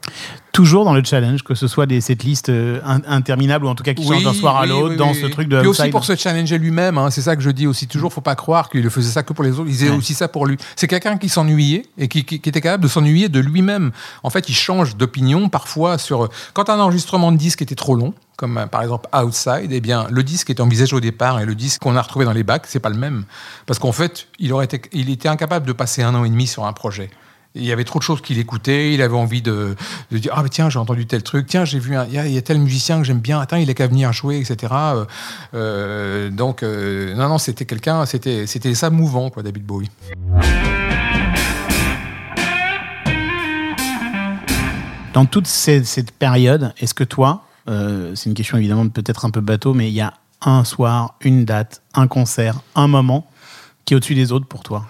Toujours 0.50 0.84
dans 0.84 0.94
le 0.94 1.02
challenge, 1.04 1.44
que 1.44 1.54
ce 1.54 1.66
soit 1.68 1.86
des 1.86 2.00
setlists 2.00 2.48
euh, 2.50 2.80
in- 2.84 3.00
interminables 3.06 3.64
ou 3.64 3.68
en 3.68 3.74
tout 3.76 3.84
cas 3.84 3.94
qui 3.94 4.06
changent 4.06 4.24
d'un 4.24 4.34
soir 4.34 4.56
à 4.56 4.62
oui, 4.62 4.68
l'autre, 4.70 4.88
oui, 4.90 4.96
dans 4.96 5.12
oui. 5.12 5.18
ce 5.20 5.26
truc 5.26 5.48
de 5.48 5.60
Puis 5.60 5.68
aussi 5.68 5.88
pour 5.90 6.04
se 6.04 6.16
challenger 6.16 6.58
lui-même, 6.58 6.98
hein, 6.98 7.10
c'est 7.10 7.22
ça 7.22 7.36
que 7.36 7.42
je 7.42 7.50
dis 7.50 7.66
aussi 7.68 7.86
toujours. 7.86 8.12
Faut 8.12 8.20
pas 8.20 8.34
croire 8.34 8.68
qu'il 8.68 8.88
faisait 8.90 9.12
ça 9.12 9.22
que 9.22 9.32
pour 9.32 9.44
les 9.44 9.52
autres. 9.60 9.68
Il 9.68 9.74
faisait 9.74 9.90
Ouais. 9.90 9.96
aussi 9.96 10.14
ça 10.14 10.26
pour 10.28 10.46
lui. 10.46 10.56
C'est 10.76 10.88
quelqu'un 10.88 11.16
qui 11.16 11.28
s'ennuyait 11.28 11.86
et 11.98 12.08
qui, 12.08 12.24
qui- 12.24 12.40
qui 12.40 12.48
était 12.48 12.60
capable 12.60 12.82
de 12.82 12.88
s'ennuyer 12.88 13.28
de 13.28 13.38
lui-même. 13.38 13.92
En 14.24 14.30
fait, 14.30 14.48
il 14.48 14.54
change 14.54 14.96
d'opinion 14.96 15.48
parfois 15.48 15.98
sur 15.98 16.28
quand 16.52 16.68
un 16.68 16.80
enregistrement 16.80 17.30
de 17.32 17.36
disque 17.36 17.62
était 17.62 17.76
trop 17.76 17.94
long. 17.94 18.12
Comme 18.36 18.58
euh, 18.58 18.66
par 18.66 18.82
exemple 18.82 19.08
Outside, 19.14 19.68
eh 19.70 19.80
bien 19.80 20.06
le 20.10 20.22
disque 20.22 20.50
était 20.50 20.62
envisagé 20.62 20.96
au 20.96 21.00
départ 21.00 21.40
et 21.40 21.44
le 21.44 21.54
disque 21.54 21.82
qu'on 21.82 21.96
a 21.96 22.02
retrouvé 22.02 22.24
dans 22.24 22.32
les 22.32 22.42
bacs, 22.44 22.64
c'est 22.66 22.80
pas 22.80 22.90
le 22.90 22.96
même 22.96 23.24
parce 23.66 23.78
qu'en 23.78 23.92
fait, 23.92 24.26
il 24.38 24.52
aurait 24.52 24.64
été, 24.64 24.80
il 24.92 25.10
était 25.10 25.28
incapable 25.28 25.66
de 25.66 25.72
passer 25.72 26.02
un 26.02 26.14
an 26.14 26.24
et 26.24 26.30
demi 26.30 26.46
sur 26.46 26.64
un 26.64 26.72
projet. 26.72 27.10
Il 27.54 27.64
y 27.66 27.70
avait 27.72 27.84
trop 27.84 27.98
de 27.98 28.02
choses 28.04 28.22
qu'il 28.22 28.38
écoutait, 28.38 28.94
il 28.94 29.02
avait 29.02 29.14
envie 29.14 29.42
de, 29.42 29.76
dire 30.10 30.32
Ah, 30.34 30.42
mais 30.42 30.48
tiens, 30.48 30.70
j'ai 30.70 30.78
entendu 30.78 31.06
tel 31.06 31.22
truc, 31.22 31.46
tiens, 31.46 31.66
j'ai 31.66 31.78
vu, 31.78 31.94
il 32.08 32.14
y, 32.14 32.38
a- 32.38 32.42
tel 32.42 32.58
musicien 32.58 32.96
que 32.98 33.04
j'aime 33.04 33.20
bien, 33.20 33.40
attends, 33.40 33.56
il 33.58 33.68
est 33.68 33.74
qu'à 33.74 33.86
venir 33.88 34.10
jouer, 34.14 34.38
etc. 34.38 34.72
Euh, 34.72 35.04
euh, 35.52 36.30
donc, 36.30 36.62
non, 36.62 37.28
non, 37.28 37.36
c'était 37.36 37.66
quelqu'un, 37.66 38.06
c'était 38.06 38.74
ça 38.74 38.88
mouvant, 38.88 39.28
quoi, 39.28 39.42
David 39.42 39.66
Bowie. 39.66 39.90
Dans 45.12 45.26
toute 45.26 45.46
cette 45.46 46.10
période, 46.12 46.72
est-ce 46.78 46.94
que 46.94 47.04
toi, 47.04 47.44
euh, 47.68 48.14
c'est 48.14 48.28
une 48.28 48.34
question 48.34 48.58
évidemment 48.58 48.88
peut-être 48.88 49.24
un 49.24 49.30
peu 49.30 49.40
bateau, 49.40 49.74
mais 49.74 49.88
il 49.88 49.94
y 49.94 50.00
a 50.00 50.14
un 50.44 50.64
soir, 50.64 51.14
une 51.20 51.44
date, 51.44 51.82
un 51.94 52.08
concert, 52.08 52.56
un 52.74 52.88
moment 52.88 53.26
qui 53.84 53.94
est 53.94 53.96
au-dessus 53.96 54.14
des 54.14 54.32
autres 54.32 54.46
pour 54.46 54.62
toi 54.62 54.84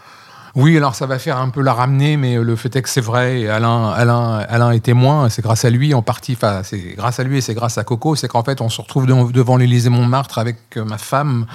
Oui, 0.54 0.76
alors 0.76 0.94
ça 0.94 1.06
va 1.06 1.18
faire 1.18 1.38
un 1.38 1.50
peu 1.50 1.62
la 1.62 1.74
ramener, 1.74 2.16
mais 2.16 2.36
le 2.36 2.56
fait 2.56 2.74
est 2.76 2.82
que 2.82 2.88
c'est 2.88 3.00
vrai. 3.00 3.48
Alain, 3.48 3.90
Alain, 3.90 4.44
Alain 4.48 4.70
est 4.70 4.80
témoin. 4.80 5.28
C'est 5.28 5.42
grâce 5.42 5.64
à 5.64 5.70
lui 5.70 5.94
en 5.94 6.02
partie. 6.02 6.32
Enfin, 6.32 6.62
c'est 6.62 6.94
grâce 6.96 7.20
à 7.20 7.24
lui 7.24 7.38
et 7.38 7.40
c'est 7.40 7.54
grâce 7.54 7.78
à 7.78 7.84
Coco. 7.84 8.16
C'est 8.16 8.28
qu'en 8.28 8.44
fait, 8.44 8.60
on 8.60 8.68
se 8.68 8.80
retrouve 8.80 9.06
devant, 9.06 9.24
devant 9.24 9.56
l'Élysée 9.56 9.90
Montmartre 9.90 10.38
avec 10.38 10.58
euh, 10.76 10.84
ma 10.84 10.98
femme 10.98 11.46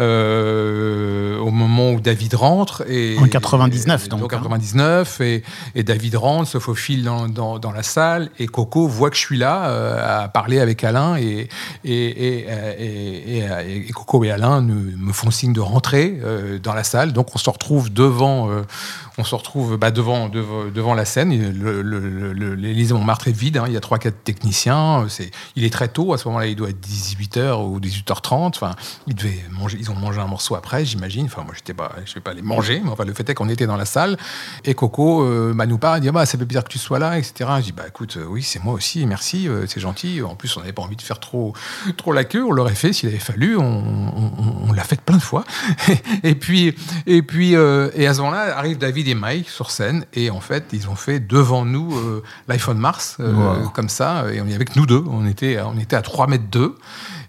euh, 0.00 1.38
au 1.38 1.50
moment 1.50 1.92
où 1.92 2.00
David 2.00 2.34
rentre. 2.34 2.84
Et, 2.88 3.16
En 3.18 3.26
99, 3.26 4.06
et- 4.06 4.08
donc, 4.08 4.20
En 4.22 4.24
hein. 4.24 4.28
99. 4.28 5.20
Et, 5.20 5.42
et 5.74 5.82
David 5.82 6.16
rentre, 6.16 6.48
se 6.48 6.58
faufile 6.58 7.04
dans, 7.04 7.28
dans, 7.28 7.58
dans 7.58 7.72
la 7.72 7.82
salle. 7.82 8.30
Et 8.38 8.46
Coco 8.46 8.86
voit 8.88 9.10
que 9.10 9.16
je 9.16 9.20
suis 9.20 9.38
là 9.38 9.68
euh, 9.68 10.24
à 10.24 10.28
parler 10.28 10.60
avec 10.60 10.82
Alain. 10.84 11.16
Et, 11.16 11.48
et, 11.84 12.40
et, 12.40 12.46
euh, 12.48 13.80
Coco 13.94 14.24
et 14.24 14.30
Alain 14.30 14.60
me 14.60 15.12
font 15.12 15.30
signe 15.30 15.52
de 15.52 15.60
rentrer 15.60 16.18
dans 16.62 16.74
la 16.74 16.84
salle. 16.84 17.12
Donc 17.12 17.34
on 17.34 17.38
se 17.38 17.50
retrouve 17.50 17.92
devant, 17.92 18.48
on 19.18 19.24
se 19.24 19.34
retrouve 19.34 19.76
bah, 19.76 19.90
devant, 19.90 20.28
devant, 20.28 20.94
la 20.94 21.04
scène. 21.04 21.30
L'Élysée 22.56 22.94
Montmartre 22.94 23.28
est 23.28 23.32
vide. 23.32 23.58
hein. 23.58 23.64
Il 23.66 23.72
y 23.72 23.76
a 23.76 23.80
trois, 23.80 23.98
quatre 23.98 24.22
techniciens. 24.24 25.06
C'est, 25.08 25.30
il 25.56 25.64
est 25.64 25.72
très 25.72 25.88
tôt. 25.88 26.12
À 26.12 26.18
ce 26.18 26.26
moment-là, 26.28 26.46
il 26.46 26.56
doit 26.56 26.70
être 26.70 26.80
18h 26.80 27.64
ou 27.64 27.78
18h30. 27.78 28.48
Enfin, 28.48 28.74
ils 29.06 29.14
devaient 29.14 29.44
manger. 29.50 29.78
Ils 29.80 29.90
ont 29.90 29.94
mangé 29.94 30.20
un 30.20 30.26
morceau 30.26 30.56
après, 30.56 30.84
j'imagine. 30.84 31.26
Enfin, 31.26 31.44
moi, 31.44 31.54
pas, 31.76 31.92
je 32.04 32.14
vais 32.14 32.20
pas 32.20 32.34
les 32.34 32.42
manger. 32.42 32.80
Mais 32.84 32.90
enfin, 32.90 33.04
le 33.04 33.14
fait 33.14 33.28
est 33.30 33.34
qu'on 33.34 33.48
était 33.48 33.66
dans 33.66 33.76
la 33.76 33.84
salle. 33.84 34.16
Et 34.64 34.74
Coco 34.74 35.22
euh, 35.22 35.52
bah, 35.54 35.66
nous 35.66 35.78
parle. 35.78 35.98
Il 35.98 36.02
dit 36.02 36.08
ah, 36.08 36.12
bah, 36.12 36.26
ça 36.26 36.36
fait 36.36 36.44
plaisir 36.44 36.64
que 36.64 36.68
tu 36.70 36.78
sois 36.78 36.98
là, 36.98 37.18
etc. 37.18 37.50
Je 37.58 37.64
dis 37.64 37.72
bah 37.72 37.84
écoute, 37.86 38.16
euh, 38.16 38.26
oui, 38.28 38.42
c'est 38.42 38.62
moi 38.62 38.74
aussi. 38.74 39.06
Merci, 39.06 39.48
euh, 39.48 39.66
c'est 39.68 39.80
gentil. 39.80 40.22
En 40.22 40.34
plus, 40.34 40.56
on 40.56 40.60
n'avait 40.60 40.72
pas 40.72 40.82
envie 40.82 40.96
de 40.96 41.02
faire 41.02 41.20
trop, 41.20 41.54
trop 41.96 42.12
la 42.12 42.24
queue. 42.24 42.44
On 42.44 42.50
l'aurait 42.50 42.74
fait 42.74 42.92
s'il 42.92 43.08
avait 43.08 43.18
fallu. 43.18 43.56
On, 43.56 44.72
l'a 44.74 44.82
fait 44.82 45.00
plein 45.00 45.16
de 45.16 45.22
fois. 45.22 45.44
et 46.24 46.34
puis, 46.34 46.74
et 47.06 47.22
puis, 47.22 47.54
euh, 47.54 47.90
et 47.94 48.08
à 48.08 48.14
ce 48.14 48.20
moment-là, 48.20 48.58
arrivent 48.58 48.78
David 48.78 49.03
et 49.08 49.14
Mike 49.14 49.48
sur 49.50 49.70
scène. 49.70 50.04
Et 50.14 50.30
en 50.30 50.40
fait, 50.40 50.64
ils 50.72 50.88
ont 50.88 50.94
fait 50.96 51.20
devant 51.20 51.64
nous 51.64 51.96
euh, 51.96 52.22
l'iPhone 52.48 52.78
Mars, 52.78 53.16
euh, 53.20 53.32
Wow. 53.62 53.68
comme 53.70 53.88
ça. 53.88 54.24
Et 54.32 54.40
on 54.40 54.46
est 54.48 54.54
avec 54.54 54.76
nous 54.76 54.86
deux. 54.86 55.04
On 55.08 55.26
était, 55.26 55.58
on 55.60 55.78
était 55.78 55.96
à 55.96 56.02
3 56.02 56.26
mètres 56.26 56.48
2. 56.50 56.74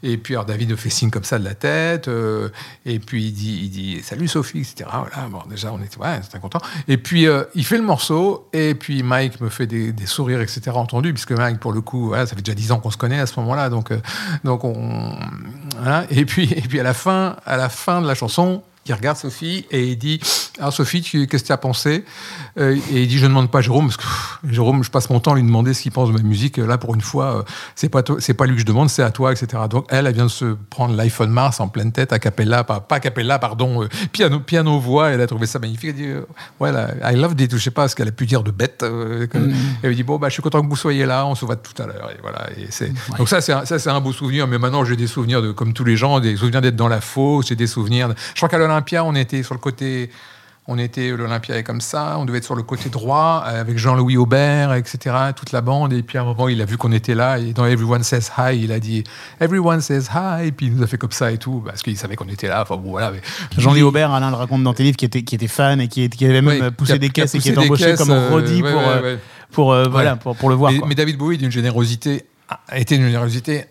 Et 0.03 0.17
puis, 0.17 0.35
alors, 0.35 0.45
David 0.45 0.75
fait 0.75 0.89
signe 0.91 1.09
comme 1.09 1.23
ça 1.23 1.39
de 1.39 1.43
la 1.43 1.55
tête. 1.55 2.07
euh, 2.07 2.49
et 2.85 2.99
puis, 2.99 3.25
il 3.25 3.31
dit, 3.33 3.59
il 3.63 3.69
dit 3.69 4.01
Salut 4.03 4.27
Sophie, 4.27 4.59
etc. 4.59 4.89
Voilà, 4.91 5.27
bon, 5.29 5.41
déjà, 5.49 5.71
on 5.73 5.81
était, 5.81 5.97
ouais, 5.97 6.19
content. 6.41 6.59
Et 6.87 6.97
puis, 6.97 7.25
il 7.55 7.65
fait 7.65 7.77
le 7.77 7.83
morceau. 7.83 8.47
Et 8.53 8.75
puis, 8.75 9.01
Mike 9.03 9.41
me 9.41 9.49
fait 9.49 9.65
des, 9.67 9.91
des 9.91 10.05
sourires, 10.05 10.41
etc. 10.41 10.61
Entendus, 10.75 11.13
puisque 11.13 11.31
Mike, 11.31 11.59
pour 11.59 11.73
le 11.73 11.81
coup, 11.81 12.07
voilà, 12.07 12.25
ça 12.27 12.35
fait 12.35 12.41
déjà 12.41 12.55
10 12.55 12.71
ans 12.73 12.79
qu'on 12.79 12.91
se 12.91 12.97
connaît 12.97 13.19
à 13.19 13.25
ce 13.25 13.39
moment-là. 13.39 13.69
Donc, 13.69 13.91
euh, 13.91 13.99
donc 14.43 14.63
on. 14.63 15.17
voilà. 15.79 16.05
Et, 16.11 16.25
puis, 16.25 16.51
et 16.53 16.61
puis, 16.61 16.79
à 16.79 16.83
la 16.83 16.93
fin, 16.93 17.37
à 17.45 17.57
la 17.57 17.69
fin 17.69 18.01
de 18.01 18.07
la 18.07 18.13
chanson, 18.15 18.61
il 18.87 18.93
regarde 18.93 19.17
Sophie 19.17 19.65
et 19.71 19.87
il 19.87 19.97
dit 19.97 20.19
Alors 20.59 20.71
Sophie, 20.71 21.01
tu- 21.01 21.25
qu'est-ce 21.27 21.43
que 21.43 21.47
tu 21.47 21.53
as 21.53 21.57
pensé? 21.57 22.03
Euh, 22.59 22.75
Et 22.91 23.01
il 23.03 23.07
dit 23.07 23.17
Je 23.17 23.23
ne 23.23 23.29
demande 23.29 23.49
pas 23.49 23.59
à 23.59 23.61
Jérôme, 23.61 23.85
parce 23.87 23.97
que 23.97 24.03
pff, 24.03 24.39
Jérôme, 24.53 24.83
je 24.83 24.91
passe 24.91 25.09
mon 25.09 25.19
temps 25.19 25.31
à 25.33 25.35
lui 25.35 25.43
demander 25.43 25.73
ce 25.73 25.81
qu'il 25.81 25.91
pense 25.91 26.09
de 26.09 26.13
ma 26.13 26.21
musique. 26.21 26.57
Là, 26.57 26.77
pour 26.77 26.93
une 26.93 27.01
fois, 27.01 27.37
euh, 27.39 27.43
c'est 27.75 27.89
pas, 27.89 28.03
c'est 28.19 28.33
pas 28.35 28.45
lui 28.45 28.53
que 28.55 28.61
je 28.61 28.65
demande, 28.65 28.89
c'est 28.89 29.01
à 29.03 29.09
toi, 29.11 29.31
etc. 29.31 29.63
Donc 29.69 29.85
elle, 29.89 30.05
elle 30.07 30.13
vient 30.13 30.25
de 30.25 30.29
se 30.29 30.55
prendre 30.69 30.95
l'iPhone 30.95 31.31
Mars 31.31 31.59
en 31.59 31.67
pleine 31.67 31.91
tête, 31.91 32.13
a 32.13 32.19
cappella, 32.19 32.63
pas, 32.63 32.79
pas 32.79 32.95
a 32.97 32.99
cappella, 32.99 33.39
pardon, 33.39 33.83
euh, 33.83 33.89
piano, 34.11 34.39
piano 34.39 34.79
voix. 34.79 35.09
Elle 35.09 35.21
a 35.21 35.27
trouvé 35.27 35.47
ça 35.47 35.57
magnifique. 35.59 35.89
Elle 35.89 35.95
dit 35.95 36.05
euh, 36.05 36.21
Ouais, 36.59 36.71
là, 36.71 36.89
I 37.11 37.15
love 37.15 37.33
it. 37.39 37.51
Je 37.51 37.57
sais 37.57 37.71
pas 37.71 37.87
ce 37.87 37.95
qu'elle 37.95 38.07
a 38.07 38.11
pu 38.11 38.25
dire 38.25 38.43
de 38.43 38.51
bête. 38.51 38.83
euh, 38.83 39.25
que- 39.27 39.37
Elle 39.83 39.89
lui 39.89 39.95
dit 39.95 40.03
Bon, 40.03 40.17
bah, 40.17 40.29
je 40.29 40.33
suis 40.33 40.43
content 40.43 40.61
que 40.61 40.67
vous 40.69 40.75
soyez 40.75 41.05
là, 41.07 41.25
on 41.25 41.33
se 41.35 41.43
voit 41.45 41.55
tout 41.55 41.81
à 41.81 41.87
l'heure. 41.87 42.11
Et 42.11 42.19
voilà. 42.21 42.49
Et 42.57 42.67
c'est, 42.69 42.91
Donc, 43.17 43.27
ça, 43.29 43.41
c'est 43.41 43.51
un, 43.53 43.65
ça, 43.65 43.79
c'est 43.79 43.89
un 43.89 43.99
beau 43.99 44.13
souvenir. 44.13 44.47
Mais 44.47 44.59
maintenant, 44.59 44.85
j'ai 44.85 44.95
des 44.95 45.07
souvenirs, 45.07 45.41
de, 45.41 45.51
comme 45.51 45.73
tous 45.73 45.83
les 45.85 45.97
gens, 45.97 46.19
des 46.19 46.37
souvenirs 46.37 46.61
d'être 46.61 46.75
dans 46.75 46.87
la 46.87 47.01
fosse, 47.01 47.47
j'ai 47.47 47.55
des 47.55 47.67
souvenirs. 47.67 48.09
de- 48.09 48.15
Je 48.33 48.35
crois 48.39 48.49
qu'à 48.49 48.57
l'Olympia, 48.75 49.03
on 49.05 49.15
était 49.15 49.41
sur 49.43 49.53
le 49.53 49.59
côté. 49.59 50.09
On 50.67 50.79
était, 50.79 51.09
l'Olympia 51.11 51.55
est 51.59 51.63
comme 51.63 51.79
ça, 51.79 52.15
on 52.17 52.25
devait 52.25 52.39
être 52.39 52.43
sur 52.43 52.55
le 52.55 52.63
côté 52.63 52.89
droit, 52.89 53.43
euh, 53.45 53.61
avec 53.61 53.77
Jean-Louis 53.77 54.17
Aubert, 54.17 54.73
etc., 54.73 55.15
toute 55.35 55.51
la 55.51 55.61
bande. 55.61 55.93
Et 55.93 56.01
puis 56.01 56.17
à 56.17 56.21
un 56.21 56.23
moment, 56.23 56.47
il 56.49 56.59
a 56.59 56.65
vu 56.65 56.75
qu'on 56.75 56.91
était 56.91 57.13
là, 57.13 57.37
et 57.37 57.53
dans 57.53 57.65
Everyone 57.67 58.01
Says 58.01 58.31
Hi, 58.35 58.59
il 58.63 58.71
a 58.71 58.79
dit 58.79 59.03
Everyone 59.39 59.79
Says 59.79 60.05
Hi, 60.15 60.47
et 60.47 60.51
puis 60.51 60.65
il 60.65 60.73
nous 60.75 60.81
a 60.81 60.87
fait 60.87 60.97
comme 60.97 61.11
ça 61.11 61.31
et 61.31 61.37
tout, 61.37 61.61
parce 61.63 61.83
qu'il 61.83 61.95
savait 61.97 62.15
qu'on 62.15 62.27
était 62.29 62.47
là. 62.47 62.63
Enfin 62.63 62.77
bon, 62.77 62.89
voilà. 62.89 63.11
mais- 63.11 63.21
Jean-Louis 63.59 63.83
Aubert, 63.83 64.11
Alain 64.11 64.31
le 64.31 64.35
raconte 64.37 64.63
dans 64.63 64.73
tes 64.73 64.81
livres, 64.81 64.97
qui 64.97 65.05
était, 65.05 65.21
qui 65.21 65.35
était 65.35 65.47
fan 65.47 65.79
et 65.79 65.87
qui, 65.87 66.09
qui 66.09 66.25
avait 66.25 66.41
même 66.41 66.71
poussé 66.71 66.93
a- 66.93 66.97
des 66.97 67.09
caisses 67.09 67.35
et 67.35 67.39
qui 67.39 67.51
des 67.51 67.59
embauché 67.59 67.85
caisses, 67.85 67.99
comme 67.99 68.09
euh, 68.09 68.29
Roddy 68.31 68.63
ouais, 68.63 68.71
pour, 68.71 68.81
ouais, 68.81 69.01
ouais. 69.03 69.19
pour, 69.51 69.71
euh, 69.71 69.87
voilà, 69.87 70.13
Ouais. 70.13 70.19
pour, 70.19 70.35
pour 70.35 70.49
le 70.49 70.55
voir. 70.55 70.71
Mais, 70.71 70.79
quoi. 70.79 70.87
mais 70.87 70.95
David 70.95 71.17
Bowie 71.19 71.37
d'une 71.37 71.51
générosité 71.51 72.25
a 72.67 72.79
été 72.79 72.95
une 72.95 73.05
générosité 73.05 73.65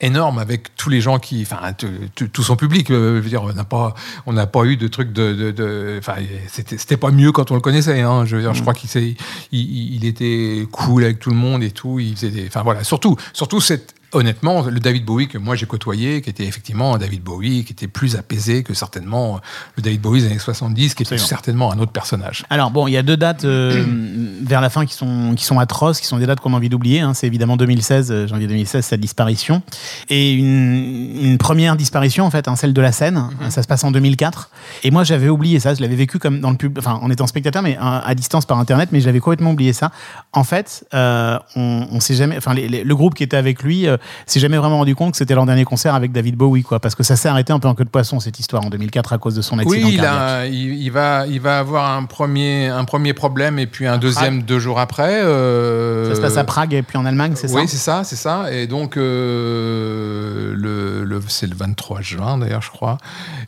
énorme 0.00 0.38
avec 0.38 0.76
tous 0.76 0.90
les 0.90 1.00
gens 1.00 1.18
qui, 1.18 1.42
enfin, 1.42 1.72
tout, 2.14 2.42
son 2.42 2.56
public. 2.56 2.90
euh, 2.90 3.16
je 3.16 3.20
veux 3.22 3.28
dire, 3.30 3.42
on 3.42 3.52
n'a 3.52 3.64
pas, 3.64 3.94
on 4.26 4.32
n'a 4.34 4.46
pas 4.46 4.64
eu 4.64 4.76
de 4.76 4.88
truc 4.88 5.12
de, 5.12 5.32
de, 5.32 5.50
de- 5.50 5.96
enfin, 5.98 6.16
c'était, 6.48 6.78
c'était 6.78 6.96
pas 6.98 7.10
mieux 7.10 7.32
quand 7.32 7.50
on 7.50 7.54
le 7.54 7.60
connaissait. 7.60 8.02
Hein, 8.02 8.24
je 8.26 8.36
veux 8.36 8.42
dire, 8.42 8.54
je 8.54 8.60
crois 8.60 8.74
qu'il 8.74 8.90
s'est, 8.90 9.16
il, 9.52 9.94
il- 9.94 10.04
était 10.04 10.66
cool 10.70 11.02
avec 11.04 11.18
tout 11.18 11.30
le 11.30 11.36
monde 11.36 11.62
et 11.62 11.70
tout. 11.70 11.98
Il 11.98 12.14
faisait 12.16 12.44
enfin 12.46 12.62
voilà, 12.62 12.84
surtout, 12.84 13.16
surtout 13.32 13.60
cette 13.60 13.94
honnêtement, 14.12 14.62
le 14.62 14.80
David 14.80 15.04
Bowie 15.04 15.28
que 15.28 15.38
moi 15.38 15.56
j'ai 15.56 15.66
côtoyé, 15.66 16.22
qui 16.22 16.30
était 16.30 16.44
effectivement 16.44 16.94
un 16.94 16.98
David 16.98 17.22
Bowie, 17.22 17.64
qui 17.64 17.72
était 17.72 17.88
plus 17.88 18.16
apaisé 18.16 18.62
que 18.62 18.74
certainement 18.74 19.40
le 19.76 19.82
David 19.82 20.00
Bowie 20.00 20.20
des 20.22 20.26
années 20.28 20.38
70, 20.38 20.94
qui 20.94 21.02
était 21.02 21.18
certainement 21.18 21.72
un 21.72 21.78
autre 21.78 21.92
personnage. 21.92 22.44
Alors 22.50 22.70
bon, 22.70 22.86
il 22.86 22.92
y 22.92 22.96
a 22.96 23.02
deux 23.02 23.16
dates 23.16 23.44
euh, 23.44 23.84
vers 24.42 24.60
la 24.60 24.70
fin 24.70 24.86
qui 24.86 24.94
sont, 24.94 25.34
qui 25.36 25.44
sont 25.44 25.58
atroces, 25.58 26.00
qui 26.00 26.06
sont 26.06 26.18
des 26.18 26.26
dates 26.26 26.40
qu'on 26.40 26.52
a 26.54 26.56
envie 26.56 26.68
d'oublier. 26.68 27.00
hein. 27.00 27.14
C'est 27.14 27.26
évidemment 27.26 27.56
2016, 27.56 28.10
euh, 28.10 28.26
janvier 28.26 28.46
2016, 28.46 28.84
sa 28.84 28.96
disparition. 28.96 29.62
Et 30.08 30.32
une, 30.34 31.18
une 31.22 31.38
première 31.38 31.76
disparition, 31.76 32.24
en 32.24 32.30
fait, 32.30 32.48
hein, 32.48 32.56
celle 32.56 32.72
de 32.72 32.80
la 32.80 32.92
scène. 32.92 33.28
Mhm. 33.40 33.50
Ça 33.50 33.62
se 33.62 33.68
passe 33.68 33.84
en 33.84 33.90
2004. 33.90 34.50
Et 34.84 34.90
moi, 34.90 35.04
j'avais 35.04 35.28
oublié 35.28 35.60
ça. 35.60 35.74
Je 35.74 35.80
l'avais 35.82 35.96
vécu 35.96 36.18
comme 36.18 36.40
dans 36.40 36.50
le 36.50 36.56
pub, 36.56 36.78
enfin, 36.78 36.98
en 37.02 37.10
étant 37.10 37.26
spectateur, 37.26 37.62
mais 37.62 37.76
euh, 37.76 37.80
à 38.04 38.14
distance 38.14 38.46
par 38.46 38.58
Internet, 38.58 38.90
mais 38.92 39.00
j'avais 39.00 39.20
complètement 39.20 39.50
oublié 39.52 39.72
ça. 39.72 39.90
En 40.32 40.44
fait, 40.44 40.84
euh, 40.94 41.38
on, 41.56 41.88
on 41.90 42.00
sait 42.00 42.14
jamais, 42.14 42.36
enfin, 42.36 42.54
les- 42.54 42.68
les- 42.68 42.84
le 42.84 42.96
groupe 42.96 43.14
qui 43.14 43.22
était 43.22 43.36
avec 43.36 43.62
lui, 43.62 43.86
euh, 43.86 43.95
euh, 43.96 44.22
s'est 44.26 44.40
jamais 44.40 44.56
vraiment 44.56 44.78
rendu 44.78 44.94
compte 44.94 45.12
que 45.12 45.16
c'était 45.18 45.34
leur 45.34 45.46
dernier 45.46 45.64
concert 45.64 45.94
avec 45.94 46.12
David 46.12 46.36
Bowie, 46.36 46.62
quoi. 46.62 46.80
Parce 46.80 46.94
que 46.94 47.02
ça 47.02 47.16
s'est 47.16 47.28
arrêté 47.28 47.52
un 47.52 47.58
peu 47.58 47.68
en 47.68 47.74
queue 47.74 47.84
de 47.84 47.88
poisson, 47.90 48.20
cette 48.20 48.38
histoire, 48.38 48.64
en 48.64 48.70
2004, 48.70 49.12
à 49.12 49.18
cause 49.18 49.34
de 49.34 49.42
son 49.42 49.58
accident 49.58 49.86
Oui, 49.86 49.94
il, 49.94 50.00
cardiaque. 50.00 50.22
a- 50.22 50.46
il, 50.46 50.82
il 50.82 50.90
va, 50.90 51.26
il 51.26 51.40
va 51.40 51.58
avoir 51.58 51.96
un 51.96 52.04
premier, 52.04 52.68
un 52.68 52.84
premier 52.84 53.12
problème 53.12 53.58
et 53.58 53.66
puis 53.66 53.86
un 53.86 53.98
deuxième 53.98 54.42
deux 54.42 54.58
jours 54.58 54.78
après. 54.80 55.20
euh, 55.22 56.08
Ça 56.10 56.16
se 56.16 56.20
passe 56.20 56.36
à 56.36 56.44
Prague 56.44 56.74
et 56.74 56.82
puis 56.82 56.96
en 56.98 57.04
Allemagne, 57.06 57.32
c'est 57.36 57.48
ça 57.48 57.54
Oui, 57.54 57.68
c'est 57.68 57.76
ça, 57.76 58.02
c'est 58.04 58.16
ça. 58.16 58.52
Et 58.52 58.66
donc, 58.66 58.96
euh, 58.96 60.54
le, 60.56 61.04
le- 61.04 61.22
c'est 61.28 61.46
le 61.46 61.56
23 61.56 62.00
juin, 62.02 62.38
d'ailleurs, 62.38 62.62
je 62.62 62.70
crois. 62.70 62.98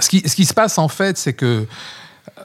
Ce 0.00 0.08
qui, 0.08 0.22
ce 0.28 0.34
qui 0.34 0.44
se 0.44 0.54
passe, 0.54 0.78
en 0.78 0.88
fait, 0.88 1.16
c'est 1.18 1.32
que 1.32 1.66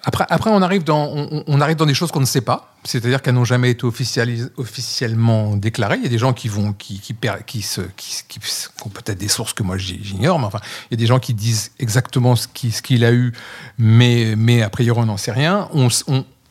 après, 0.03 0.25
après 0.29 0.49
on, 0.49 0.61
arrive 0.61 0.83
dans, 0.83 1.11
on, 1.47 1.61
arrive 1.61 1.75
dans 1.75 1.85
des 1.85 1.93
choses 1.93 2.11
qu'on 2.11 2.19
ne 2.19 2.25
sait 2.25 2.41
pas. 2.41 2.73
C'est-à-dire 2.83 3.21
qu'elles 3.21 3.35
n'ont 3.35 3.45
jamais 3.45 3.71
été 3.71 3.85
officiellement 3.85 5.55
déclarées. 5.55 5.97
Il 5.97 6.03
y 6.03 6.07
a 6.07 6.09
des 6.09 6.17
gens 6.17 6.33
qui 6.33 6.49
vont, 6.49 6.73
qui, 6.73 6.99
qui, 6.99 7.15
qui, 7.45 7.61
se, 7.61 7.81
qui, 7.95 8.39
ont 8.85 8.89
peut-être 8.89 9.17
des 9.17 9.29
sources 9.29 9.53
que 9.53 9.63
moi 9.63 9.77
j'ignore, 9.77 10.37
mais 10.39 10.45
enfin, 10.45 10.59
il 10.91 10.93
y 10.93 10.95
a 10.95 10.97
des 10.97 11.05
gens 11.05 11.19
qui 11.19 11.33
disent 11.33 11.71
exactement 11.79 12.35
ce 12.35 12.47
qu'il 12.47 13.05
a 13.05 13.13
eu, 13.13 13.31
mais, 13.77 14.35
mais 14.37 14.61
a 14.61 14.69
priori 14.69 14.99
on 15.01 15.05
n'en 15.05 15.17
sait 15.17 15.31
rien. 15.31 15.69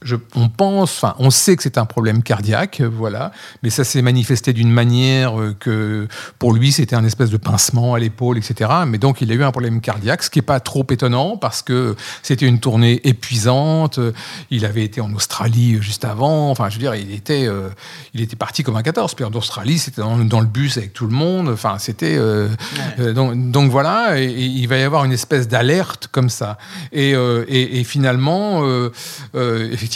Je- 0.04 0.16
on 0.34 0.48
pense, 0.48 0.90
enfin, 1.02 1.14
on 1.18 1.30
sait 1.30 1.56
que 1.56 1.62
c'est 1.62 1.78
un 1.78 1.84
problème 1.84 2.22
cardiaque, 2.22 2.80
euh, 2.80 2.88
voilà, 2.92 3.32
mais 3.62 3.70
ça 3.70 3.84
s'est 3.84 4.02
manifesté 4.02 4.52
d'une 4.52 4.70
manière 4.70 5.38
euh, 5.40 5.54
que 5.58 6.08
pour 6.38 6.52
lui 6.54 6.72
c'était 6.72 6.96
un 6.96 7.04
espèce 7.04 7.30
de 7.30 7.36
pincement 7.36 7.94
à 7.94 7.98
l'épaule, 7.98 8.38
etc. 8.38 8.70
Mais 8.86 8.98
donc 8.98 9.20
il 9.20 9.30
a 9.30 9.34
eu 9.34 9.42
un 9.42 9.50
problème 9.50 9.80
cardiaque, 9.80 10.22
ce 10.22 10.30
qui 10.30 10.38
n'est 10.38 10.42
pas 10.46 10.60
trop 10.60 10.86
étonnant 10.90 11.36
parce 11.36 11.62
que 11.62 11.96
c'était 12.22 12.46
une 12.46 12.60
tournée 12.60 13.00
épuisante. 13.04 13.98
Il 14.50 14.64
avait 14.64 14.84
été 14.84 15.00
en 15.00 15.12
Australie 15.14 15.76
euh, 15.76 15.80
juste 15.82 16.04
avant. 16.04 16.50
Enfin, 16.50 16.68
je 16.68 16.74
veux 16.74 16.80
dire, 16.80 16.94
il 16.94 17.12
était, 17.14 17.46
euh, 17.46 17.68
il 18.14 18.20
était 18.20 18.36
parti 18.36 18.62
comme 18.62 18.76
un 18.76 18.82
14. 18.82 19.14
Puis 19.14 19.24
en 19.24 19.32
Australie, 19.32 19.78
c'était 19.78 20.00
dans, 20.00 20.16
dans 20.18 20.40
le 20.40 20.46
bus 20.46 20.76
avec 20.78 20.92
tout 20.92 21.06
le 21.06 21.12
monde. 21.14 21.48
Enfin, 21.48 21.76
c'était 21.78 22.16
euh, 22.16 22.48
euh, 22.98 23.12
donc, 23.12 23.50
donc 23.50 23.70
voilà. 23.70 24.18
Et, 24.20 24.24
et 24.24 24.44
il 24.44 24.66
va 24.68 24.78
y 24.78 24.82
avoir 24.82 25.04
une 25.04 25.12
espèce 25.12 25.48
d'alerte 25.48 26.08
comme 26.10 26.28
ça. 26.28 26.58
Et, 26.92 27.10
et, 27.12 27.80
et 27.80 27.84
finalement, 27.84 28.62
euh, 28.64 28.90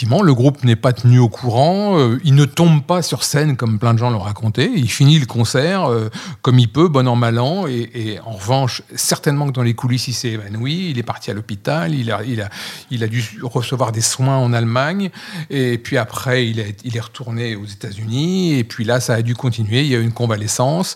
le 0.03 0.33
groupe 0.33 0.63
n'est 0.63 0.75
pas 0.75 0.93
tenu 0.93 1.19
au 1.19 1.29
courant. 1.29 1.97
euh, 1.97 2.19
il 2.23 2.35
ne 2.35 2.45
tombe 2.45 2.83
pas 2.83 3.01
sur 3.01 3.23
scène 3.23 3.55
comme 3.55 3.79
plein 3.79 3.93
de 3.93 3.99
gens 3.99 4.09
l'ont 4.09 4.19
raconté. 4.19 4.69
Il 4.75 4.89
finit 4.89 5.19
le 5.19 5.25
concert 5.25 5.85
euh, 5.85 6.09
comme 6.41 6.59
il 6.59 6.71
peut, 6.71 6.87
bon 6.87 7.07
an 7.07 7.15
mal 7.15 7.39
an. 7.39 7.65
Et, 7.67 8.19
en 8.25 8.31
revanche, 8.31 8.81
certainement 8.95 9.47
que 9.47 9.53
dans 9.53 9.63
les 9.63 9.73
coulisses, 9.73 10.07
il 10.07 10.13
s'est 10.13 10.29
évanoui. 10.29 10.89
Il 10.91 10.99
est 10.99 11.03
parti 11.03 11.31
à 11.31 11.33
l'hôpital. 11.33 11.93
Il 11.93 12.11
a, 12.11 13.07
dû 13.07 13.23
recevoir 13.41 13.91
des 13.91 14.01
soins 14.01 14.37
en 14.37 14.53
Allemagne. 14.53 15.09
Et 15.49 15.77
puis 15.77 15.97
après, 15.97 16.47
il 16.47 16.63
il 16.83 16.97
est 16.97 17.01
retourné 17.01 17.55
aux 17.55 17.65
États-Unis. 17.65 18.57
Et 18.57 18.63
puis 18.63 18.83
là, 18.83 18.99
ça 18.99 19.15
a 19.15 19.21
dû 19.21 19.35
continuer. 19.35 19.81
Il 19.81 19.87
y 19.87 19.95
a 19.95 19.99
eu 19.99 20.03
une 20.03 20.11
convalescence. 20.11 20.95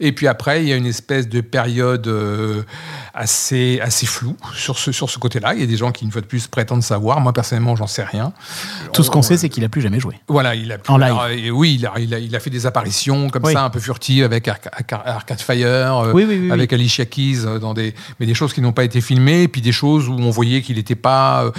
Et 0.00 0.12
puis 0.12 0.26
après, 0.28 0.62
il 0.62 0.68
y 0.68 0.72
a 0.72 0.76
une 0.76 0.86
espèce 0.86 1.28
de 1.28 1.40
période 1.40 2.06
euh, 2.06 2.62
assez, 3.14 3.80
assez 3.82 4.06
floue 4.06 4.36
sur 4.54 4.78
ce, 4.78 4.92
sur 4.92 5.10
ce 5.10 5.18
côté-là. 5.18 5.54
Il 5.54 5.60
y 5.60 5.64
a 5.64 5.66
des 5.66 5.76
gens 5.76 5.90
qui, 5.92 6.04
une 6.04 6.12
fois 6.12 6.20
de 6.20 6.26
plus, 6.26 6.46
prétendent 6.46 6.82
savoir. 6.82 7.20
Moi, 7.20 7.32
personnellement, 7.32 7.74
j'en 7.76 7.86
sais 7.86 8.04
rien. 8.04 8.32
Tout 8.92 9.02
ce 9.02 9.10
qu'on 9.10 9.18
On- 9.20 9.22
sait, 9.22 9.36
c'est 9.36 9.48
qu'il 9.48 9.64
a 9.64 9.68
plus 9.68 9.80
jamais 9.80 10.00
joué. 10.00 10.14
Voilà, 10.28 10.54
il 10.54 10.70
a, 10.72 10.76
En 10.88 10.96
live. 10.98 11.06
alors, 11.06 11.22
euh, 11.24 11.50
oui, 11.50 11.76
il 11.80 11.86
a, 11.86 11.92
il, 11.98 12.14
a, 12.14 12.18
il 12.18 12.34
a 12.36 12.40
fait 12.40 12.50
des 12.50 12.66
apparitions 12.66 13.28
comme 13.30 13.44
Oui. 13.44 13.52
ça, 13.52 13.64
un 13.64 13.70
peu 13.70 13.80
furtives 13.80 14.24
avec 14.24 14.46
Arca- 14.46 14.70
Arca- 14.72 15.02
Arcade 15.04 15.40
Fire, 15.40 15.66
euh, 15.66 16.12
Oui, 16.12 16.24
oui, 16.28 16.50
avec 16.50 16.72
Alicia 16.72 17.04
Keys, 17.04 17.40
euh, 17.44 17.58
dans 17.58 17.74
des, 17.74 17.94
mais 18.20 18.26
des 18.26 18.34
choses 18.34 18.52
qui 18.52 18.60
n'ont 18.60 18.72
pas 18.72 18.84
été 18.84 19.00
filmées, 19.00 19.42
et 19.44 19.48
puis 19.48 19.60
des 19.60 19.72
choses 19.72 20.08
où 20.08 20.12
on 20.12 20.30
voyait 20.30 20.62
qu'il 20.62 20.76
n'était 20.76 20.94
pas 20.94 21.44
euh, 21.44 21.50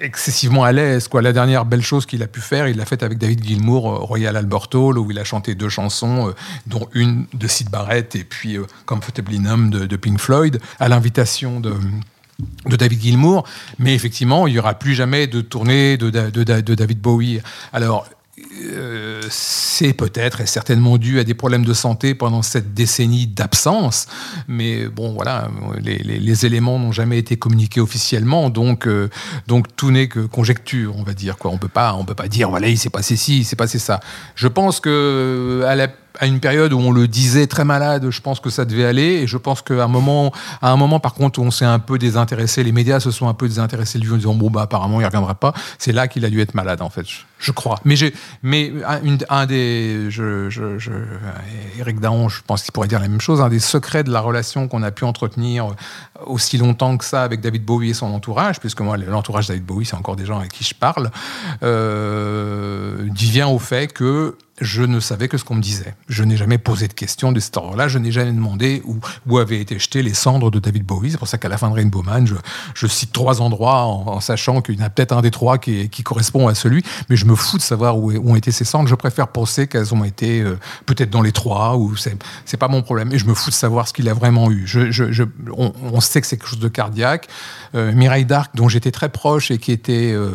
excessivement 0.00 0.64
à 0.64 0.72
l'aise. 0.72 1.08
Quoi. 1.08 1.22
La 1.22 1.32
dernière 1.32 1.64
belle 1.64 1.82
chose 1.82 2.06
qu'il 2.06 2.22
a 2.22 2.26
pu 2.26 2.40
faire, 2.40 2.68
il 2.68 2.76
l'a 2.76 2.86
faite 2.86 3.02
avec 3.02 3.18
David 3.18 3.44
Gilmour, 3.44 3.90
euh, 3.90 3.96
Royal 3.98 4.36
Albert 4.36 4.68
Hall, 4.74 4.98
où 4.98 5.10
il 5.10 5.18
a 5.18 5.24
chanté 5.24 5.54
deux 5.54 5.68
chansons, 5.68 6.28
euh, 6.28 6.32
dont 6.66 6.88
une 6.94 7.26
de 7.34 7.46
Sid 7.46 7.70
Barrett 7.70 8.16
et 8.16 8.24
puis 8.24 8.56
euh, 8.56 8.64
Comfortably 8.86 9.38
Numb 9.38 9.70
de, 9.70 9.96
Pink 9.96 10.18
Floyd, 10.18 10.60
à 10.78 10.88
l'invitation 10.88 11.60
de 11.60 11.74
David 12.66 13.02
Gilmour, 13.02 13.44
mais 13.78 13.94
effectivement, 13.94 14.46
il 14.46 14.54
n'y 14.54 14.58
aura 14.58 14.74
plus 14.74 14.94
jamais 14.94 15.26
de 15.26 15.40
tournée 15.42 15.96
de- 15.98 16.08
de 16.10 16.74
David 16.74 16.98
Bowie. 17.00 17.40
Alors, 17.72 18.06
euh, 18.62 19.22
c'est 19.30 19.92
peut-être 19.92 20.40
et 20.40 20.46
certainement 20.46 20.98
dû 20.98 21.18
à 21.18 21.24
des 21.24 21.34
problèmes 21.34 21.64
de 21.64 21.72
santé 21.72 22.14
pendant 22.14 22.42
cette 22.42 22.74
décennie 22.74 23.26
d'absence, 23.26 24.06
mais 24.48 24.86
bon, 24.86 25.12
voilà, 25.12 25.48
les, 25.82 26.46
éléments 26.46 26.78
n'ont 26.78 26.92
jamais 26.92 27.18
été 27.18 27.36
communiqués 27.36 27.80
officiellement, 27.80 28.50
donc, 28.50 28.86
euh, 28.86 29.08
donc 29.46 29.74
tout 29.76 29.90
n'est 29.90 30.08
que 30.08 30.20
conjecture, 30.20 30.94
on 30.96 31.02
va 31.02 31.14
dire. 31.14 31.36
Quoi. 31.38 31.50
On 31.50 31.54
on 31.54 32.04
peut 32.04 32.14
pas 32.14 32.28
dire, 32.28 32.50
voilà, 32.50 32.68
il 32.68 32.78
s'est 32.78 32.90
passé 32.90 33.16
ci, 33.16 33.38
il 33.38 33.44
s'est 33.44 33.56
passé 33.56 33.78
ça. 33.78 34.00
Je 34.34 34.48
pense 34.48 34.80
que 34.80 35.64
à 35.66 35.74
la 35.74 35.88
à 36.18 36.26
une 36.26 36.40
période 36.40 36.72
où 36.72 36.78
on 36.78 36.90
le 36.90 37.08
disait 37.08 37.46
très 37.46 37.64
malade, 37.64 38.10
je 38.10 38.20
pense 38.20 38.40
que 38.40 38.50
ça 38.50 38.64
devait 38.64 38.84
aller. 38.84 39.20
Et 39.22 39.26
je 39.26 39.36
pense 39.36 39.62
qu'à 39.62 39.84
un 39.84 39.88
moment, 39.88 40.32
à 40.60 40.70
un 40.70 40.76
moment, 40.76 41.00
par 41.00 41.14
contre, 41.14 41.40
on 41.40 41.50
s'est 41.50 41.64
un 41.64 41.78
peu 41.78 41.98
désintéressé, 41.98 42.62
les 42.64 42.72
médias 42.72 43.00
se 43.00 43.10
sont 43.10 43.28
un 43.28 43.34
peu 43.34 43.48
désintéressés 43.48 43.98
de 43.98 44.04
lui 44.04 44.12
en 44.12 44.16
disant 44.16 44.34
bon 44.34 44.50
bah 44.50 44.62
apparemment 44.62 45.00
il 45.00 45.04
reviendra 45.04 45.34
pas. 45.34 45.52
C'est 45.78 45.92
là 45.92 46.08
qu'il 46.08 46.24
a 46.24 46.30
dû 46.30 46.40
être 46.40 46.54
malade 46.54 46.82
en 46.82 46.90
fait, 46.90 47.06
je, 47.38 47.52
crois. 47.52 47.78
Mais 47.84 47.96
j'ai, 47.96 48.14
mais 48.42 48.72
un, 49.28 49.46
des, 49.46 50.08
Eric 51.78 52.00
Daon, 52.00 52.28
je 52.28 52.40
pense 52.46 52.62
qu'il 52.62 52.72
pourrait 52.72 52.88
dire 52.88 53.00
la 53.00 53.08
même 53.08 53.20
chose. 53.20 53.40
Un 53.40 53.48
des 53.48 53.60
secrets 53.60 54.04
de 54.04 54.10
la 54.10 54.20
relation 54.20 54.68
qu'on 54.68 54.82
a 54.82 54.90
pu 54.90 55.04
entretenir 55.04 55.74
aussi 56.26 56.58
longtemps 56.58 56.96
que 56.96 57.04
ça 57.04 57.22
avec 57.22 57.40
David 57.40 57.64
Bowie 57.64 57.90
et 57.90 57.94
son 57.94 58.06
entourage, 58.06 58.60
puisque 58.60 58.80
moi 58.80 58.96
l'entourage 58.96 59.46
de 59.46 59.52
David 59.52 59.66
Bowie, 59.66 59.86
c'est 59.86 59.96
encore 59.96 60.16
des 60.16 60.26
gens 60.26 60.38
avec 60.38 60.52
qui 60.52 60.64
je 60.64 60.74
parle, 60.74 61.10
euh, 61.62 63.08
d'y 63.08 63.30
vient 63.30 63.48
au 63.48 63.58
fait 63.58 63.92
que 63.92 64.36
je 64.60 64.82
ne 64.82 65.00
savais 65.00 65.28
que 65.28 65.38
ce 65.38 65.44
qu'on 65.44 65.54
me 65.54 65.62
disait. 65.62 65.94
Je 66.08 66.22
n'ai 66.24 66.36
jamais 66.36 66.58
posé 66.58 66.88
de 66.88 66.92
questions 66.92 67.32
de 67.32 67.40
cet 67.40 67.56
ordre-là. 67.56 67.88
Je 67.88 67.98
n'ai 67.98 68.12
jamais 68.12 68.32
demandé 68.32 68.82
où, 68.84 69.38
avaient 69.38 69.60
été 69.60 69.78
jetées 69.78 70.02
les 70.02 70.14
cendres 70.14 70.50
de 70.50 70.58
David 70.58 70.84
Bowie. 70.84 71.12
C'est 71.12 71.18
pour 71.18 71.28
ça 71.28 71.38
qu'à 71.38 71.48
la 71.48 71.56
fin 71.56 71.70
de 71.70 71.74
Rainbow 71.74 72.02
Man, 72.02 72.28
je, 72.74 72.86
cite 72.86 73.12
trois 73.12 73.40
endroits 73.40 73.84
en, 73.84 74.20
sachant 74.20 74.60
qu'il 74.60 74.78
y 74.78 74.82
en 74.82 74.86
a 74.86 74.90
peut-être 74.90 75.12
un 75.12 75.22
des 75.22 75.30
trois 75.30 75.58
qui, 75.58 75.88
correspond 76.02 76.48
à 76.48 76.54
celui. 76.54 76.82
Mais 77.08 77.16
je 77.16 77.24
me 77.24 77.34
fous 77.34 77.56
de 77.56 77.62
savoir 77.62 77.98
où, 77.98 78.10
ont 78.12 78.36
été 78.36 78.52
ces 78.52 78.64
cendres. 78.64 78.88
Je 78.88 78.94
préfère 78.94 79.28
penser 79.28 79.66
qu'elles 79.66 79.94
ont 79.94 80.04
été 80.04 80.40
euh, 80.40 80.58
peut-être 80.86 81.10
dans 81.10 81.22
les 81.22 81.32
trois 81.32 81.76
ou 81.76 81.96
c'est 81.96 82.56
pas 82.56 82.68
mon 82.68 82.82
problème. 82.82 83.12
Et 83.12 83.18
je 83.18 83.26
me 83.26 83.34
fous 83.34 83.50
de 83.50 83.54
savoir 83.54 83.88
ce 83.88 83.92
qu'il 83.92 84.08
a 84.08 84.14
vraiment 84.14 84.50
eu. 84.50 84.66
On, 85.56 86.00
sait 86.00 86.20
que 86.20 86.26
c'est 86.26 86.36
quelque 86.36 86.48
chose 86.48 86.58
de 86.58 86.68
cardiaque. 86.68 87.28
Euh, 87.74 87.92
Mireille 87.92 88.24
Darc, 88.24 88.54
dont 88.56 88.68
j'étais 88.68 88.90
très 88.90 89.08
proche 89.08 89.50
et 89.50 89.58
qui 89.58 89.72
était 89.72 90.12
euh, 90.12 90.32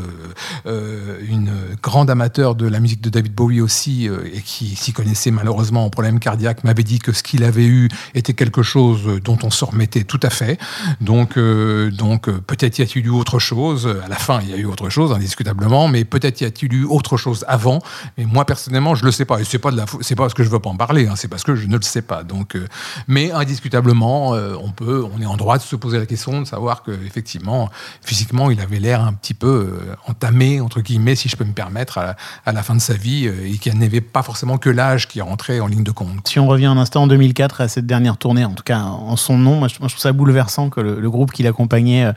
euh, 0.65 1.19
une 1.27 1.51
grande 1.81 2.09
amateur 2.09 2.55
de 2.55 2.67
la 2.67 2.79
musique 2.79 3.01
de 3.01 3.09
David 3.09 3.33
Bowie 3.33 3.61
aussi, 3.61 4.07
euh, 4.07 4.14
et 4.33 4.41
qui 4.41 4.75
s'y 4.75 4.93
connaissait 4.93 5.31
malheureusement 5.31 5.85
en 5.85 5.89
problème 5.89 6.19
cardiaque, 6.19 6.63
m'avait 6.63 6.83
dit 6.83 6.99
que 6.99 7.11
ce 7.11 7.23
qu'il 7.23 7.43
avait 7.43 7.65
eu 7.65 7.89
était 8.13 8.33
quelque 8.33 8.63
chose 8.63 9.21
dont 9.23 9.37
on 9.43 9.49
se 9.49 9.65
remettait 9.65 10.03
tout 10.03 10.19
à 10.23 10.29
fait. 10.29 10.59
Donc, 11.01 11.37
euh, 11.37 11.91
donc 11.91 12.27
euh, 12.27 12.39
peut-être 12.45 12.79
y 12.79 12.81
a-t-il 12.81 13.05
eu 13.05 13.09
autre 13.09 13.39
chose. 13.39 13.87
À 14.03 14.07
la 14.07 14.15
fin, 14.15 14.39
il 14.41 14.49
y 14.49 14.53
a 14.53 14.57
eu 14.57 14.65
autre 14.65 14.89
chose, 14.89 15.11
indiscutablement, 15.11 15.87
mais 15.87 16.05
peut-être 16.05 16.41
y 16.41 16.45
a-t-il 16.45 16.73
eu 16.73 16.85
autre 16.85 17.17
chose 17.17 17.45
avant. 17.47 17.81
Mais 18.17 18.25
moi, 18.25 18.45
personnellement, 18.45 18.95
je 18.95 19.05
le 19.05 19.11
sais 19.11 19.25
pas. 19.25 19.39
Et 19.39 19.57
pas 19.57 19.71
la, 19.71 19.85
fou- 19.85 19.99
c'est 20.01 20.15
pas 20.15 20.23
parce 20.23 20.33
que 20.33 20.43
je 20.43 20.49
veux 20.49 20.59
pas 20.59 20.69
en 20.69 20.77
parler, 20.77 21.07
hein, 21.07 21.13
c'est 21.15 21.27
parce 21.27 21.43
que 21.43 21.55
je 21.55 21.67
ne 21.67 21.77
le 21.77 21.81
sais 21.81 22.01
pas. 22.01 22.23
Donc, 22.23 22.55
euh, 22.55 22.67
mais 23.07 23.31
indiscutablement, 23.31 24.31
on 24.31 24.71
peut, 24.71 25.05
on 25.13 25.21
est 25.21 25.25
en 25.25 25.37
droit 25.37 25.57
de 25.57 25.63
se 25.63 25.75
poser 25.75 25.97
la 25.97 26.05
question 26.05 26.41
de 26.41 26.45
savoir 26.45 26.83
que 26.83 26.91
effectivement, 27.05 27.69
physiquement, 28.01 28.51
il 28.51 28.59
avait 28.59 28.79
l'air 28.79 29.01
un 29.01 29.13
petit 29.13 29.33
peu 29.33 29.79
entamé 30.07 30.59
entre 30.61 30.81
guillemets, 30.81 31.15
si 31.15 31.29
je 31.29 31.35
peux 31.35 31.43
me 31.43 31.53
permettre, 31.53 31.97
à 31.97 32.51
la, 32.51 32.63
fin 32.63 32.75
de 32.75 32.81
sa 32.81 32.93
vie, 32.93 33.27
et 33.27 33.57
qu'il 33.57 33.77
n'avait 33.77 34.01
pas 34.11 34.23
forcément 34.23 34.57
que 34.57 34.69
l'âge 34.69 35.07
qui 35.07 35.21
rentrait 35.21 35.59
en 35.59 35.67
ligne 35.67 35.83
de 35.83 35.91
compte. 35.91 36.27
Si 36.27 36.39
on 36.39 36.47
revient 36.47 36.65
un 36.67 36.77
instant 36.77 37.03
en 37.03 37.07
2004 37.07 37.61
à 37.61 37.67
cette 37.67 37.85
dernière 37.85 38.17
tournée, 38.17 38.45
en 38.45 38.53
tout 38.53 38.63
cas 38.63 38.79
en 38.79 39.15
son 39.15 39.37
nom, 39.37 39.55
moi 39.55 39.67
je, 39.67 39.75
trouve 39.75 39.89
ça 39.89 40.11
bouleversant 40.13 40.69
que 40.69 40.79
le, 40.81 40.99
le 40.99 41.09
groupe 41.09 41.31
qui 41.31 41.43
l'accompagnait 41.43 42.05
euh, 42.05 42.11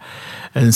euh, 0.56 0.70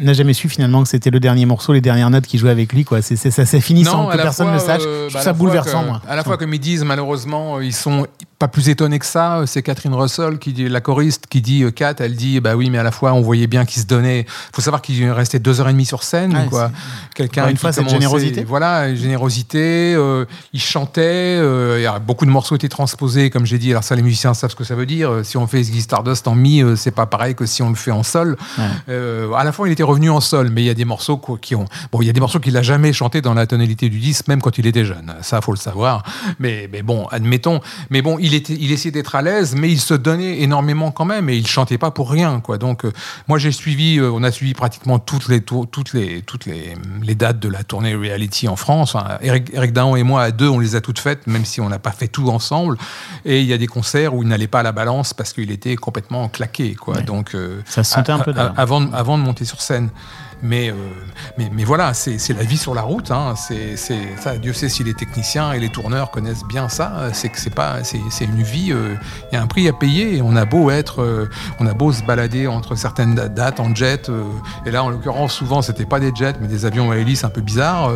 n'a 0.00 0.12
jamais 0.12 0.32
su 0.32 0.48
finalement 0.48 0.82
que 0.82 0.88
c'était 0.88 1.10
le 1.10 1.20
dernier 1.20 1.46
morceau, 1.46 1.72
les 1.72 1.80
dernières 1.80 2.10
notes 2.10 2.26
qui 2.26 2.38
jouaient 2.38 2.50
avec 2.50 2.72
lui. 2.72 2.84
Quoi. 2.84 3.02
C'est, 3.02 3.16
ça 3.16 3.44
s'est 3.44 3.60
fini 3.60 3.84
sans 3.84 4.08
que 4.08 4.16
personne 4.16 4.52
ne 4.52 4.58
sache. 4.58 4.82
euh, 4.86 5.04
je 5.08 5.14
trouve 5.14 5.14
bah, 5.14 5.22
ça 5.22 5.32
bouleversant, 5.32 5.82
que- 5.82 5.88
moi. 5.88 6.02
À 6.08 6.16
la 6.16 6.24
fois, 6.24 6.36
comme 6.36 6.54
ils 6.54 6.60
disent, 6.60 6.84
malheureusement, 6.84 7.60
ils 7.60 7.72
sont 7.72 8.06
pas 8.38 8.48
plus 8.48 8.68
étonnés 8.68 8.98
que 8.98 9.06
ça. 9.06 9.42
C'est 9.46 9.62
Catherine 9.62 9.94
Russell, 9.94 10.38
qui 10.38 10.52
dit, 10.52 10.68
la 10.68 10.80
choriste, 10.80 11.26
qui 11.28 11.40
dit, 11.40 11.64
Kat, 11.74 11.94
elle 12.00 12.16
dit, 12.16 12.40
bah 12.40 12.56
oui, 12.56 12.70
mais 12.70 12.78
à 12.78 12.82
la 12.82 12.90
fois, 12.90 13.12
on 13.12 13.20
voyait 13.20 13.46
bien 13.46 13.64
qu'il 13.64 13.80
se 13.82 13.86
donnait. 13.86 14.26
faut 14.54 14.62
savoir 14.62 14.82
qu'il 14.82 15.08
restait 15.10 15.38
deux 15.38 15.60
heures 15.60 15.68
et 15.68 15.72
demie 15.72 15.84
sur 15.86 16.02
scène, 16.02 16.34
Ouais, 16.34 16.46
quoi. 16.48 16.70
Quelqu'un 17.14 17.48
une 17.48 17.56
fois, 17.56 17.72
cette 17.72 17.88
générosité. 17.88 18.44
Voilà, 18.44 18.94
générosité. 18.94 19.94
euh, 19.94 20.24
il 20.52 20.60
chantait. 20.60 21.00
euh, 21.40 21.76
il 21.78 21.82
y 21.82 21.86
a 21.86 21.98
beaucoup 21.98 22.26
de 22.26 22.30
morceaux 22.30 22.56
étaient 22.56 22.68
transposés, 22.68 23.30
comme 23.30 23.46
j'ai 23.46 23.58
dit. 23.58 23.70
Alors 23.70 23.84
ça, 23.84 23.94
les 23.96 24.02
musiciens 24.02 24.34
savent 24.34 24.50
ce 24.50 24.56
que 24.56 24.64
ça 24.64 24.74
veut 24.74 24.86
dire. 24.86 25.10
Euh, 25.10 25.22
Si 25.24 25.36
on 25.36 25.46
fait 25.46 25.62
Ziggy 25.62 25.82
Stardust 25.82 26.28
en 26.28 26.34
mi, 26.34 26.62
euh, 26.62 26.76
c'est 26.76 26.90
pas 26.90 27.06
pareil 27.06 27.34
que 27.34 27.46
si 27.46 27.62
on 27.62 27.70
le 27.70 27.74
fait 27.74 27.90
en 27.90 28.02
sol. 28.02 28.36
Euh, 28.88 29.32
à 29.32 29.44
la 29.44 29.52
fois, 29.52 29.68
il 29.68 29.72
était 29.72 29.82
revenu 29.82 30.10
en 30.10 30.20
sol, 30.20 30.50
mais 30.50 30.62
il 30.62 30.66
y 30.66 30.70
a 30.70 30.74
des 30.74 30.84
morceaux 30.84 31.16
qui 31.40 31.54
ont. 31.54 31.66
Bon, 31.92 32.00
il 32.02 32.06
y 32.06 32.10
a 32.10 32.12
des 32.12 32.20
morceaux 32.20 32.40
qu'il 32.40 32.56
a 32.56 32.62
jamais 32.62 32.92
chanté 32.92 33.20
dans 33.20 33.34
la 33.34 33.46
tonalité 33.46 33.88
du 33.88 33.98
disque, 33.98 34.28
même 34.28 34.40
quand 34.40 34.58
il 34.58 34.66
était 34.66 34.84
jeune. 34.84 35.14
Ça, 35.22 35.40
faut 35.40 35.52
le 35.52 35.58
savoir. 35.58 36.02
Mais, 36.38 36.68
mais 36.72 36.82
bon, 36.82 37.06
admettons. 37.06 37.60
Mais 37.90 38.02
bon, 38.02 38.18
il 38.20 38.34
était, 38.34 38.54
il 38.58 38.72
essayait 38.72 38.92
d'être 38.92 39.14
à 39.14 39.22
l'aise, 39.22 39.54
mais 39.56 39.70
il 39.70 39.80
se 39.80 39.94
donnait 39.94 40.40
énormément 40.40 40.90
quand 40.90 41.04
même, 41.04 41.28
et 41.28 41.36
il 41.36 41.46
chantait 41.46 41.78
pas 41.78 41.90
pour 41.90 42.10
rien, 42.10 42.40
quoi. 42.40 42.58
Donc, 42.58 42.84
euh, 42.84 42.92
moi, 43.28 43.38
j'ai 43.38 43.52
suivi. 43.52 44.00
on 44.00 44.22
a 44.22 44.30
suivi 44.30 44.54
pratiquement 44.54 44.98
toutes 44.98 45.28
les 45.28 45.40
tours, 45.40 45.66
toutes 45.70 45.92
les, 45.94 46.22
toutes 46.22 46.46
les, 46.46 46.74
les 47.02 47.14
dates 47.14 47.40
de 47.40 47.48
la 47.48 47.62
tournée 47.64 47.94
reality 47.94 48.48
en 48.48 48.56
France. 48.56 48.96
Eric, 49.20 49.50
Eric 49.52 49.72
Daon 49.72 49.96
et 49.96 50.02
moi 50.02 50.13
à 50.16 50.30
deux, 50.30 50.48
on 50.48 50.58
les 50.58 50.76
a 50.76 50.80
toutes 50.80 50.98
faites, 50.98 51.26
même 51.26 51.44
si 51.44 51.60
on 51.60 51.68
n'a 51.68 51.78
pas 51.78 51.92
fait 51.92 52.08
tout 52.08 52.28
ensemble. 52.28 52.78
Et 53.24 53.40
il 53.40 53.46
y 53.46 53.52
a 53.52 53.58
des 53.58 53.66
concerts 53.66 54.14
où 54.14 54.22
il 54.22 54.28
n'allait 54.28 54.46
pas 54.46 54.60
à 54.60 54.62
la 54.62 54.72
balance 54.72 55.14
parce 55.14 55.32
qu'il 55.32 55.50
était 55.50 55.76
complètement 55.76 56.28
claqué. 56.28 56.74
Quoi. 56.74 57.00
Donc, 57.00 57.34
euh, 57.34 57.60
Ça 57.66 57.84
se 57.84 57.92
sentait 57.92 58.12
un 58.12 58.18
peu, 58.18 58.32
avant 58.36 58.80
de 58.80 59.22
monter 59.22 59.44
sur 59.44 59.60
scène. 59.60 59.90
Mais, 60.44 60.68
euh, 60.70 60.74
mais, 61.38 61.48
mais 61.52 61.64
voilà, 61.64 61.94
c'est 61.94 62.18
la 62.36 62.42
vie 62.44 62.58
sur 62.58 62.74
la 62.74 62.82
route. 62.82 63.10
Hein. 63.10 63.32
Dieu 64.40 64.52
sait 64.52 64.68
si 64.68 64.84
les 64.84 64.92
techniciens 64.94 65.52
et 65.52 65.58
les 65.58 65.70
tourneurs 65.70 66.10
connaissent 66.10 66.44
bien 66.44 66.68
ça. 66.68 67.08
C'est 67.14 67.30
que 67.30 67.38
c'est 67.40 67.54
pas, 67.54 67.82
c'est 67.82 68.24
une 68.24 68.42
vie. 68.42 68.70
euh, 68.72 68.94
Il 69.32 69.36
y 69.36 69.38
a 69.38 69.42
un 69.42 69.46
prix 69.46 69.66
à 69.68 69.72
payer. 69.72 70.20
On 70.22 70.36
a 70.36 70.44
beau 70.44 70.70
être, 70.70 71.02
euh, 71.02 71.30
on 71.60 71.66
a 71.66 71.72
beau 71.72 71.92
se 71.92 72.02
balader 72.02 72.46
entre 72.46 72.74
certaines 72.76 73.14
da- 73.14 73.28
dates 73.28 73.58
en 73.58 73.74
jet. 73.74 74.10
et 74.66 74.70
là, 74.70 74.84
en 74.84 74.90
l'occurrence, 74.90 75.32
souvent, 75.32 75.62
c'était 75.62 75.86
pas 75.86 75.98
des 75.98 76.12
jets, 76.14 76.34
mais 76.40 76.46
des 76.46 76.66
avions 76.66 76.90
à 76.90 76.96
hélice 76.98 77.24
un 77.24 77.30
peu 77.30 77.40
bizarres. 77.40 77.92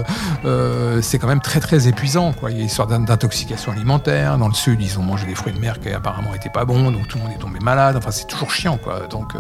c'est 1.03 1.19
quand 1.19 1.29
même 1.29 1.41
très 1.41 1.61
très 1.61 1.87
épuisant. 1.87 2.33
Il 2.49 2.57
y 2.57 2.61
a 2.61 2.65
une 2.65 2.89
d'in- 2.89 3.01
d'intoxication 3.01 3.73
alimentaire. 3.73 4.39
Dans 4.39 4.49
le 4.49 4.55
sud, 4.55 4.81
ils 4.81 4.99
ont 4.99 5.03
mangé 5.03 5.27
des 5.27 5.35
fruits 5.35 5.53
de 5.53 5.59
mer 5.61 5.81
qui 5.81 5.91
apparemment 5.91 6.35
étaient 6.35 6.49
pas 6.49 6.65
bons, 6.65 6.91
donc 6.91 7.09
tout 7.09 7.19
le 7.19 7.25
monde 7.25 7.33
est 7.35 7.39
tombé 7.41 7.59
malade. 7.61 7.97
Enfin, 7.97 8.11
c'est 8.11 8.27
toujours 8.27 8.51
chiant. 8.51 8.79
Quoi. 8.79 9.07
Donc, 9.11 9.35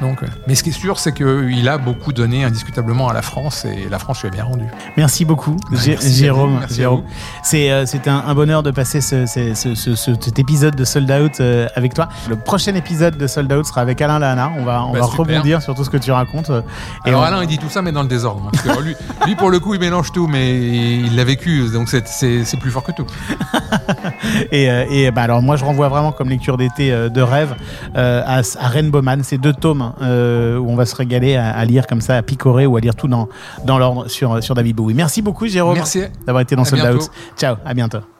donc, 0.00 0.20
mais 0.46 0.54
ce 0.54 0.62
qui 0.62 0.70
est 0.70 0.72
sûr, 0.72 0.98
c'est 0.98 1.12
qu'il 1.12 1.68
a 1.68 1.76
beaucoup 1.78 2.12
donné 2.12 2.37
indiscutablement 2.44 3.08
à 3.08 3.12
la 3.12 3.22
France 3.22 3.64
et 3.64 3.88
la 3.90 3.98
France 3.98 4.20
lui 4.22 4.28
a 4.28 4.30
bien 4.30 4.44
rendu. 4.44 4.64
Merci 4.96 5.24
beaucoup, 5.24 5.56
merci 5.70 6.12
Jérôme. 6.12 6.60
Jérôme. 6.70 7.02
C'est 7.42 7.70
euh, 7.70 7.84
un, 8.06 8.24
un 8.26 8.34
bonheur 8.34 8.62
de 8.62 8.70
passer 8.70 9.00
ce, 9.00 9.26
ce- 9.26 9.54
ce- 9.54 9.74
ce- 9.74 9.94
ce- 9.94 10.12
cet 10.20 10.38
épisode 10.38 10.74
de 10.76 10.84
Sold 10.84 11.10
Out 11.10 11.40
euh, 11.40 11.66
avec 11.74 11.94
toi. 11.94 12.08
Le 12.28 12.36
prochain 12.36 12.74
épisode 12.74 13.16
de 13.16 13.26
Sold 13.26 13.52
Out 13.52 13.66
sera 13.66 13.80
avec 13.80 14.00
Alain 14.00 14.18
Lahana. 14.18 14.50
On 14.58 14.64
va, 14.64 14.84
on 14.84 14.92
Bah, 14.92 15.00
va 15.00 15.06
rebondir 15.06 15.62
sur 15.62 15.74
tout 15.74 15.84
ce 15.84 15.90
que 15.90 15.96
tu 15.96 16.10
racontes. 16.12 16.50
et 17.04 17.08
Alors 17.08 17.22
on- 17.22 17.24
Alain, 17.24 17.42
il 17.42 17.48
dit 17.48 17.58
tout 17.58 17.68
ça, 17.70 17.82
mais 17.82 17.92
dans 17.92 18.02
le 18.02 18.08
désordre. 18.08 18.42
hein, 18.48 18.50
que 18.76 18.82
lui, 18.82 18.94
lui, 19.26 19.34
pour 19.36 19.50
le 19.50 19.60
coup, 19.60 19.74
il 19.74 19.80
mélange 19.80 20.12
tout, 20.12 20.26
mais 20.26 20.56
il 20.58 21.16
l'a 21.16 21.24
vécu, 21.24 21.68
donc 21.72 21.88
c'est- 21.88 22.58
plus 22.58 22.70
fort 22.70 22.82
que 22.82 22.92
tout. 22.92 23.06
Et, 24.52 24.70
euh, 24.70 24.84
et, 24.90 25.10
bah, 25.10 25.22
alors 25.22 25.42
moi 25.42 25.56
je 25.56 25.64
renvoie 25.64 25.88
vraiment 25.88 26.12
comme 26.12 26.28
lecture 26.28 26.56
d'été 26.56 26.92
euh, 26.92 27.08
de 27.08 27.20
rêve 27.20 27.54
euh, 27.96 28.22
à, 28.26 28.38
à 28.38 28.68
Rainbow 28.68 29.02
Man, 29.02 29.22
ces 29.22 29.38
deux 29.38 29.52
tomes 29.52 29.82
hein, 29.82 29.94
où 30.58 30.70
on 30.70 30.76
va 30.76 30.86
se 30.86 30.94
régaler 30.96 31.36
à, 31.36 31.50
à 31.50 31.64
lire 31.64 31.86
comme 31.86 32.00
ça, 32.00 32.22
picorer 32.28 32.66
ou 32.66 32.76
à 32.76 32.80
lire 32.80 32.94
tout 32.94 33.08
dans, 33.08 33.28
dans 33.64 33.78
l'ordre 33.78 34.08
sur, 34.08 34.42
sur 34.42 34.54
David 34.54 34.76
Bowie. 34.76 34.94
Merci 34.94 35.22
beaucoup 35.22 35.46
Jérôme 35.46 35.78
d'avoir 36.26 36.42
été 36.42 36.54
dans 36.54 36.64
Sold. 36.64 36.84
Out. 36.84 37.10
Ciao, 37.36 37.56
à 37.64 37.74
bientôt. 37.74 38.17